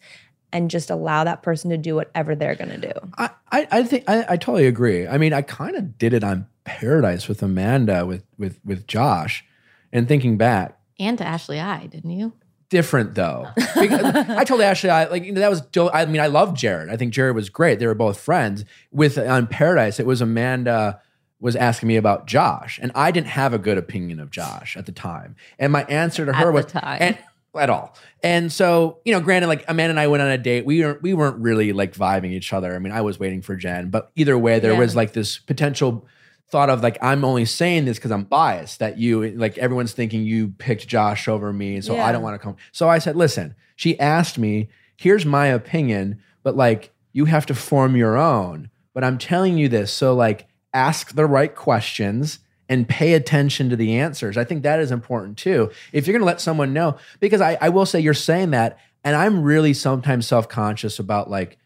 and 0.52 0.70
just 0.70 0.88
allow 0.88 1.24
that 1.24 1.42
person 1.42 1.70
to 1.70 1.76
do 1.76 1.96
whatever 1.96 2.34
they're 2.34 2.54
going 2.54 2.70
to 2.70 2.78
do. 2.78 2.92
I, 3.18 3.30
I, 3.50 3.68
I 3.70 3.82
think 3.82 4.04
I, 4.08 4.24
I 4.28 4.36
totally 4.36 4.66
agree. 4.66 5.06
I 5.06 5.18
mean, 5.18 5.32
I 5.32 5.42
kind 5.42 5.76
of 5.76 5.98
did 5.98 6.12
it 6.12 6.22
on 6.22 6.46
Paradise 6.64 7.28
with 7.28 7.42
Amanda 7.42 8.06
with 8.06 8.24
with 8.38 8.60
with 8.64 8.86
Josh, 8.86 9.44
and 9.92 10.06
thinking 10.06 10.36
back, 10.36 10.78
and 10.98 11.18
to 11.18 11.26
Ashley 11.26 11.60
I, 11.60 11.86
didn't 11.86 12.10
you? 12.10 12.32
Different 12.74 13.14
though. 13.14 13.46
Because 13.84 14.02
I 14.28 14.44
told 14.44 14.60
Ashley, 14.62 14.88
I 14.90 15.04
like 15.04 15.24
you 15.24 15.32
know, 15.32 15.40
that 15.40 15.50
was. 15.50 15.60
do- 15.60 15.90
I 15.90 16.06
mean, 16.06 16.20
I 16.20 16.26
love 16.28 16.54
Jared. 16.54 16.88
I 16.90 16.96
think 16.96 17.12
Jared 17.12 17.34
was 17.36 17.48
great. 17.50 17.78
They 17.78 17.86
were 17.86 17.94
both 17.94 18.18
friends. 18.18 18.64
With 18.92 19.18
on 19.18 19.46
Paradise, 19.46 20.00
it 20.00 20.06
was 20.06 20.20
Amanda 20.22 21.00
was 21.40 21.54
asking 21.56 21.88
me 21.88 21.96
about 21.96 22.26
Josh, 22.26 22.78
and 22.82 22.90
I 22.94 23.10
didn't 23.10 23.26
have 23.28 23.52
a 23.52 23.58
good 23.58 23.76
opinion 23.76 24.20
of 24.20 24.30
Josh 24.30 24.76
at 24.76 24.86
the 24.86 24.92
time. 24.92 25.36
And 25.58 25.70
my 25.72 25.84
answer 25.84 26.24
to 26.24 26.32
her 26.32 26.46
the 26.46 26.52
was 26.52 26.66
and- 26.74 27.18
at 27.56 27.68
all. 27.70 27.94
And 28.22 28.50
so, 28.50 28.98
you 29.04 29.12
know, 29.12 29.20
granted, 29.20 29.48
like 29.48 29.64
Amanda 29.68 29.90
and 29.90 30.00
I 30.00 30.06
went 30.06 30.22
on 30.22 30.30
a 30.30 30.38
date. 30.38 30.64
We 30.64 30.80
weren't 30.82 31.02
we 31.02 31.12
weren't 31.14 31.38
really 31.42 31.72
like 31.72 31.92
vibing 31.94 32.30
each 32.32 32.52
other. 32.52 32.74
I 32.74 32.78
mean, 32.78 32.92
I 32.92 33.02
was 33.02 33.18
waiting 33.20 33.42
for 33.42 33.54
Jen, 33.54 33.90
but 33.90 34.10
either 34.16 34.36
way, 34.38 34.58
there 34.60 34.72
Yeah. 34.72 34.78
was 34.78 34.96
like 34.96 35.12
this 35.12 35.38
potential 35.38 36.06
thought 36.48 36.70
of 36.70 36.82
like 36.82 36.98
I'm 37.02 37.24
only 37.24 37.44
saying 37.44 37.84
this 37.84 37.98
because 37.98 38.12
I'm 38.12 38.24
biased 38.24 38.78
that 38.78 38.98
you 38.98 39.30
like 39.32 39.58
everyone's 39.58 39.92
thinking 39.92 40.24
you 40.24 40.48
picked 40.58 40.86
Josh 40.86 41.28
over 41.28 41.52
me, 41.52 41.80
so 41.80 41.98
I 41.98 42.12
don't 42.12 42.22
want 42.22 42.34
to 42.34 42.38
come. 42.38 42.56
So 42.72 42.88
I 42.88 42.98
said, 42.98 43.16
listen. 43.16 43.54
She 43.76 43.98
asked 43.98 44.38
me, 44.38 44.68
here's 44.96 45.26
my 45.26 45.46
opinion, 45.46 46.22
but 46.44 46.56
like 46.56 46.92
you 47.12 47.24
have 47.24 47.46
to 47.46 47.54
form 47.54 47.96
your 47.96 48.16
own. 48.16 48.70
But 48.92 49.02
I'm 49.02 49.18
telling 49.18 49.58
you 49.58 49.68
this, 49.68 49.92
so 49.92 50.14
like 50.14 50.46
ask 50.72 51.14
the 51.14 51.26
right 51.26 51.54
questions 51.54 52.38
and 52.68 52.88
pay 52.88 53.14
attention 53.14 53.68
to 53.70 53.76
the 53.76 53.98
answers. 53.98 54.36
I 54.36 54.44
think 54.44 54.62
that 54.62 54.80
is 54.80 54.90
important 54.90 55.38
too. 55.38 55.70
If 55.92 56.06
you're 56.06 56.12
going 56.12 56.22
to 56.22 56.26
let 56.26 56.40
someone 56.40 56.72
know, 56.72 56.96
because 57.20 57.40
I, 57.40 57.58
I 57.60 57.68
will 57.68 57.86
say 57.86 58.00
you're 58.00 58.14
saying 58.14 58.50
that, 58.50 58.78
and 59.02 59.16
I'm 59.16 59.42
really 59.42 59.74
sometimes 59.74 60.26
self 60.26 60.48
conscious 60.48 60.98
about 60.98 61.30
like 61.30 61.58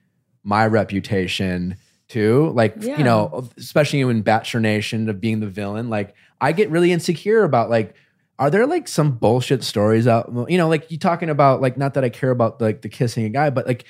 my 0.42 0.66
reputation 0.66 1.76
too. 2.08 2.50
Like, 2.54 2.74
Yeah. 2.80 2.98
you 2.98 3.04
know, 3.04 3.48
especially 3.56 4.00
in 4.00 4.22
Bachelor 4.22 4.60
Nation 4.60 5.08
of 5.08 5.20
being 5.20 5.40
the 5.40 5.46
villain, 5.46 5.90
like 5.90 6.14
I 6.40 6.52
get 6.52 6.70
really 6.70 6.92
insecure 6.92 7.44
about 7.44 7.70
like, 7.70 7.94
are 8.38 8.50
there 8.50 8.66
like 8.66 8.88
some 8.88 9.12
bullshit 9.12 9.64
stories 9.64 10.06
out? 10.06 10.30
You 10.48 10.58
know, 10.58 10.68
like 10.68 10.90
you 10.90 10.98
talking 10.98 11.28
about 11.28 11.60
like 11.60 11.76
not 11.76 11.94
that 11.94 12.04
I 12.04 12.08
care 12.08 12.30
about 12.30 12.60
like 12.60 12.82
the 12.82 12.88
kissing 12.88 13.24
a 13.24 13.28
guy, 13.28 13.50
but 13.50 13.66
like, 13.66 13.84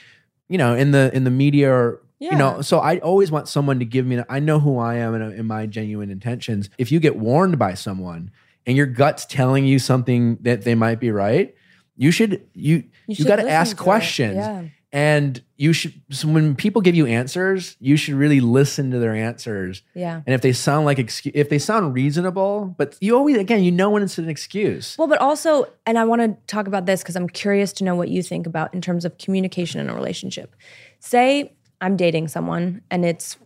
you 0.48 0.58
know, 0.58 0.74
in 0.74 0.90
the 0.90 1.14
in 1.14 1.24
the 1.24 1.30
media 1.30 1.70
or 1.70 2.02
you 2.20 2.34
know, 2.34 2.62
so 2.62 2.80
I 2.80 2.98
always 2.98 3.30
want 3.30 3.46
someone 3.46 3.78
to 3.78 3.84
give 3.84 4.04
me. 4.04 4.20
I 4.28 4.40
know 4.40 4.58
who 4.58 4.76
I 4.78 4.96
am 4.96 5.14
and, 5.14 5.22
uh, 5.22 5.26
and 5.28 5.46
my 5.46 5.66
genuine 5.66 6.10
intentions. 6.10 6.68
If 6.76 6.90
you 6.90 6.98
get 6.98 7.14
warned 7.16 7.60
by 7.60 7.74
someone 7.74 8.32
and 8.66 8.76
your 8.76 8.86
gut's 8.86 9.24
telling 9.24 9.64
you 9.66 9.78
something 9.78 10.38
that 10.40 10.62
they 10.62 10.74
might 10.74 10.98
be 10.98 11.12
right, 11.12 11.54
you 11.96 12.10
should 12.10 12.44
you 12.54 12.84
you, 13.06 13.14
should 13.14 13.26
got 13.26 13.36
to 13.36 13.48
ask 13.48 13.76
questions. 13.76 14.36
Yeah. 14.36 14.64
And 14.90 15.42
you 15.56 15.74
should 15.74 15.92
so 16.10 16.28
when 16.28 16.54
people 16.56 16.80
give 16.80 16.94
you 16.94 17.04
answers, 17.06 17.76
you 17.78 17.96
should 17.98 18.14
really 18.14 18.40
listen 18.40 18.90
to 18.92 18.98
their 18.98 19.14
answers. 19.14 19.82
Yeah. 19.94 20.22
And 20.26 20.34
if 20.34 20.40
they 20.40 20.52
sound 20.52 20.86
like 20.86 20.98
excuse, 20.98 21.32
if 21.34 21.50
they 21.50 21.58
sound 21.58 21.92
reasonable, 21.94 22.74
but 22.78 22.96
you 23.00 23.14
always 23.14 23.36
again, 23.36 23.62
you 23.62 23.70
know 23.70 23.90
when 23.90 24.02
it's 24.02 24.16
an 24.16 24.30
excuse. 24.30 24.96
Well, 24.96 25.06
but 25.08 25.20
also, 25.20 25.70
and 25.84 25.98
I 25.98 26.04
want 26.06 26.22
to 26.22 26.36
talk 26.46 26.66
about 26.66 26.86
this 26.86 27.02
because 27.02 27.16
I'm 27.16 27.28
curious 27.28 27.72
to 27.74 27.84
know 27.84 27.94
what 27.96 28.08
you 28.08 28.22
think 28.22 28.46
about 28.46 28.72
in 28.72 28.80
terms 28.80 29.04
of 29.04 29.18
communication 29.18 29.78
in 29.78 29.90
a 29.90 29.94
relationship. 29.94 30.56
Say 31.00 31.52
I'm 31.82 31.96
dating 31.98 32.28
someone 32.28 32.80
and 32.90 33.04
it's, 33.04 33.36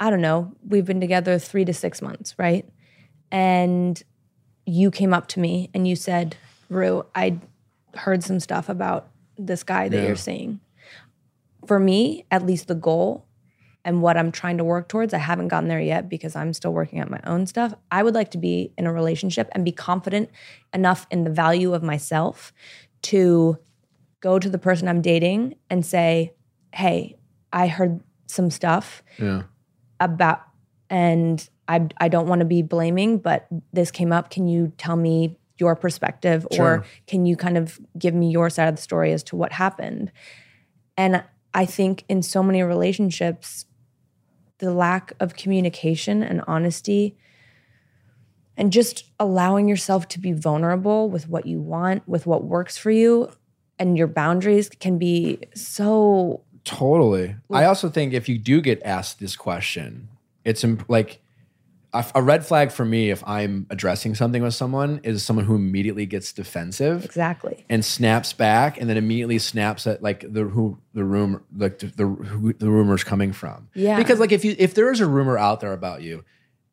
I 0.00 0.10
don't 0.10 0.20
know, 0.20 0.52
we've 0.66 0.84
been 0.84 1.00
together 1.00 1.38
three 1.38 1.64
to 1.66 1.72
six 1.72 2.02
months, 2.02 2.34
right? 2.36 2.68
And 3.30 4.02
you 4.66 4.90
came 4.90 5.14
up 5.14 5.28
to 5.28 5.40
me 5.40 5.70
and 5.72 5.86
you 5.86 5.94
said, 5.94 6.36
Rue, 6.68 7.06
I 7.14 7.38
heard 7.94 8.24
some 8.24 8.40
stuff 8.40 8.68
about 8.68 9.08
this 9.38 9.62
guy 9.62 9.88
that 9.88 9.96
Yeah. 9.96 10.06
you're 10.08 10.16
seeing. 10.16 10.58
For 11.66 11.78
me, 11.78 12.24
at 12.30 12.44
least 12.46 12.68
the 12.68 12.74
goal 12.74 13.26
and 13.84 14.02
what 14.02 14.16
I'm 14.16 14.30
trying 14.32 14.58
to 14.58 14.64
work 14.64 14.88
towards, 14.88 15.14
I 15.14 15.18
haven't 15.18 15.48
gotten 15.48 15.68
there 15.68 15.80
yet 15.80 16.08
because 16.08 16.36
I'm 16.36 16.52
still 16.52 16.72
working 16.72 17.00
on 17.00 17.10
my 17.10 17.20
own 17.24 17.46
stuff. 17.46 17.72
I 17.90 18.02
would 18.02 18.14
like 18.14 18.30
to 18.32 18.38
be 18.38 18.72
in 18.76 18.86
a 18.86 18.92
relationship 18.92 19.48
and 19.52 19.64
be 19.64 19.72
confident 19.72 20.30
enough 20.74 21.06
in 21.10 21.24
the 21.24 21.30
value 21.30 21.72
of 21.74 21.82
myself 21.82 22.52
to 23.02 23.58
go 24.20 24.38
to 24.38 24.50
the 24.50 24.58
person 24.58 24.86
I'm 24.88 25.00
dating 25.00 25.54
and 25.70 25.84
say, 25.84 26.34
Hey, 26.74 27.16
I 27.52 27.68
heard 27.68 28.00
some 28.26 28.50
stuff 28.50 29.02
Yeah. 29.18 29.44
about, 29.98 30.42
and 30.90 31.48
I, 31.66 31.88
I 31.98 32.08
don't 32.08 32.26
want 32.26 32.40
to 32.40 32.44
be 32.44 32.62
blaming, 32.62 33.18
but 33.18 33.46
this 33.72 33.90
came 33.90 34.12
up. 34.12 34.30
Can 34.30 34.46
you 34.46 34.72
tell 34.76 34.96
me 34.96 35.38
your 35.58 35.74
perspective 35.74 36.46
Sure. 36.52 36.66
or 36.78 36.84
can 37.06 37.26
you 37.26 37.36
kind 37.36 37.56
of 37.56 37.80
give 37.98 38.14
me 38.14 38.30
your 38.30 38.50
side 38.50 38.68
of 38.68 38.76
the 38.76 38.82
story 38.82 39.12
as 39.12 39.22
to 39.24 39.36
what 39.36 39.52
happened? 39.52 40.12
And 40.96 41.22
I 41.52 41.66
think 41.66 42.04
in 42.08 42.22
so 42.22 42.42
many 42.42 42.62
relationships, 42.62 43.66
the 44.58 44.72
lack 44.72 45.12
of 45.20 45.36
communication 45.36 46.22
and 46.22 46.42
honesty 46.46 47.16
and 48.56 48.72
just 48.72 49.10
allowing 49.18 49.68
yourself 49.68 50.06
to 50.08 50.20
be 50.20 50.32
vulnerable 50.32 51.08
with 51.08 51.28
what 51.28 51.46
you 51.46 51.60
want, 51.60 52.06
with 52.06 52.26
what 52.26 52.44
works 52.44 52.76
for 52.76 52.90
you, 52.90 53.30
and 53.78 53.96
your 53.96 54.06
boundaries 54.06 54.68
can 54.68 54.98
be 54.98 55.38
so 55.54 56.42
Totally. 56.64 57.36
I 57.50 57.64
also 57.64 57.88
think 57.88 58.12
if 58.12 58.28
you 58.28 58.38
do 58.38 58.60
get 58.60 58.82
asked 58.84 59.18
this 59.18 59.34
question, 59.34 60.08
it's 60.44 60.62
imp- 60.62 60.88
like 60.88 61.22
a, 61.92 62.04
a 62.16 62.22
red 62.22 62.46
flag 62.46 62.70
for 62.70 62.84
me 62.84 63.10
if 63.10 63.22
I'm 63.26 63.66
addressing 63.70 64.14
something 64.14 64.42
with 64.42 64.54
someone 64.54 65.00
is 65.02 65.22
someone 65.22 65.44
who 65.44 65.54
immediately 65.54 66.06
gets 66.06 66.32
defensive 66.32 67.04
exactly. 67.04 67.64
and 67.68 67.84
snaps 67.84 68.32
back 68.32 68.80
and 68.80 68.88
then 68.88 68.96
immediately 68.96 69.38
snaps 69.38 69.86
at 69.86 70.02
like 70.02 70.24
the 70.32 70.44
who 70.44 70.78
the 70.94 71.04
rumor 71.04 71.42
like 71.56 71.78
the 71.78 71.86
the, 71.86 72.06
who 72.06 72.52
the 72.52 72.70
rumor's 72.70 73.04
coming 73.04 73.32
from. 73.32 73.68
Yeah. 73.74 73.96
Because 73.96 74.20
like 74.20 74.32
if 74.32 74.44
you 74.44 74.54
if 74.58 74.74
there 74.74 74.92
is 74.92 75.00
a 75.00 75.06
rumor 75.06 75.36
out 75.36 75.60
there 75.60 75.72
about 75.72 76.02
you, 76.02 76.24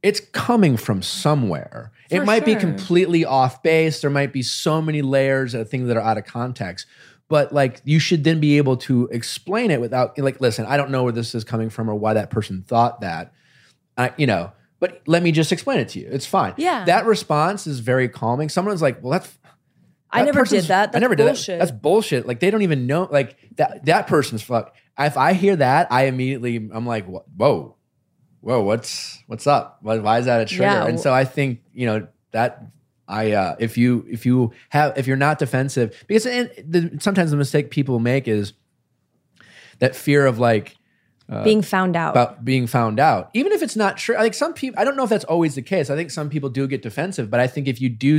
it's 0.03 0.20
coming 0.20 0.78
from 0.78 1.01
somewhere. 1.01 1.91
it 2.09 2.20
For 2.20 2.26
might 2.26 2.45
be 2.45 2.55
completely 2.55 3.26
off 3.26 3.63
base. 3.63 4.01
There 4.01 4.11
might 4.11 4.32
be 4.32 4.43
so 4.43 4.82
many 4.82 5.01
layers 5.01 5.53
of 5.53 5.70
things 5.70 5.88
that 5.88 5.97
are 5.97 6.03
out 6.03 6.18
of 6.18 6.26
context. 6.26 6.86
But 7.28 7.51
like 7.51 7.82
you 7.84 7.99
should 7.99 8.24
then 8.24 8.39
be 8.39 8.57
able 8.57 8.78
to 8.78 9.09
explain 9.11 9.72
it 9.72 9.82
without 9.82 10.18
like, 10.20 10.39
listen, 10.39 10.65
I 10.65 10.78
don't 10.78 10.91
know 10.91 11.03
where 11.03 11.11
this 11.11 11.34
is 11.34 11.43
coming 11.43 11.70
from 11.70 11.89
or 11.89 11.95
why 11.95 12.13
that 12.13 12.30
person 12.30 12.63
thought 12.68 13.01
that. 13.01 13.34
I, 13.97 14.13
you 14.15 14.28
know, 14.28 14.51
but 14.80 15.02
let 15.08 15.24
me 15.24 15.32
just 15.32 15.52
explain 15.52 15.80
it 15.80 15.90
to 15.90 16.00
you. 16.00 16.08
It's 16.12 16.26
fine. 16.26 16.54
Yeah. 16.58 16.86
That 16.86 17.06
response 17.06 17.68
is 17.68 17.80
very 17.80 18.10
calming. 18.10 18.50
Someone's 18.50 18.82
like, 18.82 19.02
well, 19.02 19.12
that's 19.14 19.38
I 20.10 20.24
never 20.24 20.44
did 20.46 20.66
that. 20.66 20.90
I 20.90 20.92
That's 20.94 21.02
never 21.02 21.16
bullshit. 21.16 21.46
did 21.46 21.54
that. 21.54 21.60
That's 21.60 21.72
bullshit. 21.72 22.28
Like 22.28 22.40
they 22.40 22.50
don't 22.52 22.62
even 22.62 22.88
know. 22.88 23.08
Like 23.12 23.38
that 23.58 23.86
that 23.86 24.08
person's 24.08 24.42
fuck. 24.42 24.76
If 24.98 25.18
I 25.18 25.34
hear 25.34 25.56
that, 25.58 25.92
I 25.92 26.06
immediately 26.06 26.56
I'm 26.56 26.86
like, 26.86 27.06
whoa, 27.06 27.76
whoa, 28.42 28.62
what's 28.62 29.22
what's 29.28 29.48
up? 29.48 29.80
Why, 29.82 29.98
why 30.00 30.20
is 30.20 30.26
that 30.26 30.42
a 30.42 30.46
trigger? 30.46 30.64
Yeah, 30.64 30.86
and 30.88 31.00
so 31.00 31.14
I 31.14 31.26
think 31.26 31.62
you 31.74 31.86
know 31.86 32.08
that 32.32 32.64
I 33.08 33.34
uh, 33.34 33.56
if 33.60 33.78
you 33.78 34.06
if 34.10 34.26
you 34.26 34.54
have 34.70 34.98
if 34.98 35.08
you're 35.08 35.18
not 35.18 35.40
defensive 35.40 36.04
because 36.08 36.26
and 36.26 36.50
the, 36.66 36.98
sometimes 37.00 37.32
the 37.32 37.38
mistake 37.38 37.70
people 37.70 38.00
make 38.00 38.28
is 38.28 38.54
that 39.80 39.96
fear 39.96 40.26
of 40.26 40.40
like 40.40 40.76
Uh, 41.30 41.44
being 41.44 41.62
found 41.62 41.96
out. 41.98 42.12
about 42.12 42.46
being 42.46 42.68
found 42.68 43.00
out, 43.00 43.30
even 43.34 43.52
if 43.52 43.62
it's 43.62 43.76
not 43.76 43.98
true. 43.98 44.16
Like 44.16 44.34
some 44.34 44.54
people, 44.54 44.80
I 44.80 44.86
don't 44.86 44.96
know 44.96 45.04
if 45.04 45.10
that's 45.10 45.26
always 45.26 45.56
the 45.56 45.62
case. 45.62 45.90
I 45.90 45.96
think 45.96 46.10
some 46.10 46.30
people 46.30 46.50
do 46.50 46.68
get 46.68 46.82
defensive, 46.82 47.30
but 47.30 47.40
I 47.42 47.48
think 47.48 47.68
if 47.68 47.82
you 47.82 47.90
do 47.90 48.18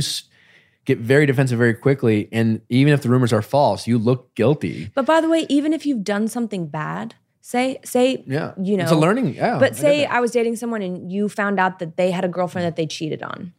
get 0.85 0.99
very 0.99 1.25
defensive 1.25 1.57
very 1.57 1.73
quickly, 1.73 2.29
and 2.31 2.61
even 2.69 2.93
if 2.93 3.01
the 3.01 3.09
rumors 3.09 3.33
are 3.33 3.41
false, 3.41 3.87
you 3.87 3.97
look 3.97 4.33
guilty. 4.35 4.91
but 4.93 5.05
by 5.07 5.21
the 5.21 5.29
way, 5.29 5.45
even 5.49 5.73
if 5.73 5.85
you've 5.87 6.03
done 6.03 6.27
something 6.27 6.67
bad, 6.67 7.15
say 7.41 7.79
say 7.83 8.23
Yeah, 8.27 8.53
you 8.61 8.77
know 8.77 8.83
it's 8.83 8.91
a 8.91 8.95
learning. 8.95 9.33
Yeah, 9.33 9.57
But 9.57 9.71
get 9.73 9.77
say. 9.77 10.05
I 10.05 10.19
was 10.19 10.29
dating 10.31 10.57
someone 10.57 10.83
and 10.83 11.11
you 11.11 11.29
found 11.29 11.59
out 11.59 11.79
that 11.79 11.97
they 11.97 12.11
had 12.11 12.23
a 12.23 12.27
girlfriend 12.27 12.65
that 12.67 12.75
they 12.75 12.85
cheated 12.85 13.23
on. 13.23 13.53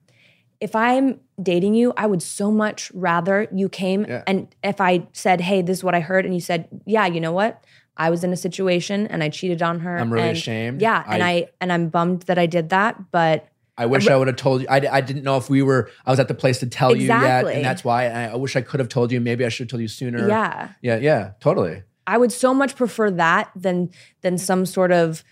If 0.61 0.77
I'm 0.77 1.19
dating 1.43 1.75
you, 1.75 1.93
I 1.97 2.07
would 2.07 2.23
so 2.23 2.51
much 2.53 2.93
rather 2.95 3.49
you 3.53 3.69
came 3.69 4.05
Yeah. 4.05 4.23
and 4.27 4.47
if 4.63 4.81
I 4.81 5.09
said, 5.13 5.41
"Hey, 5.41 5.63
this 5.63 5.79
is 5.79 5.85
what 5.85 5.95
I 5.95 6.01
heard," 6.01 6.25
and 6.25 6.35
you 6.35 6.41
said, 6.41 6.69
"Yeah, 6.87 7.07
you 7.07 7.21
know 7.21 7.33
what? 7.33 7.65
I 8.01 8.11
was 8.11 8.25
in 8.25 8.33
a 8.33 8.37
situation 8.37 9.07
and 9.07 9.23
I 9.23 9.29
cheated 9.29 9.63
on 9.63 9.81
her." 9.81 9.97
I'm 9.99 10.13
really 10.13 10.29
and- 10.29 10.37
ashamed. 10.37 10.81
Yeah, 10.81 11.05
and 11.07 11.23
I- 11.23 11.31
I 11.31 11.49
and 11.61 11.73
I'm 11.73 11.89
bummed 11.89 12.23
that 12.23 12.39
I 12.39 12.47
did 12.47 12.71
that, 12.71 13.11
but 13.13 13.47
I 13.79 13.87
wish 13.87 14.09
I 14.09 14.17
would 14.17 14.27
have 14.27 14.37
told 14.37 14.61
you. 14.63 14.67
I, 14.69 14.77
I 14.99 15.01
didn't 15.01 15.23
know 15.23 15.39
if 15.39 15.49
we 15.49 15.63
were. 15.63 15.91
I 16.05 16.11
was 16.11 16.21
at 16.21 16.29
the 16.29 16.35
place 16.35 16.59
to 16.61 16.67
tell 16.67 16.95
you 16.95 17.07
yet, 17.09 17.47
and 17.47 17.65
that's 17.65 17.83
why. 17.83 18.09
I, 18.09 18.25
I 18.33 18.37
wish 18.37 18.55
I 18.57 18.61
could 18.61 18.81
have 18.81 18.91
told 18.91 19.11
you. 19.11 19.21
Maybe 19.21 19.45
I 19.45 19.49
should 19.49 19.65
have 19.65 19.71
told 19.71 19.81
you 19.83 19.89
sooner. 19.89 20.29
yeah. 20.29 20.71
yeah, 20.83 20.97
yeah, 20.97 21.31
totally. 21.41 21.83
I 22.07 22.19
would 22.19 22.33
so 22.33 22.53
much 22.53 22.77
prefer 22.77 23.11
that 23.13 23.51
than 23.57 23.91
than 24.21 24.37
some 24.37 24.67
sort 24.67 24.93
of 24.93 25.25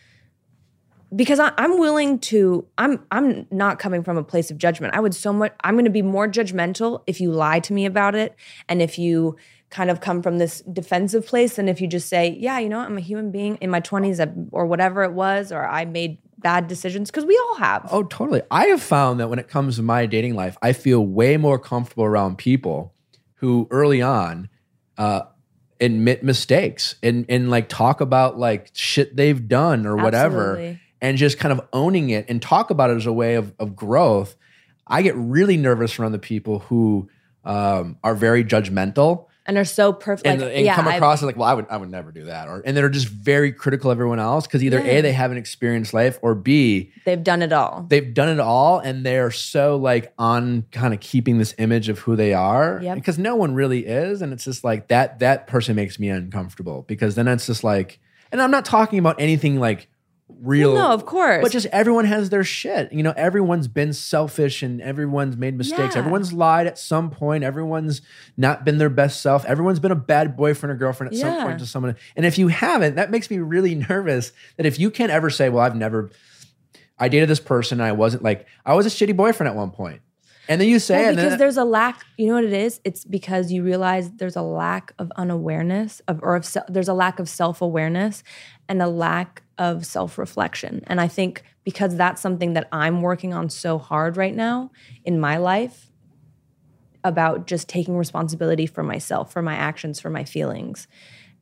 because 1.15 1.41
I, 1.41 1.53
I'm 1.59 1.79
willing 1.79 2.19
to. 2.21 2.67
I'm 2.79 3.05
I'm 3.11 3.47
not 3.51 3.79
coming 3.79 4.03
from 4.03 4.17
a 4.17 4.25
place 4.25 4.51
of 4.51 4.59
judgment. 4.59 4.95
I 4.95 5.01
would 5.01 5.15
so 5.15 5.33
much. 5.33 5.53
I'm 5.63 5.75
going 5.75 5.85
to 5.85 5.91
be 5.91 6.03
more 6.03 6.29
judgmental 6.29 7.03
if 7.07 7.21
you 7.21 7.31
lie 7.33 7.61
to 7.61 7.73
me 7.73 7.85
about 7.87 8.15
it, 8.15 8.35
and 8.69 8.81
if 8.81 8.99
you 8.99 9.37
kind 9.71 9.91
of 9.91 10.01
come 10.01 10.23
from 10.23 10.39
this 10.39 10.61
defensive 10.63 11.27
place, 11.27 11.57
than 11.57 11.69
if 11.69 11.81
you 11.81 11.87
just 11.87 12.09
say, 12.09 12.37
"Yeah, 12.39 12.59
you 12.59 12.69
know, 12.69 12.79
I'm 12.81 12.97
a 12.97 13.01
human 13.01 13.31
being 13.31 13.57
in 13.57 13.71
my 13.71 13.81
20s 13.81 14.21
or 14.53 14.67
whatever 14.67 15.03
it 15.05 15.13
was, 15.13 15.53
or 15.53 15.67
I 15.67 15.85
made 15.85 16.19
bad 16.39 16.69
decisions," 16.69 17.11
because 17.11 17.27
we 17.27 17.39
all 17.39 17.57
have. 17.57 17.87
Oh, 17.91 18.03
totally. 18.03 18.43
I 18.51 18.67
have 18.67 18.83
found 18.83 19.21
that 19.21 19.29
when 19.29 19.39
it 19.39 19.49
comes 19.49 19.77
to 19.77 19.83
my 19.83 20.07
dating 20.07 20.35
life, 20.35 20.57
I 20.63 20.73
feel 20.73 21.05
way 21.05 21.37
more 21.37 21.59
comfortable 21.59 22.05
around 22.05 22.39
people 22.39 22.95
who 23.35 23.69
early 23.71 24.03
on 24.03 24.49
uh, 24.97 25.23
admit 25.81 26.23
mistakes 26.23 26.97
and 27.03 27.25
and 27.29 27.51
like 27.51 27.69
talk 27.69 28.01
about 28.01 28.39
like 28.39 28.71
shit 28.73 29.17
they've 29.17 29.49
done 29.49 29.87
or 29.87 29.97
whatever, 29.97 30.53
Absolutely. 30.53 30.81
and 31.01 31.19
just 31.19 31.39
kind 31.39 31.53
of 31.53 31.67
owning 31.73 32.11
it 32.11 32.27
and 32.29 32.43
talk 32.43 32.71
about 32.71 32.91
it 32.91 32.97
as 32.97 33.07
a 33.07 33.13
way 33.13 33.35
of 33.35 33.55
of 33.59 33.77
growth. 33.77 34.35
I 34.87 35.03
get 35.03 35.15
really 35.17 35.57
nervous 35.59 35.99
around 35.99 36.13
the 36.13 36.19
people 36.19 36.61
who 36.61 37.11
um, 37.45 37.99
are 38.03 38.15
very 38.15 38.43
judgmental 38.43 39.27
And 39.49 39.57
are 39.59 39.65
so 39.65 39.93
perfect. 39.95 40.27
and, 40.27 40.43
like, 40.43 40.53
and 40.53 40.65
yeah, 40.67 40.77
come 40.77 40.87
across 40.87 41.21
as 41.21 41.25
like, 41.27 41.37
well, 41.39 41.49
I 41.49 41.55
would, 41.55 41.67
I 41.71 41.77
would 41.79 41.91
never 41.91 42.13
do 42.13 42.25
that, 42.27 42.49
or 42.49 42.61
and 42.67 42.77
they're 42.77 42.91
just 42.91 43.09
very 43.09 43.51
critical 43.51 43.91
of 43.91 43.97
everyone 43.97 44.21
else 44.21 44.47
because 44.47 44.63
either 44.63 44.79
Yeah. 44.79 44.99
a 44.99 45.01
they 45.01 45.13
haven't 45.13 45.39
experienced 45.39 45.95
life, 45.95 46.19
or 46.23 46.35
b 46.35 46.93
they've 47.07 47.25
done 47.25 47.41
it 47.43 47.53
all. 47.53 47.87
they've 47.89 48.13
done 48.13 48.29
it 48.29 48.39
all 48.41 48.79
and 48.79 49.07
they're 49.07 49.31
so 49.31 49.77
like 49.77 50.13
on 50.19 50.65
kind 50.71 50.93
of 50.93 51.01
keeping 51.01 51.39
this 51.39 51.55
image 51.59 51.89
of 51.89 51.99
who 52.01 52.15
they 52.15 52.35
are 52.35 52.79
Yep. 52.83 52.95
because 52.97 53.19
no 53.19 53.35
one 53.37 53.55
really 53.55 53.87
is 53.87 54.21
and 54.23 54.33
it's 54.35 54.45
just 54.45 54.63
like 54.65 54.89
that 54.89 55.19
that 55.21 55.47
person 55.47 55.75
makes 55.75 55.99
me 55.99 56.11
uncomfortable 56.11 56.85
because 56.87 57.15
then 57.15 57.27
it's 57.27 57.47
just 57.47 57.65
like 57.65 57.99
and 58.31 58.43
i'm 58.43 58.51
not 58.51 58.67
talking 58.67 58.99
about 58.99 59.17
anything 59.19 59.59
like 59.59 59.89
real 60.41 60.75
no, 60.75 60.91
of 60.93 61.07
course. 61.07 61.43
but 61.43 61.51
just 61.51 61.67
everyone 61.67 62.05
has 62.05 62.29
their 62.31 62.45
shit 62.45 62.93
you 62.93 63.03
know 63.03 63.15
everyone's 63.17 63.67
been 63.67 63.93
selfish 63.93 64.63
and 64.63 64.81
everyone's 64.83 65.37
made 65.37 65.57
mistakes 65.57 65.95
Yeah. 65.95 66.01
everyone's 66.01 66.33
lied 66.33 66.67
at 66.67 66.79
some 66.79 67.11
point 67.11 67.45
everyone's 67.45 68.03
not 68.37 68.65
been 68.65 68.79
their 68.79 68.91
best 68.91 69.21
self 69.23 69.45
everyone's 69.47 69.81
been 69.81 69.91
a 69.91 69.97
bad 69.97 70.37
boyfriend 70.37 70.71
or 70.73 70.77
girlfriend 70.77 71.13
at 71.15 71.19
some 71.19 71.43
point 71.43 71.59
to 71.61 71.67
someone 71.67 71.97
and 72.15 72.27
if 72.27 72.37
you 72.39 72.49
haven't 72.49 72.97
that 72.97 73.11
makes 73.11 73.31
me 73.31 73.39
really 73.39 73.75
nervous 73.89 74.33
that 74.59 74.67
if 74.67 74.79
you 74.79 74.91
can't 74.91 75.11
ever 75.11 75.31
say 75.31 75.49
well 75.49 75.65
i've 75.65 75.77
never 75.77 76.11
I 77.01 77.09
dated 77.09 77.29
this 77.29 77.39
person 77.39 77.81
and 77.81 77.87
I 77.87 77.93
wasn't 77.93 78.25
like 78.25 78.45
I 78.67 78.75
was 78.75 78.85
a 78.85 78.89
shitty 78.89 79.15
boyfriend 79.17 79.49
at 79.49 79.55
one 79.55 79.71
point. 79.71 80.01
And 80.49 80.59
then 80.61 80.69
you 80.69 80.79
say 80.79 80.97
Well, 80.97 81.09
and 81.09 81.17
because 81.17 81.39
there's 81.39 81.59
a 81.59 81.65
lack. 81.65 82.05
You 82.17 82.29
know 82.29 82.35
what 82.35 82.45
it 82.45 82.55
is? 82.55 82.81
It's 82.83 83.05
because 83.05 83.53
you 83.53 83.63
realize 83.63 84.11
there's 84.13 84.35
a 84.35 84.43
lack 84.43 84.93
of 84.99 85.13
unawareness 85.17 86.01
of, 86.09 86.21
or 86.23 86.37
of 86.37 86.47
se- 86.47 86.63
there's 86.69 86.89
a 86.89 86.95
lack 86.95 87.19
of 87.19 87.29
self 87.29 87.61
awareness 87.61 88.23
and 88.67 88.81
a 88.81 88.89
lack 88.89 89.43
of 89.59 89.85
self 89.85 90.17
reflection. 90.17 90.83
And 90.87 91.03
I 91.03 91.07
think 91.07 91.43
because 91.65 91.97
that's 91.97 92.23
something 92.23 92.55
that 92.55 92.67
I'm 92.73 93.03
working 93.03 93.35
on 93.35 93.51
so 93.51 93.79
hard 93.79 94.17
right 94.17 94.35
now 94.35 94.71
in 95.05 95.21
my 95.21 95.37
life 95.37 95.91
about 97.05 97.47
just 97.47 97.69
taking 97.69 97.97
responsibility 97.97 98.67
for 98.67 98.83
myself, 98.83 99.31
for 99.31 99.43
my 99.43 99.55
actions, 99.55 100.01
for 100.01 100.09
my 100.09 100.25
feelings, 100.25 100.89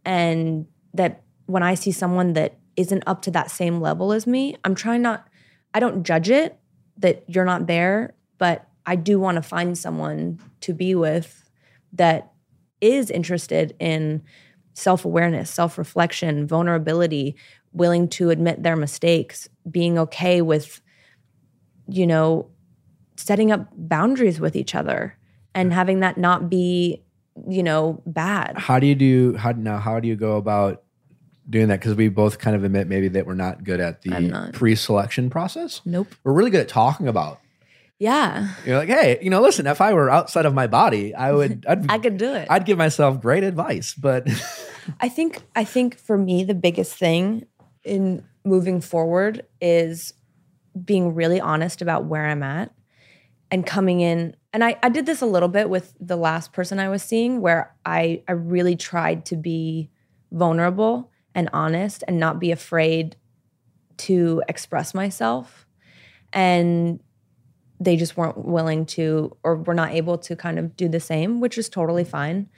and 0.05 0.67
that 0.95 1.23
when 1.47 1.63
I 1.63 1.75
see 1.75 1.93
someone 1.93 2.33
that 2.33 2.59
isn't 2.77 3.05
up 3.07 3.23
to 3.23 3.31
that 3.31 3.53
same 3.53 3.81
level 3.81 4.13
as 4.13 4.27
me, 4.27 4.57
I'm 4.65 4.75
trying 4.75 5.03
not. 5.03 5.29
I 5.73 5.79
don't 5.79 6.03
judge 6.03 6.29
it 6.29 6.59
that 6.99 7.23
you're 7.29 7.45
not 7.45 7.67
there, 7.67 8.15
but 8.39 8.69
I 8.87 8.97
do 8.97 9.19
want 9.19 9.37
to 9.37 9.43
find 9.43 9.77
someone 9.77 10.41
to 10.61 10.73
be 10.73 10.95
with 10.95 11.51
that 11.93 12.33
is 12.81 13.11
interested 13.11 13.75
in 13.79 14.23
self 14.75 15.05
awareness, 15.05 15.51
self 15.51 15.77
reflection, 15.77 16.47
vulnerability, 16.47 17.37
willing 17.73 18.09
to 18.09 18.31
admit 18.31 18.63
their 18.63 18.77
mistakes, 18.77 19.49
being 19.69 19.99
okay 19.99 20.41
with, 20.41 20.81
you 21.89 22.07
know, 22.07 22.49
setting 23.17 23.51
up 23.51 23.69
boundaries 23.77 24.39
with 24.39 24.55
each 24.55 24.75
other 24.75 25.17
and 25.55 25.73
having 25.73 26.01
that 26.01 26.19
not 26.19 26.49
be, 26.49 27.03
you 27.49 27.63
know, 27.63 28.03
bad. 28.07 28.57
how 28.57 28.79
do 28.79 28.87
you 28.87 28.95
do 28.95 29.37
how 29.37 29.53
now 29.53 29.79
how 29.79 29.99
do 29.99 30.07
you 30.07 30.17
go 30.17 30.37
about 30.37 30.83
doing 31.49 31.69
that? 31.69 31.81
Because 31.81 31.95
we 31.95 32.09
both 32.09 32.39
kind 32.39 32.55
of 32.55 32.63
admit 32.65 32.87
maybe 32.87 33.09
that 33.09 33.27
we're 33.27 33.35
not 33.35 33.65
good 33.65 33.81
at 33.81 34.03
the 34.03 34.51
pre-selection 34.53 35.31
process. 35.31 35.81
Nope. 35.85 36.15
We're 36.25 36.33
really 36.33 36.51
good 36.51 36.61
at 36.61 36.69
talking 36.69 37.09
about. 37.09 37.41
Yeah, 37.99 38.51
You're 38.67 38.77
like, 38.77 38.89
hey, 38.89 39.19
you 39.23 39.31
know, 39.31 39.41
listen, 39.41 39.67
if 39.67 39.81
I 39.81 39.95
were 39.95 40.11
outside 40.11 40.45
of 40.45 40.53
my 40.53 40.67
body, 40.67 41.15
I 41.15 41.33
would 41.33 41.65
I'd, 41.69 41.91
I 41.91 41.99
could 41.99 42.19
do 42.19 42.35
it. 42.35 42.47
I'd 42.51 42.67
give 42.67 42.77
myself 42.77 43.21
great 43.21 43.43
advice. 43.43 43.95
But 43.95 44.29
I 45.01 45.09
think 45.09 45.43
I 45.55 45.65
think 45.65 45.99
for 45.99 46.19
me 46.19 46.45
the 46.45 46.55
biggest 46.55 46.95
thing 46.95 47.47
in 47.85 48.25
moving 48.45 48.81
forward 48.81 49.47
is 49.61 50.13
being 50.85 51.15
really 51.15 51.41
honest 51.41 51.81
about 51.81 52.05
where 52.05 52.27
I'm 52.27 52.43
at 52.43 52.73
and 53.51 53.67
coming 53.67 54.01
in 54.01 54.37
and 54.53 54.63
I, 54.63 54.77
I 54.83 54.89
did 54.89 55.07
this 55.07 55.23
a 55.23 55.27
little 55.27 55.49
bit 55.49 55.71
with 55.71 55.95
the 56.01 56.17
last 56.17 56.53
person 56.53 56.79
I 56.79 56.89
was 56.89 57.03
seeing 57.03 57.41
where 57.41 57.75
I 57.87 58.23
I 58.29 58.33
really 58.33 58.77
tried 58.77 59.25
to 59.27 59.37
be 59.37 59.91
vulnerable 60.33 61.11
and 61.35 61.49
honest 61.53 62.05
and 62.07 62.21
not 62.21 62.41
be 62.41 62.51
afraid 62.51 63.17
to 63.99 64.43
express 64.49 64.93
myself 64.93 65.67
and 66.33 67.01
they 67.79 67.97
just 67.97 68.17
weren't 68.17 68.39
willing 68.39 68.87
to 68.87 69.37
or 69.43 69.57
were 69.57 69.75
not 69.75 69.93
able 69.93 70.17
to 70.17 70.35
kind 70.35 70.59
of 70.59 70.77
do 70.77 70.89
the 70.89 71.01
same 71.01 71.41
which 71.41 71.59
is 71.59 71.69
totally 71.69 72.05
fine 72.05 72.49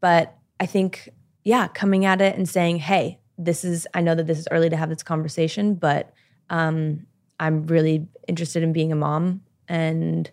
but 0.00 0.36
I 0.58 0.66
think 0.66 1.10
yeah, 1.44 1.68
coming 1.68 2.04
at 2.04 2.20
it 2.20 2.36
and 2.36 2.48
saying, 2.48 2.78
hey, 2.78 3.18
this 3.38 3.64
is, 3.64 3.86
I 3.94 4.00
know 4.00 4.14
that 4.14 4.26
this 4.26 4.38
is 4.38 4.48
early 4.50 4.70
to 4.70 4.76
have 4.76 4.88
this 4.88 5.02
conversation, 5.02 5.74
but 5.74 6.12
um, 6.50 7.06
I'm 7.40 7.66
really 7.66 8.06
interested 8.28 8.62
in 8.62 8.72
being 8.72 8.92
a 8.92 8.96
mom 8.96 9.42
and 9.68 10.30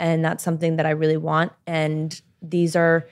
and 0.00 0.24
that's 0.24 0.42
something 0.42 0.76
that 0.76 0.86
I 0.86 0.90
really 0.90 1.16
want. 1.16 1.52
And 1.68 2.20
these 2.42 2.74
are 2.74 3.06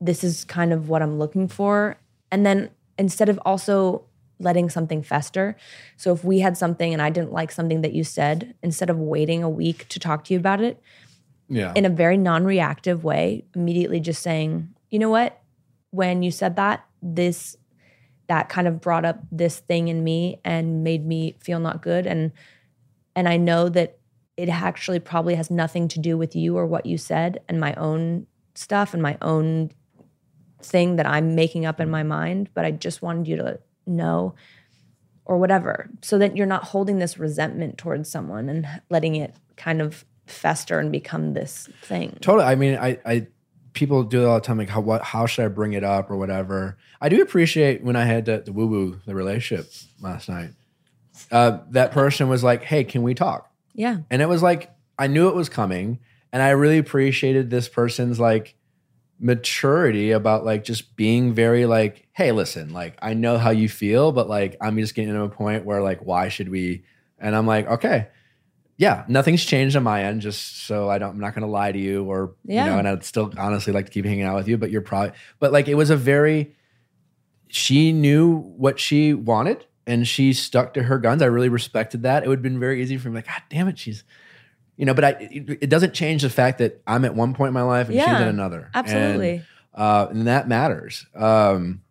this 0.00 0.24
is 0.24 0.44
kind 0.44 0.72
of 0.72 0.88
what 0.88 1.02
I'm 1.02 1.18
looking 1.18 1.46
for. 1.46 1.98
And 2.32 2.44
then 2.44 2.70
instead 2.98 3.28
of 3.28 3.38
also 3.44 4.04
letting 4.38 4.68
something 4.68 5.02
fester. 5.02 5.56
So 5.96 6.12
if 6.12 6.22
we 6.24 6.40
had 6.40 6.56
something 6.56 6.92
and 6.92 7.00
I 7.00 7.10
didn't 7.10 7.32
like 7.32 7.50
something 7.50 7.80
that 7.80 7.92
you 7.92 8.04
said, 8.04 8.54
instead 8.62 8.90
of 8.90 8.98
waiting 8.98 9.42
a 9.42 9.48
week 9.50 9.88
to 9.88 9.98
talk 9.98 10.24
to 10.24 10.34
you 10.34 10.40
about 10.40 10.60
it, 10.60 10.80
Yeah. 11.48 11.72
in 11.74 11.84
a 11.84 11.88
very 11.90 12.16
non-reactive 12.16 13.04
way, 13.04 13.44
immediately 13.54 14.00
just 14.00 14.22
saying, 14.22 14.68
"You 14.90 14.98
know 14.98 15.10
what? 15.10 15.40
When 15.90 16.22
you 16.22 16.30
said 16.30 16.56
that, 16.56 16.84
this 17.02 17.56
that 18.28 18.48
kind 18.48 18.66
of 18.66 18.80
brought 18.80 19.04
up 19.04 19.20
this 19.30 19.60
thing 19.60 19.86
in 19.86 20.02
me 20.02 20.40
and 20.44 20.82
made 20.82 21.06
me 21.06 21.36
feel 21.38 21.60
not 21.60 21.80
good 21.80 22.06
and 22.06 22.32
and 23.14 23.28
I 23.28 23.36
know 23.36 23.68
that 23.68 23.98
it 24.36 24.48
actually 24.48 24.98
probably 24.98 25.36
has 25.36 25.50
nothing 25.50 25.86
to 25.88 26.00
do 26.00 26.18
with 26.18 26.34
you 26.36 26.58
or 26.58 26.66
what 26.66 26.84
you 26.84 26.98
said 26.98 27.40
and 27.48 27.60
my 27.60 27.72
own 27.74 28.26
stuff 28.54 28.92
and 28.92 29.02
my 29.02 29.16
own 29.22 29.70
thing 30.60 30.96
that 30.96 31.06
I'm 31.06 31.34
making 31.34 31.64
up 31.64 31.80
in 31.80 31.88
my 31.88 32.02
mind, 32.02 32.50
but 32.52 32.64
I 32.64 32.72
just 32.72 33.00
wanted 33.00 33.28
you 33.28 33.36
to 33.36 33.60
know 33.86 34.34
or 35.24 35.38
whatever 35.38 35.90
so 36.02 36.18
that 36.18 36.36
you're 36.36 36.46
not 36.46 36.64
holding 36.64 36.98
this 36.98 37.18
resentment 37.18 37.78
towards 37.78 38.08
someone 38.10 38.48
and 38.48 38.66
letting 38.90 39.16
it 39.16 39.34
kind 39.56 39.82
of 39.82 40.04
fester 40.26 40.78
and 40.78 40.92
become 40.92 41.34
this 41.34 41.68
thing. 41.82 42.16
Totally. 42.20 42.44
I 42.44 42.54
mean, 42.54 42.76
I, 42.76 42.98
I, 43.04 43.26
people 43.72 44.02
do 44.02 44.22
it 44.22 44.26
all 44.26 44.34
the 44.36 44.40
time. 44.40 44.58
Like, 44.58 44.68
how, 44.68 44.80
what, 44.80 45.02
how 45.02 45.26
should 45.26 45.44
I 45.44 45.48
bring 45.48 45.72
it 45.72 45.84
up 45.84 46.10
or 46.10 46.16
whatever? 46.16 46.78
I 47.00 47.08
do 47.08 47.22
appreciate 47.22 47.82
when 47.82 47.96
I 47.96 48.04
had 48.04 48.24
the, 48.24 48.42
the 48.44 48.52
woo 48.52 48.66
woo, 48.66 49.00
the 49.06 49.14
relationship 49.14 49.70
last 50.00 50.28
night. 50.28 50.50
Uh, 51.30 51.60
that 51.70 51.92
person 51.92 52.28
was 52.28 52.44
like, 52.44 52.62
"Hey, 52.62 52.84
can 52.84 53.02
we 53.02 53.14
talk?" 53.14 53.50
Yeah. 53.74 53.98
And 54.10 54.20
it 54.20 54.28
was 54.28 54.42
like 54.42 54.70
I 54.98 55.06
knew 55.06 55.28
it 55.28 55.34
was 55.34 55.48
coming, 55.48 55.98
and 56.32 56.42
I 56.42 56.50
really 56.50 56.78
appreciated 56.78 57.48
this 57.48 57.68
person's 57.68 58.20
like 58.20 58.54
maturity 59.18 60.10
about 60.12 60.44
like 60.44 60.64
just 60.64 60.96
being 60.96 61.32
very 61.32 61.66
like, 61.66 62.06
"Hey, 62.12 62.32
listen, 62.32 62.72
like 62.72 62.96
I 63.00 63.14
know 63.14 63.38
how 63.38 63.50
you 63.50 63.68
feel, 63.68 64.12
but 64.12 64.28
like 64.28 64.56
I'm 64.60 64.76
just 64.78 64.94
getting 64.94 65.14
to 65.14 65.22
a 65.22 65.28
point 65.28 65.64
where 65.64 65.82
like, 65.82 66.00
why 66.04 66.28
should 66.28 66.48
we?" 66.48 66.84
And 67.18 67.34
I'm 67.34 67.46
like, 67.46 67.66
"Okay." 67.66 68.08
yeah, 68.78 69.06
nothing's 69.08 69.42
changed 69.42 69.74
on 69.74 69.82
my 69.82 70.04
end. 70.04 70.20
Just 70.20 70.66
so 70.66 70.90
I 70.90 70.98
don't, 70.98 71.12
I'm 71.12 71.18
not 71.18 71.34
going 71.34 71.46
to 71.46 71.50
lie 71.50 71.72
to 71.72 71.78
you, 71.78 72.04
or 72.04 72.34
Yeah. 72.44 72.66
you 72.66 72.70
know, 72.72 72.78
and 72.78 72.86
I'd 72.86 73.04
still 73.04 73.32
honestly 73.38 73.72
like 73.72 73.86
to 73.86 73.90
keep 73.90 74.04
hanging 74.04 74.24
out 74.24 74.36
with 74.36 74.48
you. 74.48 74.58
But 74.58 74.70
you're 74.70 74.82
probably, 74.82 75.12
but 75.38 75.50
like 75.50 75.66
it 75.66 75.76
was 75.76 75.88
a 75.88 75.96
very, 75.96 76.54
she 77.48 77.90
knew 77.92 78.36
what 78.36 78.78
she 78.78 79.14
wanted 79.14 79.64
and 79.86 80.06
she 80.06 80.34
stuck 80.34 80.74
to 80.74 80.82
her 80.82 80.98
guns. 80.98 81.22
I 81.22 81.26
really 81.26 81.48
respected 81.48 82.02
that. 82.02 82.22
It 82.22 82.28
would 82.28 82.40
have 82.40 82.42
been 82.42 82.60
very 82.60 82.82
easy 82.82 82.98
for 82.98 83.08
me, 83.08 83.14
like, 83.16 83.26
God 83.28 83.40
damn 83.48 83.66
it, 83.68 83.78
she's, 83.78 84.04
you 84.76 84.86
know. 84.86 84.94
But 84.94 85.04
I, 85.04 85.10
it, 85.20 85.58
it 85.62 85.70
doesn't 85.70 85.94
change 85.94 86.22
the 86.22 86.30
fact 86.30 86.58
that 86.58 86.82
I'm 86.86 87.04
at 87.04 87.14
one 87.14 87.34
point 87.34 87.48
in 87.48 87.54
my 87.54 87.62
life 87.62 87.88
and 87.88 87.96
she's 87.96 88.06
at 88.06 88.28
another. 88.28 88.70
absolutely. 88.74 89.30
and, 89.30 89.44
uh, 89.74 90.08
and 90.10 90.26
that 90.26 90.48
matters. 90.48 91.06
Um, 91.14 91.82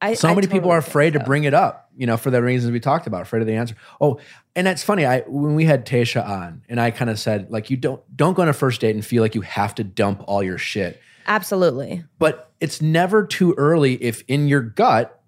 I, 0.00 0.14
so 0.14 0.28
I 0.28 0.34
many 0.34 0.46
people 0.48 0.70
are 0.70 0.78
afraid 0.78 1.14
to 1.14 1.20
bring 1.20 1.44
it 1.44 1.54
up, 1.54 1.88
you 1.96 2.06
know, 2.06 2.18
for 2.18 2.30
the 2.30 2.42
reasons 2.42 2.72
we 2.72 2.80
talked 2.80 3.06
about, 3.06 3.22
afraid 3.22 3.40
of 3.40 3.46
the 3.46 3.54
answer. 3.54 3.74
Oh, 4.00 4.20
and 4.54 4.66
that's 4.66 4.82
funny. 4.82 5.06
I 5.06 5.20
when 5.20 5.54
we 5.54 5.64
had 5.64 5.86
Tasha 5.86 6.26
on, 6.26 6.62
and 6.68 6.78
I 6.78 6.90
kind 6.90 7.10
of 7.10 7.18
said, 7.18 7.50
like, 7.50 7.70
you 7.70 7.78
don't 7.78 8.02
don't 8.14 8.34
go 8.34 8.42
on 8.42 8.48
a 8.48 8.52
first 8.52 8.82
date 8.82 8.94
and 8.94 9.04
feel 9.04 9.22
like 9.22 9.34
you 9.34 9.40
have 9.40 9.74
to 9.76 9.84
dump 9.84 10.22
all 10.26 10.42
your 10.42 10.58
shit. 10.58 11.00
Absolutely. 11.26 12.04
But 12.18 12.50
it's 12.60 12.82
never 12.82 13.24
too 13.24 13.54
early 13.56 13.94
if 14.02 14.22
in 14.28 14.46
your 14.46 14.60
gut 14.60 15.20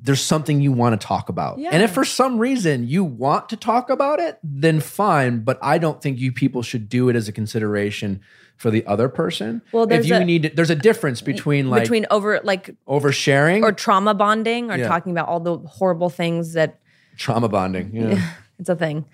there's 0.00 0.20
something 0.22 0.60
you 0.60 0.72
want 0.72 0.98
to 0.98 1.06
talk 1.06 1.28
about. 1.28 1.58
Yeah. 1.58 1.70
And 1.72 1.82
if 1.82 1.92
for 1.92 2.04
some 2.04 2.38
reason 2.38 2.88
you 2.88 3.04
want 3.04 3.48
to 3.50 3.56
talk 3.56 3.90
about 3.90 4.18
it, 4.20 4.38
then 4.42 4.80
fine. 4.80 5.40
But 5.44 5.58
I 5.62 5.78
don't 5.78 6.00
think 6.02 6.18
you 6.18 6.32
people 6.32 6.62
should 6.62 6.88
do 6.88 7.08
it 7.08 7.16
as 7.16 7.28
a 7.28 7.32
consideration 7.32 8.20
for 8.56 8.70
the 8.70 8.84
other 8.86 9.08
person. 9.08 9.62
Well, 9.72 9.90
if 9.92 10.06
you 10.06 10.14
a- 10.14 10.24
need, 10.24 10.42
to, 10.44 10.48
there's 10.50 10.70
a 10.70 10.76
difference 10.76 11.20
between 11.20 11.68
like 11.70 11.82
Between 11.82 12.06
over 12.10 12.40
like 12.42 12.74
oversharing 12.88 13.62
or 13.62 13.72
trauma 13.72 14.14
bonding 14.14 14.70
or 14.70 14.76
Yeah. 14.76 14.88
talking 14.88 15.12
about 15.12 15.28
all 15.28 15.40
the 15.40 15.58
horrible 15.58 16.10
things 16.10 16.54
that 16.54 16.80
trauma 17.16 17.48
bonding. 17.48 17.94
Yeah. 17.94 18.32
it's 18.58 18.68
a 18.68 18.76
thing. 18.76 19.04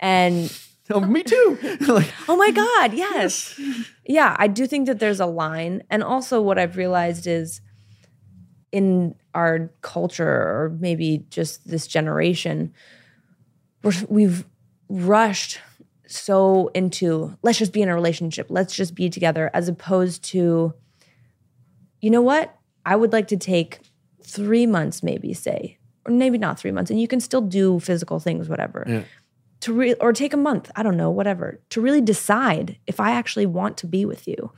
And 0.00 0.56
Oh, 0.90 1.00
me 1.00 1.22
too. 1.22 1.58
like, 1.88 2.12
oh 2.28 2.36
my 2.36 2.50
God, 2.50 2.92
yes. 2.92 3.58
Yeah, 4.04 4.36
I 4.38 4.48
do 4.48 4.66
think 4.66 4.86
that 4.86 4.98
there's 4.98 5.18
a 5.18 5.24
line. 5.24 5.82
And 5.88 6.02
also, 6.02 6.42
what 6.42 6.58
I've 6.58 6.76
realized 6.76 7.26
is 7.26 7.62
in 8.70 9.14
our 9.34 9.70
culture, 9.82 10.26
or 10.26 10.76
maybe 10.80 11.24
just 11.30 11.68
this 11.68 11.86
generation, 11.86 12.72
we're, 13.82 13.92
we've 14.08 14.44
rushed 14.88 15.60
so 16.06 16.68
into 16.74 17.36
let's 17.42 17.58
just 17.58 17.72
be 17.72 17.82
in 17.82 17.88
a 17.88 17.94
relationship, 17.94 18.46
let's 18.48 18.74
just 18.74 18.94
be 18.94 19.10
together, 19.10 19.50
as 19.52 19.68
opposed 19.68 20.22
to, 20.24 20.74
you 22.00 22.10
know 22.10 22.22
what? 22.22 22.56
I 22.86 22.96
would 22.96 23.12
like 23.12 23.28
to 23.28 23.36
take 23.36 23.80
three 24.22 24.66
months, 24.66 25.02
maybe 25.02 25.34
say, 25.34 25.78
or 26.06 26.12
maybe 26.12 26.38
not 26.38 26.58
three 26.58 26.70
months, 26.70 26.90
and 26.90 27.00
you 27.00 27.08
can 27.08 27.20
still 27.20 27.40
do 27.40 27.80
physical 27.80 28.20
things, 28.20 28.48
whatever. 28.48 28.84
Yeah. 28.86 29.02
To 29.60 29.72
re- 29.72 29.94
or 29.94 30.12
take 30.12 30.34
a 30.34 30.36
month, 30.36 30.70
I 30.76 30.82
don't 30.82 30.96
know, 30.96 31.10
whatever, 31.10 31.60
to 31.70 31.80
really 31.80 32.02
decide 32.02 32.76
if 32.86 33.00
I 33.00 33.12
actually 33.12 33.46
want 33.46 33.78
to 33.78 33.86
be 33.86 34.04
with 34.04 34.28
you. 34.28 34.52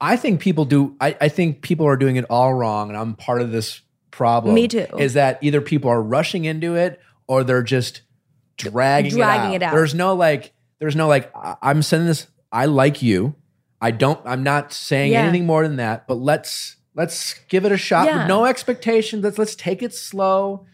I 0.00 0.16
think 0.16 0.40
people 0.40 0.64
do. 0.64 0.96
I, 1.00 1.16
I 1.20 1.28
think 1.28 1.60
people 1.60 1.86
are 1.86 1.96
doing 1.96 2.16
it 2.16 2.24
all 2.30 2.54
wrong, 2.54 2.88
and 2.88 2.96
I'm 2.96 3.14
part 3.14 3.42
of 3.42 3.50
this 3.50 3.82
problem. 4.18 4.54
Me 4.54 4.68
too. 4.68 4.86
Is 4.98 5.14
that 5.14 5.38
either 5.40 5.60
people 5.62 5.90
are 5.90 6.02
rushing 6.02 6.44
into 6.44 6.74
it 6.74 7.00
or 7.26 7.42
they're 7.44 7.62
just 7.62 8.02
dragging, 8.58 9.12
Dragging 9.12 9.52
it, 9.52 9.56
it 9.56 9.62
out. 9.62 9.68
out. 9.70 9.74
There's 9.76 9.94
no 9.94 10.14
like. 10.14 10.52
There's 10.80 10.94
no 10.96 11.08
like. 11.08 11.32
I'm 11.62 11.80
sending 11.82 12.06
this. 12.08 12.26
I 12.52 12.66
like 12.66 13.00
you. 13.02 13.34
I 13.80 13.90
don't. 13.92 14.20
I'm 14.26 14.42
not 14.42 14.72
saying 14.72 15.12
Yeah. 15.12 15.22
anything 15.22 15.46
more 15.46 15.62
than 15.66 15.76
that. 15.76 16.06
But 16.06 16.14
let's 16.16 16.76
let's 16.94 17.34
give 17.48 17.64
it 17.64 17.72
a 17.72 17.76
shot. 17.76 18.06
Yeah. 18.06 18.18
with 18.18 18.28
No 18.28 18.44
expectations. 18.44 19.24
Let's 19.24 19.38
let's 19.38 19.54
take 19.54 19.82
it 19.82 19.94
slow. 19.94 20.66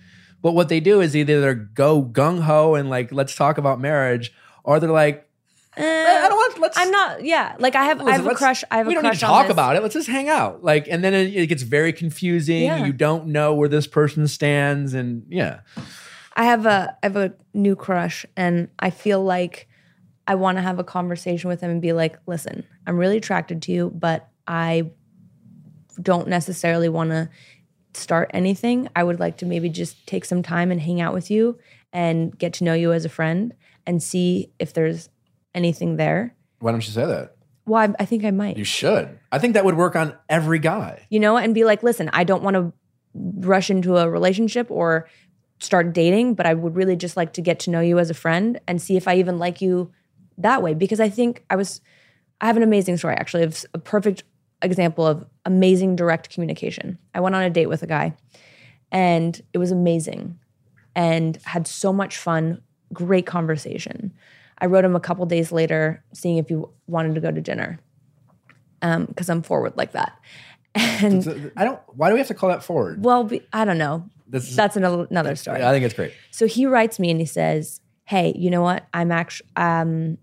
But 0.42 0.52
what 0.52 0.68
they 0.68 0.80
do 0.80 1.00
is 1.00 1.14
either 1.16 1.40
they 1.40 1.60
go 1.74 2.02
gung 2.02 2.42
ho 2.42 2.74
and 2.74 2.90
like 2.90 3.12
let's 3.12 3.34
talk 3.34 3.56
about 3.58 3.80
marriage, 3.80 4.32
or 4.62 4.80
they're 4.80 4.90
like, 4.90 5.28
I 5.76 6.26
don't 6.28 6.36
want. 6.36 6.58
Let's. 6.60 6.78
I'm 6.78 6.90
not. 6.90 7.24
Yeah, 7.24 7.56
like 7.58 7.74
I 7.74 7.84
have. 7.84 8.00
I 8.00 8.12
have 8.12 8.26
a 8.26 8.34
crush. 8.34 8.64
I 8.70 8.78
have 8.78 8.86
we 8.86 8.94
don't 8.94 9.02
need 9.02 9.14
to 9.14 9.18
talk 9.18 9.48
about 9.48 9.76
it. 9.76 9.82
Let's 9.82 9.94
just 9.94 10.08
hang 10.08 10.28
out. 10.28 10.62
Like, 10.62 10.88
and 10.88 11.02
then 11.02 11.14
it, 11.14 11.34
it 11.34 11.46
gets 11.46 11.62
very 11.62 11.92
confusing. 11.92 12.64
Yeah. 12.64 12.84
You 12.84 12.92
don't 12.92 13.26
know 13.28 13.54
where 13.54 13.68
this 13.68 13.86
person 13.86 14.28
stands, 14.28 14.94
and 14.94 15.26
yeah, 15.28 15.60
I 16.34 16.44
have 16.44 16.66
a 16.66 16.96
I 17.02 17.06
have 17.06 17.16
a 17.16 17.34
new 17.52 17.76
crush, 17.76 18.24
and 18.36 18.68
I 18.78 18.90
feel 18.90 19.22
like 19.22 19.68
I 20.26 20.34
want 20.36 20.58
to 20.58 20.62
have 20.62 20.78
a 20.78 20.84
conversation 20.84 21.48
with 21.48 21.60
him 21.60 21.70
and 21.70 21.82
be 21.82 21.92
like, 21.92 22.18
"Listen, 22.26 22.64
I'm 22.86 22.96
really 22.96 23.16
attracted 23.16 23.62
to 23.62 23.72
you, 23.72 23.90
but 23.94 24.28
I 24.46 24.90
don't 26.00 26.28
necessarily 26.28 26.88
want 26.88 27.10
to 27.10 27.28
start 27.94 28.30
anything. 28.34 28.88
I 28.96 29.04
would 29.04 29.20
like 29.20 29.38
to 29.38 29.46
maybe 29.46 29.68
just 29.68 30.06
take 30.06 30.24
some 30.24 30.42
time 30.42 30.70
and 30.70 30.80
hang 30.80 31.00
out 31.00 31.14
with 31.14 31.30
you 31.30 31.58
and 31.92 32.36
get 32.36 32.54
to 32.54 32.64
know 32.64 32.74
you 32.74 32.92
as 32.92 33.04
a 33.04 33.08
friend 33.08 33.54
and 33.86 34.02
see 34.02 34.50
if 34.58 34.72
there's 34.72 35.08
anything 35.54 35.96
there." 35.96 36.34
why 36.60 36.70
don't 36.70 36.86
you 36.86 36.92
say 36.92 37.04
that? 37.04 37.36
Well, 37.66 37.82
I, 37.82 38.02
I 38.02 38.06
think 38.06 38.24
I 38.24 38.30
might. 38.30 38.56
You 38.56 38.64
should. 38.64 39.18
I 39.30 39.38
think 39.38 39.52
that 39.52 39.66
would 39.66 39.76
work 39.76 39.96
on 39.96 40.16
every 40.30 40.58
guy. 40.58 41.06
you 41.10 41.20
know, 41.20 41.36
and 41.36 41.54
be 41.54 41.64
like, 41.64 41.82
listen, 41.82 42.08
I 42.12 42.24
don't 42.24 42.42
want 42.42 42.54
to 42.54 42.72
rush 43.14 43.68
into 43.70 43.98
a 43.98 44.08
relationship 44.08 44.70
or 44.70 45.06
start 45.60 45.92
dating, 45.92 46.34
but 46.34 46.46
I 46.46 46.54
would 46.54 46.74
really 46.74 46.96
just 46.96 47.16
like 47.16 47.34
to 47.34 47.42
get 47.42 47.58
to 47.60 47.70
know 47.70 47.80
you 47.80 47.98
as 47.98 48.10
a 48.10 48.14
friend 48.14 48.60
and 48.66 48.80
see 48.80 48.96
if 48.96 49.06
I 49.06 49.16
even 49.16 49.38
like 49.38 49.60
you 49.60 49.92
that 50.38 50.62
way. 50.62 50.74
Because 50.74 51.00
I 51.00 51.08
think 51.08 51.44
I 51.50 51.56
was, 51.56 51.80
I 52.40 52.46
have 52.46 52.56
an 52.56 52.62
amazing 52.62 52.96
story 52.96 53.14
actually 53.14 53.44
of 53.44 53.64
a 53.74 53.78
perfect 53.78 54.24
example 54.62 55.06
of 55.06 55.26
amazing 55.44 55.96
direct 55.96 56.30
communication. 56.30 56.98
I 57.14 57.20
went 57.20 57.34
on 57.34 57.42
a 57.42 57.50
date 57.50 57.68
with 57.68 57.82
a 57.82 57.86
guy 57.86 58.16
and 58.90 59.40
it 59.52 59.58
was 59.58 59.70
amazing 59.70 60.38
and 60.94 61.38
had 61.44 61.66
so 61.66 61.92
much 61.92 62.16
fun, 62.16 62.62
great 62.92 63.26
conversation. 63.26 64.12
I 64.58 64.66
wrote 64.66 64.84
him 64.84 64.94
a 64.96 65.00
couple 65.00 65.26
days 65.26 65.50
later, 65.52 66.02
seeing 66.12 66.38
if 66.38 66.48
he 66.48 66.60
wanted 66.86 67.14
to 67.16 67.20
go 67.20 67.30
to 67.30 67.40
dinner 67.40 67.78
because 68.80 69.28
I'm 69.28 69.42
forward 69.42 69.74
like 69.76 69.92
that. 69.92 70.18
And 70.76 71.52
I 71.56 71.64
don't. 71.64 71.78
Why 71.94 72.08
do 72.08 72.14
we 72.14 72.18
have 72.20 72.26
to 72.28 72.34
call 72.34 72.48
that 72.48 72.64
forward? 72.64 73.04
well, 73.04 73.30
I 73.52 73.64
don't 73.64 73.78
know. 73.78 74.08
Is- 74.32 74.56
That's 74.56 74.76
another, 74.76 75.06
another 75.08 75.36
story. 75.36 75.62
I 75.62 75.70
think 75.70 75.84
it's 75.84 75.94
great. 75.94 76.12
So 76.32 76.46
he 76.48 76.66
writes 76.66 76.98
me 76.98 77.12
and 77.12 77.20
he 77.20 77.26
says, 77.26 77.80
"Hey, 78.04 78.32
you 78.36 78.50
know 78.50 78.62
what? 78.62 78.84
I'm 78.92 79.12
actually 79.12 79.48
um 79.54 80.18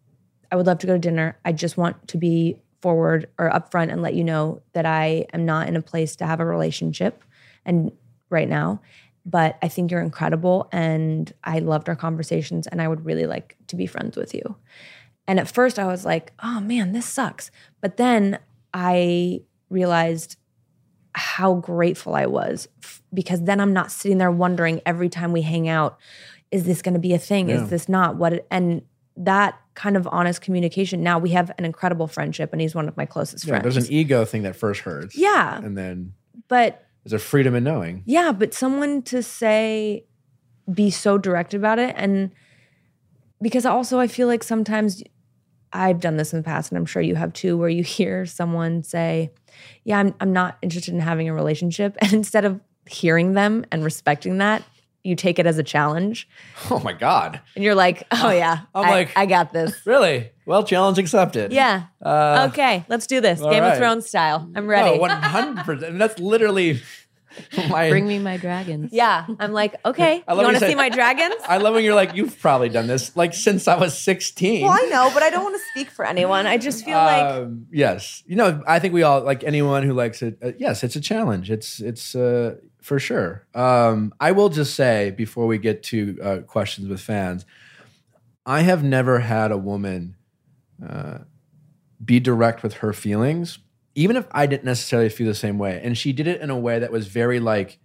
I 0.51 0.57
would 0.57 0.65
love 0.67 0.79
to 0.79 0.87
go 0.87 0.93
to 0.93 0.99
dinner. 0.99 1.37
I 1.45 1.53
just 1.53 1.77
want 1.77 2.05
to 2.09 2.17
be 2.17 2.57
forward 2.81 3.29
or 3.37 3.49
upfront 3.49 3.93
and 3.93 4.01
let 4.01 4.13
you 4.13 4.25
know 4.25 4.61
that 4.73 4.85
I 4.85 5.25
am 5.31 5.45
not 5.45 5.69
in 5.69 5.77
a 5.77 5.81
place 5.81 6.17
to 6.17 6.25
have 6.25 6.41
a 6.41 6.45
relationship 6.45 7.23
and 7.65 7.91
right 8.29 8.49
now, 8.49 8.81
but 9.25 9.57
I 9.61 9.67
think 9.67 9.91
you're 9.91 10.01
incredible 10.01 10.67
and 10.71 11.31
I 11.43 11.59
loved 11.59 11.89
our 11.89 11.95
conversations 11.95 12.67
and 12.67 12.81
I 12.81 12.87
would 12.87 13.05
really 13.05 13.25
like 13.25 13.55
to 13.67 13.75
be 13.75 13.85
friends 13.87 14.17
with 14.17 14.33
you." 14.33 14.55
And 15.27 15.39
at 15.39 15.47
first 15.49 15.77
I 15.79 15.85
was 15.85 16.03
like, 16.05 16.33
"Oh 16.43 16.59
man, 16.59 16.91
this 16.93 17.05
sucks." 17.05 17.51
But 17.81 17.97
then 17.97 18.39
I 18.73 19.41
realized 19.69 20.37
how 21.13 21.55
grateful 21.55 22.15
I 22.15 22.25
was 22.25 22.67
f- 22.83 23.01
because 23.13 23.41
then 23.43 23.59
I'm 23.59 23.73
not 23.73 23.91
sitting 23.91 24.17
there 24.17 24.31
wondering 24.31 24.81
every 24.85 25.09
time 25.09 25.31
we 25.33 25.41
hang 25.41 25.67
out, 25.67 25.97
is 26.51 26.63
this 26.63 26.81
going 26.81 26.93
to 26.93 26.99
be 27.01 27.13
a 27.13 27.17
thing? 27.19 27.49
Yeah. 27.49 27.63
Is 27.63 27.69
this 27.69 27.89
not 27.89 28.15
what? 28.15 28.33
It, 28.33 28.47
and 28.49 28.81
that 29.17 29.59
kind 29.75 29.97
of 29.97 30.07
honest 30.11 30.41
communication. 30.41 31.03
Now 31.03 31.19
we 31.19 31.31
have 31.31 31.51
an 31.57 31.65
incredible 31.65 32.07
friendship, 32.07 32.51
and 32.53 32.61
he's 32.61 32.73
one 32.73 32.87
of 32.87 32.95
my 32.95 33.05
closest 33.05 33.45
Yeah, 33.45 33.59
friends. 33.59 33.75
there's 33.75 33.87
an 33.87 33.93
ego 33.93 34.23
thing 34.25 34.43
that 34.43 34.55
first 34.55 34.81
hurts. 34.81 35.17
yeah, 35.17 35.57
And 35.61 35.77
then 35.77 36.13
but 36.47 36.85
there's 37.03 37.13
a 37.13 37.19
freedom 37.19 37.55
in 37.55 37.63
knowing. 37.63 38.03
yeah, 38.05 38.31
but 38.31 38.53
someone 38.53 39.01
to 39.03 39.23
say, 39.23 40.05
be 40.71 40.89
so 40.89 41.17
direct 41.17 41.53
about 41.53 41.79
it, 41.79 41.93
and 41.97 42.31
because 43.41 43.65
also 43.65 43.99
I 43.99 44.07
feel 44.07 44.27
like 44.27 44.43
sometimes 44.43 45.03
I've 45.73 45.99
done 45.99 46.17
this 46.17 46.33
in 46.33 46.39
the 46.39 46.43
past, 46.43 46.71
and 46.71 46.77
I'm 46.77 46.85
sure 46.85 47.01
you 47.01 47.15
have 47.15 47.33
too, 47.33 47.57
where 47.57 47.69
you 47.69 47.83
hear 47.97 48.25
someone 48.25 48.83
say, 48.83 49.31
"Yeah, 49.83 49.99
I'm 49.99 50.13
I'm 50.19 50.33
not 50.33 50.57
interested 50.61 50.93
in 50.93 50.99
having 50.99 51.27
a 51.29 51.33
relationship," 51.33 51.97
and 52.01 52.13
instead 52.13 52.45
of 52.45 52.59
hearing 52.87 53.33
them 53.33 53.65
and 53.71 53.83
respecting 53.83 54.39
that, 54.39 54.63
you 55.03 55.15
take 55.15 55.39
it 55.39 55.45
as 55.47 55.57
a 55.57 55.63
challenge, 55.63 56.27
Oh 56.69 56.79
my 56.79 56.93
God. 56.93 57.39
and 57.55 57.63
you're 57.63 57.75
like, 57.75 58.03
"Oh 58.11 58.29
yeah, 58.31 58.61
I'm 58.75 58.85
I, 58.85 58.89
like- 58.89 59.11
I 59.17 59.25
got 59.25 59.51
this." 59.53 59.73
Really? 59.85 60.31
Well, 60.45 60.63
challenge 60.63 60.97
accepted. 60.97 61.51
Yeah. 61.53 61.83
Uh, 62.01 62.49
okay, 62.51 62.85
let's 62.89 63.07
do 63.07 63.21
this. 63.21 63.39
Game 63.39 63.49
right. 63.63 63.71
of 63.73 63.77
Thrones 63.77 64.07
style. 64.07 64.49
I'm 64.55 64.67
ready. 64.67 64.97
No, 64.97 65.03
100%. 65.05 65.83
And 65.83 66.01
that's 66.01 66.19
literally 66.19 66.81
my. 67.69 67.89
Bring 67.89 68.07
me 68.07 68.19
my 68.19 68.37
dragons. 68.37 68.91
yeah, 68.91 69.25
I'm 69.39 69.53
like, 69.53 69.75
okay. 69.85 70.23
I 70.27 70.31
You 70.33 70.37
love 70.37 70.45
want 70.45 70.53
you 70.55 70.59
to 70.59 70.67
see 70.67 70.75
my 70.75 70.89
dragons? 70.89 71.35
I 71.47 71.57
love 71.57 71.73
when 71.75 71.83
you're 71.83 71.95
like, 71.95 72.15
you've 72.15 72.37
probably 72.39 72.69
done 72.69 72.87
this 72.87 73.15
like 73.15 73.33
since 73.33 73.67
I 73.67 73.77
was 73.77 73.97
16. 73.97 74.61
Well, 74.63 74.71
I 74.71 74.87
know, 74.91 75.09
but 75.13 75.23
I 75.23 75.29
don't 75.29 75.43
want 75.43 75.55
to 75.55 75.61
speak 75.71 75.89
for 75.89 76.05
anyone. 76.05 76.45
I 76.45 76.57
just 76.57 76.83
feel 76.83 76.97
like 76.97 77.23
um, 77.23 77.67
yes, 77.71 78.23
you 78.25 78.35
know, 78.35 78.61
I 78.67 78.79
think 78.79 78.93
we 78.93 79.03
all 79.03 79.21
like 79.21 79.43
anyone 79.43 79.83
who 79.83 79.93
likes 79.93 80.21
it. 80.21 80.37
Uh, 80.43 80.51
yes, 80.57 80.83
it's 80.83 80.95
a 80.95 81.01
challenge. 81.01 81.49
It's 81.49 81.79
it's 81.79 82.15
uh, 82.15 82.55
for 82.81 82.99
sure. 82.99 83.45
Um, 83.53 84.13
I 84.19 84.31
will 84.31 84.49
just 84.49 84.75
say 84.75 85.11
before 85.11 85.47
we 85.47 85.57
get 85.57 85.83
to 85.83 86.17
uh, 86.21 86.37
questions 86.39 86.87
with 86.87 86.99
fans, 86.99 87.45
I 88.45 88.61
have 88.61 88.83
never 88.83 89.19
had 89.19 89.51
a 89.51 89.57
woman 89.57 90.15
uh, 90.85 91.19
be 92.03 92.19
direct 92.19 92.63
with 92.63 92.75
her 92.75 92.91
feelings, 92.91 93.59
even 93.93 94.15
if 94.15 94.27
I 94.31 94.47
didn't 94.47 94.65
necessarily 94.65 95.09
feel 95.09 95.27
the 95.27 95.35
same 95.35 95.59
way, 95.59 95.79
and 95.83 95.97
she 95.97 96.11
did 96.11 96.27
it 96.27 96.41
in 96.41 96.49
a 96.49 96.57
way 96.57 96.79
that 96.79 96.91
was 96.91 97.07
very 97.07 97.39
like 97.39 97.79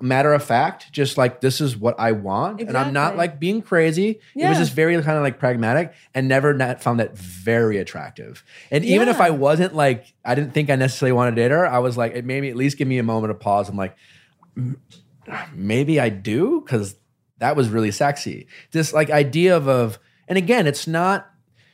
matter 0.00 0.32
of 0.32 0.42
fact, 0.42 0.92
just 0.92 1.16
like 1.16 1.40
this 1.40 1.60
is 1.60 1.76
what 1.76 1.98
I 1.98 2.12
want, 2.12 2.60
and 2.60 2.76
I'm 2.76 2.92
not 2.92 3.16
like 3.16 3.38
being 3.38 3.62
crazy. 3.62 4.20
It 4.34 4.48
was 4.48 4.58
just 4.58 4.72
very 4.72 4.94
kind 4.94 5.16
of 5.16 5.22
like 5.22 5.38
pragmatic, 5.38 5.94
and 6.14 6.28
never 6.28 6.52
not 6.52 6.82
found 6.82 7.00
that 7.00 7.16
very 7.16 7.78
attractive. 7.78 8.44
And 8.70 8.84
even 8.84 9.08
if 9.08 9.20
I 9.20 9.30
wasn't 9.30 9.74
like, 9.74 10.12
I 10.24 10.34
didn't 10.34 10.52
think 10.52 10.70
I 10.70 10.76
necessarily 10.76 11.12
wanted 11.12 11.36
to 11.36 11.42
date 11.42 11.50
her. 11.50 11.66
I 11.66 11.78
was 11.78 11.96
like, 11.96 12.14
it 12.14 12.24
made 12.24 12.40
me 12.42 12.50
at 12.50 12.56
least 12.56 12.78
give 12.78 12.88
me 12.88 12.98
a 12.98 13.02
moment 13.02 13.30
of 13.30 13.40
pause. 13.40 13.68
I'm 13.68 13.76
like, 13.76 13.96
maybe 15.54 16.00
I 16.00 16.08
do 16.08 16.60
because 16.60 16.96
that 17.38 17.56
was 17.56 17.68
really 17.68 17.90
sexy. 17.90 18.46
This 18.72 18.92
like 18.92 19.10
idea 19.10 19.56
of 19.56 19.68
of, 19.68 19.98
and 20.28 20.36
again, 20.38 20.66
it's 20.66 20.86
not. 20.86 21.26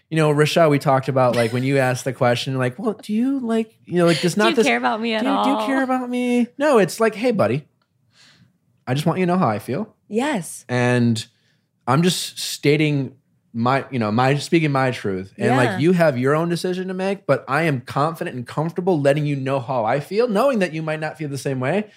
You 0.08 0.16
know, 0.16 0.32
Rashad, 0.32 0.70
we 0.70 0.78
talked 0.78 1.08
about 1.08 1.34
like 1.34 1.52
when 1.52 1.64
you 1.64 1.78
asked 1.88 2.04
the 2.04 2.12
question, 2.12 2.56
like, 2.58 2.78
well, 2.78 2.92
do 2.92 3.12
you 3.12 3.40
like, 3.40 3.76
you 3.86 3.96
know, 3.96 4.06
like, 4.06 4.20
does 4.20 4.34
Do 4.34 4.42
not 4.42 4.50
you 4.50 4.56
this, 4.56 4.66
care 4.66 4.76
about 4.76 5.00
me 5.00 5.14
at 5.14 5.22
do 5.24 5.28
all? 5.28 5.44
do 5.44 5.50
you 5.50 5.66
care 5.66 5.82
about 5.82 6.08
me? 6.08 6.46
No, 6.58 6.78
it's 6.78 7.00
like, 7.00 7.16
hey, 7.16 7.32
buddy, 7.32 7.66
I 8.86 8.94
just 8.94 9.06
want 9.06 9.18
you 9.18 9.26
to 9.26 9.32
know 9.32 9.38
how 9.38 9.48
I 9.48 9.58
feel. 9.58 9.94
yes. 10.08 10.64
And 10.68 11.26
I'm 11.88 12.02
just 12.02 12.38
stating 12.38 13.16
my, 13.52 13.84
you 13.90 13.98
know, 13.98 14.10
my 14.12 14.36
speaking 14.36 14.70
my 14.72 14.90
truth. 14.90 15.32
And 15.38 15.46
Yeah. 15.46 15.56
like 15.56 15.80
you 15.80 15.92
have 15.92 16.18
your 16.18 16.34
own 16.34 16.48
decision 16.48 16.88
to 16.88 16.94
make, 16.94 17.26
but 17.26 17.44
I 17.48 17.62
am 17.62 17.80
confident 17.80 18.36
and 18.36 18.46
comfortable 18.46 19.00
letting 19.00 19.24
you 19.24 19.34
know 19.36 19.60
how 19.60 19.84
I 19.84 20.00
feel, 20.00 20.28
knowing 20.28 20.58
that 20.58 20.72
you 20.74 20.82
might 20.82 21.00
not 21.00 21.16
feel 21.16 21.28
the 21.28 21.38
same 21.38 21.58
way. 21.60 21.90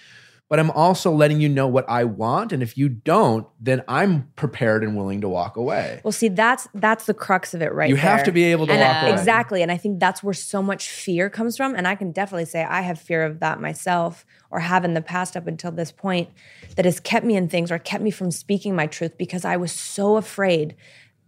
But 0.48 0.58
I'm 0.58 0.72
also 0.72 1.12
letting 1.12 1.40
you 1.40 1.48
know 1.48 1.68
what 1.68 1.88
I 1.88 2.02
want. 2.02 2.52
And 2.52 2.60
if 2.60 2.76
you 2.76 2.88
don't, 2.88 3.46
then 3.60 3.84
I'm 3.86 4.32
prepared 4.34 4.82
and 4.82 4.96
willing 4.96 5.20
to 5.20 5.28
walk 5.28 5.56
away. 5.56 6.00
Well, 6.02 6.10
see, 6.10 6.26
that's 6.26 6.66
that's 6.74 7.06
the 7.06 7.14
crux 7.14 7.54
of 7.54 7.62
it, 7.62 7.72
right? 7.72 7.88
You 7.88 7.94
have 7.94 8.24
to 8.24 8.32
be 8.32 8.42
able 8.44 8.66
to 8.66 8.72
And, 8.72 8.82
walk 8.82 8.96
uh, 9.02 9.06
away. 9.06 9.12
Exactly, 9.12 9.62
and 9.62 9.70
I 9.70 9.76
think 9.76 10.00
that's 10.00 10.24
where 10.24 10.34
so 10.34 10.60
much 10.60 10.88
fear 10.90 11.30
comes 11.30 11.56
from. 11.56 11.76
And 11.76 11.86
I 11.86 11.94
can 11.94 12.10
definitely 12.10 12.46
say 12.46 12.64
I 12.64 12.80
have 12.80 12.98
fear 12.98 13.22
of 13.22 13.38
that 13.40 13.60
myself, 13.60 14.26
or 14.50 14.60
have 14.60 14.84
in 14.84 14.94
the 14.94 15.00
past 15.02 15.36
up 15.36 15.46
until 15.46 15.70
this 15.72 15.92
point, 15.92 16.28
that 16.76 16.84
has 16.84 17.00
kept 17.00 17.24
me 17.24 17.36
in 17.36 17.48
things 17.48 17.70
or 17.70 17.78
kept 17.78 18.02
me 18.02 18.10
from 18.10 18.30
speaking 18.30 18.74
my 18.74 18.86
truth 18.86 19.16
because 19.18 19.44
I 19.44 19.56
was 19.56 19.72
so 19.72 20.16
afraid 20.16 20.74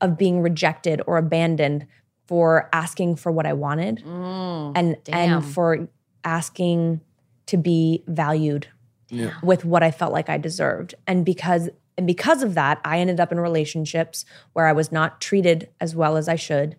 of 0.01 0.19
being 0.19 0.40
rejected 0.40 1.01
or 1.07 1.16
abandoned 1.19 1.86
for 2.27 2.69
asking 2.73 3.16
for 3.16 3.31
what 3.31 3.47
I 3.47 3.53
wanted, 3.53 4.03
mm, 4.05 4.73
and 4.74 4.97
damn. 5.05 5.39
and 5.39 5.44
for 5.44 5.89
asking 6.24 7.01
to 7.47 7.57
be 7.57 8.03
valued 8.07 8.69
Yeah. 9.11 9.32
with 9.43 9.65
what 9.65 9.82
I 9.82 9.90
felt 9.90 10.12
like 10.12 10.28
I 10.28 10.39
deserved. 10.39 10.94
And 11.07 11.24
because 11.24 11.69
and 11.99 12.07
because 12.07 12.43
of 12.43 12.55
that, 12.55 12.81
I 12.85 12.99
ended 13.01 13.20
up 13.20 13.32
in 13.32 13.39
relationships 13.39 14.24
where 14.55 14.66
I 14.66 14.73
was 14.73 14.90
not 14.90 15.20
treated 15.20 15.69
as 15.78 15.94
well 15.94 16.16
as 16.16 16.27
I 16.27 16.36
should. 16.36 16.74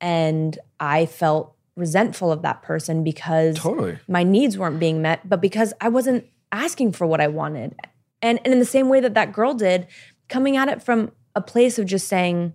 And 0.00 0.58
I 0.80 1.06
felt 1.06 1.54
resentful 1.76 2.32
of 2.32 2.42
that 2.42 2.62
person 2.62 3.04
because 3.04 3.56
Totally. 3.56 3.98
my 4.08 4.22
needs 4.22 4.56
weren't 4.58 4.80
being 4.80 5.02
met, 5.02 5.28
but 5.28 5.40
because 5.40 5.72
I 5.80 5.88
wasn't 5.88 6.24
asking 6.52 6.92
for 6.92 7.06
what 7.06 7.20
I 7.20 7.28
wanted. 7.28 7.74
And, 8.22 8.40
and 8.44 8.52
in 8.54 8.58
the 8.58 8.64
same 8.64 8.88
way 8.88 9.00
that 9.00 9.14
that 9.14 9.32
girl 9.32 9.54
did, 9.54 9.86
coming 10.28 10.56
at 10.56 10.68
it 10.68 10.82
from 10.82 11.12
a 11.34 11.40
place 11.40 11.78
of 11.78 11.86
just 11.86 12.08
saying, 12.08 12.54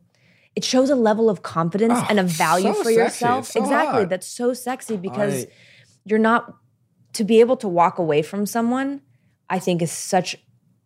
it 0.56 0.64
shows 0.64 0.89
a 0.89 0.95
level 0.95 1.30
of 1.30 1.43
confidence 1.43 1.93
Oh, 1.95 2.07
and 2.10 2.19
a 2.19 2.23
value 2.23 2.73
so 2.73 2.84
for 2.84 2.89
yourself. 2.91 3.48
So 3.48 3.61
exactly. 3.61 4.02
hot. 4.02 4.10
That's 4.10 4.27
so 4.27 4.53
sexy 4.53 4.98
because 4.98 5.45
I- 5.45 5.48
you're 6.03 6.19
not 6.19 6.56
to 7.14 7.23
be 7.23 7.39
able 7.41 7.57
to 7.57 7.68
walk 7.68 7.99
away 7.99 8.22
from 8.22 8.45
someone 8.45 9.02
i 9.49 9.60
think 9.60 9.81
is 9.81 9.91
such 9.91 10.35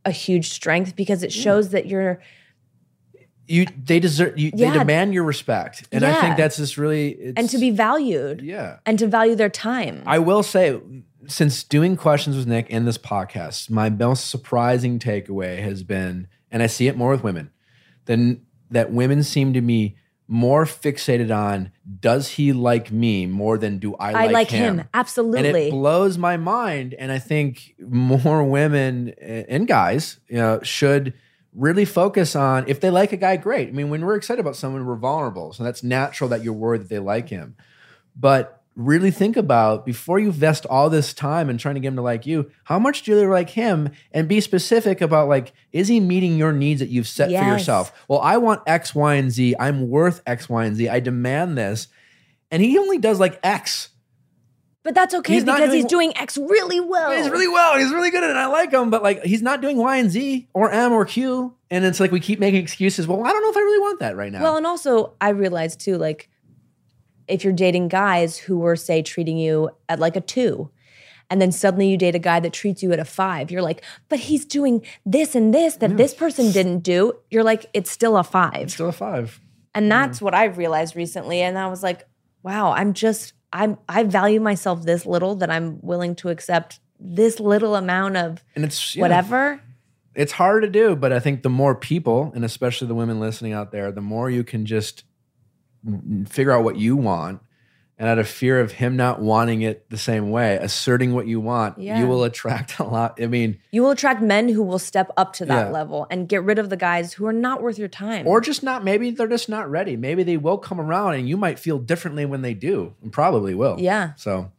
a 0.03 0.11
huge 0.11 0.49
strength 0.49 0.95
because 0.95 1.21
it 1.23 1.31
shows 1.31 1.69
that 1.69 1.85
you're 1.85 2.19
You 3.47 3.65
they 3.83 3.99
deserve 3.99 4.37
you 4.39 4.51
Yeah. 4.53 4.71
they 4.71 4.79
demand 4.79 5.13
your 5.13 5.23
respect. 5.23 5.87
And 5.91 6.03
I 6.05 6.19
think 6.21 6.37
that's 6.37 6.57
just 6.57 6.77
really 6.77 7.09
it's, 7.11 7.37
and 7.39 7.49
to 7.49 7.57
be 7.57 7.69
valued 7.71 8.41
Yeah. 8.41 8.77
and 8.85 8.97
to 8.99 9.07
value 9.07 9.35
their 9.35 9.49
time 9.49 10.01
I 10.05 10.19
will 10.19 10.43
say, 10.43 10.79
since 11.27 11.63
doing 11.63 11.95
questions 11.97 12.35
with 12.35 12.47
Nick 12.47 12.69
in 12.69 12.85
this 12.85 12.97
podcast, 12.97 13.69
my 13.69 13.89
most 13.89 14.29
surprising 14.29 14.99
takeaway 14.99 15.59
has 15.61 15.83
been, 15.83 16.27
and 16.51 16.61
I 16.63 16.67
see 16.67 16.87
it 16.87 16.97
more 16.97 17.11
with 17.11 17.23
women, 17.23 17.51
than 18.05 18.41
that 18.71 18.91
women 18.91 19.23
seem 19.23 19.53
to 19.53 19.61
me 19.61 19.95
more 20.27 20.65
fixated 20.65 21.35
on 21.35 21.71
does 21.99 22.29
he 22.29 22.51
like 22.51 22.91
me 22.91 23.27
more 23.27 23.59
than 23.59 23.77
do 23.77 23.93
I 23.95 24.11
like, 24.11 24.29
i 24.29 24.31
like 24.31 24.49
him, 24.49 24.83
Absolutely. 24.91 25.47
And 25.47 25.57
it 25.57 25.71
blows 25.71 26.17
my 26.17 26.35
mind. 26.35 26.95
And 26.97 27.11
I 27.11 27.19
think 27.19 27.75
more 27.79 28.43
women 28.43 29.13
eh, 29.21 29.43
and 29.47 29.67
guys, 29.67 30.19
you 30.27 30.37
know, 30.37 30.59
should 30.63 31.13
really 31.55 31.85
focus 31.85 32.35
on 32.35 32.65
if 32.67 32.79
they 32.79 32.89
like 32.89 33.13
a 33.13 33.17
guy, 33.17 33.37
great. 33.37 33.69
I 33.69 33.71
mean, 33.71 33.89
when 33.89 34.05
we're 34.05 34.15
excited 34.15 34.39
about 34.39 34.55
someone, 34.55 34.85
we're 34.85 34.95
vulnerable. 34.95 35.53
So 35.53 35.63
that's 35.63 35.83
natural 35.83 36.29
that 36.29 36.43
you're 36.43 36.53
worried 36.53 36.81
that 36.81 36.89
they 36.89 36.99
like 36.99 37.29
him. 37.29 37.55
But 38.15 38.61
really 38.75 39.09
think 39.11 39.37
about 39.37 39.85
before 39.85 40.19
you 40.19 40.31
vest 40.31 40.65
all 40.65 40.89
this 40.89 41.13
time 41.13 41.49
in 41.49 41.57
trying 41.57 41.75
to 41.75 41.81
get 41.81 41.89
him 41.89 41.95
to 41.95 42.01
like 42.01 42.25
you, 42.25 42.51
how 42.65 42.77
much 42.77 43.03
do 43.03 43.17
you 43.17 43.29
like 43.29 43.51
him? 43.51 43.89
And 44.11 44.27
be 44.27 44.41
specific 44.41 44.99
about 44.99 45.29
like, 45.29 45.53
is 45.71 45.87
he 45.87 45.99
meeting 45.99 46.37
your 46.37 46.51
needs 46.51 46.81
that 46.81 46.89
you've 46.89 47.07
set 47.07 47.29
for 47.29 47.47
yourself? 47.47 47.93
Well, 48.07 48.19
I 48.19 48.37
want 48.37 48.63
X, 48.67 48.93
Y, 48.93 49.15
and 49.15 49.31
Z. 49.31 49.55
I'm 49.59 49.89
worth 49.89 50.21
X, 50.27 50.49
Y, 50.49 50.65
and 50.65 50.75
Z. 50.75 50.89
I 50.89 50.99
demand 50.99 51.57
this. 51.57 51.87
And 52.51 52.61
he 52.61 52.77
only 52.77 52.97
does 52.97 53.19
like 53.19 53.39
X. 53.43 53.89
but 54.85 54.95
that's 54.95 55.13
okay 55.13 55.33
He's 55.33 55.43
because 55.43 55.59
doing- 55.59 55.71
he's 55.73 55.85
doing 55.85 56.17
x 56.17 56.37
really 56.37 56.79
well 56.79 57.11
He's 57.11 57.29
really 57.29 57.49
well. 57.49 57.77
He's 57.77 57.91
really 57.91 58.11
good 58.11 58.23
at 58.23 58.29
it. 58.29 58.35
I 58.37 58.45
like 58.45 58.71
him, 58.71 58.89
but 58.89 59.03
like 59.03 59.21
he's 59.23 59.41
not 59.41 59.59
doing 59.61 59.75
Y 59.77 59.97
and 59.97 60.09
Z 60.09 60.47
or 60.53 60.71
M 60.71 60.93
or 60.93 61.03
Q. 61.03 61.53
And 61.69 61.83
it's 61.83 61.99
like 61.99 62.11
we 62.11 62.19
keep 62.21 62.39
making 62.39 62.61
excuses. 62.61 63.05
Well, 63.07 63.21
I 63.25 63.31
don't 63.31 63.41
know 63.41 63.49
if 63.49 63.57
I 63.57 63.61
really 63.61 63.79
want 63.81 63.99
that 63.99 64.15
right 64.15 64.31
now. 64.31 64.41
well 64.43 64.55
and 64.55 64.65
also 64.65 65.13
i 65.19 65.29
realized 65.29 65.79
too 65.81 65.97
like 65.97 66.29
if 67.27 67.43
you're 67.43 67.51
dating 67.53 67.87
guys 67.89 68.37
who 68.37 68.59
were 68.59 68.75
say 68.75 69.01
treating 69.01 69.37
you 69.37 69.69
at 69.89 69.99
like 69.99 70.15
a 70.15 70.21
two 70.21 70.69
and 71.29 71.41
then 71.41 71.51
suddenly 71.51 71.89
you 71.89 71.97
date 71.97 72.13
a 72.13 72.19
guy 72.19 72.39
that 72.39 72.53
treats 72.53 72.83
you 72.83 72.91
at 72.93 72.99
a 72.99 73.05
five 73.05 73.49
you're 73.51 73.63
like 73.63 73.83
but 74.09 74.19
he's 74.19 74.45
doing 74.45 74.85
this 75.05 75.33
and 75.35 75.53
this 75.53 75.77
that 75.77 75.97
this 75.97 76.13
person 76.13 76.51
didn't 76.51 76.79
do 76.79 77.13
you're 77.31 77.43
like 77.43 77.65
it's 77.73 77.89
still 77.89 78.15
a 78.17 78.23
five 78.23 78.71
Still 78.71 78.89
a 78.89 78.91
five. 78.91 79.41
And 79.73 79.91
that's 79.91 80.21
what 80.21 80.33
I've 80.33 80.57
realized 80.57 80.95
recently. 80.95 81.41
And 81.41 81.57
I 81.57 81.67
was 81.67 81.83
like, 81.83 82.07
wow, 82.43 82.71
I'm 82.71 82.93
just, 82.93 83.33
I'm, 83.55 83.77
I 83.87 84.03
value 84.03 84.41
myself 84.41 84.83
this 84.83 85.05
little 85.05 85.35
that 85.35 85.49
I'm 85.49 85.79
willing 85.81 86.13
to 86.15 86.29
accept 86.29 86.81
this 86.99 87.39
little 87.39 87.75
amount 87.75 88.17
of 88.17 88.43
And 88.53 88.65
it's 88.65 88.97
whatever. 88.97 89.61
It's 90.13 90.33
hard 90.33 90.63
to 90.63 90.69
do, 90.69 90.95
but 90.95 91.13
I 91.13 91.19
think 91.19 91.41
the 91.41 91.49
more 91.49 91.73
people, 91.73 92.33
and 92.35 92.43
especially 92.43 92.87
the 92.87 92.95
women 92.95 93.19
listening 93.19 93.53
out 93.53 93.71
there, 93.71 93.93
the 93.93 94.01
more 94.01 94.29
you 94.29 94.43
can 94.43 94.65
just 94.65 95.05
figure 96.27 96.51
out 96.51 96.65
what 96.65 96.75
you 96.75 96.97
want. 96.97 97.41
And 97.97 98.09
out 98.09 98.19
of 98.19 98.27
fear 98.27 98.59
of 98.59 98.73
him 98.73 98.97
not 98.97 99.21
wanting 99.21 99.61
it 99.61 99.89
the 99.89 99.97
same 99.97 100.29
way, 100.29 100.57
asserting 100.57 101.13
what 101.13 101.27
you 101.27 101.39
want, 101.39 101.77
Yeah. 101.79 101.97
you 101.97 102.07
will 102.07 102.25
attract 102.25 102.77
a 102.79 102.83
lot. 102.83 103.17
I 103.21 103.27
mean, 103.27 103.57
You 103.71 103.83
will 103.83 103.91
attract 103.91 104.21
men 104.21 104.49
who 104.49 104.63
will 104.63 104.79
step 104.79 105.11
up 105.15 105.31
to 105.33 105.45
that 105.45 105.67
Yeah. 105.67 105.71
level 105.71 106.05
and 106.11 106.27
get 106.27 106.43
rid 106.43 106.59
of 106.59 106.69
the 106.69 106.75
guys 106.75 107.13
who 107.13 107.25
are 107.25 107.31
not 107.31 107.61
worth 107.63 107.79
your 107.79 107.87
time. 107.87 108.27
or 108.27 108.41
just 108.41 108.63
not, 108.63 108.83
maybe 108.83 109.11
they're 109.11 109.27
just 109.29 109.47
not 109.47 109.71
ready. 109.71 109.95
Maybe 109.95 110.23
they 110.23 110.35
will 110.35 110.57
come 110.57 110.81
around 110.81 111.13
and 111.13 111.29
you 111.29 111.37
might 111.37 111.57
feel 111.57 111.77
differently 111.79 112.25
when 112.25 112.41
they 112.41 112.53
do, 112.53 112.93
and 113.01 113.13
probably 113.13 113.55
will. 113.55 113.77
Yeah. 113.79 114.11
So, 114.17 114.51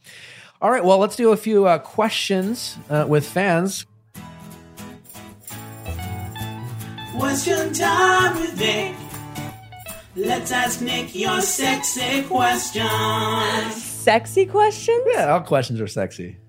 All 0.63 0.71
right, 0.71 0.83
well, 0.83 0.97
let's 0.97 1.17
do 1.17 1.33
a 1.33 1.37
few 1.37 1.67
uh, 1.67 1.77
questions 1.77 2.79
uh, 2.89 3.05
with 3.07 3.29
fans. 3.29 3.85
Question 7.19 7.73
time 7.75 8.41
with 8.41 8.59
Nick. 8.59 8.95
Let's 10.17 10.51
ask 10.51 10.81
Nick 10.81 11.15
your 11.15 11.43
sexy 11.43 12.23
questions. 12.23 13.85
Sexy 13.85 14.47
questions? 14.47 15.03
Yeah, 15.13 15.33
all 15.35 15.41
questions 15.41 15.79
are 15.81 15.87
sexy. 15.87 16.39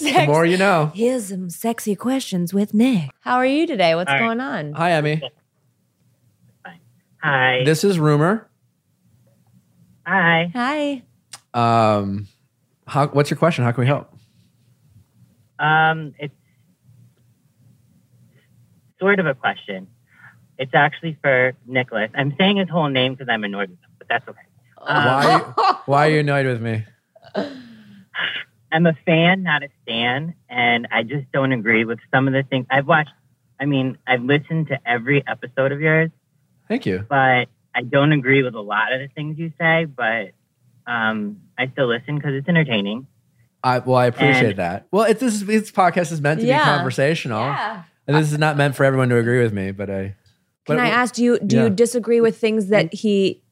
The 0.00 0.24
more 0.26 0.44
you 0.44 0.56
know. 0.56 0.90
Here's 0.92 1.28
some 1.28 1.48
sexy 1.48 1.94
questions 1.94 2.52
with 2.52 2.74
Nick. 2.74 3.10
How 3.20 3.36
are 3.36 3.46
you 3.46 3.68
today? 3.68 3.94
What's 3.94 4.10
All 4.10 4.16
right. 4.16 4.26
going 4.26 4.40
on? 4.40 4.72
Hi, 4.72 4.90
Emmy. 4.92 5.22
Hi. 7.22 7.62
This 7.64 7.84
is 7.84 8.00
Rumer. 8.00 8.50
Hi. 10.04 10.50
Hi. 10.52 11.02
Um, 11.54 12.26
how, 12.88 13.06
what's 13.08 13.30
your 13.30 13.38
question? 13.38 13.62
How 13.62 13.70
can 13.70 13.82
we 13.82 13.86
help? 13.86 14.12
Um, 15.60 16.14
it's 16.18 16.34
sort 18.98 19.20
of 19.20 19.26
a 19.26 19.34
question. 19.34 19.86
It's 20.60 20.74
actually 20.74 21.16
for 21.22 21.54
Nicholas. 21.66 22.10
I'm 22.14 22.34
saying 22.38 22.58
his 22.58 22.68
whole 22.68 22.88
name 22.88 23.14
because 23.14 23.28
I'm 23.28 23.42
annoyed 23.44 23.70
with 23.70 23.78
him, 23.80 23.90
but 23.98 24.06
that's 24.08 24.28
okay. 24.28 24.38
Um, 24.82 25.04
Why, 25.04 25.76
why 25.86 26.06
are 26.06 26.10
you 26.10 26.20
annoyed 26.26 26.46
with 26.46 26.60
me? 26.62 26.84
I'm 28.72 28.86
a 28.86 28.92
fan, 29.04 29.42
not 29.42 29.62
a 29.62 29.68
stan, 29.82 30.34
and 30.48 30.86
I 30.92 31.02
just 31.02 31.30
don't 31.32 31.52
agree 31.52 31.84
with 31.84 31.98
some 32.12 32.28
of 32.28 32.34
the 32.34 32.42
things 32.44 32.66
I've 32.70 32.86
watched. 32.86 33.10
I 33.58 33.64
mean, 33.66 33.98
I've 34.06 34.22
listened 34.22 34.68
to 34.68 34.78
every 34.88 35.26
episode 35.26 35.72
of 35.72 35.80
yours, 35.80 36.10
Thank 36.68 36.86
you. 36.86 37.04
but 37.08 37.48
I 37.74 37.82
don't 37.88 38.12
agree 38.12 38.42
with 38.42 38.54
a 38.54 38.60
lot 38.60 38.92
of 38.92 39.00
the 39.00 39.08
things 39.08 39.38
you 39.38 39.52
say. 39.58 39.86
But 39.86 40.30
um, 40.86 41.40
I 41.58 41.68
still 41.68 41.86
listen 41.88 42.16
because 42.16 42.34
it's 42.34 42.48
entertaining. 42.48 43.06
I, 43.62 43.80
well, 43.80 43.96
I 43.96 44.06
appreciate 44.06 44.50
And- 44.50 44.58
that. 44.58 44.86
Well, 44.90 45.04
it, 45.04 45.18
this, 45.18 45.40
this 45.42 45.70
podcast 45.70 46.12
is 46.12 46.20
meant 46.20 46.40
to 46.40 46.46
Yeah. 46.46 46.58
be 46.60 46.64
conversational. 46.76 47.42
And 48.06 48.16
this 48.16 48.32
is 48.32 48.38
not 48.38 48.56
meant 48.56 48.74
for 48.76 48.84
everyone 48.84 49.08
to 49.10 49.16
agree 49.18 49.42
with 49.42 49.52
me, 49.52 49.70
but 49.72 49.90
I. 49.90 50.14
Can 50.76 50.84
but- 50.84 50.86
I 50.86 50.90
ask, 50.90 51.14
do 51.14 51.24
you 51.24 51.38
do 51.38 51.56
yeah. 51.56 51.64
you 51.64 51.70
disagree 51.70 52.20
with 52.20 52.38
things 52.38 52.68
that 52.68 52.92
he 52.92 53.42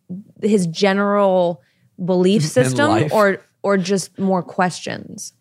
his 0.43 0.66
general 0.66 1.62
belief 2.05 2.43
system 2.43 3.09
or 3.12 3.40
or 3.62 3.77
just 3.77 4.19
more 4.19 4.43
questions? 4.43 5.32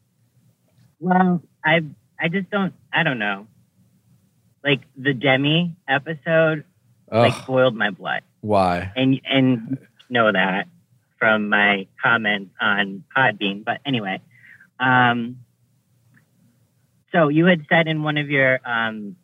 Well, 0.99 1.41
I 1.63 1.81
I 2.19 2.27
just 2.29 2.49
don't. 2.49 2.73
I 2.91 3.03
don't 3.03 3.19
know. 3.19 3.47
Like 4.63 4.81
the 4.97 5.13
Demi 5.13 5.75
episode, 5.87 6.65
Ugh, 7.11 7.31
like 7.31 7.45
boiled 7.45 7.75
my 7.75 7.91
blood, 7.91 8.23
why? 8.41 8.91
and 8.95 9.21
and 9.23 9.77
know 10.09 10.31
that 10.31 10.67
from 11.19 11.49
my 11.49 11.87
comments 12.03 12.51
on 12.59 13.03
Podbean. 13.15 13.63
But 13.63 13.81
anyway, 13.85 14.21
um, 14.79 15.37
so 17.11 17.29
you 17.29 17.45
had 17.45 17.65
said 17.69 17.87
in 17.87 18.03
one 18.03 18.17
of 18.17 18.29
your 18.29 18.59
um 18.65 19.15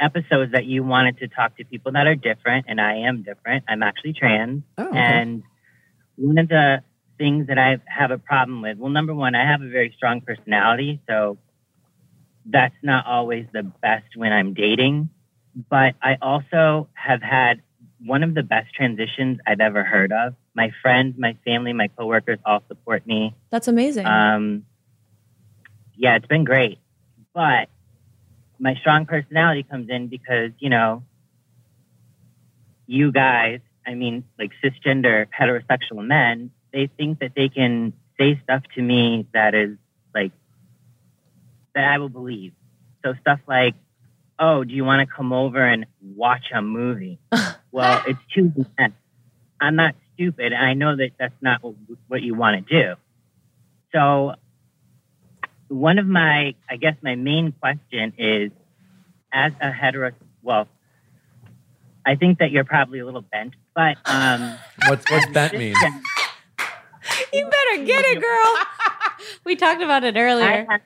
episodes 0.00 0.52
that 0.52 0.64
you 0.64 0.82
wanted 0.82 1.18
to 1.18 1.28
talk 1.28 1.56
to 1.58 1.64
people 1.64 1.92
that 1.92 2.06
are 2.06 2.14
different, 2.14 2.66
and 2.68 2.80
I 2.80 2.98
am 2.98 3.22
different. 3.22 3.64
I'm 3.68 3.82
actually 3.82 4.14
trans. 4.14 4.62
Oh, 4.78 4.88
okay. 4.88 4.98
And 4.98 5.42
one 6.16 6.38
of 6.38 6.48
the 6.48 6.82
things 7.18 7.48
that 7.48 7.58
I 7.58 7.78
have 7.86 8.10
a 8.10 8.18
problem 8.18 8.62
with, 8.62 8.78
well, 8.78 8.90
number 8.90 9.14
one, 9.14 9.34
I 9.34 9.46
have 9.46 9.62
a 9.62 9.68
very 9.68 9.92
strong 9.96 10.22
personality, 10.22 11.00
so 11.08 11.38
that's 12.46 12.74
not 12.82 13.06
always 13.06 13.46
the 13.52 13.62
best 13.62 14.16
when 14.16 14.32
I'm 14.32 14.54
dating. 14.54 15.10
But 15.68 15.94
I 16.02 16.16
also 16.22 16.88
have 16.94 17.22
had 17.22 17.62
one 18.04 18.22
of 18.22 18.34
the 18.34 18.42
best 18.42 18.74
transitions 18.74 19.38
I've 19.46 19.60
ever 19.60 19.84
heard 19.84 20.12
of. 20.12 20.34
My 20.54 20.70
friends, 20.80 21.16
my 21.18 21.36
family, 21.44 21.72
my 21.72 21.88
coworkers 21.88 22.38
all 22.44 22.62
support 22.68 23.06
me. 23.06 23.34
That's 23.50 23.68
amazing. 23.68 24.06
Um, 24.06 24.64
yeah, 25.96 26.16
it's 26.16 26.26
been 26.26 26.44
great. 26.44 26.78
But 27.34 27.68
my 28.60 28.74
strong 28.76 29.06
personality 29.06 29.62
comes 29.62 29.88
in 29.88 30.08
because, 30.08 30.52
you 30.58 30.68
know, 30.68 31.02
you 32.86 33.10
guys, 33.10 33.60
I 33.86 33.94
mean, 33.94 34.24
like 34.38 34.50
cisgender 34.62 35.26
heterosexual 35.28 36.06
men, 36.06 36.50
they 36.72 36.88
think 36.98 37.20
that 37.20 37.32
they 37.34 37.48
can 37.48 37.94
say 38.18 38.38
stuff 38.44 38.62
to 38.74 38.82
me 38.82 39.26
that 39.32 39.54
is 39.54 39.76
like, 40.14 40.32
that 41.74 41.84
I 41.84 41.98
will 41.98 42.10
believe. 42.10 42.52
So 43.02 43.14
stuff 43.22 43.40
like, 43.48 43.74
oh, 44.38 44.62
do 44.64 44.74
you 44.74 44.84
want 44.84 45.08
to 45.08 45.14
come 45.14 45.32
over 45.32 45.64
and 45.64 45.86
watch 46.02 46.50
a 46.54 46.60
movie? 46.60 47.18
well, 47.72 48.02
it's 48.06 48.20
too 48.34 48.52
intense. 48.56 48.94
I'm 49.58 49.76
not 49.76 49.94
stupid. 50.14 50.52
and 50.52 50.64
I 50.64 50.74
know 50.74 50.96
that 50.96 51.12
that's 51.18 51.34
not 51.40 51.62
what, 51.62 51.74
what 52.08 52.22
you 52.22 52.34
want 52.34 52.66
to 52.66 52.82
do. 52.82 52.94
So, 53.92 54.34
one 55.70 55.98
of 55.98 56.06
my, 56.06 56.54
I 56.68 56.76
guess, 56.76 56.96
my 57.02 57.14
main 57.14 57.52
question 57.52 58.12
is, 58.18 58.50
as 59.32 59.52
a 59.60 59.70
hetero, 59.70 60.10
well, 60.42 60.66
I 62.04 62.16
think 62.16 62.40
that 62.40 62.50
you're 62.50 62.64
probably 62.64 62.98
a 62.98 63.04
little 63.04 63.22
bent, 63.22 63.54
but 63.74 63.96
um, 64.06 64.56
What's, 64.88 65.08
what's 65.10 65.26
bent 65.28 65.52
mean? 65.56 65.74
you 67.32 67.44
better 67.44 67.84
get 67.84 68.04
it, 68.06 68.20
girl. 68.20 68.54
We 69.44 69.54
talked 69.54 69.82
about 69.82 70.02
it 70.02 70.16
earlier. 70.16 70.66
Have- 70.68 70.80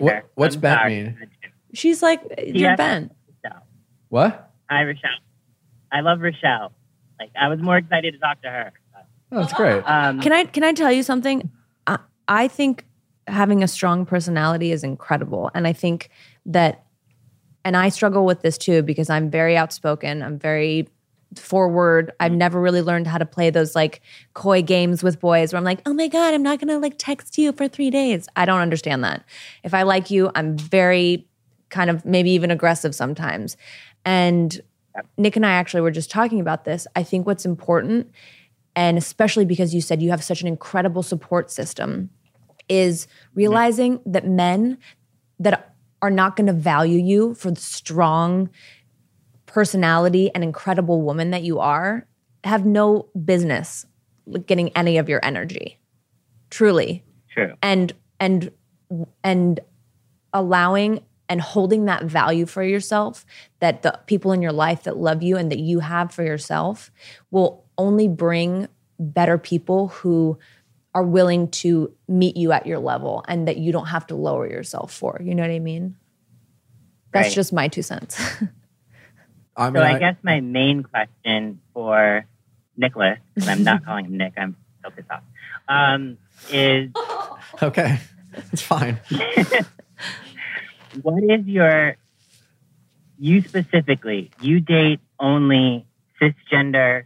What- 0.00 0.30
what's 0.36 0.54
I'm 0.54 0.60
bent 0.60 0.80
sorry. 0.80 0.90
mean? 1.02 1.28
She's 1.74 2.00
like, 2.00 2.20
you're 2.38 2.70
Yeah. 2.70 2.76
bent. 2.76 3.12
Rochelle. 3.42 3.62
What? 4.08 4.50
Hi, 4.70 4.84
Rochelle. 4.84 5.10
I 5.92 6.00
love 6.00 6.20
Rochelle. 6.20 6.72
Like, 7.18 7.30
I 7.38 7.48
was 7.48 7.60
more 7.60 7.76
excited 7.76 8.12
to 8.14 8.18
talk 8.20 8.40
to 8.42 8.48
her. 8.50 8.72
Oh, 9.32 9.40
that's 9.40 9.52
great. 9.52 9.82
Um, 9.84 10.20
Can 10.20 10.32
I 10.32 10.44
can 10.44 10.62
I 10.64 10.72
tell 10.72 10.90
you 10.92 11.02
something? 11.02 11.50
I, 11.88 11.98
I 12.28 12.46
think 12.48 12.84
having 13.30 13.62
a 13.62 13.68
strong 13.68 14.06
personality 14.06 14.72
is 14.72 14.84
incredible, 14.84 15.50
and 15.54 15.66
I 15.66 15.72
think 15.72 16.10
that, 16.46 16.84
and 17.64 17.76
I 17.76 17.88
struggle 17.88 18.24
with 18.24 18.42
this 18.42 18.58
too 18.58 18.82
because 18.82 19.10
I'm 19.10 19.30
very 19.30 19.56
outspoken. 19.56 20.22
I'm 20.22 20.38
very 20.38 20.88
forward. 21.36 22.12
I've 22.18 22.32
never 22.32 22.60
really 22.60 22.82
learned 22.82 23.06
how 23.06 23.18
to 23.18 23.26
play 23.26 23.50
those 23.50 23.74
like 23.74 24.00
coy 24.34 24.62
games 24.62 25.02
with 25.02 25.20
boys 25.20 25.52
where 25.52 25.58
I'm 25.58 25.64
like, 25.64 25.80
oh 25.86 25.94
my 25.94 26.08
god, 26.08 26.34
I'm 26.34 26.42
not 26.42 26.58
gonna 26.58 26.78
like 26.78 26.94
text 26.98 27.38
you 27.38 27.52
for 27.52 27.68
three 27.68 27.90
days. 27.90 28.28
I 28.36 28.44
don't 28.44 28.60
understand 28.60 29.04
that. 29.04 29.24
If 29.62 29.74
I 29.74 29.82
like 29.82 30.10
you, 30.10 30.30
I'm 30.34 30.56
very 30.56 31.26
kind 31.68 31.88
of 31.88 32.04
maybe 32.04 32.30
even 32.32 32.50
aggressive 32.50 32.94
sometimes, 32.94 33.56
and. 34.04 34.60
Nick 35.16 35.36
and 35.36 35.46
I 35.46 35.52
actually 35.52 35.82
were 35.82 35.92
just 35.92 36.10
talking 36.10 36.40
about 36.40 36.64
this. 36.64 36.84
I 36.96 37.04
think 37.04 37.24
what's 37.24 37.46
important 37.46 38.10
and 38.76 38.96
especially 38.96 39.44
because 39.44 39.74
you 39.74 39.80
said 39.80 40.02
you 40.02 40.10
have 40.10 40.22
such 40.22 40.42
an 40.42 40.48
incredible 40.48 41.02
support 41.02 41.50
system, 41.50 42.10
is 42.70 43.06
realizing 43.34 44.00
that 44.06 44.26
men 44.26 44.78
that 45.38 45.74
are 46.00 46.10
not 46.10 46.36
going 46.36 46.46
to 46.46 46.52
value 46.52 46.98
you 46.98 47.34
for 47.34 47.50
the 47.50 47.60
strong 47.60 48.48
personality 49.46 50.30
and 50.34 50.44
incredible 50.44 51.02
woman 51.02 51.30
that 51.30 51.42
you 51.42 51.58
are 51.58 52.06
have 52.44 52.64
no 52.64 53.08
business 53.24 53.84
getting 54.46 54.70
any 54.70 54.96
of 54.96 55.08
your 55.08 55.20
energy. 55.22 55.78
Truly 56.48 57.04
true. 57.30 57.54
and 57.62 57.92
and 58.18 58.50
and 59.22 59.60
allowing 60.32 61.00
and 61.28 61.40
holding 61.40 61.84
that 61.84 62.04
value 62.04 62.46
for 62.46 62.62
yourself 62.62 63.24
that 63.60 63.82
the 63.82 63.98
people 64.06 64.32
in 64.32 64.42
your 64.42 64.52
life 64.52 64.84
that 64.84 64.96
love 64.96 65.22
you 65.22 65.36
and 65.36 65.50
that 65.50 65.58
you 65.58 65.80
have 65.80 66.12
for 66.12 66.24
yourself 66.24 66.90
will 67.30 67.64
only 67.78 68.08
bring 68.08 68.68
better 68.98 69.38
people 69.38 69.88
who 69.88 70.38
are 70.94 71.04
willing 71.04 71.48
to 71.48 71.92
meet 72.08 72.36
you 72.36 72.52
at 72.52 72.66
your 72.66 72.78
level 72.78 73.24
and 73.28 73.46
that 73.46 73.56
you 73.58 73.70
don't 73.72 73.86
have 73.86 74.06
to 74.08 74.16
lower 74.16 74.48
yourself 74.48 74.92
for. 74.92 75.20
You 75.22 75.34
know 75.34 75.42
what 75.42 75.50
I 75.50 75.58
mean? 75.60 75.96
That's 77.12 77.28
Right. 77.28 77.34
just 77.34 77.52
my 77.52 77.68
two 77.68 77.82
cents. 77.82 78.18
I 79.56 79.70
So 79.72 79.82
I 79.82 79.94
I- 79.94 79.98
guess 79.98 80.16
my 80.22 80.40
main 80.40 80.82
question 80.82 81.60
for 81.74 82.24
Nicholas, 82.76 83.18
because 83.34 83.48
I'm 83.48 83.62
not 83.64 83.84
calling 83.86 84.06
him 84.06 84.16
Nick, 84.16 84.34
I'm 84.36 84.56
so 84.82 84.90
pissed 84.90 85.10
off, 85.10 85.22
um, 85.68 86.16
is 86.50 86.90
okay, 87.62 87.98
it's 88.52 88.62
fine. 88.62 88.98
what 91.02 91.22
is 91.22 91.46
your, 91.46 91.96
you 93.18 93.42
specifically, 93.42 94.30
you 94.40 94.60
date 94.60 95.00
only 95.18 95.86
cisgender 96.20 97.04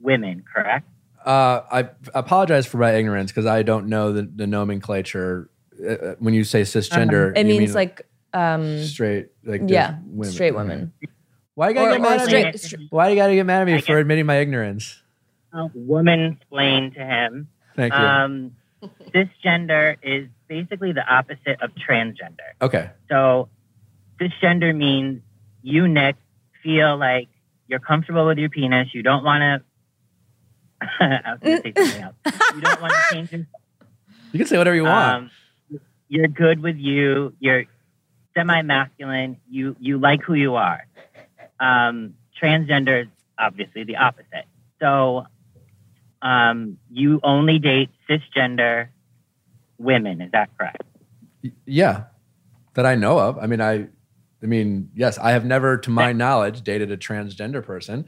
women, 0.00 0.44
correct? 0.54 0.86
Uh, 1.24 1.62
I 1.70 1.88
apologize 2.14 2.66
for 2.66 2.78
my 2.78 2.92
ignorance 2.94 3.30
because 3.30 3.46
I 3.46 3.62
don't 3.62 3.88
know 3.88 4.12
the, 4.12 4.22
the 4.22 4.46
nomenclature. 4.46 5.50
Uh, 5.78 5.92
Uh, 5.92 6.14
when 6.18 6.34
you 6.34 6.44
say 6.44 6.62
cisgender, 6.62 7.32
it 7.36 7.46
you 7.46 7.58
means 7.58 7.68
mean 7.70 7.74
like 7.74 8.02
um 8.34 8.82
straight, 8.84 9.28
like 9.44 9.62
yeah, 9.66 9.98
women. 10.06 10.32
straight 10.32 10.54
women. 10.54 10.92
Why 11.54 11.68
you 11.68 11.74
gotta 11.74 11.88
Or- 11.90 11.92
get 11.94 12.00
mad 12.02 12.20
at 12.20 12.26
straight- 12.26 12.46
me? 12.52 12.58
straight- 12.58 12.86
Why 12.90 13.08
you 13.10 13.16
gotta 13.16 13.34
get 13.34 13.44
mad 13.46 13.62
at 13.62 13.66
me 13.66 13.74
I 13.74 13.80
for 13.80 13.86
guess- 13.86 14.00
admitting 14.02 14.26
my 14.26 14.36
ignorance? 14.36 15.02
Woman 15.74 16.20
explain 16.38 16.92
to 16.92 17.00
him. 17.04 17.48
Thank 17.76 17.92
you. 17.92 17.98
Um, 17.98 18.52
cisgender 19.14 19.96
is 20.02 20.28
basically 20.48 20.92
the 20.92 21.04
opposite 21.06 21.60
of 21.60 21.70
transgender. 21.74 22.50
okay. 22.62 22.90
So 23.08 23.48
cisgender 24.20 24.74
means 24.76 25.22
you, 25.62 25.88
Nick, 25.88 26.16
feel 26.62 26.96
like 26.96 27.28
you're 27.68 27.80
comfortable 27.80 28.26
with 28.26 28.38
your 28.38 28.48
penis. 28.50 28.94
You 28.94 29.02
don't 29.02 29.24
want 29.24 29.42
to. 29.42 29.62
I 31.00 31.22
was 31.32 31.40
going 31.42 31.56
to 31.56 31.62
say 31.62 31.72
something 31.76 32.02
else. 32.02 32.14
You 32.54 32.60
don't 32.60 32.80
want 32.80 32.92
to 32.92 33.14
change 33.14 33.32
your. 33.32 33.46
You 34.32 34.38
can 34.38 34.46
say 34.46 34.58
whatever 34.58 34.76
you 34.76 34.84
want. 34.84 35.14
Um, 35.14 35.30
you're 36.08 36.28
good 36.28 36.60
with 36.60 36.76
you. 36.76 37.34
You're 37.40 37.64
semi-masculine. 38.34 39.38
You 39.48 39.76
you 39.78 39.98
like 39.98 40.22
who 40.22 40.34
you 40.34 40.56
are. 40.56 40.86
Um, 41.58 42.14
transgender 42.40 43.02
is 43.02 43.08
obviously 43.38 43.84
the 43.84 43.96
opposite. 43.96 44.46
So 44.80 45.26
um, 46.22 46.78
you 46.90 47.20
only 47.22 47.58
date 47.58 47.90
cisgender 48.08 48.88
women. 49.78 50.20
Is 50.20 50.32
that 50.32 50.50
correct? 50.56 50.82
Yeah, 51.64 52.04
that 52.74 52.86
I 52.86 52.94
know 52.94 53.18
of. 53.18 53.38
I 53.38 53.46
mean, 53.46 53.60
I, 53.60 53.88
I 54.42 54.46
mean, 54.46 54.90
yes, 54.94 55.18
I 55.18 55.32
have 55.32 55.44
never, 55.44 55.78
to 55.78 55.90
my 55.90 56.12
knowledge, 56.12 56.62
dated 56.62 56.90
a 56.90 56.96
transgender 56.96 57.64
person. 57.64 58.06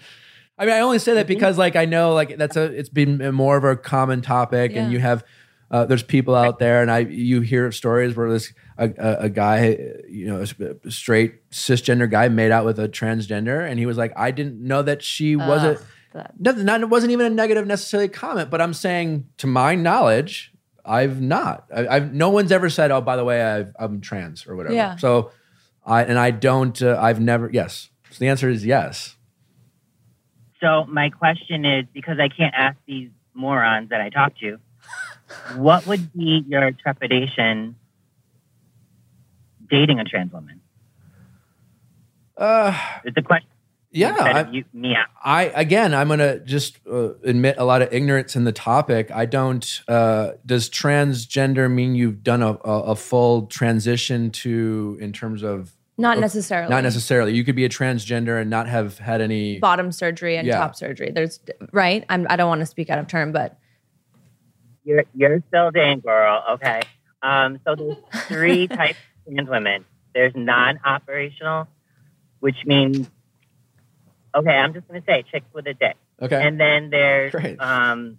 I 0.62 0.66
mean, 0.66 0.74
I 0.74 0.80
only 0.80 1.00
say 1.00 1.14
that 1.14 1.26
because, 1.26 1.58
like, 1.58 1.74
I 1.74 1.86
know, 1.86 2.14
like, 2.14 2.36
that's 2.38 2.56
a, 2.56 2.62
it's 2.62 2.88
been 2.88 3.34
more 3.34 3.56
of 3.56 3.64
a 3.64 3.74
common 3.76 4.22
topic, 4.22 4.70
Yeah. 4.70 4.84
and 4.84 4.92
you 4.92 5.00
have, 5.00 5.24
uh, 5.72 5.86
there's 5.86 6.04
people 6.04 6.36
out 6.36 6.60
there, 6.60 6.82
and 6.82 6.88
I, 6.90 7.00
you 7.00 7.40
hear 7.40 7.72
stories 7.72 8.14
where 8.14 8.30
this 8.30 8.52
a, 8.78 8.90
a, 8.96 9.16
a 9.24 9.28
guy, 9.28 9.76
you 10.08 10.26
know, 10.26 10.40
a 10.86 10.90
straight 10.90 11.50
cisgender 11.50 12.08
guy 12.08 12.28
made 12.28 12.52
out 12.52 12.64
with 12.64 12.78
a 12.78 12.88
transgender, 12.88 13.68
and 13.68 13.80
he 13.80 13.86
was 13.86 13.96
like, 13.96 14.12
I 14.16 14.30
didn't 14.30 14.60
know 14.60 14.82
that 14.82 15.02
she 15.02 15.34
wasn't. 15.34 15.80
That- 16.12 16.38
No, 16.38 16.52
not, 16.52 16.80
it 16.82 16.88
wasn't 16.90 17.10
even 17.10 17.26
a 17.26 17.30
negative 17.30 17.66
necessarily 17.66 18.08
comment, 18.08 18.48
but 18.48 18.60
I'm 18.60 18.74
saying, 18.74 19.26
to 19.38 19.48
my 19.48 19.74
knowledge, 19.74 20.52
I've 20.84 21.20
not. 21.20 21.66
I, 21.74 21.88
I've 21.88 22.14
no 22.14 22.30
one's 22.30 22.52
ever 22.52 22.68
said, 22.70 22.90
"Oh, 22.90 23.00
by 23.00 23.16
the 23.16 23.24
way, 23.24 23.42
I've, 23.42 23.72
I'm 23.78 24.00
trans" 24.00 24.46
or 24.46 24.54
whatever. 24.56 24.74
Yeah. 24.74 24.96
So, 24.96 25.30
I 25.86 26.02
and 26.04 26.18
I 26.18 26.30
don't. 26.32 26.80
Uh, 26.82 26.98
I've 27.00 27.18
never. 27.20 27.48
Yes. 27.52 27.88
So 28.10 28.16
the 28.18 28.28
answer 28.28 28.48
is 28.50 28.64
yes. 28.66 29.16
So 30.62 30.84
my 30.84 31.10
question 31.10 31.64
is 31.64 31.86
because 31.92 32.18
I 32.20 32.28
can't 32.28 32.54
ask 32.56 32.78
these 32.86 33.10
morons 33.34 33.90
that 33.90 34.00
I 34.00 34.10
talk 34.10 34.38
to, 34.38 34.58
what 35.56 35.86
would 35.86 36.12
be 36.12 36.44
your 36.46 36.70
trepidation 36.70 37.74
dating 39.68 39.98
a 39.98 40.04
trans 40.04 40.32
woman? 40.32 40.60
Uh, 42.36 42.78
It's 43.04 43.16
a 43.16 43.22
question. 43.22 43.48
yeah. 43.90 44.14
I, 44.18 44.50
you. 44.50 44.64
I 45.22 45.42
again, 45.54 45.94
I'm 45.94 46.08
gonna 46.08 46.38
just 46.38 46.78
uh, 46.90 47.14
admit 47.24 47.56
a 47.58 47.64
lot 47.64 47.82
of 47.82 47.92
ignorance 47.92 48.36
in 48.36 48.44
the 48.44 48.52
topic. 48.52 49.10
I 49.10 49.26
don't. 49.26 49.82
Uh, 49.88 50.32
does 50.46 50.70
transgender 50.70 51.70
mean 51.70 51.94
you've 51.94 52.22
done 52.22 52.42
a, 52.42 52.52
a, 52.64 52.82
a 52.92 52.96
full 52.96 53.46
transition 53.46 54.30
to 54.30 54.96
in 55.00 55.12
terms 55.12 55.42
of 55.42 55.72
Not 56.02 56.16
Okay. 56.16 56.20
necessarily. 56.22 56.68
not 56.68 56.82
necessarily? 56.82 57.32
You 57.34 57.44
could 57.44 57.54
be 57.54 57.64
a 57.64 57.68
transgender 57.68 58.40
and 58.40 58.50
not 58.50 58.66
have 58.68 58.98
had 58.98 59.20
any. 59.20 59.58
Bottom 59.60 59.92
surgery 59.92 60.36
and 60.36 60.46
Yeah. 60.48 60.58
top 60.58 60.74
surgery. 60.74 61.10
There's 61.12 61.38
right. 61.72 62.04
I'm. 62.08 62.26
I 62.28 62.34
don't 62.36 62.48
want 62.48 62.58
to 62.60 62.66
speak 62.66 62.90
out 62.90 62.98
of 62.98 63.06
turn, 63.06 63.30
but 63.30 63.56
You're 64.84 65.04
you're 65.14 65.40
still 65.48 65.70
dating, 65.70 66.00
girl. 66.00 66.42
Okay. 66.54 66.82
Um, 67.22 67.60
so 67.64 67.76
there's 67.76 67.96
three 68.26 68.66
types 68.80 68.98
of 69.28 69.32
trans 69.34 69.48
women. 69.48 69.84
There's 70.12 70.32
non-operational, 70.34 71.68
which 72.40 72.56
means 72.66 73.08
okay. 74.34 74.56
I'm 74.56 74.74
just 74.74 74.88
gonna 74.88 75.04
say 75.06 75.22
chicks 75.30 75.46
with 75.54 75.66
a 75.68 75.74
dick. 75.74 75.96
Okay. 76.20 76.44
And 76.46 76.58
then 76.58 76.90
there's 76.90 77.30
Great. 77.30 77.60
um, 77.60 78.18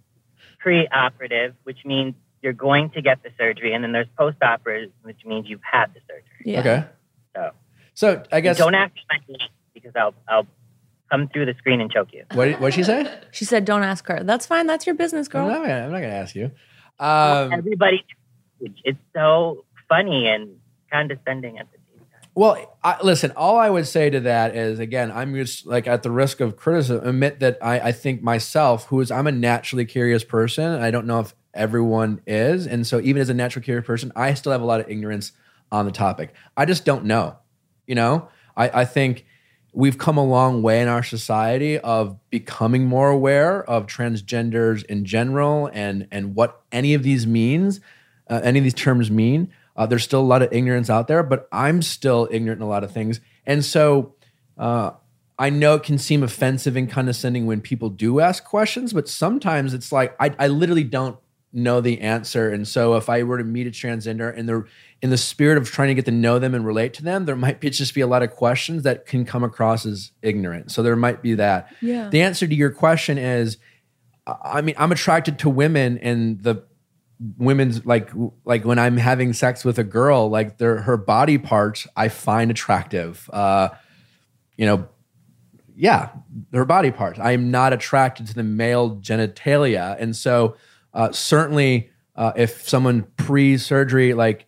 pre-operative, 0.58 1.54
which 1.64 1.84
means 1.84 2.14
you're 2.42 2.52
going 2.54 2.88
to 2.90 3.02
get 3.02 3.22
the 3.22 3.30
surgery, 3.38 3.74
and 3.74 3.84
then 3.84 3.92
there's 3.92 4.08
post-operative, 4.18 4.90
which 5.02 5.20
means 5.26 5.48
you've 5.48 5.60
had 5.62 5.92
the 5.94 6.00
surgery. 6.08 6.24
yeah. 6.46 6.60
Okay. 6.60 6.84
So 7.36 7.50
So 7.94 8.22
I 8.30 8.40
guess 8.40 8.58
don't 8.58 8.74
ask 8.74 8.94
me 8.94 9.02
my 9.10 9.18
name 9.28 9.48
because 9.72 9.92
I'll 9.96 10.14
I'll 10.28 10.46
come 11.10 11.28
through 11.28 11.46
the 11.46 11.54
screen 11.54 11.80
and 11.80 11.90
choke 11.90 12.12
you. 12.12 12.24
what 12.32 12.46
did, 12.46 12.60
what 12.60 12.68
did 12.68 12.74
she 12.74 12.82
say? 12.82 13.20
She 13.30 13.44
said, 13.44 13.64
"Don't 13.64 13.82
ask 13.82 14.06
her." 14.08 14.22
That's 14.24 14.46
fine. 14.46 14.66
That's 14.66 14.86
your 14.86 14.94
business, 14.94 15.28
I'm 15.28 15.32
girl. 15.32 15.48
not, 15.48 15.62
gonna, 15.62 15.84
I'm 15.84 15.92
not 15.92 16.00
gonna 16.00 16.12
ask 16.12 16.34
you. 16.34 16.50
Um, 16.98 17.52
Everybody, 17.52 18.04
it's 18.60 18.98
so 19.14 19.64
funny 19.88 20.28
and 20.28 20.56
condescending 20.92 21.58
at 21.58 21.70
the 21.70 21.78
same 21.92 22.06
time. 22.10 22.30
Well, 22.34 22.76
I, 22.82 23.00
listen. 23.02 23.32
All 23.36 23.58
I 23.58 23.70
would 23.70 23.86
say 23.86 24.10
to 24.10 24.20
that 24.20 24.56
is, 24.56 24.78
again, 24.78 25.12
I'm 25.12 25.34
just 25.34 25.66
like 25.66 25.86
at 25.86 26.02
the 26.02 26.10
risk 26.10 26.40
of 26.40 26.56
criticism, 26.56 27.06
admit 27.06 27.40
that 27.40 27.58
I, 27.62 27.80
I 27.80 27.92
think 27.92 28.22
myself, 28.22 28.86
who 28.86 29.00
is 29.00 29.10
I'm 29.10 29.26
a 29.26 29.32
naturally 29.32 29.84
curious 29.84 30.24
person. 30.24 30.80
I 30.80 30.90
don't 30.90 31.06
know 31.06 31.20
if 31.20 31.34
everyone 31.52 32.20
is, 32.26 32.66
and 32.66 32.86
so 32.86 33.00
even 33.00 33.22
as 33.22 33.28
a 33.28 33.34
naturally 33.34 33.64
curious 33.64 33.86
person, 33.86 34.10
I 34.16 34.34
still 34.34 34.52
have 34.52 34.62
a 34.62 34.66
lot 34.66 34.80
of 34.80 34.88
ignorance 34.88 35.32
on 35.70 35.84
the 35.86 35.92
topic. 35.92 36.34
I 36.56 36.64
just 36.64 36.84
don't 36.84 37.04
know. 37.04 37.38
You 37.86 37.94
know, 37.94 38.28
I, 38.56 38.80
I 38.80 38.84
think 38.84 39.26
we've 39.72 39.98
come 39.98 40.16
a 40.16 40.24
long 40.24 40.62
way 40.62 40.80
in 40.80 40.88
our 40.88 41.02
society 41.02 41.78
of 41.78 42.16
becoming 42.30 42.84
more 42.84 43.10
aware 43.10 43.64
of 43.68 43.86
transgenders 43.86 44.84
in 44.84 45.04
general 45.04 45.68
and 45.72 46.06
and 46.10 46.34
what 46.34 46.62
any 46.72 46.94
of 46.94 47.02
these 47.02 47.26
means, 47.26 47.80
uh, 48.30 48.40
any 48.42 48.58
of 48.58 48.64
these 48.64 48.74
terms 48.74 49.10
mean. 49.10 49.50
Uh, 49.76 49.86
there's 49.86 50.04
still 50.04 50.20
a 50.20 50.22
lot 50.22 50.40
of 50.40 50.52
ignorance 50.52 50.88
out 50.88 51.08
there, 51.08 51.24
but 51.24 51.48
I'm 51.50 51.82
still 51.82 52.28
ignorant 52.30 52.60
in 52.60 52.66
a 52.66 52.68
lot 52.68 52.84
of 52.84 52.92
things, 52.92 53.20
and 53.44 53.64
so 53.64 54.14
uh, 54.56 54.92
I 55.38 55.50
know 55.50 55.74
it 55.74 55.82
can 55.82 55.98
seem 55.98 56.22
offensive 56.22 56.76
and 56.76 56.88
condescending 56.88 57.46
when 57.46 57.60
people 57.60 57.90
do 57.90 58.20
ask 58.20 58.44
questions, 58.44 58.92
but 58.92 59.08
sometimes 59.08 59.74
it's 59.74 59.90
like 59.90 60.14
I, 60.20 60.34
I 60.38 60.46
literally 60.46 60.84
don't 60.84 61.18
know 61.54 61.80
the 61.80 62.00
answer, 62.00 62.50
and 62.50 62.66
so 62.66 62.96
if 62.96 63.08
I 63.08 63.22
were 63.22 63.38
to 63.38 63.44
meet 63.44 63.66
a 63.66 63.70
transgender 63.70 64.36
and 64.36 64.48
they're 64.48 64.66
in 65.00 65.10
the 65.10 65.18
spirit 65.18 65.58
of 65.58 65.70
trying 65.70 65.88
to 65.88 65.94
get 65.94 66.06
to 66.06 66.10
know 66.10 66.38
them 66.38 66.54
and 66.54 66.64
relate 66.64 66.94
to 66.94 67.02
them, 67.02 67.26
there 67.26 67.36
might 67.36 67.60
be 67.60 67.68
just 67.70 67.94
be 67.94 68.00
a 68.00 68.06
lot 68.06 68.22
of 68.22 68.30
questions 68.30 68.84
that 68.84 69.06
can 69.06 69.24
come 69.24 69.44
across 69.44 69.84
as 69.84 70.12
ignorant. 70.22 70.70
So 70.72 70.82
there 70.82 70.96
might 70.96 71.20
be 71.20 71.34
that. 71.34 71.74
Yeah. 71.82 72.08
The 72.08 72.22
answer 72.22 72.46
to 72.46 72.54
your 72.54 72.70
question 72.70 73.18
is, 73.18 73.58
I 74.26 74.34
I 74.42 74.60
mean, 74.62 74.74
I'm 74.78 74.92
attracted 74.92 75.38
to 75.40 75.50
women, 75.50 75.98
and 75.98 76.42
the 76.42 76.64
women's 77.36 77.84
like 77.84 78.10
like 78.44 78.64
when 78.64 78.78
I'm 78.78 78.96
having 78.96 79.32
sex 79.32 79.64
with 79.64 79.78
a 79.78 79.84
girl, 79.84 80.28
like 80.30 80.58
their 80.58 80.82
her 80.82 80.96
body 80.96 81.38
parts 81.38 81.86
I 81.96 82.08
find 82.08 82.50
attractive. 82.50 83.28
Uh, 83.32 83.68
you 84.56 84.66
know, 84.66 84.88
yeah, 85.76 86.10
her 86.52 86.64
body 86.64 86.90
parts. 86.90 87.18
I 87.18 87.32
am 87.32 87.50
not 87.50 87.72
attracted 87.72 88.26
to 88.28 88.34
the 88.34 88.42
male 88.42 88.96
genitalia, 88.96 89.96
and 90.00 90.16
so 90.16 90.56
uh, 90.94 91.12
certainly 91.12 91.90
uh, 92.16 92.32
if 92.36 92.68
someone 92.68 93.06
pre-surgery 93.16 94.14
like 94.14 94.46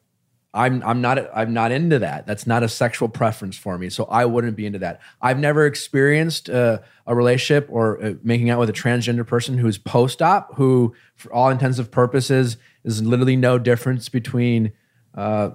I'm 0.56 0.82
I'm 0.84 1.02
not 1.02 1.18
I'm 1.34 1.52
not 1.52 1.70
into 1.70 1.98
that. 1.98 2.26
That's 2.26 2.46
not 2.46 2.62
a 2.62 2.68
sexual 2.68 3.10
preference 3.10 3.58
for 3.58 3.76
me. 3.76 3.90
So 3.90 4.04
I 4.04 4.24
wouldn't 4.24 4.56
be 4.56 4.64
into 4.64 4.78
that. 4.78 5.00
I've 5.20 5.38
never 5.38 5.66
experienced 5.66 6.48
uh, 6.48 6.78
a 7.06 7.14
relationship 7.14 7.68
or 7.70 8.02
uh, 8.02 8.14
making 8.22 8.48
out 8.48 8.58
with 8.58 8.70
a 8.70 8.72
transgender 8.72 9.26
person 9.26 9.58
who's 9.58 9.76
post-op, 9.76 10.54
who 10.56 10.94
for 11.14 11.30
all 11.30 11.50
intents 11.50 11.78
and 11.78 11.90
purposes 11.90 12.56
is 12.84 13.02
literally 13.02 13.36
no 13.36 13.58
difference 13.58 14.08
between 14.08 14.72
uh, 15.14 15.50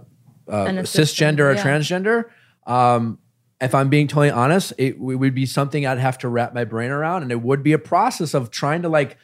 uh, 0.47 0.65
a 0.67 0.83
cisgender 0.83 1.39
or 1.39 1.53
yeah. 1.53 1.63
transgender. 1.63 2.25
Um, 2.67 3.17
if 3.59 3.73
I'm 3.73 3.89
being 3.89 4.07
totally 4.07 4.31
honest, 4.31 4.73
it, 4.77 4.93
w- 4.99 5.17
would 5.17 5.35
be 5.35 5.45
something 5.47 5.85
I'd 5.85 5.97
have 5.97 6.17
to 6.19 6.29
wrap 6.29 6.53
my 6.53 6.63
brain 6.63 6.91
around, 6.91 7.23
and 7.23 7.31
it 7.31 7.41
would 7.41 7.63
be 7.63 7.73
a 7.73 7.79
process 7.79 8.33
of 8.35 8.51
trying 8.51 8.83
to 8.83 8.89
like 8.89 9.17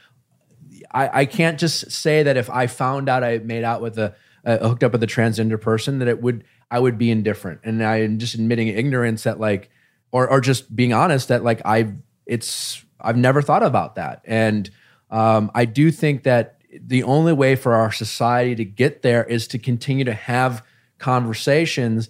I, 0.91 1.22
I 1.22 1.26
can't 1.26 1.59
just 1.59 1.91
say 1.91 2.23
that 2.23 2.38
if 2.38 2.49
I 2.49 2.68
found 2.68 3.09
out 3.09 3.23
I 3.23 3.39
made 3.39 3.64
out 3.64 3.81
with 3.81 3.97
a, 3.97 4.15
uh, 4.45 4.57
hooked 4.59 4.84
up 4.84 4.93
with 4.93 5.03
a 5.03 5.07
transgender 5.07 5.59
person 5.59 5.99
that 5.99 6.07
it 6.07 6.22
would 6.22 6.43
I 6.69 6.80
would 6.80 6.97
be 6.97 7.11
indifferent, 7.11 7.61
and 7.64 7.84
I'm 7.84 8.18
just 8.18 8.34
admitting 8.34 8.68
ignorance 8.68 9.23
that 9.23 9.39
like, 9.39 9.69
or 10.11 10.30
or 10.30 10.41
just 10.41 10.76
being 10.76 10.93
honest 10.93 11.27
that 11.30 11.43
like 11.43 11.61
I 11.65 11.93
it's 12.26 12.84
I've 12.99 13.18
never 13.18 13.41
thought 13.41 13.64
about 13.64 13.95
that, 13.95 14.22
and 14.26 14.69
um, 15.09 15.51
I 15.53 15.65
do 15.65 15.91
think 15.91 16.23
that 16.23 16.59
the 16.80 17.03
only 17.03 17.34
way 17.34 17.55
for 17.55 17.73
our 17.73 17.91
society 17.91 18.55
to 18.55 18.65
get 18.65 19.01
there 19.01 19.23
is 19.23 19.47
to 19.49 19.59
continue 19.59 20.05
to 20.05 20.14
have 20.14 20.64
conversations, 20.97 22.09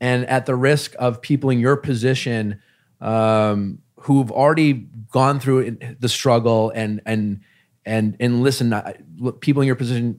and 0.00 0.24
at 0.26 0.46
the 0.46 0.54
risk 0.54 0.94
of 0.98 1.20
people 1.20 1.50
in 1.50 1.58
your 1.58 1.76
position 1.76 2.60
um, 3.00 3.78
who've 4.00 4.30
already 4.30 4.72
gone 5.10 5.40
through 5.40 5.78
the 5.98 6.08
struggle 6.08 6.70
and 6.74 7.00
and 7.06 7.40
and 7.86 8.16
and 8.18 8.42
listen, 8.42 8.74
I, 8.74 8.96
people 9.40 9.62
in 9.62 9.66
your 9.66 9.76
position, 9.76 10.18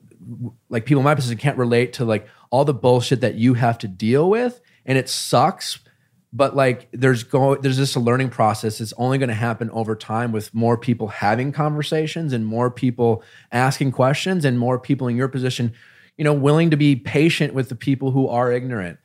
like 0.70 0.86
people 0.86 1.02
in 1.02 1.04
my 1.04 1.14
position, 1.14 1.38
can't 1.38 1.58
relate 1.58 1.94
to 1.94 2.06
like 2.06 2.28
all 2.50 2.66
the 2.66 2.74
bullshit 2.74 3.22
that 3.22 3.36
you 3.36 3.54
have 3.56 3.78
to 3.80 3.88
deal 3.88 4.30
with, 4.30 4.60
and 4.86 4.98
it 4.98 5.10
sucks. 5.10 5.80
But 6.34 6.56
like, 6.56 6.88
there's 6.92 7.24
go 7.24 7.56
there's 7.56 7.78
just 7.78 7.96
a 7.96 8.00
learning 8.00 8.30
process. 8.30 8.80
It's 8.80 8.94
only 8.98 9.18
going 9.18 9.30
to 9.30 9.36
happen 9.36 9.70
over 9.72 9.96
time 9.96 10.32
with 10.32 10.54
more 10.54 10.78
people 10.78 11.10
having 11.10 11.52
conversations 11.52 12.32
and 12.32 12.46
more 12.46 12.72
people 12.72 13.22
asking 13.52 13.92
questions 13.92 14.46
and 14.46 14.58
more 14.58 14.80
people 14.80 15.08
in 15.10 15.18
your 15.18 15.28
position, 15.28 15.74
you 16.18 16.24
know, 16.24 16.34
willing 16.34 16.72
to 16.72 16.78
be 16.78 16.96
patient 16.96 17.54
with 17.54 17.70
the 17.70 17.76
people 17.76 18.12
who 18.12 18.28
are 18.30 18.52
ignorant 18.52 18.98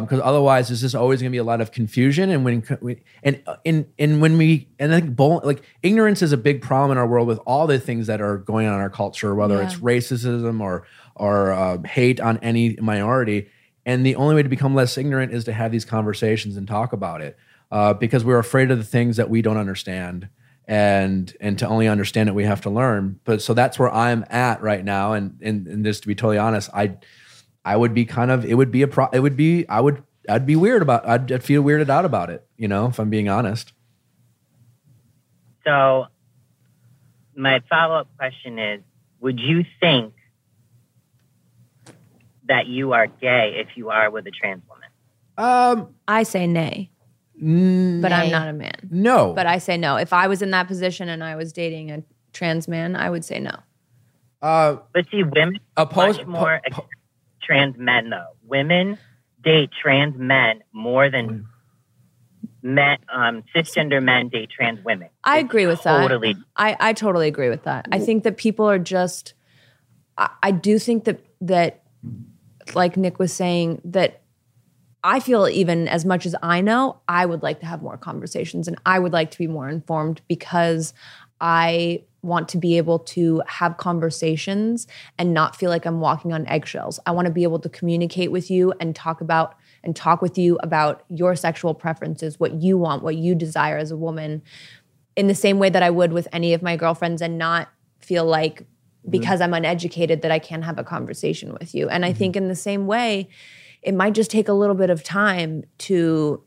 because 0.00 0.20
otherwise 0.24 0.66
there's 0.68 0.80
just 0.80 0.96
always 0.96 1.20
going 1.20 1.30
to 1.30 1.34
be 1.34 1.38
a 1.38 1.44
lot 1.44 1.60
of 1.60 1.70
confusion 1.70 2.30
and 2.30 2.44
when 2.44 2.64
we, 2.80 3.00
and 3.22 3.40
and 3.64 3.86
and 3.96 4.20
when 4.20 4.36
we 4.36 4.66
and 4.80 4.92
I 4.92 5.00
think 5.00 5.14
bull, 5.14 5.40
like 5.44 5.62
ignorance 5.84 6.20
is 6.20 6.32
a 6.32 6.36
big 6.36 6.62
problem 6.62 6.90
in 6.90 6.98
our 6.98 7.06
world 7.06 7.28
with 7.28 7.38
all 7.46 7.68
the 7.68 7.78
things 7.78 8.08
that 8.08 8.20
are 8.20 8.38
going 8.38 8.66
on 8.66 8.74
in 8.74 8.80
our 8.80 8.90
culture 8.90 9.36
whether 9.36 9.54
Yeah. 9.58 9.66
it's 9.66 9.76
racism 9.76 10.60
or 10.60 10.84
or 11.14 11.52
uh, 11.52 11.78
hate 11.86 12.18
on 12.18 12.38
any 12.38 12.76
minority 12.80 13.48
and 13.86 14.04
the 14.04 14.16
only 14.16 14.34
way 14.34 14.42
to 14.42 14.48
become 14.48 14.74
less 14.74 14.98
ignorant 14.98 15.32
is 15.32 15.44
to 15.44 15.52
have 15.52 15.70
these 15.70 15.84
conversations 15.84 16.56
and 16.56 16.66
talk 16.66 16.92
about 16.92 17.20
it 17.20 17.36
uh, 17.70 17.94
because 17.94 18.24
we're 18.24 18.38
afraid 18.40 18.72
of 18.72 18.78
the 18.78 18.84
things 18.84 19.16
that 19.16 19.30
we 19.30 19.42
don't 19.42 19.58
understand 19.58 20.28
and 20.66 21.36
and 21.40 21.56
to 21.60 21.68
only 21.68 21.86
understand 21.86 22.28
it 22.28 22.34
we 22.34 22.44
have 22.44 22.60
to 22.62 22.70
learn 22.70 23.18
but 23.24 23.40
so 23.40 23.54
that's 23.54 23.78
where 23.78 23.92
i'm 23.94 24.24
at 24.28 24.60
right 24.60 24.84
now 24.84 25.12
and 25.12 25.38
and, 25.40 25.66
and 25.68 25.84
just 25.84 26.02
to 26.02 26.08
be 26.08 26.14
totally 26.16 26.36
honest 26.38 26.68
i 26.74 26.94
i 27.64 27.76
would 27.76 27.94
be 27.94 28.04
kind 28.04 28.30
of 28.30 28.44
it 28.44 28.54
would 28.54 28.70
be 28.70 28.82
a 28.82 28.88
pro 28.88 29.06
it 29.12 29.20
would 29.20 29.36
be 29.36 29.66
i 29.68 29.80
would 29.80 30.02
i'd 30.28 30.46
be 30.46 30.56
weird 30.56 30.82
about 30.82 31.06
i'd, 31.08 31.30
I'd 31.32 31.44
feel 31.44 31.62
weirded 31.62 31.88
out 31.88 32.04
about 32.04 32.30
it 32.30 32.46
you 32.56 32.68
know 32.68 32.86
if 32.86 32.98
i'm 32.98 33.10
being 33.10 33.28
honest 33.28 33.72
So, 35.64 36.06
my 37.36 37.60
follow 37.68 37.96
up 37.96 38.08
question 38.16 38.58
is 38.58 38.80
Would 39.20 39.38
you 39.38 39.64
think 39.80 40.14
that 42.46 42.66
you 42.66 42.92
are 42.92 43.06
gay 43.06 43.54
if 43.56 43.76
you 43.76 43.90
are 43.90 44.10
with 44.10 44.26
a 44.26 44.30
trans 44.30 44.62
woman? 44.68 44.88
um 45.36 45.94
I 46.08 46.22
say 46.22 46.46
nay, 46.46 46.90
n- 47.40 48.00
but 48.00 48.12
I'm 48.12 48.30
not 48.30 48.48
a 48.48 48.52
man. 48.52 48.88
no 48.90 49.34
But 49.34 49.46
I 49.46 49.58
say 49.58 49.76
no. 49.76 49.96
If 49.96 50.12
I 50.12 50.26
was 50.26 50.40
in 50.42 50.50
that 50.52 50.66
position 50.68 51.08
and 51.08 51.22
I 51.22 51.36
was 51.36 51.52
dating 51.52 51.90
a 51.90 52.02
trans 52.32 52.66
man, 52.66 52.96
I 52.96 53.10
would 53.10 53.24
say 53.24 53.38
no. 53.40 53.54
uh 54.42 54.76
But 54.94 55.04
see, 55.10 55.22
women 55.22 55.58
oppose 55.76 56.16
much 56.18 56.26
more 56.26 56.60
po- 56.70 56.82
po- 56.82 56.88
trans 57.48 57.76
men, 57.78 58.10
though. 58.10 58.36
Women 58.46 58.98
date 59.42 59.70
trans 59.80 60.16
men 60.16 60.62
more 60.72 61.10
than 61.10 61.46
men, 62.62 62.98
um, 63.12 63.42
cisgender 63.54 64.02
men 64.02 64.28
date 64.28 64.50
trans 64.50 64.84
women. 64.84 65.08
I 65.24 65.38
It's 65.38 65.46
agree 65.46 65.66
with 65.66 65.82
that. 65.82 66.34
I, 66.56 66.76
I 66.78 66.92
totally 66.92 67.28
agree 67.28 67.48
with 67.48 67.62
that. 67.64 67.88
I 67.90 67.98
think 68.00 68.24
that 68.24 68.36
people 68.36 68.68
are 68.68 68.78
just 68.78 69.34
I, 70.18 70.28
I 70.42 70.50
do 70.50 70.78
think 70.78 71.04
that 71.04 71.20
that 71.40 71.82
like 72.74 72.96
Nick 72.96 73.18
was 73.18 73.32
saying 73.32 73.80
that 73.84 74.22
I 75.02 75.20
feel 75.20 75.48
even 75.48 75.88
as 75.88 76.04
much 76.04 76.26
as 76.26 76.34
I 76.42 76.60
know, 76.60 77.00
I 77.08 77.24
would 77.24 77.42
like 77.42 77.60
to 77.60 77.66
have 77.66 77.80
more 77.80 77.96
conversations 77.96 78.68
and 78.68 78.76
I 78.84 78.98
would 78.98 79.12
like 79.12 79.30
to 79.30 79.38
be 79.38 79.46
more 79.46 79.68
informed 79.68 80.20
because 80.28 80.92
I 81.40 82.02
want 82.22 82.48
to 82.48 82.58
be 82.58 82.76
able 82.76 82.98
to 82.98 83.42
have 83.46 83.76
conversations 83.76 84.86
and 85.18 85.32
not 85.32 85.54
feel 85.54 85.70
like 85.70 85.86
I'm 85.86 86.00
walking 86.00 86.32
on 86.32 86.46
eggshells. 86.46 86.98
I 87.06 87.12
want 87.12 87.26
to 87.26 87.32
be 87.32 87.44
able 87.44 87.60
to 87.60 87.68
communicate 87.68 88.32
with 88.32 88.50
you 88.50 88.72
and 88.80 88.94
talk 88.94 89.20
about 89.20 89.54
and 89.84 89.94
talk 89.94 90.20
with 90.20 90.36
you 90.36 90.58
about 90.62 91.04
your 91.08 91.36
sexual 91.36 91.74
preferences, 91.74 92.40
what 92.40 92.54
you 92.54 92.76
want, 92.76 93.02
what 93.02 93.16
you 93.16 93.34
desire 93.34 93.78
as 93.78 93.90
a 93.90 93.96
woman 93.96 94.42
in 95.16 95.28
the 95.28 95.34
same 95.34 95.58
way 95.58 95.70
that 95.70 95.82
I 95.82 95.90
would 95.90 96.12
with 96.12 96.28
any 96.32 96.54
of 96.54 96.62
my 96.62 96.76
girlfriends 96.76 97.22
and 97.22 97.38
not 97.38 97.68
feel 98.00 98.24
like 98.24 98.60
mm-hmm. 98.60 99.10
because 99.10 99.40
I'm 99.40 99.54
uneducated 99.54 100.22
that 100.22 100.30
I 100.30 100.38
can't 100.38 100.64
have 100.64 100.78
a 100.78 100.84
conversation 100.84 101.56
with 101.60 101.74
you. 101.74 101.88
And 101.88 102.04
I 102.04 102.10
mm-hmm. 102.10 102.18
think 102.18 102.36
in 102.36 102.48
the 102.48 102.56
same 102.56 102.86
way, 102.86 103.28
it 103.82 103.94
might 103.94 104.14
just 104.14 104.30
take 104.30 104.48
a 104.48 104.52
little 104.52 104.74
bit 104.74 104.90
of 104.90 105.04
time 105.04 105.64
to 105.78 106.42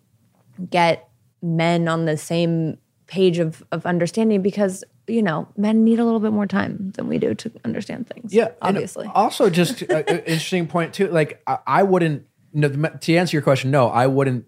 get 0.70 1.10
men 1.42 1.88
on 1.88 2.06
the 2.06 2.18
same 2.18 2.78
page 3.08 3.40
of, 3.40 3.64
of 3.72 3.86
understanding 3.86 4.42
because, 4.42 4.84
you 5.12 5.22
know, 5.22 5.48
men 5.58 5.84
need 5.84 6.00
a 6.00 6.06
little 6.06 6.20
bit 6.20 6.32
more 6.32 6.48
time 6.48 6.92
than 6.96 7.08
we 7.08 7.18
do 7.18 7.34
to 7.36 7.52
understand 7.66 8.08
things. 8.08 8.34
Yeah, 8.34 8.46
and 8.62 8.78
Obviously. 8.78 9.08
Also, 9.14 9.50
just 9.50 9.82
an 9.84 10.04
interesting 10.08 10.68
point 10.68 10.94
too. 10.94 11.08
Like 11.08 11.42
I, 11.46 11.60
I 11.68 11.84
wouldn't. 11.84 12.26
No, 12.54 12.70
to 12.70 13.16
answer 13.16 13.36
your 13.36 13.42
question, 13.42 13.72
no, 13.72 13.88
I 13.88 14.08
wouldn't. 14.08 14.46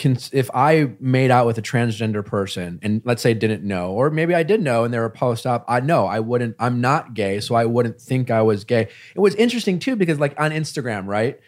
Cons- 0.00 0.30
if 0.32 0.48
I 0.54 0.92
made 1.00 1.32
out 1.32 1.46
with 1.46 1.58
a 1.58 1.62
transgender 1.62 2.24
person 2.24 2.78
and 2.82 3.02
let's 3.04 3.20
say 3.20 3.34
didn't 3.34 3.64
know, 3.64 3.92
or 3.92 4.10
maybe 4.10 4.32
I 4.34 4.44
did 4.44 4.62
know 4.62 4.84
and 4.84 4.94
they 4.94 4.98
were 4.98 5.10
post 5.10 5.44
op, 5.44 5.64
I 5.68 5.80
know 5.80 6.06
I 6.06 6.20
wouldn't. 6.20 6.54
I'm 6.60 6.80
not 6.80 7.14
gay, 7.14 7.40
so 7.40 7.56
I 7.56 7.64
wouldn't 7.64 8.00
think 8.00 8.30
I 8.30 8.42
was 8.42 8.64
gay. 8.64 8.88
It 9.14 9.20
was 9.20 9.34
interesting 9.34 9.80
too 9.80 9.96
because 9.96 10.20
like 10.20 10.38
on 10.40 10.52
Instagram, 10.52 11.06
right? 11.06 11.40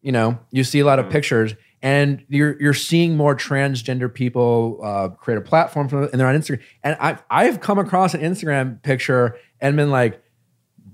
You 0.00 0.12
know, 0.12 0.38
you 0.50 0.64
see 0.64 0.78
a 0.78 0.86
lot 0.86 0.98
of 0.98 1.06
mm-hmm. 1.06 1.12
pictures 1.12 1.54
and 1.82 2.24
you're 2.28 2.60
you're 2.60 2.74
seeing 2.74 3.16
more 3.16 3.36
transgender 3.36 4.12
people 4.12 4.80
uh, 4.82 5.08
create 5.10 5.38
a 5.38 5.40
platform 5.40 5.88
for 5.88 6.04
and 6.04 6.20
they're 6.20 6.26
on 6.28 6.34
Instagram. 6.36 6.60
And 6.82 6.96
I 7.00 7.18
I've 7.30 7.60
come 7.60 7.78
across 7.78 8.14
an 8.14 8.20
Instagram 8.20 8.82
picture 8.82 9.36
and 9.60 9.76
been 9.76 9.90
like, 9.90 10.22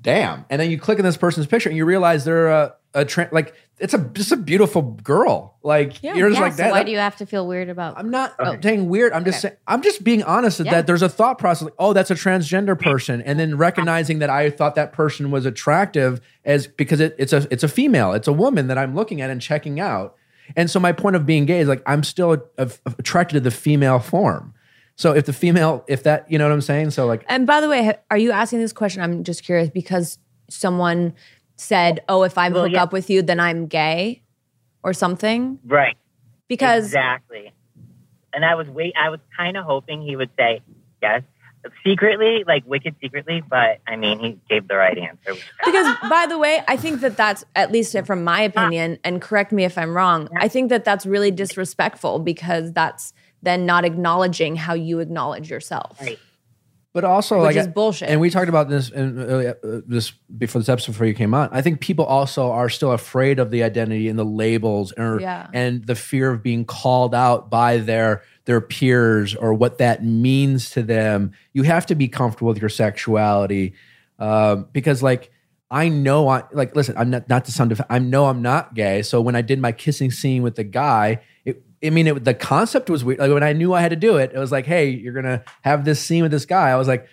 damn. 0.03 0.45
And 0.51 0.61
then 0.61 0.71
you 0.71 0.79
click 0.79 0.99
on 0.99 1.05
this 1.05 1.17
person's 1.17 1.47
picture 1.47 1.69
and 1.69 1.77
you 1.77 1.85
realize 1.85 2.25
they're 2.25 2.49
a, 2.49 2.75
a 2.95 3.05
tra- 3.05 3.29
like 3.33 3.55
it's 3.79 3.93
a 3.93 3.99
just 3.99 4.31
a 4.31 4.37
beautiful 4.37 4.83
girl. 4.83 5.57
Like 5.63 6.01
Yeah. 6.03 6.15
you're 6.15 6.29
just 6.29 6.39
Yeah, 6.39 6.45
like 6.47 6.53
so 6.55 6.65
why 6.71 6.79
that- 6.81 6.87
do 6.87 6.93
you 6.93 6.99
have 6.99 7.17
to 7.17 7.27
feel 7.27 7.47
weird 7.47 7.69
about? 7.69 7.99
I'm 7.99 8.11
not 8.11 8.35
Oh. 8.39 8.57
saying 8.63 8.89
weird. 8.89 9.13
I'm 9.13 9.25
just 9.25 9.41
saying 9.41 9.57
I'm 9.67 9.83
just 9.83 10.05
being 10.05 10.23
honest 10.23 10.59
that, 10.59 10.67
Yeah. 10.67 10.73
that 10.75 10.87
there's 10.87 11.03
a 11.03 11.09
thought 11.09 11.39
process 11.39 11.65
like, 11.65 11.75
oh, 11.79 11.93
that's 11.93 12.11
a 12.11 12.15
transgender 12.15 12.79
person, 12.79 13.21
and 13.23 13.39
then 13.41 13.57
recognizing 13.57 14.19
that 14.21 14.31
I 14.31 14.51
thought 14.51 14.75
that 14.77 14.93
person 14.93 15.31
was 15.31 15.47
attractive 15.47 16.21
as 16.45 16.67
because 16.67 17.01
it, 17.01 17.17
it's 17.19 17.33
a 17.33 17.47
it's 17.51 17.65
a 17.65 17.69
female, 17.69 18.13
it's 18.13 18.29
a 18.29 18.33
woman 18.33 18.69
that 18.69 18.79
I'm 18.79 18.95
looking 18.95 19.21
at 19.21 19.31
and 19.31 19.41
checking 19.41 19.81
out. 19.81 20.15
And 20.57 20.71
so 20.71 20.79
my 20.81 20.93
point 20.93 21.17
of 21.17 21.25
being 21.27 21.47
gay 21.47 21.61
is 21.61 21.69
like 21.69 21.83
I'm 21.87 22.03
still 22.03 22.33
a- 22.33 22.41
a- 22.59 22.71
attracted 22.99 23.35
to 23.35 23.41
the 23.41 23.51
female 23.51 23.99
form. 23.99 24.53
So 24.97 25.13
if 25.13 25.27
the 25.27 25.33
female, 25.33 25.85
if 25.89 26.03
that, 26.05 26.31
you 26.31 26.39
know 26.39 26.45
what 26.47 26.53
I'm 26.53 26.61
saying? 26.61 26.91
So 26.91 27.07
like, 27.07 27.25
And 27.29 27.47
by 27.47 27.61
the 27.61 27.69
way, 27.69 27.95
are 28.11 28.19
you 28.19 28.31
asking 28.31 28.61
this 28.61 28.73
question? 28.73 29.03
I'm 29.03 29.25
just 29.25 29.43
curious 29.43 29.69
because 29.71 30.19
someone 30.49 31.15
said, 31.57 32.01
"Oh, 32.09 32.23
if 32.23 32.37
I 32.39 32.49
Well, 32.49 32.65
hook 32.65 32.73
yeah. 32.73 32.83
up 32.83 32.93
with 32.93 33.11
you, 33.11 33.23
then 33.23 33.41
I'm 33.41 33.67
gay," 33.67 34.23
or 34.83 34.93
something. 34.93 35.59
Right. 35.65 35.97
Because 36.49 36.85
exactly. 36.87 37.53
And 38.33 38.45
I 38.45 38.55
was 38.55 38.69
wait. 38.69 38.95
I 39.01 39.09
was 39.11 39.21
kind 39.37 39.57
of 39.57 39.65
hoping 39.65 40.03
he 40.03 40.15
would 40.17 40.31
say 40.37 40.61
yes, 41.03 41.23
secretly, 41.85 42.45
like 42.47 42.65
wicked 42.67 42.95
secretly. 43.01 43.43
But 43.49 43.81
I 43.87 43.97
mean, 43.97 44.19
he 44.19 44.39
gave 44.49 44.69
the 44.69 44.77
right 44.77 44.97
answer. 44.97 45.35
because 45.65 45.97
by 46.09 46.27
the 46.29 46.39
way, 46.39 46.63
I 46.69 46.77
think 46.77 47.01
that 47.01 47.17
that's 47.17 47.45
at 47.55 47.73
least 47.73 47.97
from 48.05 48.25
my 48.25 48.41
opinion, 48.43 48.99
and 49.05 49.21
correct 49.21 49.53
me 49.53 49.65
if 49.65 49.79
I'm 49.79 49.97
wrong. 49.97 50.29
I 50.37 50.49
think 50.49 50.71
that 50.71 50.85
that's 50.85 51.07
really 51.07 51.31
disrespectful 51.31 52.19
because 52.19 52.73
that's 52.73 53.13
then 53.43 53.67
not 53.67 53.85
acknowledging 53.85 54.57
how 54.57 54.75
you 54.75 55.01
acknowledge 55.01 55.51
yourself. 55.51 55.99
Right. 56.01 56.19
But 56.95 57.05
also 57.05 57.39
Which 57.43 57.57
like, 57.57 57.57
is 57.57 57.67
bullshit. 57.67 58.09
And 58.09 58.21
we 58.21 58.31
talked 58.31 58.49
about 58.49 58.69
this 58.71 58.89
in 58.89 59.19
uh, 59.19 59.55
uh, 59.65 59.81
this 59.85 60.13
before 60.13 60.61
this 60.61 60.69
episode 60.69 60.93
before 60.93 61.07
you 61.09 61.13
came 61.13 61.35
on. 61.35 61.49
I 61.53 61.61
think 61.61 61.81
people 61.81 62.05
also 62.05 62.53
are 62.53 62.71
still 62.71 62.93
afraid 62.93 63.41
of 63.41 63.51
the 63.51 63.65
identity 63.65 64.09
and 64.09 64.17
the 64.19 64.25
labels 64.25 64.93
and 64.93 65.21
Yeah. 65.21 65.49
and 65.53 65.85
the 65.85 65.97
fear 65.97 66.31
of 66.31 66.43
being 66.43 66.65
called 66.65 67.13
out 67.13 67.51
by 67.51 67.79
their 67.79 68.23
their 68.45 68.61
peers 68.61 69.35
or 69.35 69.53
what 69.53 69.79
that 69.79 70.05
means 70.05 70.71
to 70.71 70.83
them. 70.85 71.33
You 71.53 71.65
have 71.65 71.85
to 71.87 71.97
be 71.97 72.07
comfortable 72.07 72.49
with 72.49 72.61
your 72.63 72.71
sexuality 72.71 73.75
um, 74.19 74.69
because 74.73 75.03
like. 75.03 75.31
I 75.71 75.89
know 75.89 76.29
I 76.29 76.45
like 76.53 76.77
listen, 76.77 76.97
I'm 76.97 77.11
not 77.11 77.29
not 77.29 77.47
to 77.47 77.51
sound 77.51 77.71
def- 77.71 77.81
I 77.91 77.99
know 77.99 78.27
I'm 78.27 78.43
not 78.43 78.75
gay. 78.75 79.03
So 79.03 79.21
when 79.21 79.35
I 79.35 79.43
did 79.43 79.59
my 79.59 79.73
kissing 79.73 80.13
scene 80.13 80.45
with 80.45 80.55
the 80.55 80.63
guy, 80.63 81.23
it 81.45 81.64
I 81.85 81.91
mean 81.91 82.07
it, 82.07 82.25
the 82.25 82.35
concept 82.35 82.89
was 82.91 83.05
weird. 83.05 83.19
Like 83.21 83.31
when 83.33 83.43
I 83.43 83.53
knew 83.53 83.73
I 83.75 83.81
had 83.81 83.91
to 83.91 83.97
do 83.97 84.17
it, 84.17 84.33
it 84.35 84.39
was 84.39 84.51
like, 84.53 84.67
hey, 84.67 84.89
you're 84.89 85.13
gonna 85.15 85.45
have 85.63 85.85
this 85.85 86.01
scene 86.01 86.23
with 86.23 86.33
this 86.33 86.47
guy. 86.47 86.71
I 86.71 86.77
was 86.77 86.89
like, 86.89 87.07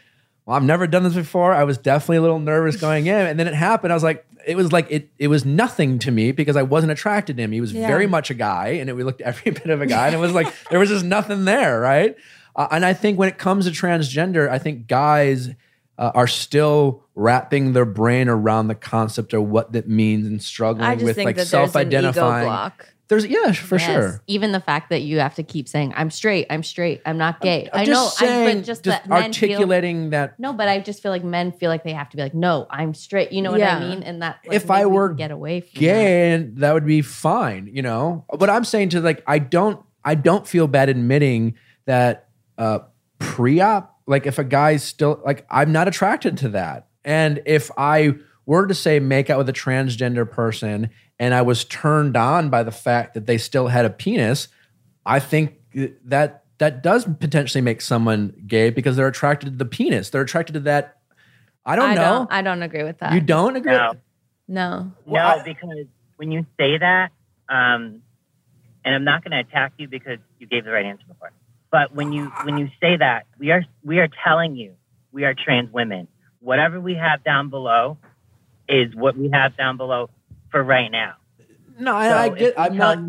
well, 0.46 0.56
I've 0.58 0.64
never 0.64 0.88
done 0.88 1.04
this 1.04 1.14
before. 1.14 1.54
I 1.54 1.64
was 1.64 1.78
definitely 1.78 2.18
a 2.18 2.22
little 2.22 2.40
nervous 2.40 2.78
going 2.78 3.06
in. 3.08 3.16
And 3.28 3.40
then 3.40 3.48
it 3.48 3.54
happened. 3.54 3.94
I 3.94 3.96
was 3.96 4.04
like, 4.04 4.26
it 4.48 4.56
was 4.56 4.72
like 4.72 4.88
it 4.90 5.10
it 5.20 5.28
was 5.28 5.46
nothing 5.46 6.00
to 6.00 6.12
me 6.12 6.32
because 6.32 6.56
I 6.56 6.64
wasn't 6.64 6.92
attracted 6.92 7.38
to 7.38 7.44
him. 7.44 7.52
He 7.52 7.62
was 7.62 7.74
Yeah. 7.74 7.88
very 7.88 8.08
much 8.08 8.32
a 8.32 8.34
guy, 8.34 8.70
and 8.70 8.90
it, 8.90 8.96
we 8.96 9.04
looked 9.04 9.22
every 9.22 9.52
bit 9.62 9.70
of 9.70 9.82
a 9.82 9.86
guy, 9.86 10.08
and 10.08 10.16
it 10.16 10.20
was 10.20 10.34
like 10.34 10.48
there 10.70 10.80
was 10.80 10.90
just 10.90 11.06
nothing 11.06 11.46
there, 11.46 11.80
right? 11.80 12.16
Uh, 12.56 12.68
and 12.72 12.84
I 12.84 12.94
think 12.94 13.18
when 13.20 13.30
it 13.30 13.38
comes 13.38 13.66
to 13.66 13.72
transgender, 13.72 14.50
I 14.50 14.58
think 14.60 14.88
guys 14.88 15.50
uh, 15.98 16.12
are 16.16 16.28
still 16.28 17.04
wrapping 17.16 17.74
their 17.74 17.86
brain 17.86 18.28
around 18.28 18.68
the 18.68 18.76
concept 18.76 19.34
of 19.34 19.44
what 19.44 19.74
that 19.74 19.88
means 19.88 20.26
and 20.28 20.42
struggling 20.42 20.88
with 21.04 21.18
like 21.26 21.36
that 21.36 21.48
there's 21.48 21.54
an 21.54 21.60
ego 21.60 22.12
self-identifying. 22.12 22.48
There's 23.12 23.26
yeah, 23.28 23.52
for 23.52 23.76
Yes. 23.78 23.86
sure. 23.86 24.22
Even 24.28 24.54
the 24.54 24.62
fact 24.62 24.90
that 24.90 25.02
you 25.02 25.20
have 25.20 25.36
to 25.36 25.44
keep 25.44 25.68
saying, 25.68 25.92
"I'm 25.98 26.10
straight, 26.10 26.48
I'm 26.50 26.64
straight, 26.64 27.02
I'm 27.06 27.18
not 27.18 27.42
gay." 27.42 27.70
I'm 27.74 27.82
I 27.82 27.86
just 27.86 28.22
know, 28.22 28.26
saying, 28.28 28.48
I, 28.48 28.54
but 28.54 28.64
just, 28.64 28.84
just 28.86 29.04
that 29.04 29.10
men 29.10 29.34
feel, 29.34 29.50
articulating 29.52 30.12
that 30.12 30.40
No, 30.40 30.54
but 30.54 30.70
I 30.70 30.80
just 30.80 31.04
feel 31.04 31.12
like 31.12 31.22
men 31.26 31.52
feel 31.52 31.70
like 31.70 31.84
they 31.84 31.92
have 31.92 32.10
to 32.12 32.16
be 32.16 32.24
like, 32.24 32.34
"No, 32.34 32.68
I'm 32.70 32.94
straight." 32.94 33.34
You 33.34 33.42
know 33.42 33.52
what 33.52 33.60
Yeah. 33.60 33.76
I 33.76 33.80
mean? 33.82 34.02
And 34.04 34.22
that 34.22 34.38
like, 34.48 34.56
If 34.56 34.72
I 34.72 34.86
we 34.86 34.94
were 34.94 35.10
can 35.10 35.18
get 35.18 35.32
away 35.32 35.60
from 35.60 35.70
that. 35.74 35.80
gay 35.82 36.32
and 36.32 36.58
that 36.60 36.74
would 36.74 36.86
be 36.86 37.02
fine 37.02 37.70
you 37.74 37.82
know 37.82 38.24
but 38.40 38.50
i'm 38.50 38.64
saying 38.64 38.88
to 38.90 39.02
like 39.02 39.22
i 39.28 39.40
don't 39.40 39.84
i 40.06 40.16
don't 40.16 40.48
feel 40.48 40.68
bad 40.68 40.88
admitting 40.88 41.56
that 41.86 42.30
uh 42.58 42.80
pre-op 43.20 43.98
like 44.08 44.26
if 44.26 44.40
a 44.40 44.44
guy's 44.44 44.84
still 44.84 45.22
like 45.26 45.46
i'm 45.50 45.72
not 45.72 45.88
attracted 45.88 46.38
to 46.38 46.50
that 46.50 46.88
and 47.06 47.42
if 47.46 47.70
i 47.78 48.14
were 48.46 48.68
to 48.68 48.74
say 48.74 49.00
make 49.00 49.30
out 49.30 49.38
with 49.38 49.48
a 49.50 49.54
transgender 49.54 50.30
person 50.30 50.90
and 51.20 51.34
i 51.34 51.42
was 51.42 51.64
turned 51.66 52.16
on 52.18 52.50
by 52.50 52.64
the 52.64 52.72
fact 52.72 53.14
that 53.14 53.26
they 53.26 53.38
still 53.38 53.68
had 53.68 53.86
a 53.86 53.90
penis 53.90 54.48
i 55.06 55.20
think 55.20 55.60
that 56.06 56.44
that 56.58 56.84
does 56.84 57.06
potentially 57.20 57.62
make 57.62 57.82
someone 57.82 58.34
gay 58.46 58.70
because 58.70 58.96
they're 58.96 59.08
attracted 59.08 59.52
to 59.52 59.56
the 59.58 59.66
penis 59.66 60.10
they're 60.10 60.22
attracted 60.22 60.54
to 60.54 60.60
that 60.60 60.98
i 61.66 61.76
don't 61.76 61.92
I 61.92 61.96
know 61.96 62.02
don't. 62.02 62.32
I 62.32 62.42
don't 62.42 62.64
agree 62.64 62.84
with 62.84 62.98
that. 63.00 63.14
you 63.14 63.22
don't 63.22 63.56
agree 63.56 63.72
No. 63.72 63.94
No. 64.48 64.92
Well, 65.06 65.38
no, 65.38 65.42
I- 65.42 65.44
because 65.46 65.86
when 66.18 66.32
you 66.34 66.46
say 66.60 66.78
that, 66.78 67.12
um, 67.48 68.02
and 68.84 68.96
I'm 68.96 69.06
not 69.06 69.24
going 69.24 69.32
to 69.32 69.40
attack 69.40 69.72
you 69.78 69.88
because 69.88 70.18
you 70.40 70.46
gave 70.48 70.66
the 70.66 70.72
right 70.72 70.86
answer 70.86 71.06
before. 71.08 71.32
But 71.72 71.96
when 71.96 72.12
you 72.12 72.26
when 72.44 72.58
you 72.58 72.70
say 72.82 72.98
that, 72.98 73.28
we 73.40 73.52
are 73.52 73.64
we 73.84 74.00
are 74.00 74.10
telling 74.26 74.58
you 74.58 74.74
we 75.14 75.24
are 75.24 75.34
trans 75.34 75.72
women. 75.72 76.10
Whatever 76.42 76.82
we 76.82 76.96
have 76.96 77.24
down 77.24 77.50
below 77.50 77.98
is 78.72 78.96
what 78.96 79.18
we 79.18 79.30
have 79.32 79.56
down 79.58 79.78
below 79.78 80.10
for 80.50 80.64
right 80.64 80.92
now. 80.92 81.16
no 81.80 81.96
I, 81.96 82.10
So 82.10 82.18
I 82.18 82.30
get. 82.30 82.54
I'm 82.58 82.78
not 82.78 83.00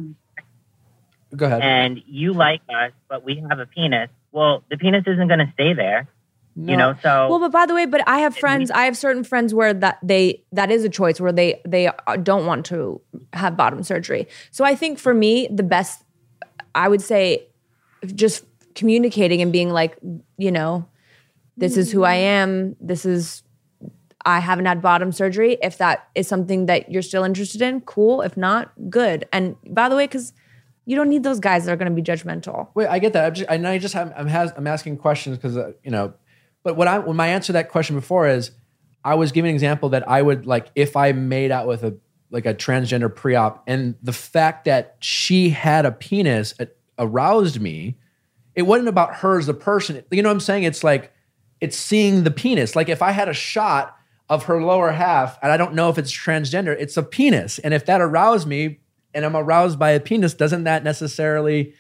go 1.36 1.46
ahead 1.46 1.62
And 1.62 2.02
you 2.06 2.32
like 2.32 2.60
us, 2.68 2.92
but 3.08 3.24
we 3.24 3.42
have 3.48 3.58
a 3.58 3.66
penis. 3.66 4.10
well, 4.32 4.62
the 4.70 4.76
penis 4.76 5.04
isn't 5.06 5.28
going 5.28 5.40
to 5.40 5.50
stay 5.54 5.72
there. 5.72 6.08
You 6.54 6.76
know, 6.76 6.94
so 7.02 7.28
Well, 7.30 7.38
but 7.40 7.50
by 7.50 7.64
the 7.64 7.74
way, 7.74 7.86
but 7.86 8.06
I 8.06 8.18
have 8.18 8.36
friends. 8.36 8.70
I 8.70 8.82
have 8.82 8.94
certain 8.94 9.24
friends 9.24 9.54
where 9.54 9.72
that 9.72 9.98
they 10.02 10.44
that 10.52 10.70
is 10.70 10.84
a 10.84 10.90
choice 10.90 11.18
where 11.18 11.32
they 11.32 11.62
they 11.66 11.86
uh, 11.86 12.16
don't 12.16 12.44
want 12.44 12.66
to 12.66 13.00
have 13.32 13.56
bottom 13.56 13.82
surgery. 13.82 14.28
So 14.50 14.62
I 14.62 14.74
think 14.74 14.98
for 14.98 15.14
me, 15.14 15.48
the 15.50 15.62
best, 15.62 16.04
I 16.74 16.88
would 16.88 17.00
say, 17.00 17.46
just 18.14 18.44
communicating 18.74 19.40
and 19.40 19.50
being 19.50 19.70
like, 19.70 19.96
you 20.36 20.52
know, 20.52 20.86
this 21.56 21.78
is 21.78 21.90
who 21.90 22.04
I 22.04 22.16
am. 22.16 22.76
This 22.80 23.06
is 23.06 23.42
I 24.24 24.40
haven't 24.40 24.66
had 24.66 24.80
bottom 24.82 25.12
surgery. 25.12 25.58
If 25.62 25.78
that 25.78 26.08
is 26.14 26.28
something 26.28 26.66
that 26.66 26.90
you're 26.90 27.02
still 27.02 27.24
interested 27.24 27.62
in, 27.62 27.80
cool. 27.82 28.22
If 28.22 28.36
not, 28.36 28.72
good. 28.90 29.26
And 29.32 29.56
by 29.66 29.88
the 29.88 29.96
way, 29.96 30.06
because 30.06 30.32
you 30.84 30.96
don't 30.96 31.08
need 31.08 31.22
those 31.22 31.40
guys 31.40 31.64
that 31.64 31.72
are 31.72 31.76
going 31.76 31.90
to 31.90 31.94
be 31.94 32.02
judgmental. 32.02 32.68
Wait, 32.74 32.88
I 32.88 32.98
get 32.98 33.12
that. 33.12 33.26
I'm 33.26 33.34
just, 33.34 33.50
I 33.50 33.56
know 33.56 33.70
I 33.70 33.78
just 33.78 33.94
have, 33.94 34.12
I'm, 34.16 34.26
has, 34.26 34.52
I'm 34.56 34.66
asking 34.66 34.98
questions 34.98 35.36
because 35.36 35.56
uh, 35.56 35.72
you 35.84 35.90
know, 35.90 36.14
but 36.62 36.76
what 36.76 36.88
I 36.88 36.98
when 36.98 37.16
my 37.16 37.28
answer 37.28 37.46
to 37.46 37.52
that 37.54 37.70
question 37.70 37.96
before 37.96 38.28
is, 38.28 38.52
I 39.04 39.14
was 39.16 39.32
giving 39.32 39.50
an 39.50 39.54
example 39.54 39.88
that 39.90 40.08
I 40.08 40.22
would 40.22 40.46
like 40.46 40.68
if 40.74 40.96
I 40.96 41.12
made 41.12 41.50
out 41.50 41.66
with 41.66 41.82
a 41.82 41.96
like 42.30 42.46
a 42.46 42.54
transgender 42.54 43.14
pre-op, 43.14 43.62
and 43.66 43.94
the 44.02 44.12
fact 44.12 44.64
that 44.64 44.96
she 45.00 45.50
had 45.50 45.84
a 45.84 45.92
penis 45.92 46.54
aroused 46.98 47.60
me. 47.60 47.96
It 48.54 48.62
wasn't 48.62 48.88
about 48.88 49.16
her 49.16 49.38
as 49.38 49.48
a 49.48 49.54
person. 49.54 50.02
You 50.10 50.22
know 50.22 50.28
what 50.28 50.34
I'm 50.34 50.40
saying? 50.40 50.64
It's 50.64 50.84
like 50.84 51.12
it's 51.60 51.76
seeing 51.76 52.24
the 52.24 52.30
penis. 52.30 52.76
Like 52.76 52.88
if 52.88 53.02
I 53.02 53.12
had 53.12 53.28
a 53.28 53.34
shot 53.34 53.96
of 54.32 54.44
her 54.44 54.62
lower 54.62 54.90
half, 54.90 55.38
and 55.42 55.52
I 55.52 55.56
don't 55.56 55.74
know 55.74 55.90
if 55.90 55.98
it's 55.98 56.10
transgender, 56.12 56.74
it's 56.78 56.96
a 56.96 57.02
penis, 57.02 57.58
and 57.58 57.74
if 57.74 57.84
that 57.86 58.00
aroused 58.00 58.48
me, 58.48 58.80
and 59.14 59.24
I'm 59.24 59.36
aroused 59.36 59.78
by 59.78 59.90
a 59.90 60.00
penis, 60.00 60.32
doesn't 60.34 60.64
that 60.64 60.82
necessarily 60.84 61.74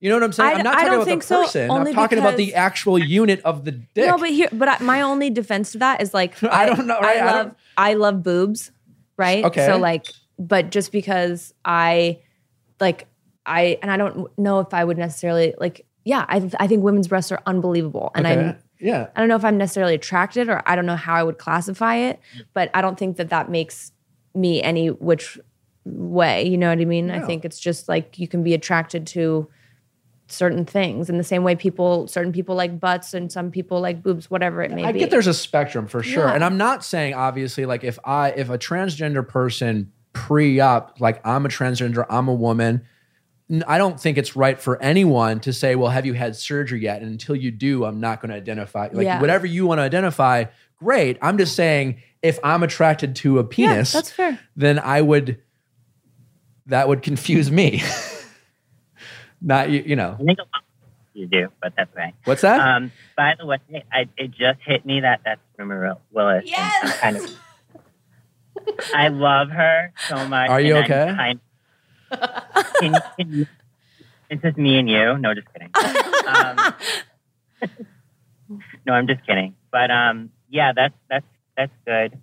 you 0.00 0.08
know 0.08 0.16
what 0.16 0.22
I'm 0.24 0.32
saying? 0.32 0.48
I- 0.48 0.52
I'm 0.54 0.62
not 0.62 0.72
talking 0.72 0.86
don't 0.86 0.94
about 0.94 1.04
think 1.04 1.22
the 1.22 1.26
so, 1.26 1.42
person. 1.42 1.70
only 1.70 1.90
I'm 1.90 1.94
talking 1.94 2.18
about 2.18 2.38
the 2.38 2.54
actual 2.54 2.98
unit 2.98 3.42
of 3.44 3.66
the 3.66 3.72
dick. 3.72 4.06
No, 4.06 4.16
but 4.16 4.30
here, 4.30 4.48
but 4.50 4.66
I, 4.66 4.78
my 4.82 5.02
only 5.02 5.28
defense 5.28 5.72
to 5.72 5.78
that 5.78 6.00
is 6.00 6.14
like 6.14 6.42
I 6.42 6.64
don't 6.66 6.86
know, 6.86 6.98
right? 7.00 7.18
I 7.18 7.20
I 7.20 7.32
love 7.32 7.54
I, 7.76 7.94
love 7.94 8.22
boobs, 8.22 8.72
right? 9.18 9.44
Okay. 9.44 9.66
So 9.66 9.76
like, 9.76 10.06
but 10.38 10.70
just 10.70 10.90
because 10.90 11.52
I 11.66 12.20
like 12.80 13.08
I 13.44 13.78
and 13.82 13.90
I 13.90 13.98
don't 13.98 14.26
know 14.38 14.60
if 14.60 14.72
I 14.72 14.82
would 14.82 14.96
necessarily 14.96 15.54
like. 15.58 15.84
Yeah, 16.02 16.24
I 16.26 16.50
I 16.58 16.66
think 16.66 16.82
women's 16.82 17.08
breasts 17.08 17.30
are 17.30 17.42
unbelievable, 17.44 18.10
and 18.14 18.26
Okay. 18.26 18.40
I'm 18.40 18.58
yeah. 18.80 19.08
I 19.14 19.20
don't 19.20 19.28
know 19.28 19.36
if 19.36 19.44
I'm 19.44 19.58
necessarily 19.58 19.94
attracted 19.94 20.48
or 20.48 20.62
I 20.66 20.76
don't 20.76 20.86
know 20.86 20.96
how 20.96 21.14
I 21.14 21.22
would 21.22 21.38
classify 21.38 21.96
it, 21.96 22.20
mm. 22.36 22.44
but 22.54 22.70
I 22.74 22.82
don't 22.82 22.98
think 22.98 23.16
that 23.16 23.30
that 23.30 23.50
makes 23.50 23.92
me 24.34 24.62
any 24.62 24.88
which 24.88 25.38
way. 25.84 26.46
You 26.46 26.58
know 26.58 26.68
what 26.68 26.80
I 26.80 26.84
mean? 26.84 27.10
I 27.10 27.20
think 27.20 27.44
it's 27.44 27.58
just 27.58 27.88
like 27.88 28.18
you 28.18 28.28
can 28.28 28.42
be 28.42 28.54
attracted 28.54 29.06
to 29.08 29.48
certain 30.28 30.64
things 30.64 31.10
in 31.10 31.18
the 31.18 31.24
same 31.24 31.42
way 31.42 31.56
people 31.56 32.06
certain 32.06 32.32
people 32.32 32.54
like 32.54 32.78
butts 32.78 33.14
and 33.14 33.32
some 33.32 33.50
people 33.50 33.80
like 33.80 34.00
boobs 34.00 34.30
whatever 34.30 34.62
it 34.62 34.70
may 34.70 34.84
I 34.84 34.92
be 34.92 35.00
i 35.00 35.00
get 35.00 35.10
there's 35.10 35.26
a 35.26 35.34
spectrum 35.34 35.88
for 35.88 36.04
sure. 36.04 36.26
Yeah. 36.26 36.34
And 36.34 36.44
I'm 36.44 36.56
not 36.56 36.84
saying 36.84 37.14
obviously 37.14 37.66
like 37.66 37.82
if 37.82 37.98
I 38.04 38.30
if 38.30 38.48
a 38.48 38.56
transgender 38.56 39.26
person 39.26 39.90
pre-op 40.12 41.00
like 41.00 41.24
I'm 41.26 41.46
a 41.46 41.48
transgender, 41.48 42.04
I'm 42.08 42.28
a 42.28 42.34
woman, 42.34 42.82
I 43.66 43.78
don't 43.78 44.00
think 44.00 44.16
it's 44.16 44.36
right 44.36 44.60
for 44.60 44.80
anyone 44.82 45.40
to 45.40 45.52
say, 45.52 45.74
"Well, 45.74 45.90
have 45.90 46.06
you 46.06 46.14
had 46.14 46.36
surgery 46.36 46.82
yet?" 46.82 47.02
And 47.02 47.10
until 47.10 47.34
you 47.34 47.50
do, 47.50 47.84
I'm 47.84 47.98
not 48.00 48.20
going 48.20 48.30
to 48.30 48.36
identify 48.36 48.88
like 48.92 49.04
Yeah. 49.04 49.20
whatever 49.20 49.46
you 49.46 49.66
want 49.66 49.78
to 49.78 49.82
identify. 49.82 50.44
Great. 50.78 51.18
I'm 51.20 51.36
just 51.36 51.56
saying 51.56 52.00
if 52.22 52.38
I'm 52.44 52.62
attracted 52.62 53.16
to 53.16 53.38
a 53.38 53.42
yeah 53.42 53.48
penis, 53.48 53.92
that's 53.92 54.10
fair 54.10 54.38
then 54.56 54.78
I 54.78 55.00
would 55.02 55.40
that 56.66 56.86
would 56.88 57.02
confuse 57.02 57.50
me. 57.50 57.82
not 59.40 59.70
you, 59.70 59.82
you 59.84 59.96
know. 59.96 60.16
I 60.18 60.24
think 60.24 60.38
a 60.38 60.42
lot 60.42 60.48
of 60.54 60.62
you 61.14 61.26
do, 61.26 61.48
but 61.60 61.72
that's 61.76 61.94
right. 61.96 62.14
What's 62.24 62.42
that? 62.42 62.60
Um, 62.60 62.92
by 63.16 63.34
the 63.38 63.46
way, 63.46 63.58
I, 63.92 64.08
it 64.16 64.30
just 64.30 64.60
hit 64.64 64.86
me 64.86 65.00
that 65.00 65.20
that's 65.24 65.40
Rumer 65.58 65.96
Willis. 66.12 66.44
I'm 66.44 66.46
Yes! 66.46 66.98
kind 67.00 67.16
of, 67.16 67.40
I 68.94 69.08
love 69.08 69.48
her 69.50 69.92
so 70.08 70.26
much. 70.28 70.48
Are 70.50 70.60
you 70.60 70.76
and 70.76 70.84
okay? 70.84 71.14
It's 74.30 74.42
just 74.42 74.56
me 74.56 74.78
and 74.78 74.88
you. 74.88 75.18
No, 75.18 75.34
just 75.34 75.48
kidding. 75.52 75.70
Um, 76.26 76.74
no, 78.86 78.92
I'm 78.92 79.06
just 79.06 79.26
kidding. 79.26 79.54
But 79.70 79.90
um, 79.90 80.30
yeah, 80.48 80.72
that's 80.74 80.94
that's 81.08 81.26
that's 81.56 81.72
good. 81.86 82.18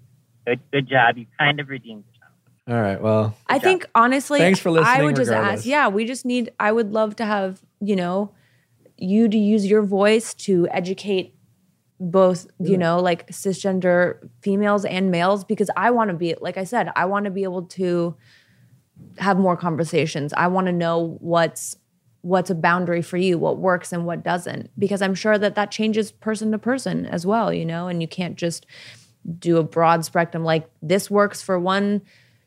Good 0.45 0.59
good 0.71 0.87
job. 0.87 1.17
You 1.17 1.25
kind 1.39 1.59
of 1.59 1.69
redeemed 1.69 2.03
yourself. 2.05 2.31
All 2.69 2.81
right. 2.81 3.01
Well, 3.01 3.35
I 3.47 3.55
job. 3.55 3.63
think 3.63 3.89
honestly, 3.95 4.39
Thanks 4.39 4.59
for 4.59 4.69
I 4.69 4.71
listening 4.71 5.05
would 5.05 5.15
just 5.15 5.29
regardless. 5.29 5.59
ask. 5.59 5.65
Yeah, 5.65 5.87
we 5.87 6.05
just 6.05 6.25
need. 6.25 6.51
I 6.59 6.71
would 6.71 6.91
love 6.91 7.15
to 7.17 7.25
have 7.25 7.61
you 7.79 7.95
know, 7.95 8.31
you 8.97 9.27
to 9.27 9.37
use 9.37 9.65
your 9.65 9.81
voice 9.81 10.33
to 10.33 10.67
educate 10.71 11.33
both 11.99 12.45
you 12.59 12.77
know 12.77 12.99
like 12.99 13.27
cisgender 13.29 14.19
females 14.41 14.85
and 14.85 15.09
males 15.09 15.43
because 15.43 15.71
I 15.75 15.89
want 15.89 16.11
to 16.11 16.15
be 16.15 16.35
like 16.39 16.57
I 16.57 16.63
said, 16.63 16.91
I 16.95 17.05
want 17.05 17.25
to 17.25 17.31
be 17.31 17.43
able 17.43 17.63
to 17.63 18.15
have 19.19 19.37
more 19.37 19.57
conversations. 19.57 20.33
I 20.33 20.47
want 20.47 20.67
to 20.67 20.73
know 20.73 21.17
what's 21.19 21.75
what's 22.21 22.49
a 22.49 22.55
boundary 22.55 23.01
for 23.01 23.15
you, 23.15 23.37
what 23.37 23.57
works 23.57 23.93
and 23.93 24.05
what 24.05 24.23
doesn't 24.23 24.69
because 24.77 25.01
I'm 25.01 25.15
sure 25.15 25.37
that 25.37 25.55
that 25.55 25.71
changes 25.71 26.11
person 26.11 26.51
to 26.51 26.57
person 26.57 27.05
as 27.05 27.25
well, 27.25 27.53
you 27.53 27.65
know, 27.65 27.87
and 27.87 28.01
you 28.01 28.07
can't 28.07 28.35
just 28.35 28.65
do 29.39 29.57
a 29.57 29.63
broad 29.63 30.03
spectrum 30.03 30.43
like 30.43 30.69
this 30.81 31.09
works 31.09 31.41
for 31.41 31.59
one 31.59 32.01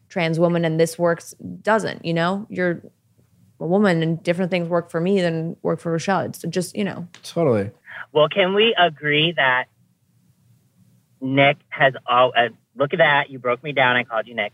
trans 0.09 0.39
woman 0.39 0.65
and 0.65 0.79
this 0.79 0.99
works 0.99 1.35
doesn't, 1.63 2.05
you 2.05 2.13
know? 2.13 2.47
You're 2.51 2.83
a 3.61 3.67
woman 3.67 4.03
and 4.03 4.23
different 4.23 4.51
things 4.51 4.69
work 4.69 4.91
for 4.91 5.01
me 5.01 5.21
than 5.21 5.57
work 5.63 5.81
for 5.81 5.93
Rochelle. 5.93 6.21
It's 6.21 6.45
just, 6.49 6.77
you 6.77 6.85
know. 6.85 7.07
totally. 7.23 7.71
Well, 8.13 8.29
can 8.29 8.55
we 8.55 8.75
agree 8.77 9.33
that 9.33 9.67
Nick 11.21 11.59
has 11.69 11.95
all? 12.07 12.33
Uh, 12.37 12.49
look 12.77 12.93
at 12.93 12.99
that! 12.99 13.31
You 13.31 13.39
broke 13.39 13.63
me 13.63 13.73
down. 13.73 13.97
I 13.97 14.05
called 14.05 14.27
you 14.27 14.35
Nick. 14.35 14.53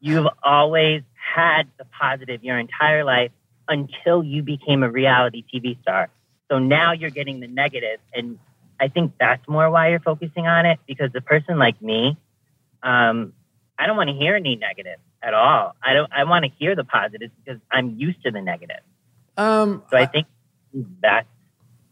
You've 0.00 0.26
always 0.42 1.02
had 1.34 1.68
the 1.78 1.84
positive 1.84 2.44
your 2.44 2.58
entire 2.58 3.04
life 3.04 3.32
until 3.68 4.22
you 4.22 4.42
became 4.42 4.82
a 4.82 4.90
reality 4.90 5.44
TV 5.52 5.80
star. 5.82 6.08
So 6.50 6.58
now 6.58 6.92
you're 6.92 7.10
getting 7.10 7.40
the 7.40 7.48
negative, 7.48 7.98
and 8.14 8.38
I 8.78 8.88
think 8.88 9.14
that's 9.18 9.46
more 9.48 9.68
why 9.70 9.90
you're 9.90 10.00
focusing 10.00 10.46
on 10.46 10.66
it. 10.66 10.78
Because 10.86 11.10
the 11.12 11.20
person 11.20 11.58
like 11.58 11.80
me, 11.82 12.16
um, 12.82 13.32
I 13.78 13.86
don't 13.86 13.96
want 13.96 14.10
to 14.10 14.14
hear 14.14 14.36
any 14.36 14.56
negative 14.56 14.98
at 15.22 15.34
all. 15.34 15.74
I 15.82 15.94
don't. 15.94 16.12
I 16.12 16.24
want 16.24 16.44
to 16.44 16.50
hear 16.58 16.76
the 16.76 16.84
positives 16.84 17.32
because 17.44 17.60
I'm 17.70 17.96
used 17.98 18.22
to 18.22 18.30
the 18.30 18.40
negative. 18.40 18.80
Um, 19.36 19.82
So 19.90 19.96
I 19.96 20.06
think 20.06 20.26
that's 21.02 21.28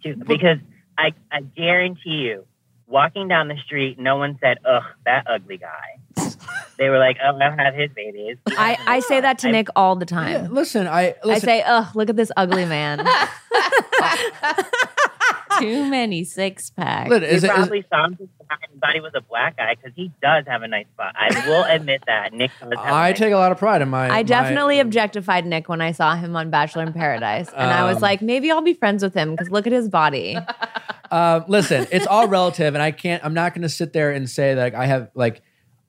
too, 0.02 0.16
because 0.16 0.58
I, 0.96 1.14
I 1.30 1.40
guarantee 1.40 2.22
you, 2.28 2.46
walking 2.86 3.28
down 3.28 3.48
the 3.48 3.56
street, 3.64 3.98
no 3.98 4.16
one 4.16 4.38
said, 4.40 4.58
ugh, 4.64 4.84
that 5.04 5.26
ugly 5.26 5.58
guy. 5.58 5.98
they 6.78 6.88
were 6.90 6.98
like, 6.98 7.16
oh, 7.22 7.36
I'll 7.38 7.56
have 7.56 7.74
his 7.74 7.90
babies. 7.94 8.36
I, 8.48 8.76
I 8.86 9.00
say 9.00 9.20
that 9.20 9.38
to 9.40 9.48
I- 9.48 9.52
Nick 9.52 9.68
all 9.76 9.96
the 9.96 10.06
yeah, 10.10 10.42
time. 10.42 10.54
listen, 10.54 10.86
I 10.86 11.14
I 11.24 11.38
say, 11.38 11.62
ugh, 11.62 11.94
look 11.94 12.10
at 12.10 12.16
this 12.16 12.32
ugly 12.36 12.64
man. 12.66 12.98
Too 15.60 15.88
many 15.88 16.24
six 16.24 16.70
packs. 16.70 17.08
Look, 17.10 17.22
You 17.22 17.28
is 17.28 17.44
it- 17.44 17.50
is- 17.50 17.56
probably 17.56 17.84
saw 17.88 18.06
him 18.06 18.16
and 18.20 18.80
thought 18.80 18.92
he 18.92 19.00
was 19.00 19.12
a 19.14 19.20
black 19.20 19.56
guy 19.56 19.76
because 19.76 19.92
he 19.94 20.10
does 20.20 20.44
have 20.48 20.62
a 20.62 20.68
nice 20.68 20.86
spot. 20.88 21.14
I 21.16 21.48
will 21.48 21.62
admit 21.64 22.02
that. 22.06 22.32
Nick 22.32 22.50
does 22.60 22.70
have 22.70 22.72
a 22.72 22.80
I 22.80 23.10
nice 23.10 23.18
take 23.18 23.32
a 23.32 23.36
lot 23.36 23.52
of 23.52 23.58
pride 23.58 23.80
in 23.80 23.88
my. 23.88 24.06
I 24.06 24.08
my- 24.08 24.22
definitely 24.24 24.80
objectified 24.80 25.46
Nick 25.46 25.68
when 25.68 25.80
I 25.80 25.92
saw 25.92 26.16
him 26.16 26.34
on 26.34 26.50
Bachelor 26.50 26.82
in 26.82 26.92
Paradise. 26.92 27.48
And 27.50 27.70
I 27.70 27.84
was 27.84 27.96
Um, 27.96 28.02
like, 28.02 28.20
maybe 28.20 28.50
I'll 28.50 28.62
be 28.62 28.74
friends 28.74 29.02
with 29.02 29.14
him 29.14 29.30
because 29.32 29.48
look 29.50 29.66
at 29.68 29.72
his 29.72 29.88
body. 29.88 30.36
Um, 31.12 31.44
listen, 31.46 31.86
it's 31.92 32.06
all 32.06 32.26
relative, 32.26 32.74
and 32.74 32.82
I 32.82 32.90
can't. 32.90 33.24
I'm 33.24 33.34
not 33.34 33.54
going 33.54 33.62
to 33.62 33.68
sit 33.68 33.92
there 33.92 34.10
and 34.10 34.28
say 34.28 34.54
that 34.54 34.74
I 34.74 34.86
have 34.86 35.10
like 35.14 35.40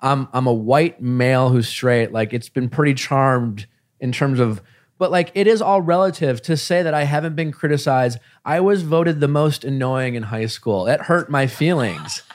I'm 0.01 0.27
I'm 0.33 0.47
a 0.47 0.53
white 0.53 1.01
male 1.01 1.49
who's 1.49 1.67
straight. 1.67 2.11
Like 2.11 2.33
it's 2.33 2.49
been 2.49 2.69
pretty 2.69 2.93
charmed 2.93 3.67
in 3.99 4.11
terms 4.11 4.39
of, 4.39 4.61
but 4.97 5.11
like 5.11 5.31
it 5.33 5.47
is 5.47 5.61
all 5.61 5.81
relative 5.81 6.41
to 6.43 6.57
say 6.57 6.83
that 6.83 6.93
I 6.93 7.03
haven't 7.03 7.35
been 7.35 7.51
criticized. 7.51 8.19
I 8.43 8.59
was 8.59 8.83
voted 8.83 9.19
the 9.19 9.27
most 9.27 9.63
annoying 9.63 10.15
in 10.15 10.23
high 10.23 10.47
school. 10.47 10.87
It 10.87 11.01
hurt 11.01 11.29
my 11.29 11.47
feelings. 11.47 12.23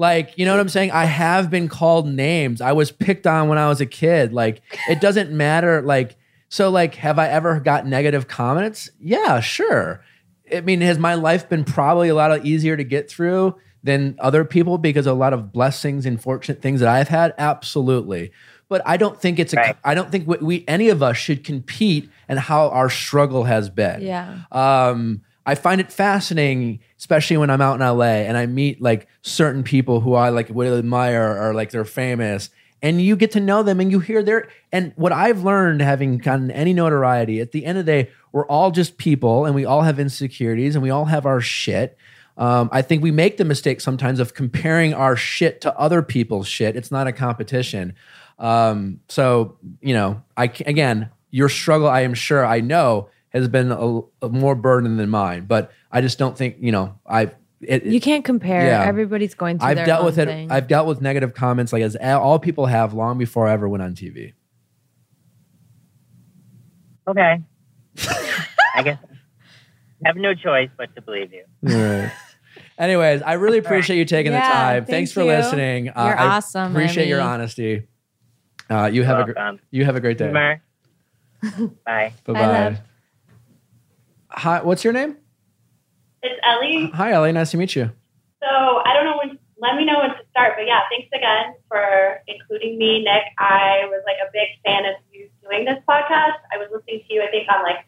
Like, 0.00 0.38
you 0.38 0.46
know 0.46 0.52
what 0.52 0.60
I'm 0.60 0.68
saying? 0.68 0.92
I 0.92 1.06
have 1.06 1.50
been 1.50 1.66
called 1.68 2.06
names. 2.06 2.60
I 2.60 2.70
was 2.70 2.92
picked 2.92 3.26
on 3.26 3.48
when 3.48 3.58
I 3.58 3.68
was 3.68 3.80
a 3.80 3.86
kid. 3.86 4.32
Like, 4.32 4.62
it 4.88 5.00
doesn't 5.00 5.32
matter. 5.32 5.82
Like, 5.82 6.16
so, 6.48 6.70
like, 6.70 6.94
have 6.94 7.18
I 7.18 7.26
ever 7.26 7.58
got 7.58 7.84
negative 7.84 8.28
comments? 8.28 8.90
Yeah, 9.00 9.40
sure. 9.40 10.04
I 10.54 10.60
mean, 10.60 10.82
has 10.82 11.00
my 11.00 11.14
life 11.14 11.48
been 11.48 11.64
probably 11.64 12.08
a 12.08 12.14
lot 12.14 12.46
easier 12.46 12.76
to 12.76 12.84
get 12.84 13.10
through 13.10 13.56
than 13.82 14.16
other 14.18 14.44
people 14.44 14.78
because 14.78 15.06
a 15.06 15.12
lot 15.12 15.32
of 15.32 15.52
blessings 15.52 16.06
and 16.06 16.20
fortunate 16.20 16.60
things 16.60 16.80
that 16.80 16.88
I've 16.88 17.08
had? 17.08 17.34
Absolutely. 17.38 18.32
But 18.68 18.82
I 18.84 18.96
don't 18.96 19.18
think 19.18 19.38
it's 19.38 19.54
a. 19.54 19.56
Right. 19.56 19.76
I 19.82 19.94
don't 19.94 20.10
think 20.10 20.28
we, 20.28 20.36
we 20.38 20.64
any 20.68 20.90
of 20.90 21.02
us 21.02 21.16
should 21.16 21.42
compete 21.42 22.10
in 22.28 22.36
how 22.36 22.68
our 22.68 22.90
struggle 22.90 23.44
has 23.44 23.70
been. 23.70 24.02
Yeah. 24.02 24.40
Um, 24.52 25.22
I 25.48 25.54
find 25.54 25.80
it 25.80 25.90
fascinating, 25.90 26.80
especially 26.98 27.38
when 27.38 27.48
I'm 27.48 27.62
out 27.62 27.80
in 27.80 27.86
LA 27.86 28.26
and 28.26 28.36
I 28.36 28.44
meet 28.44 28.82
like 28.82 29.08
certain 29.22 29.62
people 29.62 30.00
who 30.00 30.12
I 30.12 30.28
like 30.28 30.50
would 30.50 30.66
admire 30.66 31.42
or 31.42 31.54
like 31.54 31.70
they're 31.70 31.86
famous. 31.86 32.50
And 32.82 33.00
you 33.00 33.16
get 33.16 33.30
to 33.32 33.40
know 33.40 33.62
them 33.62 33.80
and 33.80 33.90
you 33.90 34.00
hear 34.00 34.22
their 34.22 34.50
and 34.72 34.92
what 34.96 35.10
I've 35.10 35.42
learned 35.42 35.80
having 35.80 36.18
gotten 36.18 36.50
any 36.50 36.74
notoriety, 36.74 37.40
at 37.40 37.52
the 37.52 37.64
end 37.64 37.78
of 37.78 37.86
the 37.86 37.92
day, 37.92 38.10
we're 38.30 38.46
all 38.46 38.70
just 38.70 38.98
people 38.98 39.46
and 39.46 39.54
we 39.54 39.64
all 39.64 39.80
have 39.80 39.98
insecurities 39.98 40.74
and 40.74 40.82
we 40.82 40.90
all 40.90 41.06
have 41.06 41.24
our 41.24 41.40
shit. 41.40 41.96
Um, 42.38 42.68
I 42.72 42.82
think 42.82 43.02
we 43.02 43.10
make 43.10 43.36
the 43.36 43.44
mistake 43.44 43.80
sometimes 43.80 44.20
of 44.20 44.32
comparing 44.32 44.94
our 44.94 45.16
shit 45.16 45.60
to 45.62 45.76
other 45.76 46.02
people's 46.02 46.46
shit. 46.46 46.76
It's 46.76 46.90
not 46.92 47.06
a 47.08 47.12
competition. 47.12 47.94
Um, 48.38 49.00
so, 49.08 49.58
you 49.80 49.92
know, 49.92 50.22
I 50.36 50.44
again, 50.64 51.10
your 51.30 51.48
struggle, 51.48 51.88
I 51.88 52.02
am 52.02 52.14
sure 52.14 52.46
I 52.46 52.60
know 52.60 53.10
has 53.30 53.48
been 53.48 53.72
a, 53.72 54.00
a 54.22 54.28
more 54.28 54.54
burden 54.54 54.96
than 54.96 55.10
mine, 55.10 55.46
but 55.46 55.72
I 55.90 56.00
just 56.00 56.18
don't 56.18 56.38
think, 56.38 56.56
you 56.60 56.70
know, 56.72 56.98
I, 57.06 57.32
it, 57.60 57.84
You 57.84 58.00
can't 58.00 58.24
compare. 58.24 58.64
Yeah. 58.64 58.84
Everybody's 58.84 59.34
going 59.34 59.58
through 59.58 59.68
I've 59.68 59.76
their 59.76 59.86
dealt 59.86 60.00
own 60.00 60.06
with 60.06 60.18
it. 60.18 60.26
thing. 60.26 60.52
I've 60.52 60.68
dealt 60.68 60.86
with 60.86 61.00
negative 61.02 61.34
comments 61.34 61.72
like 61.72 61.82
as 61.82 61.96
all 61.96 62.38
people 62.38 62.66
have 62.66 62.94
long 62.94 63.18
before 63.18 63.48
I 63.48 63.52
ever 63.52 63.68
went 63.68 63.82
on 63.82 63.94
TV. 63.94 64.34
Okay. 67.08 67.42
I 68.76 68.82
guess 68.82 68.98
I 70.04 70.08
have 70.08 70.16
no 70.16 70.34
choice 70.34 70.70
but 70.76 70.94
to 70.94 71.02
believe 71.02 71.32
you. 71.32 71.44
Right. 71.62 72.12
Anyways, 72.78 73.22
I 73.22 73.32
really 73.34 73.58
appreciate 73.58 73.96
you 73.98 74.04
taking 74.04 74.32
the 74.32 74.38
time. 74.38 74.84
thank 74.84 74.88
Thanks 74.90 75.12
for 75.12 75.20
you. 75.22 75.26
listening. 75.26 75.88
Uh, 75.88 75.92
You're 76.06 76.18
I 76.18 76.26
awesome, 76.36 76.70
Appreciate 76.72 77.08
your 77.08 77.20
honesty. 77.20 77.88
Uh, 78.70 78.86
you 78.92 79.02
have 79.02 79.18
a 79.20 79.24
gr- 79.24 79.32
Welcome. 79.36 79.60
you 79.70 79.84
have 79.84 79.96
a 79.96 80.00
great 80.00 80.18
day. 80.18 80.26
Boomer. 80.28 80.62
Bye. 81.42 82.12
Bye 82.24 82.32
Bye, 82.32 82.32
bye. 82.34 82.80
Hi, 84.30 84.62
what's 84.62 84.84
your 84.84 84.92
name? 84.92 85.16
It's 86.22 86.38
Ellie. 86.46 86.90
Hi, 86.94 87.12
Ellie. 87.12 87.32
Nice 87.32 87.50
to 87.52 87.56
meet 87.56 87.74
you. 87.74 87.90
So 88.42 88.46
I 88.48 88.92
don't 88.94 89.04
know 89.04 89.16
when. 89.18 89.38
Let 89.60 89.74
me 89.74 89.84
know 89.84 89.98
when 89.98 90.10
to 90.10 90.22
start. 90.30 90.52
But 90.56 90.66
yeah, 90.66 90.80
thanks 90.90 91.08
again 91.12 91.54
for 91.66 92.22
including 92.28 92.78
me, 92.78 93.02
Nick. 93.02 93.24
I 93.38 93.82
was 93.90 94.02
like 94.06 94.18
a 94.22 94.30
big 94.32 94.48
fan 94.64 94.84
of 94.84 94.94
you 95.10 95.28
doing 95.42 95.64
this 95.64 95.78
podcast. 95.88 96.38
I 96.54 96.58
was 96.58 96.68
listening 96.72 97.02
to 97.08 97.14
you, 97.14 97.22
I 97.22 97.30
think, 97.32 97.48
on 97.50 97.64
like 97.64 97.84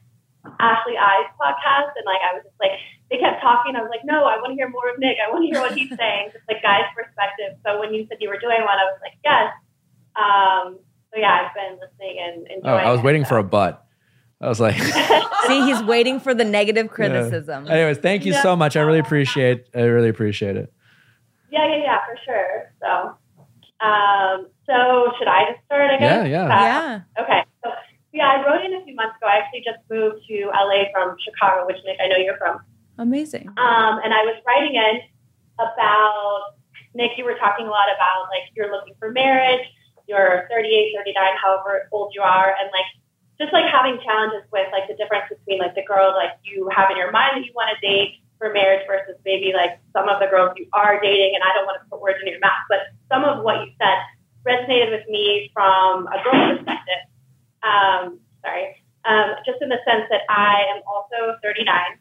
Ashley 0.58 0.96
I's 0.96 1.28
podcast, 1.40 1.92
and 1.96 2.04
like 2.06 2.20
I 2.24 2.34
was 2.34 2.42
just 2.44 2.56
like 2.60 2.72
they 3.10 3.18
kept 3.18 3.42
talking. 3.42 3.76
I 3.76 3.82
was 3.82 3.90
like, 3.90 4.04
no, 4.04 4.24
I 4.24 4.36
want 4.36 4.50
to 4.52 4.54
hear 4.54 4.68
more 4.68 4.88
of 4.88 4.98
Nick. 4.98 5.16
I 5.20 5.30
want 5.30 5.42
to 5.44 5.48
hear 5.52 5.60
what 5.60 5.72
he's 5.76 5.90
saying, 5.96 6.30
just 6.32 6.44
like 6.48 6.62
guy's 6.62 6.88
perspective. 6.96 7.58
So 7.66 7.78
when 7.80 7.92
you 7.92 8.06
said 8.08 8.18
you 8.20 8.28
were 8.28 8.38
doing 8.38 8.60
one, 8.64 8.78
I 8.78 8.84
was 8.88 8.98
like, 9.02 9.16
yes. 9.24 9.52
Um, 10.16 10.78
so 11.12 11.18
yeah, 11.20 11.46
I've 11.48 11.54
been 11.54 11.78
listening 11.78 12.16
and 12.22 12.46
Oh, 12.50 12.54
enjoying. 12.72 12.86
I 12.86 12.90
was 12.92 13.00
it, 13.00 13.04
waiting 13.04 13.24
so. 13.24 13.28
for 13.30 13.38
a 13.38 13.44
butt. 13.44 13.84
I 14.40 14.48
was 14.48 14.60
like, 14.60 14.76
See, 15.46 15.60
he's 15.66 15.82
waiting 15.82 16.18
for 16.20 16.32
the 16.34 16.44
negative 16.44 16.88
criticism. 16.88 17.68
anyways, 17.68 17.98
thank 17.98 18.24
you 18.24 18.32
so 18.32 18.56
much. 18.56 18.76
I 18.76 18.80
really 18.80 18.98
appreciate. 19.00 19.66
I 19.74 19.80
really 19.82 20.08
appreciate 20.08 20.56
it. 20.56 20.72
Yeah, 21.50 21.66
yeah, 21.68 21.82
yeah, 21.82 21.98
for 22.06 22.16
sure. 22.24 22.72
So, 22.80 23.86
um, 23.86 24.46
so 24.66 25.12
should 25.18 25.28
I 25.28 25.52
just 25.52 25.64
start? 25.66 25.90
I 25.90 25.94
Yeah, 26.00 26.22
guess. 26.22 26.28
yeah. 26.30 26.48
Yeah. 26.48 27.22
Okay. 27.22 27.44
So, 27.64 27.70
yeah, 28.12 28.26
I 28.26 28.46
wrote 28.46 28.64
in 28.64 28.74
a 28.74 28.84
few 28.84 28.94
months 28.94 29.16
ago. 29.16 29.26
I 29.26 29.38
actually 29.38 29.62
just 29.62 29.78
moved 29.88 30.26
to 30.26 30.50
LA 30.50 30.90
from 30.92 31.16
Chicago, 31.22 31.66
which 31.66 31.78
Nick, 31.84 31.98
I 32.02 32.08
know 32.08 32.16
you're 32.16 32.38
from. 32.38 32.58
Amazing. 32.98 33.48
Um, 33.56 34.02
and 34.02 34.12
I 34.12 34.26
was 34.26 34.36
writing 34.46 34.74
in 34.74 35.00
about 35.56 36.58
Nick. 36.94 37.12
You 37.16 37.24
were 37.24 37.38
talking 37.38 37.66
a 37.66 37.70
lot 37.70 37.88
about 37.94 38.28
like 38.28 38.50
you're 38.54 38.70
looking 38.70 38.94
for 38.98 39.10
marriage. 39.10 39.64
You're 40.08 40.48
38, 40.50 40.94
39, 40.96 41.14
however 41.38 41.88
old 41.92 42.12
you 42.14 42.22
are, 42.22 42.54
and 42.58 42.66
like 42.74 42.90
just 43.38 43.52
like 43.54 43.70
having 43.70 43.96
challenges 44.02 44.42
with 44.52 44.66
like 44.74 44.90
the 44.90 44.98
difference 44.98 45.30
between 45.30 45.62
like 45.62 45.74
the 45.74 45.86
girl 45.86 46.12
like 46.12 46.34
you 46.42 46.68
have 46.74 46.90
in 46.90 46.96
your 46.98 47.10
mind 47.10 47.40
that 47.40 47.46
you 47.46 47.52
want 47.54 47.70
to 47.72 47.78
date 47.80 48.20
for 48.36 48.52
marriage 48.52 48.84
versus 48.86 49.16
maybe 49.24 49.52
like 49.54 49.78
some 49.92 50.08
of 50.08 50.18
the 50.18 50.26
girls 50.26 50.52
you 50.56 50.66
are 50.74 51.00
dating. 51.00 51.32
And 51.38 51.44
I 51.46 51.54
don't 51.54 51.64
want 51.64 51.80
to 51.80 51.88
put 51.88 52.02
words 52.02 52.18
in 52.20 52.28
your 52.28 52.40
mouth, 52.40 52.66
but 52.68 52.92
some 53.08 53.24
of 53.24 53.44
what 53.44 53.62
you 53.62 53.72
said 53.78 54.02
resonated 54.44 54.90
with 54.90 55.08
me 55.08 55.50
from 55.54 56.08
a 56.08 56.18
girl 56.24 56.56
perspective. 56.56 57.06
Um, 57.62 58.20
sorry, 58.44 58.76
um, 59.04 59.36
just 59.44 59.60
in 59.60 59.68
the 59.68 59.80
sense 59.84 60.08
that 60.10 60.22
I 60.28 60.64
am 60.74 60.82
also 60.86 61.36
39 61.42 61.98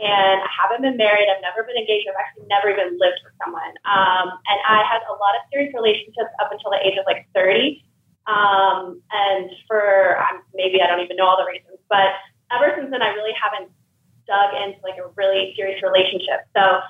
and 0.00 0.40
I 0.40 0.48
haven't 0.48 0.80
been 0.80 0.96
married. 0.96 1.28
I've 1.28 1.44
never 1.44 1.62
been 1.62 1.76
engaged. 1.76 2.08
I've 2.08 2.16
actually 2.16 2.48
never 2.48 2.72
even 2.72 2.96
lived 2.96 3.20
with 3.20 3.36
someone. 3.36 3.76
Um, 3.84 4.32
and 4.48 4.58
I 4.64 4.80
had 4.88 5.04
a 5.04 5.12
lot 5.20 5.36
of 5.36 5.44
serious 5.52 5.76
relationships 5.76 6.32
up 6.40 6.48
until 6.48 6.72
the 6.72 6.80
age 6.80 6.96
of 6.96 7.04
like 7.04 7.28
30. 7.36 7.84
Um, 8.24 9.02
and 9.12 9.50
for 9.68 10.16
um, 10.24 10.40
maybe 10.54 10.80
I 10.80 10.88
don't 10.88 11.04
even 11.04 11.16
know 11.16 11.28
all 11.28 11.36
the 11.36 11.44
reasons, 11.44 11.76
but 11.88 12.16
ever 12.48 12.72
since 12.76 12.88
then, 12.90 13.02
I 13.02 13.12
really 13.12 13.36
haven't 13.36 13.68
dug 14.24 14.56
into 14.56 14.80
like 14.80 14.96
a 14.96 15.08
really 15.20 15.52
serious 15.56 15.82
relationship. 15.84 16.48
So 16.56 16.80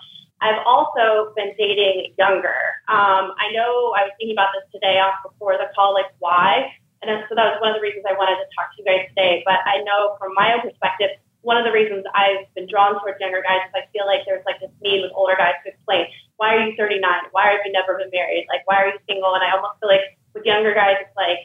I've 0.40 0.62
also 0.64 1.34
been 1.34 1.54
dating 1.58 2.14
younger. 2.18 2.78
Um, 2.86 3.34
I 3.42 3.50
know 3.52 3.90
I 3.98 4.06
was 4.06 4.12
thinking 4.18 4.38
about 4.38 4.54
this 4.54 4.70
today 4.70 5.02
off 5.02 5.18
before 5.26 5.58
the 5.58 5.66
call, 5.74 5.94
like 5.94 6.14
why. 6.18 6.70
And 7.00 7.08
so 7.28 7.34
that 7.34 7.56
was 7.56 7.58
one 7.64 7.72
of 7.72 7.80
the 7.80 7.84
reasons 7.84 8.04
I 8.04 8.12
wanted 8.12 8.36
to 8.44 8.48
talk 8.52 8.76
to 8.76 8.76
you 8.80 8.84
guys 8.84 9.08
today. 9.12 9.40
But 9.48 9.64
I 9.64 9.80
know 9.88 10.20
from 10.20 10.36
my 10.36 10.52
own 10.52 10.60
perspective, 10.60 11.16
one 11.40 11.56
of 11.56 11.64
the 11.64 11.72
reasons 11.72 12.04
I've 12.12 12.44
been 12.52 12.68
drawn 12.68 13.00
towards 13.00 13.16
younger 13.16 13.40
guys 13.40 13.64
is 13.64 13.72
I 13.72 13.88
feel 13.96 14.04
like 14.04 14.28
there's 14.28 14.44
like 14.44 14.60
this 14.60 14.72
need 14.84 15.00
with 15.00 15.12
older 15.16 15.32
guys 15.36 15.56
to 15.64 15.72
explain 15.72 16.12
why 16.36 16.56
are 16.56 16.64
you 16.64 16.76
39? 16.76 17.00
Why 17.32 17.56
have 17.56 17.64
you 17.64 17.72
never 17.72 17.96
been 17.96 18.12
married? 18.12 18.44
Like 18.52 18.68
why 18.68 18.84
are 18.84 18.88
you 18.92 19.00
single? 19.08 19.32
And 19.32 19.40
I 19.40 19.56
almost 19.56 19.80
feel 19.80 19.88
like 19.88 20.16
with 20.36 20.44
younger 20.44 20.76
guys, 20.76 21.00
it's 21.00 21.16
like 21.16 21.40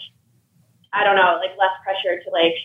I 0.91 1.03
don't 1.03 1.15
know, 1.15 1.40
like 1.40 1.56
less 1.56 1.76
pressure 1.84 2.19
to 2.19 2.30
like 2.32 2.56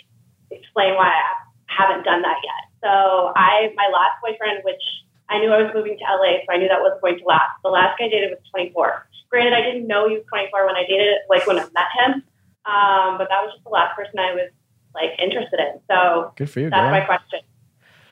explain 0.50 0.94
why 0.94 1.10
I 1.10 1.30
haven't 1.66 2.04
done 2.04 2.22
that 2.22 2.38
yet. 2.42 2.62
So 2.82 3.32
I, 3.34 3.74
my 3.74 3.90
last 3.92 4.18
boyfriend, 4.22 4.62
which 4.64 4.82
I 5.28 5.38
knew 5.38 5.50
I 5.50 5.62
was 5.62 5.70
moving 5.74 5.98
to 5.98 6.04
LA, 6.04 6.42
so 6.42 6.50
I 6.50 6.58
knew 6.58 6.68
that 6.68 6.82
wasn't 6.82 7.02
going 7.02 7.18
to 7.18 7.24
last. 7.24 7.58
The 7.62 7.70
last 7.70 7.98
guy 7.98 8.06
I 8.06 8.08
dated 8.08 8.30
was 8.30 8.42
24. 8.50 9.06
Granted, 9.30 9.54
I 9.54 9.62
didn't 9.62 9.86
know 9.86 10.08
he 10.08 10.14
was 10.18 10.26
24 10.26 10.66
when 10.66 10.74
I 10.74 10.82
dated, 10.86 11.22
like 11.28 11.46
when 11.46 11.58
I 11.58 11.66
met 11.70 11.90
him, 12.02 12.22
um, 12.70 13.18
but 13.18 13.28
that 13.28 13.42
was 13.42 13.52
just 13.52 13.64
the 13.64 13.70
last 13.70 13.96
person 13.96 14.18
I 14.18 14.32
was 14.32 14.50
like 14.94 15.10
interested 15.18 15.58
in. 15.60 15.80
So 15.90 16.32
Good 16.36 16.50
for 16.50 16.60
you, 16.60 16.70
that's 16.70 16.90
my 16.90 17.00
question. 17.00 17.40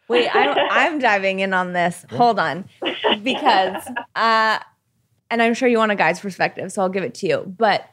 Wait, 0.08 0.28
I, 0.34 0.68
I'm 0.70 0.98
diving 0.98 1.40
in 1.40 1.52
on 1.54 1.72
this. 1.72 2.04
Hold 2.10 2.38
on, 2.38 2.68
because 3.22 3.82
uh, 4.16 4.58
and 5.30 5.42
I'm 5.42 5.54
sure 5.54 5.68
you 5.68 5.78
want 5.78 5.92
a 5.92 5.96
guy's 5.96 6.20
perspective, 6.20 6.72
so 6.72 6.82
I'll 6.82 6.88
give 6.88 7.04
it 7.04 7.14
to 7.16 7.26
you. 7.26 7.54
But 7.56 7.88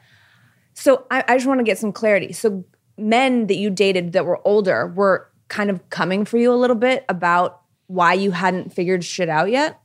so 0.74 1.06
I, 1.10 1.24
I 1.28 1.36
just 1.36 1.46
want 1.46 1.60
to 1.60 1.64
get 1.64 1.78
some 1.78 1.92
clarity. 1.92 2.32
So 2.32 2.64
men 2.98 3.46
that 3.46 3.56
you 3.56 3.70
dated 3.70 4.12
that 4.12 4.24
were 4.24 4.40
older 4.46 4.88
were 4.88 5.30
kind 5.48 5.70
of 5.70 5.88
coming 5.90 6.24
for 6.24 6.38
you 6.38 6.52
a 6.52 6.56
little 6.56 6.76
bit 6.76 7.04
about 7.08 7.60
why 7.86 8.14
you 8.14 8.32
hadn't 8.32 8.72
figured 8.72 9.04
shit 9.04 9.28
out 9.28 9.50
yet. 9.50 9.80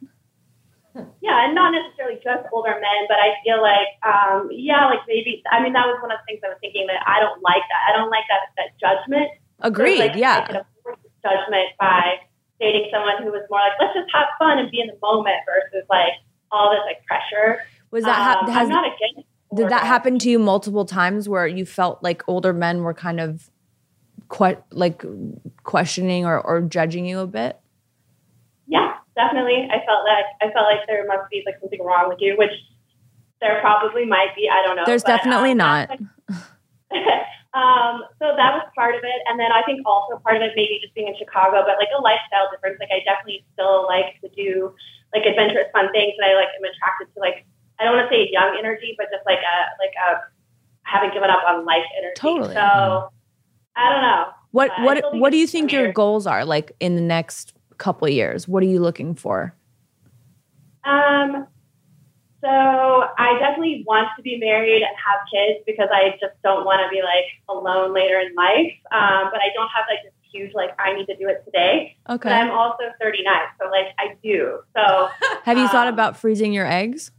Yeah, 1.21 1.45
and 1.45 1.55
not 1.55 1.71
necessarily 1.71 2.19
just 2.19 2.47
older 2.51 2.75
men, 2.75 3.01
but 3.07 3.15
I 3.15 3.39
feel 3.45 3.61
like, 3.61 3.87
um, 4.03 4.49
yeah, 4.51 4.87
like 4.87 4.99
maybe. 5.07 5.41
I 5.49 5.63
mean, 5.63 5.73
that 5.73 5.87
was 5.87 5.97
one 6.01 6.11
of 6.11 6.19
the 6.19 6.25
things 6.27 6.41
I 6.43 6.49
was 6.49 6.59
thinking 6.59 6.87
that 6.87 6.99
I 7.07 7.19
don't 7.19 7.41
like 7.41 7.63
that. 7.71 7.81
I 7.87 7.97
don't 7.97 8.09
like 8.11 8.27
that 8.27 8.51
that 8.59 8.75
judgment. 8.75 9.31
Agreed. 9.61 9.97
So, 9.97 10.05
like, 10.05 10.15
I 10.15 10.19
yeah. 10.19 10.45
could 10.45 10.55
avoid 10.57 10.97
this 11.03 11.15
judgment 11.23 11.69
by 11.79 12.19
dating 12.59 12.89
someone 12.91 13.23
who 13.23 13.31
was 13.31 13.47
more 13.49 13.59
like, 13.59 13.73
let's 13.79 13.93
just 13.93 14.11
have 14.13 14.27
fun 14.37 14.59
and 14.59 14.69
be 14.69 14.81
in 14.81 14.87
the 14.87 14.97
moment 15.01 15.37
versus 15.47 15.87
like 15.89 16.13
all 16.51 16.71
this 16.71 16.81
like 16.85 17.05
pressure. 17.05 17.63
Was 17.91 18.03
that 18.03 18.15
ha- 18.15 18.45
Um, 18.45 18.51
has, 18.51 18.67
I'm 18.67 18.69
not 18.69 18.85
against. 18.85 19.27
did 19.55 19.69
that 19.69 19.85
happen 19.85 20.19
to 20.19 20.29
you 20.29 20.39
multiple 20.39 20.85
times 20.85 21.27
where 21.27 21.47
you 21.47 21.65
felt 21.65 22.03
like 22.03 22.23
older 22.27 22.53
men 22.53 22.83
were 22.83 22.93
kind 22.93 23.19
of 23.19 23.49
quite 24.29 24.59
like 24.71 25.03
questioning 25.63 26.25
or, 26.25 26.39
or 26.39 26.61
judging 26.61 27.05
you 27.05 27.19
a 27.19 27.27
bit? 27.27 27.59
Yeah, 28.67 28.93
definitely. 29.15 29.67
I 29.71 29.83
felt 29.85 30.05
that 30.05 30.37
I 30.41 30.51
felt 30.51 30.65
like 30.65 30.87
there 30.87 31.05
must 31.07 31.29
be 31.29 31.43
like 31.45 31.55
something 31.59 31.83
wrong 31.83 32.09
with 32.09 32.19
you, 32.19 32.35
which 32.37 32.53
there 33.41 33.59
probably 33.61 34.05
might 34.05 34.35
be. 34.35 34.49
I 34.49 34.63
don't 34.65 34.75
know. 34.75 34.85
There's 34.85 35.03
But, 35.03 35.17
definitely 35.17 35.51
um, 35.51 35.57
not. 35.57 35.89
um, 37.57 38.05
so 38.21 38.33
that 38.37 38.53
was 38.55 38.65
part 38.75 38.95
of 38.95 39.01
it, 39.03 39.19
and 39.27 39.39
then 39.39 39.51
I 39.51 39.63
think 39.63 39.81
also 39.85 40.17
part 40.23 40.37
of 40.37 40.43
it 40.43 40.53
maybe 40.55 40.79
just 40.81 40.93
being 40.93 41.07
in 41.07 41.15
Chicago, 41.17 41.63
but 41.65 41.77
like 41.77 41.89
a 41.97 42.01
lifestyle 42.01 42.49
difference. 42.51 42.77
Like 42.79 42.93
I 42.93 43.03
definitely 43.03 43.43
still 43.53 43.85
like 43.87 44.19
to 44.21 44.29
do 44.29 44.73
like 45.13 45.25
adventurous, 45.25 45.67
fun 45.73 45.91
things, 45.91 46.13
and 46.17 46.25
I 46.25 46.35
like 46.35 46.53
am 46.55 46.63
attracted 46.63 47.13
to 47.13 47.19
like 47.19 47.45
I 47.79 47.83
don't 47.83 47.97
want 47.97 48.09
to 48.09 48.13
say 48.13 48.29
young 48.31 48.55
energy, 48.57 48.95
but 48.97 49.07
just 49.11 49.25
like 49.25 49.41
a 49.41 49.57
like 49.81 49.95
a 49.97 50.21
haven't 50.83 51.13
given 51.13 51.29
up 51.29 51.41
on 51.47 51.65
life 51.65 51.85
energy. 51.97 52.13
Totally. 52.15 52.53
So 52.53 53.09
I 53.75 53.89
don't 53.89 54.01
know. 54.01 54.25
What 54.51 54.71
what 54.81 55.17
what 55.17 55.31
do 55.31 55.37
you 55.37 55.47
think 55.47 55.71
your 55.71 55.91
goals 55.91 56.27
are 56.27 56.45
like 56.45 56.71
in 56.79 56.95
the 56.95 57.01
next 57.01 57.53
couple 57.81 58.07
of 58.07 58.13
years? 58.13 58.47
What 58.47 58.63
are 58.63 58.67
you 58.67 58.79
looking 58.79 59.15
for? 59.15 59.53
Um, 60.83 61.47
so 62.41 62.47
I 62.47 63.37
definitely 63.39 63.83
want 63.85 64.07
to 64.17 64.21
be 64.23 64.37
married 64.39 64.81
and 64.81 64.91
have 65.05 65.19
kids 65.31 65.63
because 65.65 65.89
I 65.93 66.11
just 66.19 66.33
don't 66.43 66.65
want 66.65 66.81
to 66.83 66.89
be 66.89 67.01
like 67.03 67.25
alone 67.49 67.93
later 67.93 68.19
in 68.19 68.33
life. 68.35 68.73
Um, 68.91 69.29
but 69.31 69.41
I 69.41 69.49
don't 69.53 69.69
have 69.75 69.85
like 69.89 69.99
this 70.03 70.13
huge 70.31 70.53
like 70.53 70.71
I 70.79 70.93
need 70.93 71.05
to 71.07 71.15
do 71.17 71.27
it 71.27 71.43
today. 71.45 71.97
But 72.07 72.15
Okay. 72.15 72.31
I'm 72.31 72.49
also 72.51 72.83
39, 73.01 73.25
so 73.59 73.69
like 73.69 73.87
I 73.99 74.15
do. 74.23 74.59
So 74.75 75.09
Have 75.43 75.57
you 75.57 75.67
thought 75.67 75.87
um, 75.87 75.93
about 75.93 76.17
freezing 76.17 76.53
your 76.53 76.65
eggs? 76.65 77.11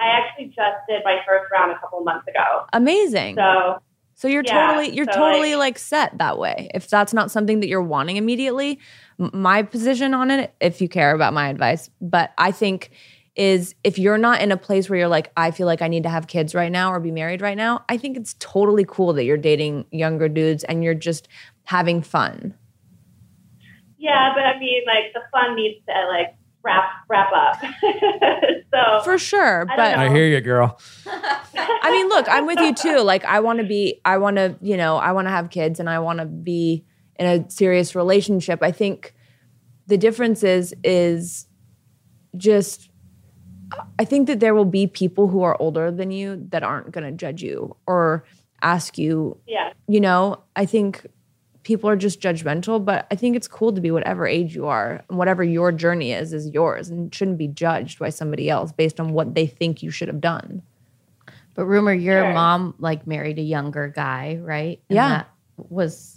I 0.00 0.06
actually 0.08 0.46
just 0.46 0.78
did 0.88 1.02
my 1.04 1.20
first 1.26 1.52
round 1.52 1.70
a 1.70 1.78
couple 1.78 2.00
months 2.02 2.26
ago. 2.26 2.66
Amazing. 2.72 3.36
So 3.36 3.78
So 4.14 4.26
you're 4.26 4.42
Yeah, 4.44 4.66
totally 4.68 4.94
you're 4.96 5.04
so, 5.06 5.12
totally 5.12 5.54
like- 5.54 5.74
like 5.74 5.78
set 5.78 6.18
that 6.18 6.38
way. 6.38 6.70
If 6.74 6.88
that's 6.88 7.12
not 7.12 7.30
something 7.30 7.60
that 7.60 7.68
you're 7.68 7.82
wanting 7.82 8.16
immediately, 8.16 8.80
my 9.18 9.62
position 9.62 10.14
on 10.14 10.30
it, 10.30 10.54
if 10.60 10.80
you 10.80 10.88
care 10.88 11.14
about 11.14 11.32
my 11.32 11.48
advice, 11.48 11.90
but 12.00 12.32
I 12.38 12.50
think 12.50 12.90
is 13.36 13.74
if 13.82 13.98
you're 13.98 14.18
not 14.18 14.40
in 14.40 14.52
a 14.52 14.56
place 14.56 14.88
where 14.88 14.98
you're 14.98 15.08
like, 15.08 15.32
I 15.36 15.50
feel 15.50 15.66
like 15.66 15.82
I 15.82 15.88
need 15.88 16.04
to 16.04 16.08
have 16.08 16.26
kids 16.26 16.54
right 16.54 16.70
now 16.70 16.92
or 16.92 17.00
be 17.00 17.10
married 17.10 17.40
right 17.40 17.56
now, 17.56 17.84
I 17.88 17.96
think 17.96 18.16
it's 18.16 18.36
totally 18.38 18.84
cool 18.86 19.12
that 19.14 19.24
you're 19.24 19.36
dating 19.36 19.86
younger 19.90 20.28
dudes 20.28 20.62
and 20.64 20.84
you're 20.84 20.94
just 20.94 21.28
having 21.64 22.02
fun. 22.02 22.54
yeah, 23.98 24.32
but 24.34 24.44
I 24.44 24.58
mean, 24.58 24.82
like 24.86 25.12
the 25.14 25.22
fun 25.32 25.56
needs 25.56 25.84
to 25.86 26.06
like 26.08 26.36
wrap 26.62 26.84
wrap 27.08 27.30
up. 27.32 27.60
so 28.72 29.02
For 29.04 29.18
sure, 29.18 29.66
but 29.66 29.96
know. 29.96 30.02
I 30.02 30.08
hear 30.10 30.26
you, 30.26 30.40
girl. 30.40 30.78
I 31.06 31.90
mean, 31.90 32.08
look, 32.08 32.28
I'm 32.28 32.46
with 32.46 32.58
you 32.58 32.74
too. 32.74 33.00
Like, 33.00 33.24
I 33.24 33.40
want 33.40 33.58
to 33.58 33.64
be, 33.64 34.00
I 34.04 34.18
want 34.18 34.36
to, 34.36 34.56
you 34.60 34.76
know, 34.76 34.96
I 34.96 35.12
want 35.12 35.26
to 35.26 35.30
have 35.30 35.50
kids 35.50 35.80
and 35.80 35.88
I 35.88 35.98
want 35.98 36.18
to 36.18 36.24
be 36.24 36.84
in 37.16 37.26
a 37.26 37.48
serious 37.50 37.94
relationship. 37.94 38.60
I 38.62 38.72
think 38.72 39.14
the 39.86 39.96
difference 39.96 40.42
is, 40.42 40.74
is 40.82 41.46
just, 42.36 42.90
I 43.98 44.04
think 44.04 44.26
that 44.28 44.40
there 44.40 44.54
will 44.54 44.64
be 44.64 44.86
people 44.86 45.28
who 45.28 45.42
are 45.42 45.60
older 45.60 45.90
than 45.90 46.10
you 46.10 46.44
that 46.50 46.62
aren't 46.62 46.90
going 46.92 47.04
to 47.04 47.12
judge 47.12 47.42
you 47.42 47.76
or 47.86 48.24
ask 48.62 48.98
you, 48.98 49.36
yeah, 49.46 49.72
you 49.88 50.00
know, 50.00 50.42
I 50.56 50.64
think 50.66 51.06
people 51.64 51.88
are 51.88 51.96
just 51.96 52.20
judgmental, 52.20 52.82
but 52.84 53.06
I 53.10 53.14
think 53.14 53.36
it's 53.36 53.48
cool 53.48 53.72
to 53.72 53.80
be 53.80 53.90
whatever 53.90 54.26
age 54.26 54.54
you 54.54 54.66
are 54.66 55.02
and 55.08 55.18
whatever 55.18 55.42
your 55.42 55.72
journey 55.72 56.12
is, 56.12 56.32
is 56.32 56.48
yours 56.50 56.90
and 56.90 57.14
shouldn't 57.14 57.38
be 57.38 57.48
judged 57.48 57.98
by 57.98 58.10
somebody 58.10 58.50
else 58.50 58.70
based 58.72 59.00
on 59.00 59.12
what 59.12 59.34
they 59.34 59.46
think 59.46 59.82
you 59.82 59.90
should 59.90 60.08
have 60.08 60.20
done. 60.20 60.62
But 61.54 61.66
Rumer, 61.66 61.94
your 61.94 62.22
Sure. 62.22 62.34
mom 62.34 62.74
like 62.78 63.06
married 63.06 63.38
a 63.38 63.42
younger 63.42 63.88
guy, 63.88 64.38
right? 64.42 64.80
And 64.88 64.96
Yeah. 64.96 65.08
that 65.08 65.28
was 65.56 66.13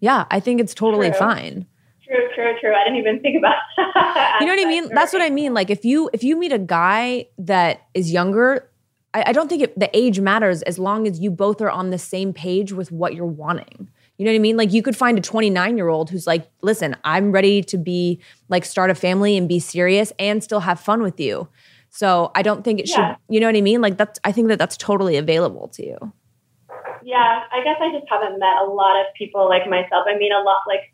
Yeah, 0.00 0.24
I 0.30 0.40
think 0.40 0.60
it's 0.60 0.74
totally 0.74 1.10
True. 1.10 1.18
fine. 1.18 1.66
true, 2.04 2.28
true, 2.34 2.52
true. 2.60 2.74
I 2.74 2.84
didn't 2.84 2.98
even 2.98 3.20
think 3.20 3.36
about 3.38 3.54
that. 3.76 4.38
You 4.40 4.46
know 4.46 4.54
what 4.54 4.66
I 4.66 4.68
mean? 4.68 4.88
That's 4.94 5.12
what 5.12 5.22
I 5.22 5.30
mean. 5.30 5.54
Like 5.54 5.70
if 5.70 5.84
you 5.84 6.10
if 6.12 6.24
you 6.24 6.36
meet 6.36 6.52
a 6.52 6.58
guy 6.58 7.26
that 7.38 7.82
is 7.94 8.10
younger, 8.12 8.68
I, 9.14 9.24
I 9.28 9.32
don't 9.32 9.48
think 9.48 9.62
it, 9.62 9.78
the 9.78 9.90
age 9.96 10.18
matters 10.20 10.62
as 10.62 10.78
long 10.78 11.06
as 11.06 11.20
you 11.20 11.30
both 11.30 11.60
are 11.60 11.70
on 11.70 11.90
the 11.90 11.98
same 11.98 12.32
page 12.32 12.72
with 12.72 12.90
what 12.90 13.14
you're 13.14 13.26
wanting. 13.26 13.88
You 14.18 14.24
know 14.26 14.32
what 14.32 14.36
I 14.36 14.40
mean? 14.40 14.56
Like 14.56 14.72
you 14.72 14.82
could 14.82 14.96
find 14.96 15.16
a 15.18 15.22
29 15.22 15.76
year 15.76 15.88
old 15.88 16.10
who's 16.10 16.26
like, 16.26 16.46
listen, 16.62 16.94
I'm 17.04 17.32
ready 17.32 17.62
to 17.62 17.78
be 17.78 18.20
like 18.48 18.64
start 18.64 18.90
a 18.90 18.94
family 18.94 19.36
and 19.36 19.48
be 19.48 19.58
serious 19.60 20.12
and 20.18 20.42
still 20.44 20.60
have 20.60 20.78
fun 20.80 21.02
with 21.02 21.18
you. 21.20 21.48
So 21.90 22.30
I 22.34 22.42
don't 22.42 22.62
think 22.62 22.80
it 22.80 22.88
Yeah. 22.88 23.14
should. 23.14 23.16
You 23.28 23.40
know 23.40 23.46
what 23.46 23.56
I 23.56 23.60
mean? 23.62 23.80
Like 23.80 23.96
that's. 23.96 24.18
I 24.24 24.32
think 24.32 24.48
that 24.48 24.58
that's 24.58 24.76
totally 24.76 25.16
available 25.16 25.68
to 25.68 25.84
you. 25.86 26.12
Yeah, 27.10 27.42
I 27.50 27.58
guess 27.66 27.76
I 27.82 27.90
just 27.90 28.06
haven't 28.08 28.38
met 28.38 28.62
a 28.62 28.70
lot 28.70 28.94
of 29.00 29.06
people 29.18 29.48
like 29.48 29.66
myself. 29.68 30.06
I 30.06 30.14
mean, 30.16 30.30
a 30.30 30.42
lot 30.46 30.62
like 30.70 30.86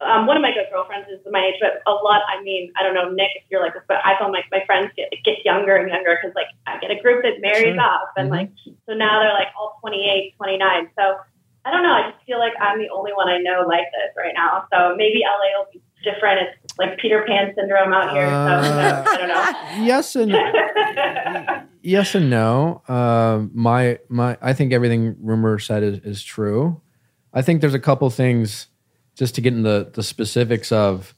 um, 0.00 0.24
one 0.26 0.36
of 0.38 0.42
my 0.42 0.54
good 0.54 0.70
girlfriends 0.72 1.08
is 1.12 1.20
my 1.28 1.44
age, 1.52 1.60
but 1.60 1.82
a 1.84 1.92
lot. 1.92 2.22
I 2.24 2.40
mean, 2.42 2.72
I 2.78 2.82
don't 2.82 2.94
know, 2.94 3.10
Nick, 3.10 3.30
if 3.36 3.44
you're 3.50 3.60
like 3.60 3.74
this, 3.74 3.82
but 3.88 3.98
I 4.04 4.16
feel 4.16 4.32
like 4.32 4.46
my 4.50 4.62
friends 4.64 4.88
get 4.96 5.12
get 5.24 5.44
younger 5.44 5.76
and 5.76 5.90
younger 5.90 6.16
because 6.16 6.34
like 6.34 6.48
I 6.66 6.78
get 6.78 6.90
a 6.90 7.00
group 7.02 7.22
that 7.24 7.42
marries 7.44 7.74
Sure. 7.76 7.82
off, 7.84 8.08
and 8.16 8.28
Mhm. 8.30 8.36
like 8.38 8.50
so 8.88 8.94
now 8.94 9.20
they're 9.20 9.34
like 9.36 9.52
all 9.58 9.76
28, 9.82 10.34
29. 10.38 10.88
So 10.96 11.18
I 11.66 11.70
don't 11.70 11.82
know. 11.82 11.92
I 11.92 12.10
just 12.12 12.24
feel 12.24 12.38
like 12.38 12.54
I'm 12.60 12.78
the 12.78 12.88
only 12.88 13.12
one 13.12 13.28
I 13.28 13.38
know 13.38 13.66
like 13.68 13.84
this 13.92 14.14
right 14.16 14.32
now. 14.34 14.64
So 14.72 14.94
maybe 14.96 15.20
LA 15.26 15.52
will 15.58 15.68
be 15.72 15.82
different. 16.02 16.48
It's 16.64 16.78
like 16.78 16.98
Peter 16.98 17.24
Pan 17.26 17.52
syndrome 17.54 17.92
out 17.92 18.12
here. 18.12 18.26
so? 18.26 19.10
I 19.10 19.16
don't 19.16 19.28
know. 19.28 19.84
Yes 19.84 20.16
and 20.16 20.32
yes 21.82 22.14
and 22.14 22.30
no. 22.30 22.82
Um, 22.88 23.50
my 23.54 23.98
my, 24.08 24.36
I 24.40 24.52
think 24.52 24.72
everything 24.72 25.16
Rumer 25.20 25.58
said 25.58 25.82
is, 25.82 25.98
is 26.00 26.22
true. 26.22 26.80
I 27.32 27.42
think 27.42 27.60
there's 27.60 27.74
a 27.74 27.80
couple 27.80 28.08
things 28.10 28.68
just 29.14 29.34
to 29.34 29.40
get 29.40 29.52
in 29.52 29.62
the 29.62 29.90
the 29.92 30.02
specifics 30.02 30.72
of 30.72 31.14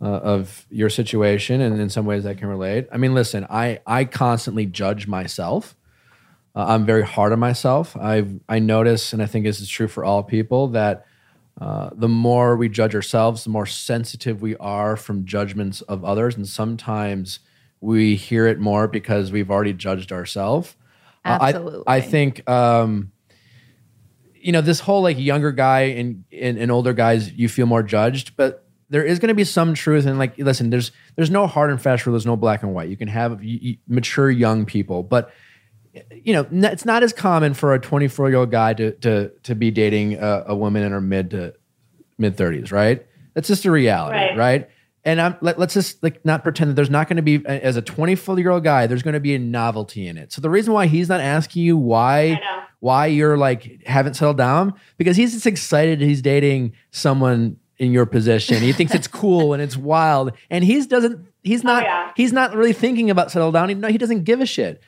uh, 0.00 0.06
of 0.06 0.66
your 0.70 0.90
situation, 0.90 1.60
and 1.60 1.80
in 1.80 1.90
some 1.90 2.06
ways 2.06 2.24
I 2.24 2.34
can 2.34 2.48
relate. 2.48 2.88
I 2.92 2.96
mean, 2.96 3.14
listen, 3.14 3.46
I 3.50 3.80
I 3.86 4.04
constantly 4.04 4.66
judge 4.66 5.06
myself. 5.06 5.76
Uh, 6.54 6.66
I'm 6.68 6.86
very 6.86 7.04
hard 7.04 7.32
on 7.32 7.40
myself. 7.40 7.96
I 7.96 8.24
I 8.48 8.58
notice, 8.58 9.12
and 9.12 9.22
I 9.22 9.26
think 9.26 9.44
this 9.44 9.60
is 9.60 9.68
true 9.68 9.88
for 9.88 10.04
all 10.04 10.22
people 10.22 10.68
that. 10.68 11.04
Uh, 11.60 11.90
the 11.92 12.08
more 12.08 12.56
we 12.56 12.68
judge 12.68 12.94
ourselves, 12.94 13.44
the 13.44 13.50
more 13.50 13.66
sensitive 13.66 14.40
we 14.40 14.56
are 14.56 14.96
from 14.96 15.24
judgments 15.24 15.80
of 15.82 16.04
others, 16.04 16.36
and 16.36 16.46
sometimes 16.46 17.40
we 17.80 18.14
hear 18.14 18.46
it 18.46 18.60
more 18.60 18.86
because 18.86 19.32
we've 19.32 19.50
already 19.50 19.72
judged 19.72 20.12
ourselves. 20.12 20.76
Uh, 21.24 21.38
I- 21.40 21.48
Absolutely. 21.48 21.84
I, 21.86 22.00
think 22.00 22.48
um, 22.48 23.12
you 24.34 24.52
know 24.52 24.60
this 24.60 24.80
whole 24.80 25.02
like 25.02 25.18
younger 25.18 25.50
guy 25.50 25.80
and, 25.80 26.24
and 26.32 26.58
and 26.58 26.70
older 26.70 26.92
guys, 26.92 27.32
you 27.32 27.48
feel 27.48 27.66
more 27.66 27.82
judged, 27.82 28.36
but 28.36 28.64
there 28.90 29.04
is 29.04 29.18
going 29.18 29.28
to 29.28 29.34
be 29.34 29.44
some 29.44 29.74
truth 29.74 30.06
and 30.06 30.18
like 30.18 30.38
listen, 30.38 30.70
there's 30.70 30.92
there's 31.16 31.30
no 31.30 31.46
hard 31.46 31.70
and 31.70 31.82
fast 31.82 32.06
rule. 32.06 32.14
There's 32.14 32.24
no 32.24 32.36
black 32.36 32.62
and 32.62 32.72
white. 32.72 32.88
You 32.88 32.96
can 32.96 33.08
have 33.08 33.42
mature 33.86 34.30
young 34.30 34.64
people, 34.64 35.02
but 35.02 35.32
you 36.10 36.32
know, 36.32 36.46
it's 36.70 36.84
not 36.84 37.02
as 37.02 37.12
common 37.12 37.54
for 37.54 37.74
a 37.74 37.80
24 37.80 38.28
year 38.28 38.38
old 38.38 38.50
guy 38.50 38.74
to 38.74 38.92
to 38.92 39.30
to 39.44 39.54
be 39.54 39.70
dating 39.70 40.14
a, 40.14 40.44
a 40.48 40.56
woman 40.56 40.82
in 40.82 40.92
her 40.92 41.00
mid 41.00 41.30
to 41.30 41.54
mid 42.18 42.36
30s, 42.36 42.72
right? 42.72 43.06
That's 43.34 43.48
just 43.48 43.64
a 43.64 43.70
reality, 43.70 44.18
right? 44.18 44.36
Right. 44.36 44.70
And 45.04 45.20
I'm, 45.20 45.36
let, 45.40 45.58
let's 45.58 45.74
just 45.74 46.02
like 46.02 46.22
not 46.24 46.42
pretend 46.42 46.70
that 46.70 46.74
there's 46.74 46.90
not 46.90 47.08
going 47.08 47.16
to 47.16 47.22
be 47.22 47.46
as 47.46 47.76
a 47.76 47.82
24 47.82 48.38
year 48.38 48.50
old 48.50 48.64
guy, 48.64 48.86
there's 48.86 49.02
going 49.02 49.14
to 49.14 49.20
be 49.20 49.34
a 49.34 49.38
novelty 49.38 50.06
in 50.06 50.18
it. 50.18 50.32
So 50.32 50.40
the 50.40 50.50
reason 50.50 50.74
why 50.74 50.86
he's 50.86 51.08
not 51.08 51.20
asking 51.20 51.62
you 51.62 51.76
why 51.76 52.40
why 52.80 53.06
you're 53.06 53.36
like 53.36 53.82
haven't 53.86 54.14
settled 54.14 54.36
down 54.36 54.74
because 54.98 55.16
he's 55.16 55.32
just 55.32 55.46
excited 55.46 56.00
he's 56.00 56.22
dating 56.22 56.74
someone 56.90 57.58
in 57.78 57.92
your 57.92 58.06
position. 58.06 58.58
He 58.58 58.72
thinks 58.72 58.94
it's 58.94 59.06
cool 59.06 59.52
and 59.52 59.62
it's 59.62 59.76
wild, 59.76 60.32
and 60.50 60.64
he's 60.64 60.86
doesn't. 60.86 61.26
He's 61.42 61.64
oh, 61.64 61.68
not. 61.68 61.84
yeah. 61.84 62.12
He's 62.16 62.32
not 62.32 62.54
really 62.54 62.72
thinking 62.72 63.10
about 63.10 63.30
settle 63.30 63.52
down. 63.52 63.68
He, 63.68 63.74
no, 63.74 63.88
he 63.88 63.98
doesn't 63.98 64.24
give 64.24 64.40
a 64.40 64.46
shit. 64.46 64.82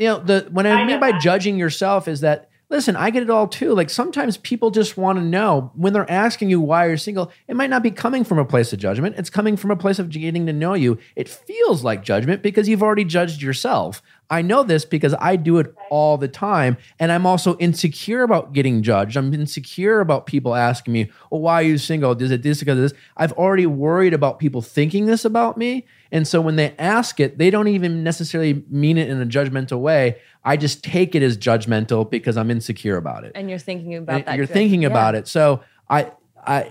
You 0.00 0.06
know 0.06 0.18
the 0.18 0.48
what 0.50 0.66
I, 0.66 0.70
I 0.70 0.86
mean 0.86 0.98
by 0.98 1.12
that. 1.12 1.20
judging 1.20 1.58
yourself 1.58 2.08
is 2.08 2.22
that 2.22 2.48
listen, 2.70 2.96
I 2.96 3.10
get 3.10 3.22
it 3.22 3.28
all 3.28 3.46
too. 3.46 3.74
Like 3.74 3.90
sometimes 3.90 4.38
people 4.38 4.70
just 4.70 4.96
want 4.96 5.18
to 5.18 5.24
know 5.24 5.72
when 5.74 5.92
they're 5.92 6.10
asking 6.10 6.48
you 6.48 6.58
why 6.58 6.86
you're 6.86 6.96
single. 6.96 7.30
It 7.48 7.54
might 7.54 7.68
not 7.68 7.82
be 7.82 7.90
coming 7.90 8.24
from 8.24 8.38
a 8.38 8.44
place 8.46 8.72
of 8.72 8.78
judgment. 8.78 9.16
It's 9.18 9.28
coming 9.28 9.58
from 9.58 9.70
a 9.70 9.76
place 9.76 9.98
of 9.98 10.08
getting 10.08 10.46
to 10.46 10.54
know 10.54 10.72
you. 10.72 10.96
It 11.16 11.28
feels 11.28 11.84
like 11.84 12.02
judgment 12.02 12.42
because 12.42 12.66
you've 12.66 12.82
already 12.82 13.04
judged 13.04 13.42
yourself. 13.42 14.00
I 14.30 14.40
know 14.40 14.62
this 14.62 14.86
because 14.86 15.14
I 15.20 15.36
do 15.36 15.58
it 15.58 15.74
all 15.90 16.16
the 16.16 16.28
time. 16.28 16.78
And 16.98 17.12
I'm 17.12 17.26
also 17.26 17.58
insecure 17.58 18.22
about 18.22 18.54
getting 18.54 18.82
judged. 18.82 19.18
I'm 19.18 19.34
insecure 19.34 20.00
about 20.00 20.24
people 20.24 20.54
asking 20.54 20.94
me, 20.94 21.10
well, 21.30 21.42
why 21.42 21.54
are 21.56 21.66
you 21.66 21.76
single? 21.76 22.12
Is 22.12 22.30
it 22.30 22.42
this 22.42 22.60
because 22.60 22.78
of 22.78 22.82
this? 22.82 22.94
I've 23.18 23.32
already 23.32 23.66
worried 23.66 24.14
about 24.14 24.38
people 24.38 24.62
thinking 24.62 25.04
this 25.04 25.26
about 25.26 25.58
me. 25.58 25.84
And 26.12 26.26
so 26.26 26.40
when 26.40 26.56
they 26.56 26.74
ask 26.78 27.20
it, 27.20 27.38
they 27.38 27.50
don't 27.50 27.68
even 27.68 28.02
necessarily 28.02 28.64
mean 28.68 28.98
it 28.98 29.08
in 29.08 29.20
a 29.20 29.26
judgmental 29.26 29.80
way. 29.80 30.18
I 30.44 30.56
just 30.56 30.82
take 30.82 31.14
it 31.14 31.22
as 31.22 31.38
judgmental 31.38 32.08
because 32.10 32.36
I'm 32.36 32.50
insecure 32.50 32.96
about 32.96 33.24
it. 33.24 33.32
and 33.34 33.48
you're 33.48 33.58
thinking 33.58 33.94
about 33.94 34.16
And 34.16 34.24
that. 34.26 34.36
You're 34.36 34.46
thinking 34.46 34.82
yeah. 34.82 34.88
about 34.88 35.14
it. 35.14 35.28
So 35.28 35.62
I 35.88 36.12
I 36.46 36.70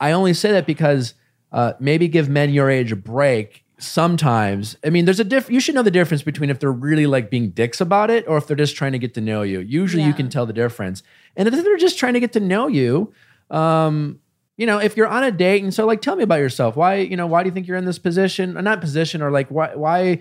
I 0.00 0.12
only 0.12 0.32
say 0.34 0.52
that 0.52 0.66
because 0.66 1.14
uh, 1.52 1.72
maybe 1.80 2.08
give 2.08 2.28
men 2.28 2.50
your 2.50 2.70
age 2.70 2.92
a 2.92 2.96
break. 2.96 3.64
Sometimes, 3.80 4.76
I 4.84 4.90
mean, 4.90 5.04
there's 5.04 5.20
a 5.20 5.24
diff. 5.24 5.48
You 5.50 5.60
should 5.60 5.74
know 5.74 5.82
the 5.82 5.90
difference 5.90 6.22
between 6.22 6.50
if 6.50 6.58
they're 6.58 6.72
really 6.72 7.06
like 7.06 7.30
being 7.30 7.50
dicks 7.50 7.80
about 7.80 8.10
it, 8.10 8.26
or 8.26 8.36
if 8.36 8.46
they're 8.46 8.56
just 8.56 8.74
trying 8.76 8.92
to 8.92 8.98
get 8.98 9.14
to 9.14 9.20
know 9.20 9.42
you. 9.42 9.60
Usually, 9.60 10.02
you 10.02 10.12
can 10.12 10.28
tell 10.28 10.46
the 10.46 10.52
difference. 10.52 11.02
And 11.36 11.46
if 11.46 11.54
they're 11.54 11.76
just 11.76 11.98
trying 11.98 12.14
to 12.14 12.20
get 12.20 12.32
to 12.32 12.40
know 12.40 12.66
you, 12.66 13.12
um, 13.50 14.18
you 14.58 14.66
know, 14.66 14.78
if 14.78 14.96
you're 14.96 15.06
on 15.06 15.22
a 15.22 15.30
date 15.30 15.62
and 15.62 15.72
so 15.72 15.86
like, 15.86 16.02
tell 16.02 16.16
me 16.16 16.24
about 16.24 16.40
yourself. 16.40 16.76
Why, 16.76 16.96
you 16.96 17.16
know, 17.16 17.28
why 17.28 17.42
do 17.42 17.48
you 17.48 17.54
think 17.54 17.68
you're 17.68 17.76
in 17.78 17.84
this 17.84 17.98
position? 17.98 18.58
Or 18.58 18.62
not 18.62 18.80
position, 18.80 19.22
or 19.22 19.30
like, 19.30 19.48
why, 19.48 19.74
why, 19.76 20.20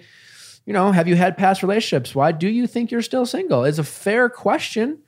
you 0.65 0.73
know, 0.73 0.91
have 0.91 1.07
you 1.07 1.15
had 1.15 1.37
past 1.37 1.63
relationships? 1.63 2.13
Why 2.13 2.31
do 2.31 2.47
you 2.47 2.67
think 2.67 2.91
you're 2.91 3.01
still 3.01 3.25
single? 3.25 3.63
It's 3.65 3.79
a 3.79 3.83
fair 3.83 4.29
question. 4.29 4.99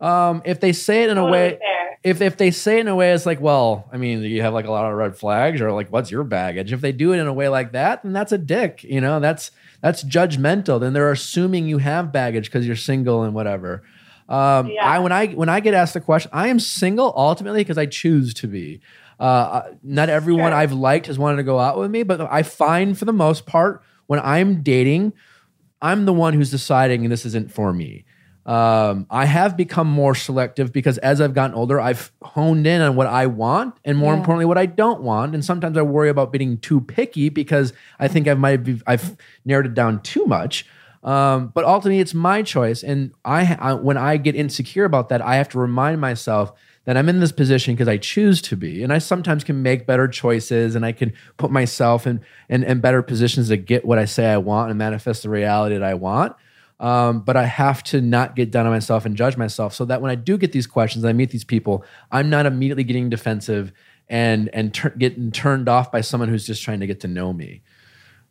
Um, 0.00 0.40
if 0.46 0.60
they 0.60 0.72
say 0.72 1.04
it 1.04 1.10
in 1.10 1.18
a 1.18 1.26
way, 1.26 1.58
fair. 1.60 1.98
if 2.02 2.22
if 2.22 2.36
they 2.38 2.50
say 2.50 2.78
it 2.78 2.82
in 2.82 2.88
a 2.88 2.96
way, 2.96 3.12
it's 3.12 3.26
like, 3.26 3.40
well, 3.40 3.88
I 3.92 3.98
mean, 3.98 4.22
you 4.22 4.40
have 4.42 4.54
like 4.54 4.64
a 4.66 4.70
lot 4.70 4.90
of 4.90 4.96
red 4.96 5.16
flags, 5.16 5.60
or 5.60 5.70
like, 5.72 5.90
what's 5.92 6.10
your 6.10 6.24
baggage? 6.24 6.72
If 6.72 6.80
they 6.80 6.92
do 6.92 7.12
it 7.12 7.18
in 7.18 7.26
a 7.26 7.32
way 7.32 7.48
like 7.48 7.72
that, 7.72 8.04
then 8.04 8.12
that's 8.12 8.32
a 8.32 8.38
dick. 8.38 8.84
You 8.84 9.00
know, 9.00 9.20
that's 9.20 9.50
that's 9.82 10.02
judgmental. 10.04 10.80
Then 10.80 10.92
they're 10.92 11.10
assuming 11.10 11.66
you 11.66 11.78
have 11.78 12.12
baggage 12.12 12.46
because 12.46 12.66
you're 12.66 12.76
single 12.76 13.22
and 13.22 13.34
whatever. 13.34 13.82
Um, 14.28 14.68
Yeah. 14.68 14.84
I 14.86 14.98
when 14.98 15.12
I 15.12 15.26
when 15.28 15.48
I 15.48 15.60
get 15.60 15.74
asked 15.74 15.94
the 15.94 16.00
question, 16.00 16.30
I 16.34 16.48
am 16.48 16.60
single 16.60 17.12
ultimately 17.16 17.60
because 17.60 17.78
I 17.78 17.86
choose 17.86 18.34
to 18.34 18.46
be. 18.46 18.80
Uh, 19.18 19.62
not 19.82 20.08
everyone 20.08 20.52
Sure. 20.52 20.58
I've 20.58 20.72
liked 20.72 21.06
has 21.06 21.18
wanted 21.18 21.38
to 21.38 21.42
go 21.42 21.58
out 21.58 21.78
with 21.78 21.90
me, 21.90 22.02
but 22.04 22.20
I 22.30 22.42
find 22.42 22.96
for 22.96 23.04
the 23.04 23.12
most 23.12 23.46
part 23.46 23.82
when 24.06 24.20
I'm 24.20 24.62
dating, 24.62 25.12
I'm 25.82 26.04
the 26.04 26.12
one 26.12 26.34
who's 26.34 26.50
deciding 26.50 27.08
this 27.08 27.24
isn't 27.26 27.50
for 27.52 27.72
me. 27.72 28.04
Um, 28.46 29.06
I 29.10 29.26
have 29.26 29.56
become 29.58 29.88
more 29.88 30.14
selective 30.14 30.72
because 30.72 30.96
as 30.98 31.20
I've 31.20 31.34
gotten 31.34 31.54
older, 31.54 31.78
I've 31.80 32.10
honed 32.22 32.66
in 32.66 32.80
on 32.80 32.96
what 32.96 33.06
I 33.06 33.26
want 33.26 33.74
and 33.84 33.98
more 33.98 34.12
Yeah. 34.14 34.18
importantly, 34.20 34.46
what 34.46 34.56
I 34.56 34.64
don't 34.66 35.02
want. 35.02 35.34
And 35.34 35.44
sometimes 35.44 35.76
I 35.76 35.82
worry 35.82 36.08
about 36.08 36.32
being 36.32 36.56
too 36.56 36.80
picky 36.80 37.28
because 37.28 37.74
I 37.98 38.08
think 38.08 38.26
I 38.26 38.32
might 38.34 38.58
be, 38.64 38.80
I've 38.86 39.16
narrowed 39.44 39.66
it 39.66 39.74
down 39.74 40.00
too 40.00 40.24
much. 40.26 40.64
Um, 41.02 41.48
but 41.54 41.64
ultimately, 41.64 42.00
it's 42.00 42.14
my 42.14 42.42
choice. 42.42 42.82
And 42.82 43.12
I, 43.24 43.56
I, 43.60 43.74
when 43.74 43.96
I 43.96 44.16
get 44.16 44.34
insecure 44.34 44.84
about 44.84 45.08
that, 45.10 45.22
I 45.22 45.36
have 45.36 45.48
to 45.50 45.58
remind 45.58 46.00
myself 46.00 46.52
that 46.84 46.96
I'm 46.96 47.08
in 47.08 47.20
this 47.20 47.32
position 47.32 47.74
because 47.74 47.88
I 47.88 47.98
choose 47.98 48.40
to 48.42 48.56
be. 48.56 48.82
And 48.82 48.92
I 48.92 48.98
sometimes 48.98 49.44
can 49.44 49.62
make 49.62 49.86
better 49.86 50.08
choices 50.08 50.74
and 50.74 50.84
I 50.84 50.92
can 50.92 51.12
put 51.36 51.50
myself 51.50 52.06
in, 52.06 52.20
in, 52.48 52.64
in 52.64 52.80
better 52.80 53.02
positions 53.02 53.48
to 53.48 53.56
get 53.56 53.84
what 53.84 53.98
I 53.98 54.06
say 54.06 54.26
I 54.26 54.38
want 54.38 54.70
and 54.70 54.78
manifest 54.78 55.22
the 55.22 55.28
reality 55.28 55.76
that 55.76 55.84
I 55.84 55.94
want. 55.94 56.34
Um, 56.80 57.20
but 57.20 57.36
I 57.36 57.44
have 57.44 57.82
to 57.84 58.00
not 58.00 58.36
get 58.36 58.50
down 58.50 58.66
on 58.66 58.72
myself 58.72 59.04
and 59.04 59.16
judge 59.16 59.36
myself 59.36 59.74
so 59.74 59.84
that 59.84 60.00
when 60.00 60.10
I 60.10 60.14
do 60.14 60.38
get 60.38 60.52
these 60.52 60.66
questions, 60.66 61.04
I 61.04 61.12
meet 61.12 61.30
these 61.30 61.44
people, 61.44 61.84
I'm 62.10 62.30
not 62.30 62.46
immediately 62.46 62.84
getting 62.84 63.10
defensive 63.10 63.72
and 64.08 64.48
and 64.54 64.72
tur- 64.72 64.94
getting 64.96 65.30
turned 65.30 65.68
off 65.68 65.92
by 65.92 66.00
someone 66.00 66.28
who's 66.28 66.46
just 66.46 66.62
trying 66.62 66.80
to 66.80 66.86
get 66.86 67.00
to 67.00 67.08
know 67.08 67.32
me. 67.32 67.62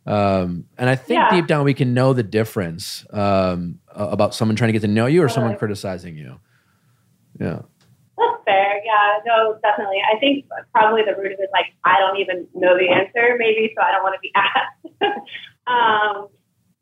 Um, 0.08 0.64
and 0.78 0.88
I 0.88 0.96
think 0.96 1.18
Yeah. 1.18 1.30
deep 1.30 1.46
down 1.46 1.64
we 1.64 1.74
can 1.74 1.92
know 1.92 2.14
the 2.14 2.22
difference 2.22 3.04
um, 3.12 3.78
about 3.94 4.34
someone 4.34 4.56
trying 4.56 4.68
to 4.68 4.72
get 4.72 4.80
to 4.82 4.88
know 4.88 5.04
you 5.06 5.22
or 5.22 5.28
someone 5.28 5.56
criticizing 5.56 6.16
you. 6.16 6.40
Yeah. 7.38 7.60
That's 8.16 8.42
fair. 8.46 8.80
Yeah, 8.84 9.18
no, 9.26 9.58
definitely. 9.62 9.98
I 10.00 10.18
think 10.18 10.46
probably 10.72 11.02
the 11.04 11.14
root 11.14 11.32
of 11.32 11.38
it, 11.40 11.50
like, 11.52 11.66
I 11.84 11.98
don't 12.00 12.18
even 12.18 12.48
know 12.54 12.76
the 12.78 12.88
answer, 12.88 13.36
maybe, 13.38 13.70
so 13.76 13.82
I 13.82 13.92
don't 13.92 14.02
want 14.02 14.14
to 14.14 14.20
be 14.20 14.32
asked. 14.34 15.22
um, 15.66 16.28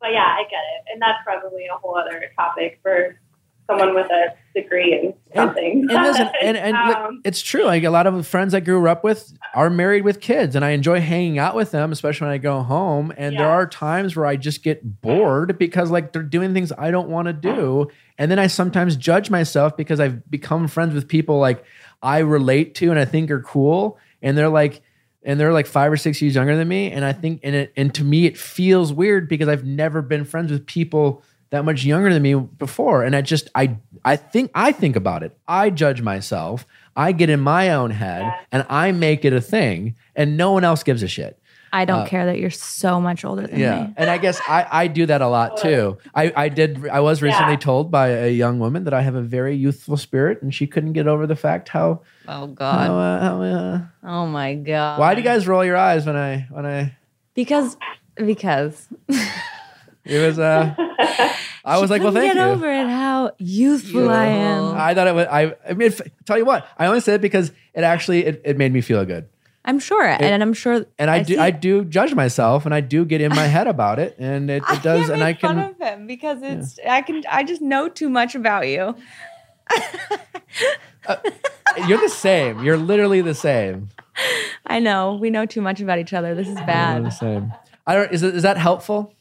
but 0.01 0.13
yeah, 0.13 0.25
I 0.25 0.45
get 0.49 0.63
it. 0.63 0.93
And 0.93 1.03
that's 1.03 1.19
probably 1.25 1.67
a 1.67 1.77
whole 1.77 1.97
other 1.99 2.23
topic 2.39 2.79
for 2.83 3.19
someone 3.67 3.95
with 3.95 4.11
a 4.11 4.35
degree 4.55 4.93
in 4.93 5.15
something. 5.35 5.87
And 5.91 6.03
listen, 6.03 6.29
and, 6.43 6.57
and 6.57 6.77
um, 6.77 7.21
it's 7.25 7.43
true. 7.43 7.65
Like 7.65 7.85
a 7.85 7.91
lot 7.91 8.07
of 8.07 8.27
friends 8.27 8.55
I 8.55 8.61
grew 8.61 8.89
up 8.89 9.05
with 9.05 9.37
are 9.55 9.71
married 9.71 10.05
with 10.05 10.21
kids, 10.21 10.57
and 10.57 10.65
I 10.65 10.71
enjoy 10.71 11.01
hanging 11.01 11.39
out 11.39 11.55
with 11.55 11.71
them, 11.71 11.93
especially 11.93 12.27
when 12.27 12.35
I 12.35 12.39
go 12.39 12.63
home. 12.63 13.13
And 13.17 13.37
there 13.37 13.49
are 13.49 13.67
times 13.67 14.17
where 14.17 14.27
I 14.27 14.37
just 14.37 14.63
get 14.63 15.01
bored 15.01 15.59
because 15.59 15.91
like 15.91 16.13
they're 16.13 16.23
doing 16.23 16.55
things 16.55 16.73
I 16.77 16.91
don't 16.91 17.09
want 17.09 17.27
to 17.27 17.33
do, 17.33 17.89
and 18.19 18.31
then 18.31 18.39
I 18.39 18.47
sometimes 18.47 18.97
judge 18.97 19.31
myself 19.31 19.77
because 19.77 20.01
I've 20.01 20.29
become 20.31 20.69
friends 20.69 20.95
with 20.95 21.09
people 21.09 21.39
like 21.39 21.65
I 22.03 22.19
relate 22.19 22.75
to 22.77 22.91
and 22.91 22.99
I 22.99 23.05
think 23.05 23.31
are 23.31 23.43
cool, 23.43 23.99
and 24.23 24.37
they're 24.37 24.49
like. 24.49 24.83
And 25.29 25.41
they're 25.41 25.53
like 25.53 25.67
five 25.67 25.91
or 25.91 25.97
six 25.97 26.23
years 26.23 26.37
younger 26.37 26.57
than 26.57 26.69
me, 26.69 26.93
and 26.93 27.05
I 27.05 27.13
think, 27.13 27.41
and 27.43 27.53
it, 27.57 27.73
and 27.77 27.93
to 27.97 28.05
me, 28.05 28.27
it 28.27 28.39
feels 28.39 28.93
weird 28.93 29.29
because 29.29 29.49
I've 29.49 29.65
never 29.65 30.01
been 30.01 30.25
friends 30.25 30.53
with 30.53 30.65
people 30.67 31.25
that 31.51 31.65
much 31.65 31.85
younger 31.85 32.13
than 32.13 32.23
me 32.23 32.35
before 32.35 33.03
and 33.05 33.15
i 33.17 33.21
just 33.21 33.49
i 33.55 33.77
i 34.05 34.17
think 34.17 34.51
i 34.55 34.73
think 34.73 34.97
about 34.97 35.23
it 35.23 35.37
i 35.47 35.71
judge 35.71 36.03
myself 36.03 36.67
i 36.97 37.13
get 37.13 37.31
in 37.31 37.41
my 37.41 37.71
own 37.71 37.91
head 37.91 38.23
Yeah. 38.23 38.33
and 38.53 38.67
i 38.69 38.93
make 38.93 39.25
it 39.25 39.33
a 39.33 39.41
thing 39.41 39.95
and 40.15 40.37
no 40.37 40.53
one 40.53 40.65
else 40.65 40.83
gives 40.83 41.03
a 41.03 41.09
shit 41.09 41.39
I 41.73 41.85
don't 41.85 42.03
Uh, 42.03 42.07
care 42.07 42.27
that 42.27 42.39
you're 42.39 42.49
so 42.51 43.01
much 43.01 43.25
older 43.25 43.47
than 43.47 43.59
yeah 43.61 43.87
me. 43.89 43.95
and 43.97 44.09
i 44.09 44.17
guess 44.19 44.41
i 44.49 44.67
i 44.85 44.87
do 44.87 45.05
that 45.07 45.21
a 45.21 45.29
lot 45.29 45.57
too 45.59 45.99
i 46.15 46.33
i 46.37 46.49
did 46.49 46.89
i 46.89 47.01
was 47.01 47.23
recently 47.23 47.53
Yeah. 47.55 47.59
told 47.59 47.91
by 47.91 48.09
a 48.09 48.31
young 48.31 48.59
woman 48.59 48.85
that 48.85 48.95
i 48.95 49.03
have 49.03 49.15
a 49.15 49.21
very 49.23 49.55
youthful 49.57 49.97
spirit 49.97 50.41
and 50.43 50.55
she 50.55 50.67
couldn't 50.67 50.95
get 50.95 51.07
over 51.07 51.27
the 51.27 51.37
fact 51.37 51.69
how, 51.69 52.01
Oh 52.27 52.47
how, 52.47 52.55
God. 52.55 52.91
uh, 52.91 53.21
how 53.21 53.43
uh, 53.43 53.81
Oh 54.05 54.27
my 54.27 54.55
God. 54.55 54.99
why 55.01 55.15
do 55.15 55.21
you 55.21 55.25
guys 55.27 55.47
roll 55.47 55.65
your 55.65 55.77
eyes 55.77 56.07
when 56.07 56.17
i 56.17 56.47
when 56.51 56.65
i 56.67 56.97
Because 57.35 57.77
because 58.17 58.89
it 60.05 60.19
was 60.19 60.39
uh 60.39 60.75
i 61.65 61.79
was 61.79 61.91
like 61.91 62.03
well 62.03 62.13
thank 62.13 62.33
get 62.35 62.37
you 62.37 62.43
over 62.53 62.71
it 62.71 62.87
how 62.87 63.33
youthful 63.39 64.09
I 64.11 64.27
am. 64.27 64.75
I 64.75 64.95
thought 64.95 65.07
it 65.07 65.15
was. 65.15 65.27
I. 65.31 65.55
I 65.69 65.73
mean, 65.75 65.89
f- 65.89 66.01
tell 66.25 66.39
you 66.39 66.45
what. 66.45 66.67
I 66.79 66.87
only 66.87 67.01
said 67.01 67.15
it 67.17 67.21
because 67.21 67.51
it 67.75 67.83
actually 67.83 68.25
it, 68.25 68.43
it 68.45 68.57
made 68.57 68.73
me 68.73 68.81
feel 68.81 69.05
good, 69.05 69.29
I'm 69.65 69.79
sure, 69.79 70.05
and 70.05 70.43
I'm 70.43 70.53
sure. 70.55 70.87
and 70.99 71.11
I, 71.11 71.23
do. 71.23 71.39
I 71.41 71.51
do 71.51 71.85
judge 71.85 72.15
myself, 72.15 72.65
and 72.67 72.75
I 72.75 72.81
do 72.81 73.05
get 73.05 73.21
in 73.21 73.31
my 73.35 73.47
head 73.57 73.67
about 73.67 73.99
it, 73.99 74.17
and 74.19 74.51
it, 74.51 74.63
it 74.69 74.83
does, 74.83 75.01
can't 75.03 75.13
and 75.13 75.23
I 75.25 75.31
make 75.33 75.41
fun 75.41 75.57
can. 75.57 75.71
of 75.71 75.79
him 75.79 76.07
because 76.07 76.39
it's 76.43 76.79
I 76.89 77.03
can 77.03 77.23
I 77.29 77.43
just 77.43 77.61
know 77.63 77.89
too 77.89 78.09
much 78.09 78.35
about 78.35 78.69
you. 78.69 78.95
Uh, 81.07 81.17
you're 81.87 82.01
the 82.01 82.09
same. 82.09 82.63
You're 82.65 82.77
literally 82.79 83.21
the 83.21 83.35
same. 83.35 83.89
I 84.67 84.79
know 84.79 85.15
we 85.15 85.31
know 85.31 85.47
too 85.47 85.61
much 85.61 85.81
about 85.81 85.99
each 85.99 86.13
other. 86.13 86.35
This 86.35 86.49
is 86.49 86.55
You're 86.55 86.61
the 86.63 86.67
bad. 86.67 87.13
same. 87.13 87.53
I 87.87 87.95
don't. 87.95 88.13
Is 88.13 88.23
it, 88.23 88.35
is 88.35 88.43
that 88.43 88.57
helpful? 88.57 89.13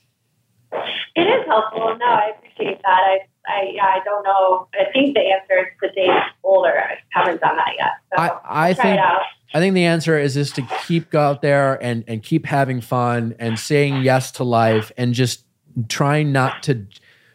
It 1.57 1.59
is 1.59 1.71
helpful. 1.73 1.97
No, 1.99 2.05
I 2.05 2.31
appreciate 2.37 2.81
that. 2.81 2.87
I, 2.87 3.17
I, 3.47 3.71
yeah, 3.73 3.83
I 3.85 3.99
don't 4.03 4.23
know. 4.23 4.67
I 4.73 4.91
think 4.91 5.13
the 5.15 5.21
answer 5.21 5.59
is 5.59 5.67
to 5.83 5.91
date 5.91 6.09
older. 6.43 6.73
I 6.79 6.97
haven't 7.09 7.41
done 7.41 7.55
that 7.57 7.71
yet. 7.77 7.91
So 8.15 8.21
I 8.23 8.69
I 8.69 8.73
try 8.73 8.83
think 8.83 8.93
it 8.95 8.99
out. 8.99 9.21
I 9.53 9.59
think 9.59 9.73
the 9.75 9.85
answer 9.85 10.17
is 10.19 10.33
just 10.33 10.55
to 10.55 10.63
keep 10.85 11.09
go 11.11 11.19
out 11.21 11.41
there 11.41 11.81
and 11.83 12.03
and 12.07 12.23
keep 12.23 12.45
having 12.45 12.81
fun 12.81 13.35
and 13.39 13.57
saying 13.59 14.01
yes 14.03 14.31
to 14.33 14.43
life 14.43 14.91
and 14.97 15.13
just 15.13 15.45
trying 15.89 16.31
not 16.31 16.63
to 16.63 16.85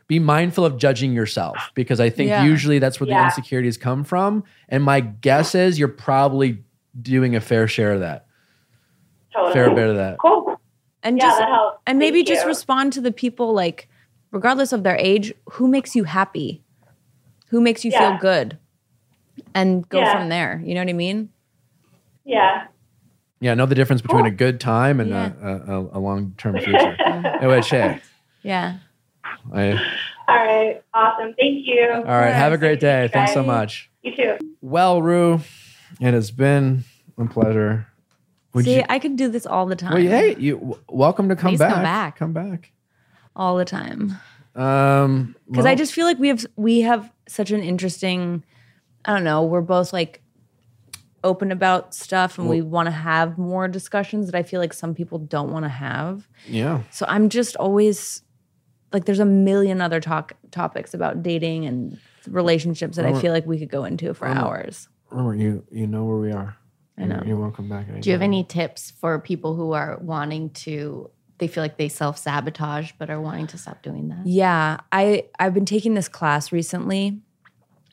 be 0.09 0.19
mindful 0.19 0.65
of 0.65 0.77
judging 0.77 1.13
yourself 1.13 1.57
because 1.75 2.01
I 2.01 2.11
think 2.11 2.31
Yeah. 2.31 2.43
usually 2.45 2.81
that's 2.81 2.99
where 2.99 3.07
the 3.07 3.23
insecurities 3.23 3.77
come 3.77 4.03
from. 4.03 4.43
And 4.69 4.83
my 4.83 5.01
guess 5.01 5.55
is 5.55 5.79
you're 5.79 5.87
probably 5.89 6.65
doing 7.01 7.37
a 7.37 7.41
fair 7.41 7.69
share 7.69 7.93
of 7.93 8.01
that, 8.01 8.27
Totally. 9.33 9.53
fair 9.53 9.71
bit 9.75 9.89
of 9.89 9.97
that. 9.97 10.19
Cool. 10.19 10.61
And 11.05 11.17
Yeah, 11.17 11.25
just 11.27 11.39
that 11.39 11.49
helps. 11.49 11.79
and 11.87 11.99
maybe 11.99 12.19
Thank 12.21 12.29
just 12.29 12.43
you. 12.43 12.49
respond 12.49 12.93
to 12.95 13.01
the 13.01 13.13
people 13.13 13.53
like 13.55 13.89
regardless 14.31 14.73
of 14.73 14.83
their 14.83 14.97
age, 14.97 15.33
who 15.53 15.69
makes 15.69 15.95
you 15.97 16.05
happy? 16.05 16.63
Who 17.49 17.61
makes 17.61 17.85
you 17.85 17.91
Yeah. 17.91 18.11
feel 18.13 18.19
good? 18.21 18.59
And 19.55 19.89
go 19.89 19.99
Yeah. 20.01 20.13
from 20.13 20.29
there. 20.29 20.61
You 20.65 20.75
know 20.75 20.81
what 20.83 20.89
I 20.89 20.93
mean? 20.95 21.31
Yeah. 22.25 22.65
Yeah, 23.41 23.55
know 23.55 23.67
the 23.67 23.75
difference 23.75 24.03
between 24.03 24.27
a 24.27 24.31
good 24.31 24.61
time 24.61 25.01
and 25.01 25.11
Yeah. 25.11 25.33
a, 25.43 25.57
a, 25.57 25.81
a 25.95 26.01
long 26.01 26.35
term 26.39 26.59
future. 26.59 26.97
Anyway, 27.41 27.63
Shay, 27.63 27.99
Yeah. 28.43 28.77
I, 29.53 29.71
All 30.29 30.37
right. 30.37 30.83
Awesome. 30.93 31.35
Thank 31.39 31.67
you. 31.67 31.91
all 31.91 32.03
right, 32.05 32.33
have 32.35 32.53
a 32.53 32.59
great 32.59 32.79
day. 32.81 33.09
Thanks 33.13 33.33
so 33.33 33.43
much. 33.43 33.91
You 34.03 34.15
too. 34.15 34.37
Well, 34.61 35.01
Rue, 35.01 35.41
it 36.01 36.13
has 36.13 36.31
been 36.31 36.85
a 37.19 37.25
pleasure. 37.25 37.87
Would 38.53 38.67
See, 38.67 38.77
you, 38.77 38.85
I 38.91 38.99
could 38.99 39.17
do 39.17 39.29
this 39.29 39.47
all 39.47 39.65
the 39.67 39.77
time. 39.77 39.93
well, 39.95 40.03
hey, 40.03 40.37
you 40.39 40.79
welcome 40.89 41.29
to 41.31 41.37
come 41.37 41.53
Please 41.53 41.59
back. 41.61 41.73
come 41.75 41.83
back. 41.83 42.17
Come 42.17 42.33
back. 42.35 42.73
All 43.37 43.57
the 43.57 43.65
time. 43.65 44.19
Um, 44.55 45.37
because 45.47 45.65
well, 45.65 45.73
I 45.73 45.75
just 45.75 45.95
feel 45.95 46.07
like 46.07 46.19
we 46.19 46.29
have 46.29 46.47
we 46.57 46.81
have 46.81 47.13
such 47.29 47.51
an 47.51 47.63
interesting. 47.63 48.45
I 49.05 49.15
don't 49.15 49.25
know. 49.25 49.45
We're 49.45 49.61
both 49.61 49.93
like 49.93 50.23
open 51.23 51.53
about 51.53 51.95
stuff, 51.95 52.39
and 52.39 52.49
we 52.49 52.63
want 52.63 52.87
to 52.87 52.93
have 52.93 53.39
more 53.39 53.69
discussions 53.69 54.27
that 54.27 54.35
I 54.35 54.43
feel 54.43 54.61
like 54.61 54.73
some 54.73 54.95
people 54.95 55.19
don't 55.19 55.53
want 55.53 55.65
to 55.65 55.71
have. 55.71 56.29
yeah. 56.47 56.83
So 56.91 57.07
I'm 57.09 57.29
just 57.29 57.57
always 57.57 58.23
like, 58.93 59.05
there's 59.05 59.21
a 59.21 59.25
million 59.25 59.81
other 59.81 60.01
talk 60.01 60.33
topics 60.51 60.95
about 60.95 61.23
dating 61.23 61.67
and 61.67 61.99
relationships 62.29 62.97
that 62.97 63.07
I 63.07 63.19
feel 63.21 63.33
like 63.33 63.47
we 63.47 63.59
could 63.59 63.71
go 63.71 63.85
into 63.85 64.13
for 64.15 64.29
well, 64.29 64.47
hours. 64.47 64.89
Remember, 65.11 65.35
you 65.35 65.65
you 65.71 65.87
know 65.87 66.05
where 66.05 66.19
we 66.19 66.33
are. 66.33 66.57
I 66.99 67.05
know. 67.05 67.17
You're, 67.17 67.27
you're 67.27 67.37
welcome 67.37 67.69
back. 67.69 67.87
Do 68.01 68.11
you 68.11 68.13
have 68.13 68.23
any 68.23 68.45
tips 68.45 68.91
for 68.91 69.19
people 69.19 69.55
who 69.55 69.73
are 69.73 69.99
wanting 70.01 70.51
to? 70.51 71.11
They 71.41 71.49
feel 71.49 71.65
like 71.65 71.79
they 71.79 71.89
self 71.89 72.19
sabotage, 72.19 72.93
but 72.99 73.11
are 73.11 73.21
wanting 73.21 73.49
to 73.49 73.59
stop 73.59 73.83
doing 73.83 74.09
that. 74.09 74.27
Yeah, 74.27 74.79
I 74.93 75.25
I've 75.39 75.55
been 75.55 75.65
taking 75.65 75.95
this 75.95 76.07
class 76.07 76.53
recently, 76.53 77.19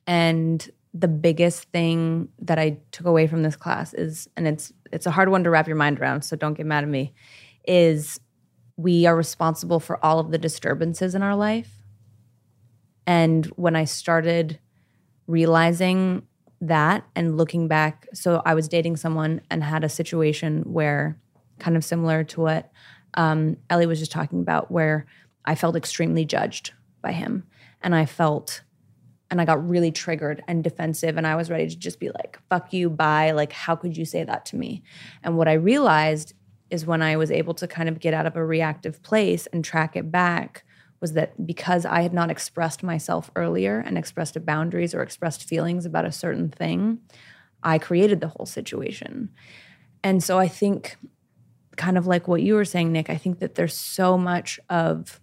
and 0.05 0.69
the 0.93 1.07
biggest 1.07 1.63
thing 1.71 2.27
that 2.39 2.59
I 2.59 2.77
took 2.91 3.05
away 3.05 3.25
from 3.25 3.43
this 3.43 3.55
class 3.55 3.93
is, 3.93 4.27
and 4.35 4.47
it's 4.47 4.73
it's 4.91 5.05
a 5.05 5.11
hard 5.11 5.29
one 5.29 5.43
to 5.45 5.49
wrap 5.49 5.65
your 5.65 5.77
mind 5.77 5.99
around, 5.99 6.23
so 6.23 6.35
don't 6.35 6.55
get 6.55 6.65
mad 6.65 6.83
at 6.83 6.89
me, 6.89 7.13
is 7.65 8.19
we 8.75 9.05
are 9.05 9.15
responsible 9.15 9.79
for 9.79 10.03
all 10.05 10.19
of 10.19 10.29
the 10.31 10.37
disturbances 10.37 11.15
in 11.15 11.23
our 11.23 11.35
life. 11.35 11.71
And 13.05 13.45
when 13.55 13.75
I 13.75 13.85
started 13.85 14.59
realizing 15.25 16.23
that 16.59 17.05
and 17.15 17.37
looking 17.37 17.67
back, 17.67 18.07
so 18.13 18.41
I 18.45 18.53
was 18.55 18.67
dating 18.67 18.97
someone 18.97 19.41
and 19.49 19.63
had 19.63 19.83
a 19.83 19.89
situation 19.89 20.63
where, 20.63 21.17
kind 21.59 21.77
of 21.77 21.85
similar 21.85 22.23
to 22.25 22.41
what 22.41 22.71
um, 23.13 23.57
Ellie 23.69 23.85
was 23.85 23.99
just 23.99 24.11
talking 24.11 24.39
about, 24.39 24.71
where 24.71 25.05
I 25.45 25.55
felt 25.55 25.75
extremely 25.75 26.25
judged 26.25 26.73
by 27.01 27.11
him. 27.11 27.43
And 27.81 27.95
I 27.95 28.05
felt, 28.05 28.61
and 29.29 29.39
I 29.39 29.45
got 29.45 29.67
really 29.67 29.91
triggered 29.91 30.43
and 30.47 30.63
defensive. 30.63 31.17
And 31.17 31.25
I 31.25 31.35
was 31.35 31.49
ready 31.49 31.67
to 31.67 31.75
just 31.75 31.99
be 31.99 32.09
like, 32.09 32.39
fuck 32.49 32.73
you, 32.73 32.89
bye. 32.89 33.31
Like, 33.31 33.53
how 33.53 33.75
could 33.75 33.95
you 33.95 34.05
say 34.05 34.23
that 34.23 34.45
to 34.47 34.55
me? 34.55 34.83
And 35.23 35.37
what 35.37 35.47
I 35.47 35.53
realized 35.53 36.33
is 36.69 36.85
when 36.85 37.01
I 37.01 37.15
was 37.15 37.31
able 37.31 37.53
to 37.55 37.67
kind 37.67 37.87
of 37.87 37.99
get 37.99 38.13
out 38.13 38.25
of 38.25 38.35
a 38.35 38.45
reactive 38.45 39.01
place 39.03 39.47
and 39.47 39.63
track 39.63 39.95
it 39.95 40.11
back 40.11 40.63
was 40.99 41.13
that 41.13 41.45
because 41.45 41.85
I 41.85 42.01
had 42.01 42.13
not 42.13 42.31
expressed 42.31 42.83
myself 42.83 43.29
earlier 43.35 43.79
and 43.79 43.97
expressed 43.97 44.43
boundaries 44.45 44.93
or 44.93 45.01
expressed 45.01 45.43
feelings 45.43 45.85
about 45.85 46.05
a 46.05 46.11
certain 46.11 46.49
thing, 46.49 46.99
I 47.63 47.77
created 47.77 48.19
the 48.19 48.29
whole 48.29 48.45
situation. 48.45 49.29
And 50.03 50.23
so 50.23 50.39
I 50.39 50.47
think, 50.47 50.97
kind 51.77 51.97
of 51.97 52.07
like 52.07 52.27
what 52.27 52.41
you 52.41 52.55
were 52.55 52.65
saying, 52.65 52.91
Nick, 52.91 53.09
I 53.09 53.17
think 53.17 53.39
that 53.39 53.55
there's 53.55 53.75
so 53.75 54.17
much 54.17 54.59
of 54.69 55.21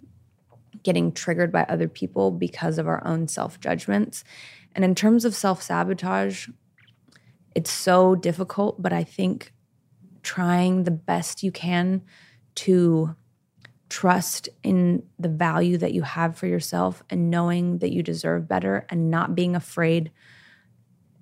getting 0.83 1.13
triggered 1.13 1.53
by 1.53 1.65
other 1.65 1.89
people 1.89 2.31
because 2.31 2.79
of 2.79 2.87
our 2.89 3.05
own 3.07 3.29
self 3.29 3.61
judgments. 3.61 4.25
And 4.75 4.85
in 4.85 4.95
terms 4.95 5.25
of 5.25 5.35
self 5.35 5.63
sabotage, 5.63 6.49
it's 7.55 7.71
so 7.71 8.15
difficult, 8.15 8.81
but 8.81 8.93
I 8.93 9.05
think 9.05 9.53
trying 10.23 10.85
the 10.85 10.91
best 10.91 11.43
you 11.43 11.53
can 11.53 12.03
to 12.57 13.15
trust 13.89 14.49
in 14.63 15.03
the 15.19 15.29
value 15.29 15.77
that 15.79 15.93
you 15.93 16.03
have 16.03 16.37
for 16.37 16.47
yourself 16.47 17.03
and 17.11 17.31
knowing 17.31 17.79
that 17.79 17.93
you 17.93 18.03
deserve 18.03 18.49
better 18.49 18.87
and 18.89 19.11
not 19.11 19.35
being 19.35 19.55
afraid 19.55 20.11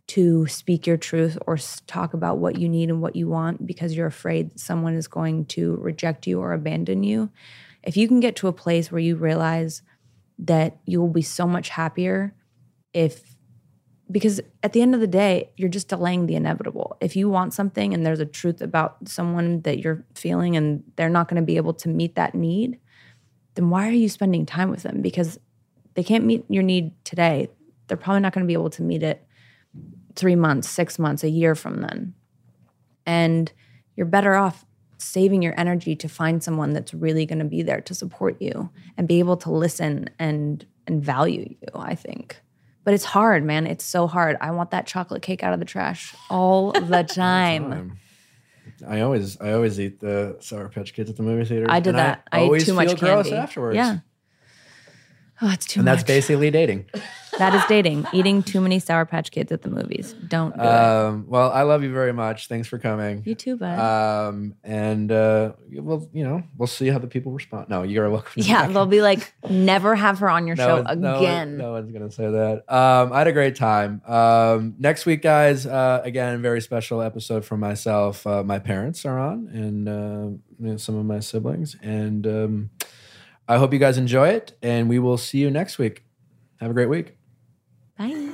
to 0.09 0.47
speak 0.47 0.87
your 0.87 0.97
truth 0.97 1.39
or 1.47 1.57
talk 1.87 2.13
about 2.13 2.39
what 2.39 2.59
you 2.59 2.69
need 2.69 2.91
and 2.91 3.01
what 3.01 3.17
you 3.17 3.29
want 3.29 3.67
because 3.67 3.97
you're 3.97 4.07
afraid 4.07 4.59
someone 4.59 4.95
is 4.95 5.09
going 5.09 5.45
to 5.47 5.77
reject 5.77 6.27
you 6.27 6.41
or 6.41 6.53
abandon 6.53 7.03
you. 7.03 7.31
If 7.83 7.97
you 7.97 8.09
can 8.09 8.21
get 8.21 8.37
to 8.37 8.49
a 8.49 8.53
place 8.53 8.93
where 8.93 9.01
you 9.01 9.17
realize 9.17 9.83
that 10.39 10.79
you 10.85 11.01
will 11.01 11.09
be 11.09 11.23
so 11.23 11.47
much 11.47 11.71
happier 11.71 12.35
if 12.93 13.37
because 14.11 14.41
at 14.63 14.75
the 14.75 14.83
end 14.83 14.95
of 14.95 15.01
the 15.01 15.07
day, 15.07 15.51
you're 15.57 15.71
just 15.71 15.89
delaying 15.89 16.27
the 16.27 16.35
inevitable. 16.35 16.99
If 17.01 17.17
you 17.17 17.31
want 17.31 17.55
something 17.55 17.95
and 17.95 18.05
there's 18.05 18.21
a 18.21 18.27
truth 18.27 18.61
about 18.61 19.09
someone 19.09 19.63
that 19.63 19.79
you're 19.79 20.05
feeling 20.15 20.55
and 20.55 20.85
they're 20.97 21.09
not 21.09 21.29
going 21.29 21.41
to 21.41 21.47
be 21.47 21.57
able 21.57 21.73
to 21.75 21.89
meet 21.89 22.15
that 22.17 22.35
need, 22.35 22.79
then 23.55 23.71
why 23.71 23.89
are 23.89 23.93
you 23.93 24.11
spending 24.11 24.45
time 24.45 24.71
with 24.71 24.83
them? 24.83 25.01
Because 25.01 25.39
they 25.95 26.03
can't 26.03 26.25
meet 26.25 26.45
your 26.51 26.63
need 26.63 26.93
today. 27.05 27.49
They're 27.87 27.97
probably 27.97 28.21
not 28.21 28.35
going 28.35 28.45
to 28.45 28.49
be 28.49 28.53
able 28.53 28.71
to 28.71 28.83
meet 28.83 29.03
it 29.03 29.27
three 30.17 30.37
months, 30.37 30.69
six 30.69 30.99
months, 30.99 31.25
a 31.25 31.31
year 31.31 31.55
from 31.55 31.81
then. 31.81 32.15
And 33.07 33.53
you're 33.97 34.07
better 34.07 34.35
off 34.35 34.65
saving 34.99 35.43
your 35.43 35.59
energy 35.59 35.97
to 35.97 36.09
find 36.09 36.43
someone 36.43 36.73
that's 36.73 36.95
really 36.95 37.27
going 37.27 37.41
to 37.41 37.45
be 37.45 37.63
there 37.63 37.81
to 37.81 37.95
support 37.95 38.41
you 38.41 38.71
and 38.97 39.09
be 39.09 39.19
able 39.19 39.37
to 39.39 39.51
listen 39.51 40.09
and 40.19 40.65
and 40.87 41.03
value 41.03 41.49
you, 41.61 41.69
I 41.75 41.95
think. 41.95 42.41
But 42.85 42.95
it's 42.95 43.05
hard, 43.05 43.45
man. 43.45 43.67
It's 43.67 43.85
so 43.85 44.09
hard. 44.09 44.37
I 44.41 44.51
want 44.51 44.73
that 44.73 44.87
chocolate 44.87 45.23
cake 45.23 45.45
out 45.45 45.53
of 45.53 45.61
the 45.61 45.65
trash 45.65 46.15
all 46.29 46.73
the 46.73 47.03
time. 47.05 47.71
Time. 47.71 47.99
I 48.87 49.01
always 49.01 49.41
I 49.41 49.53
always 49.53 49.79
eat 49.79 50.01
the 50.01 50.37
Sour 50.41 50.69
Patch 50.69 50.95
Kids 50.95 51.11
at 51.11 51.17
the 51.17 51.23
movie 51.23 51.45
theater. 51.45 51.67
I 51.69 51.81
did 51.81 51.95
that. 51.95 52.27
I, 52.33 52.41
ate 52.41 52.45
always 52.45 52.65
too 52.65 52.75
much 52.75 52.97
candy. 52.97 53.35
afterwards. 53.35 53.77
Yeah. 53.77 53.99
Oh, 55.45 55.51
it's 55.51 55.67
too 55.67 55.81
and 55.81 55.87
much. 55.87 55.99
that's 55.99 56.07
basically 56.07 56.51
dating. 56.53 56.87
that 57.39 57.53
is 57.55 57.63
dating. 57.69 58.07
Eating 58.13 58.43
too 58.45 58.61
many 58.61 58.79
Sour 58.79 59.05
Patch 59.07 59.31
Kids 59.33 59.51
at 59.51 59.63
the 59.63 59.71
movies. 59.71 60.15
Don't 60.29 60.55
do 60.55 60.61
it. 60.63 60.67
Um, 60.67 61.25
well, 61.27 61.51
I 61.51 61.63
love 61.63 61.83
you 61.83 61.93
very 61.93 62.13
much. 62.13 62.47
Thanks 62.47 62.69
for 62.69 62.79
coming. 62.79 63.23
You 63.27 63.35
too, 63.35 63.57
bud. 63.57 63.79
Um, 63.79 64.55
and 64.63 65.11
uh, 65.11 65.55
we'll 65.73 66.09
you 66.13 66.23
know 66.23 66.43
we'll 66.57 66.69
see 66.69 66.87
how 66.89 66.99
the 66.99 67.09
people 67.09 67.33
respond. 67.33 67.69
No, 67.69 67.83
you're 67.83 68.09
welcome. 68.09 68.33
yeah, 68.37 68.69
they'll 68.69 68.87
be 68.87 69.03
like, 69.03 69.35
never 69.51 69.95
have 69.97 70.21
her 70.21 70.31
on 70.31 70.47
your 70.47 70.55
show 70.57 70.83
one- 70.83 71.01
no 71.01 71.13
one- 71.15 71.23
again. 71.25 71.57
No, 71.57 71.73
one's 71.73 71.91
gonna 71.93 72.11
say 72.13 72.31
that. 72.31 72.65
Um, 72.73 73.13
I 73.13 73.19
had 73.19 73.27
a 73.27 73.33
great 73.33 73.57
time. 73.57 74.01
Um, 74.07 74.75
next 74.79 75.07
week, 75.07 75.23
guys, 75.23 75.67
uh, 75.67 76.03
again, 76.05 76.41
very 76.41 76.61
special 76.61 77.03
episode 77.03 77.45
for 77.45 77.57
myself. 77.57 78.27
Uh, 78.27 78.45
my 78.45 78.59
parents 78.61 79.05
are 79.05 79.19
on, 79.19 79.49
and 79.53 79.89
uh, 79.89 80.39
you 80.61 80.71
know, 80.73 80.77
some 80.77 80.95
of 80.97 81.05
my 81.05 81.19
siblings, 81.19 81.77
and 81.83 82.27
um, 82.29 82.71
I 83.49 83.59
hope 83.59 83.73
you 83.73 83.79
guys 83.79 83.99
enjoy 83.99 84.29
it. 84.29 84.57
And 84.63 84.89
we 84.89 84.99
will 84.99 85.19
see 85.19 85.39
you 85.39 85.51
next 85.51 85.79
week. 85.79 86.05
Have 86.61 86.71
a 86.71 86.75
great 86.75 86.89
week. 86.89 87.17
Bye. 87.99 88.32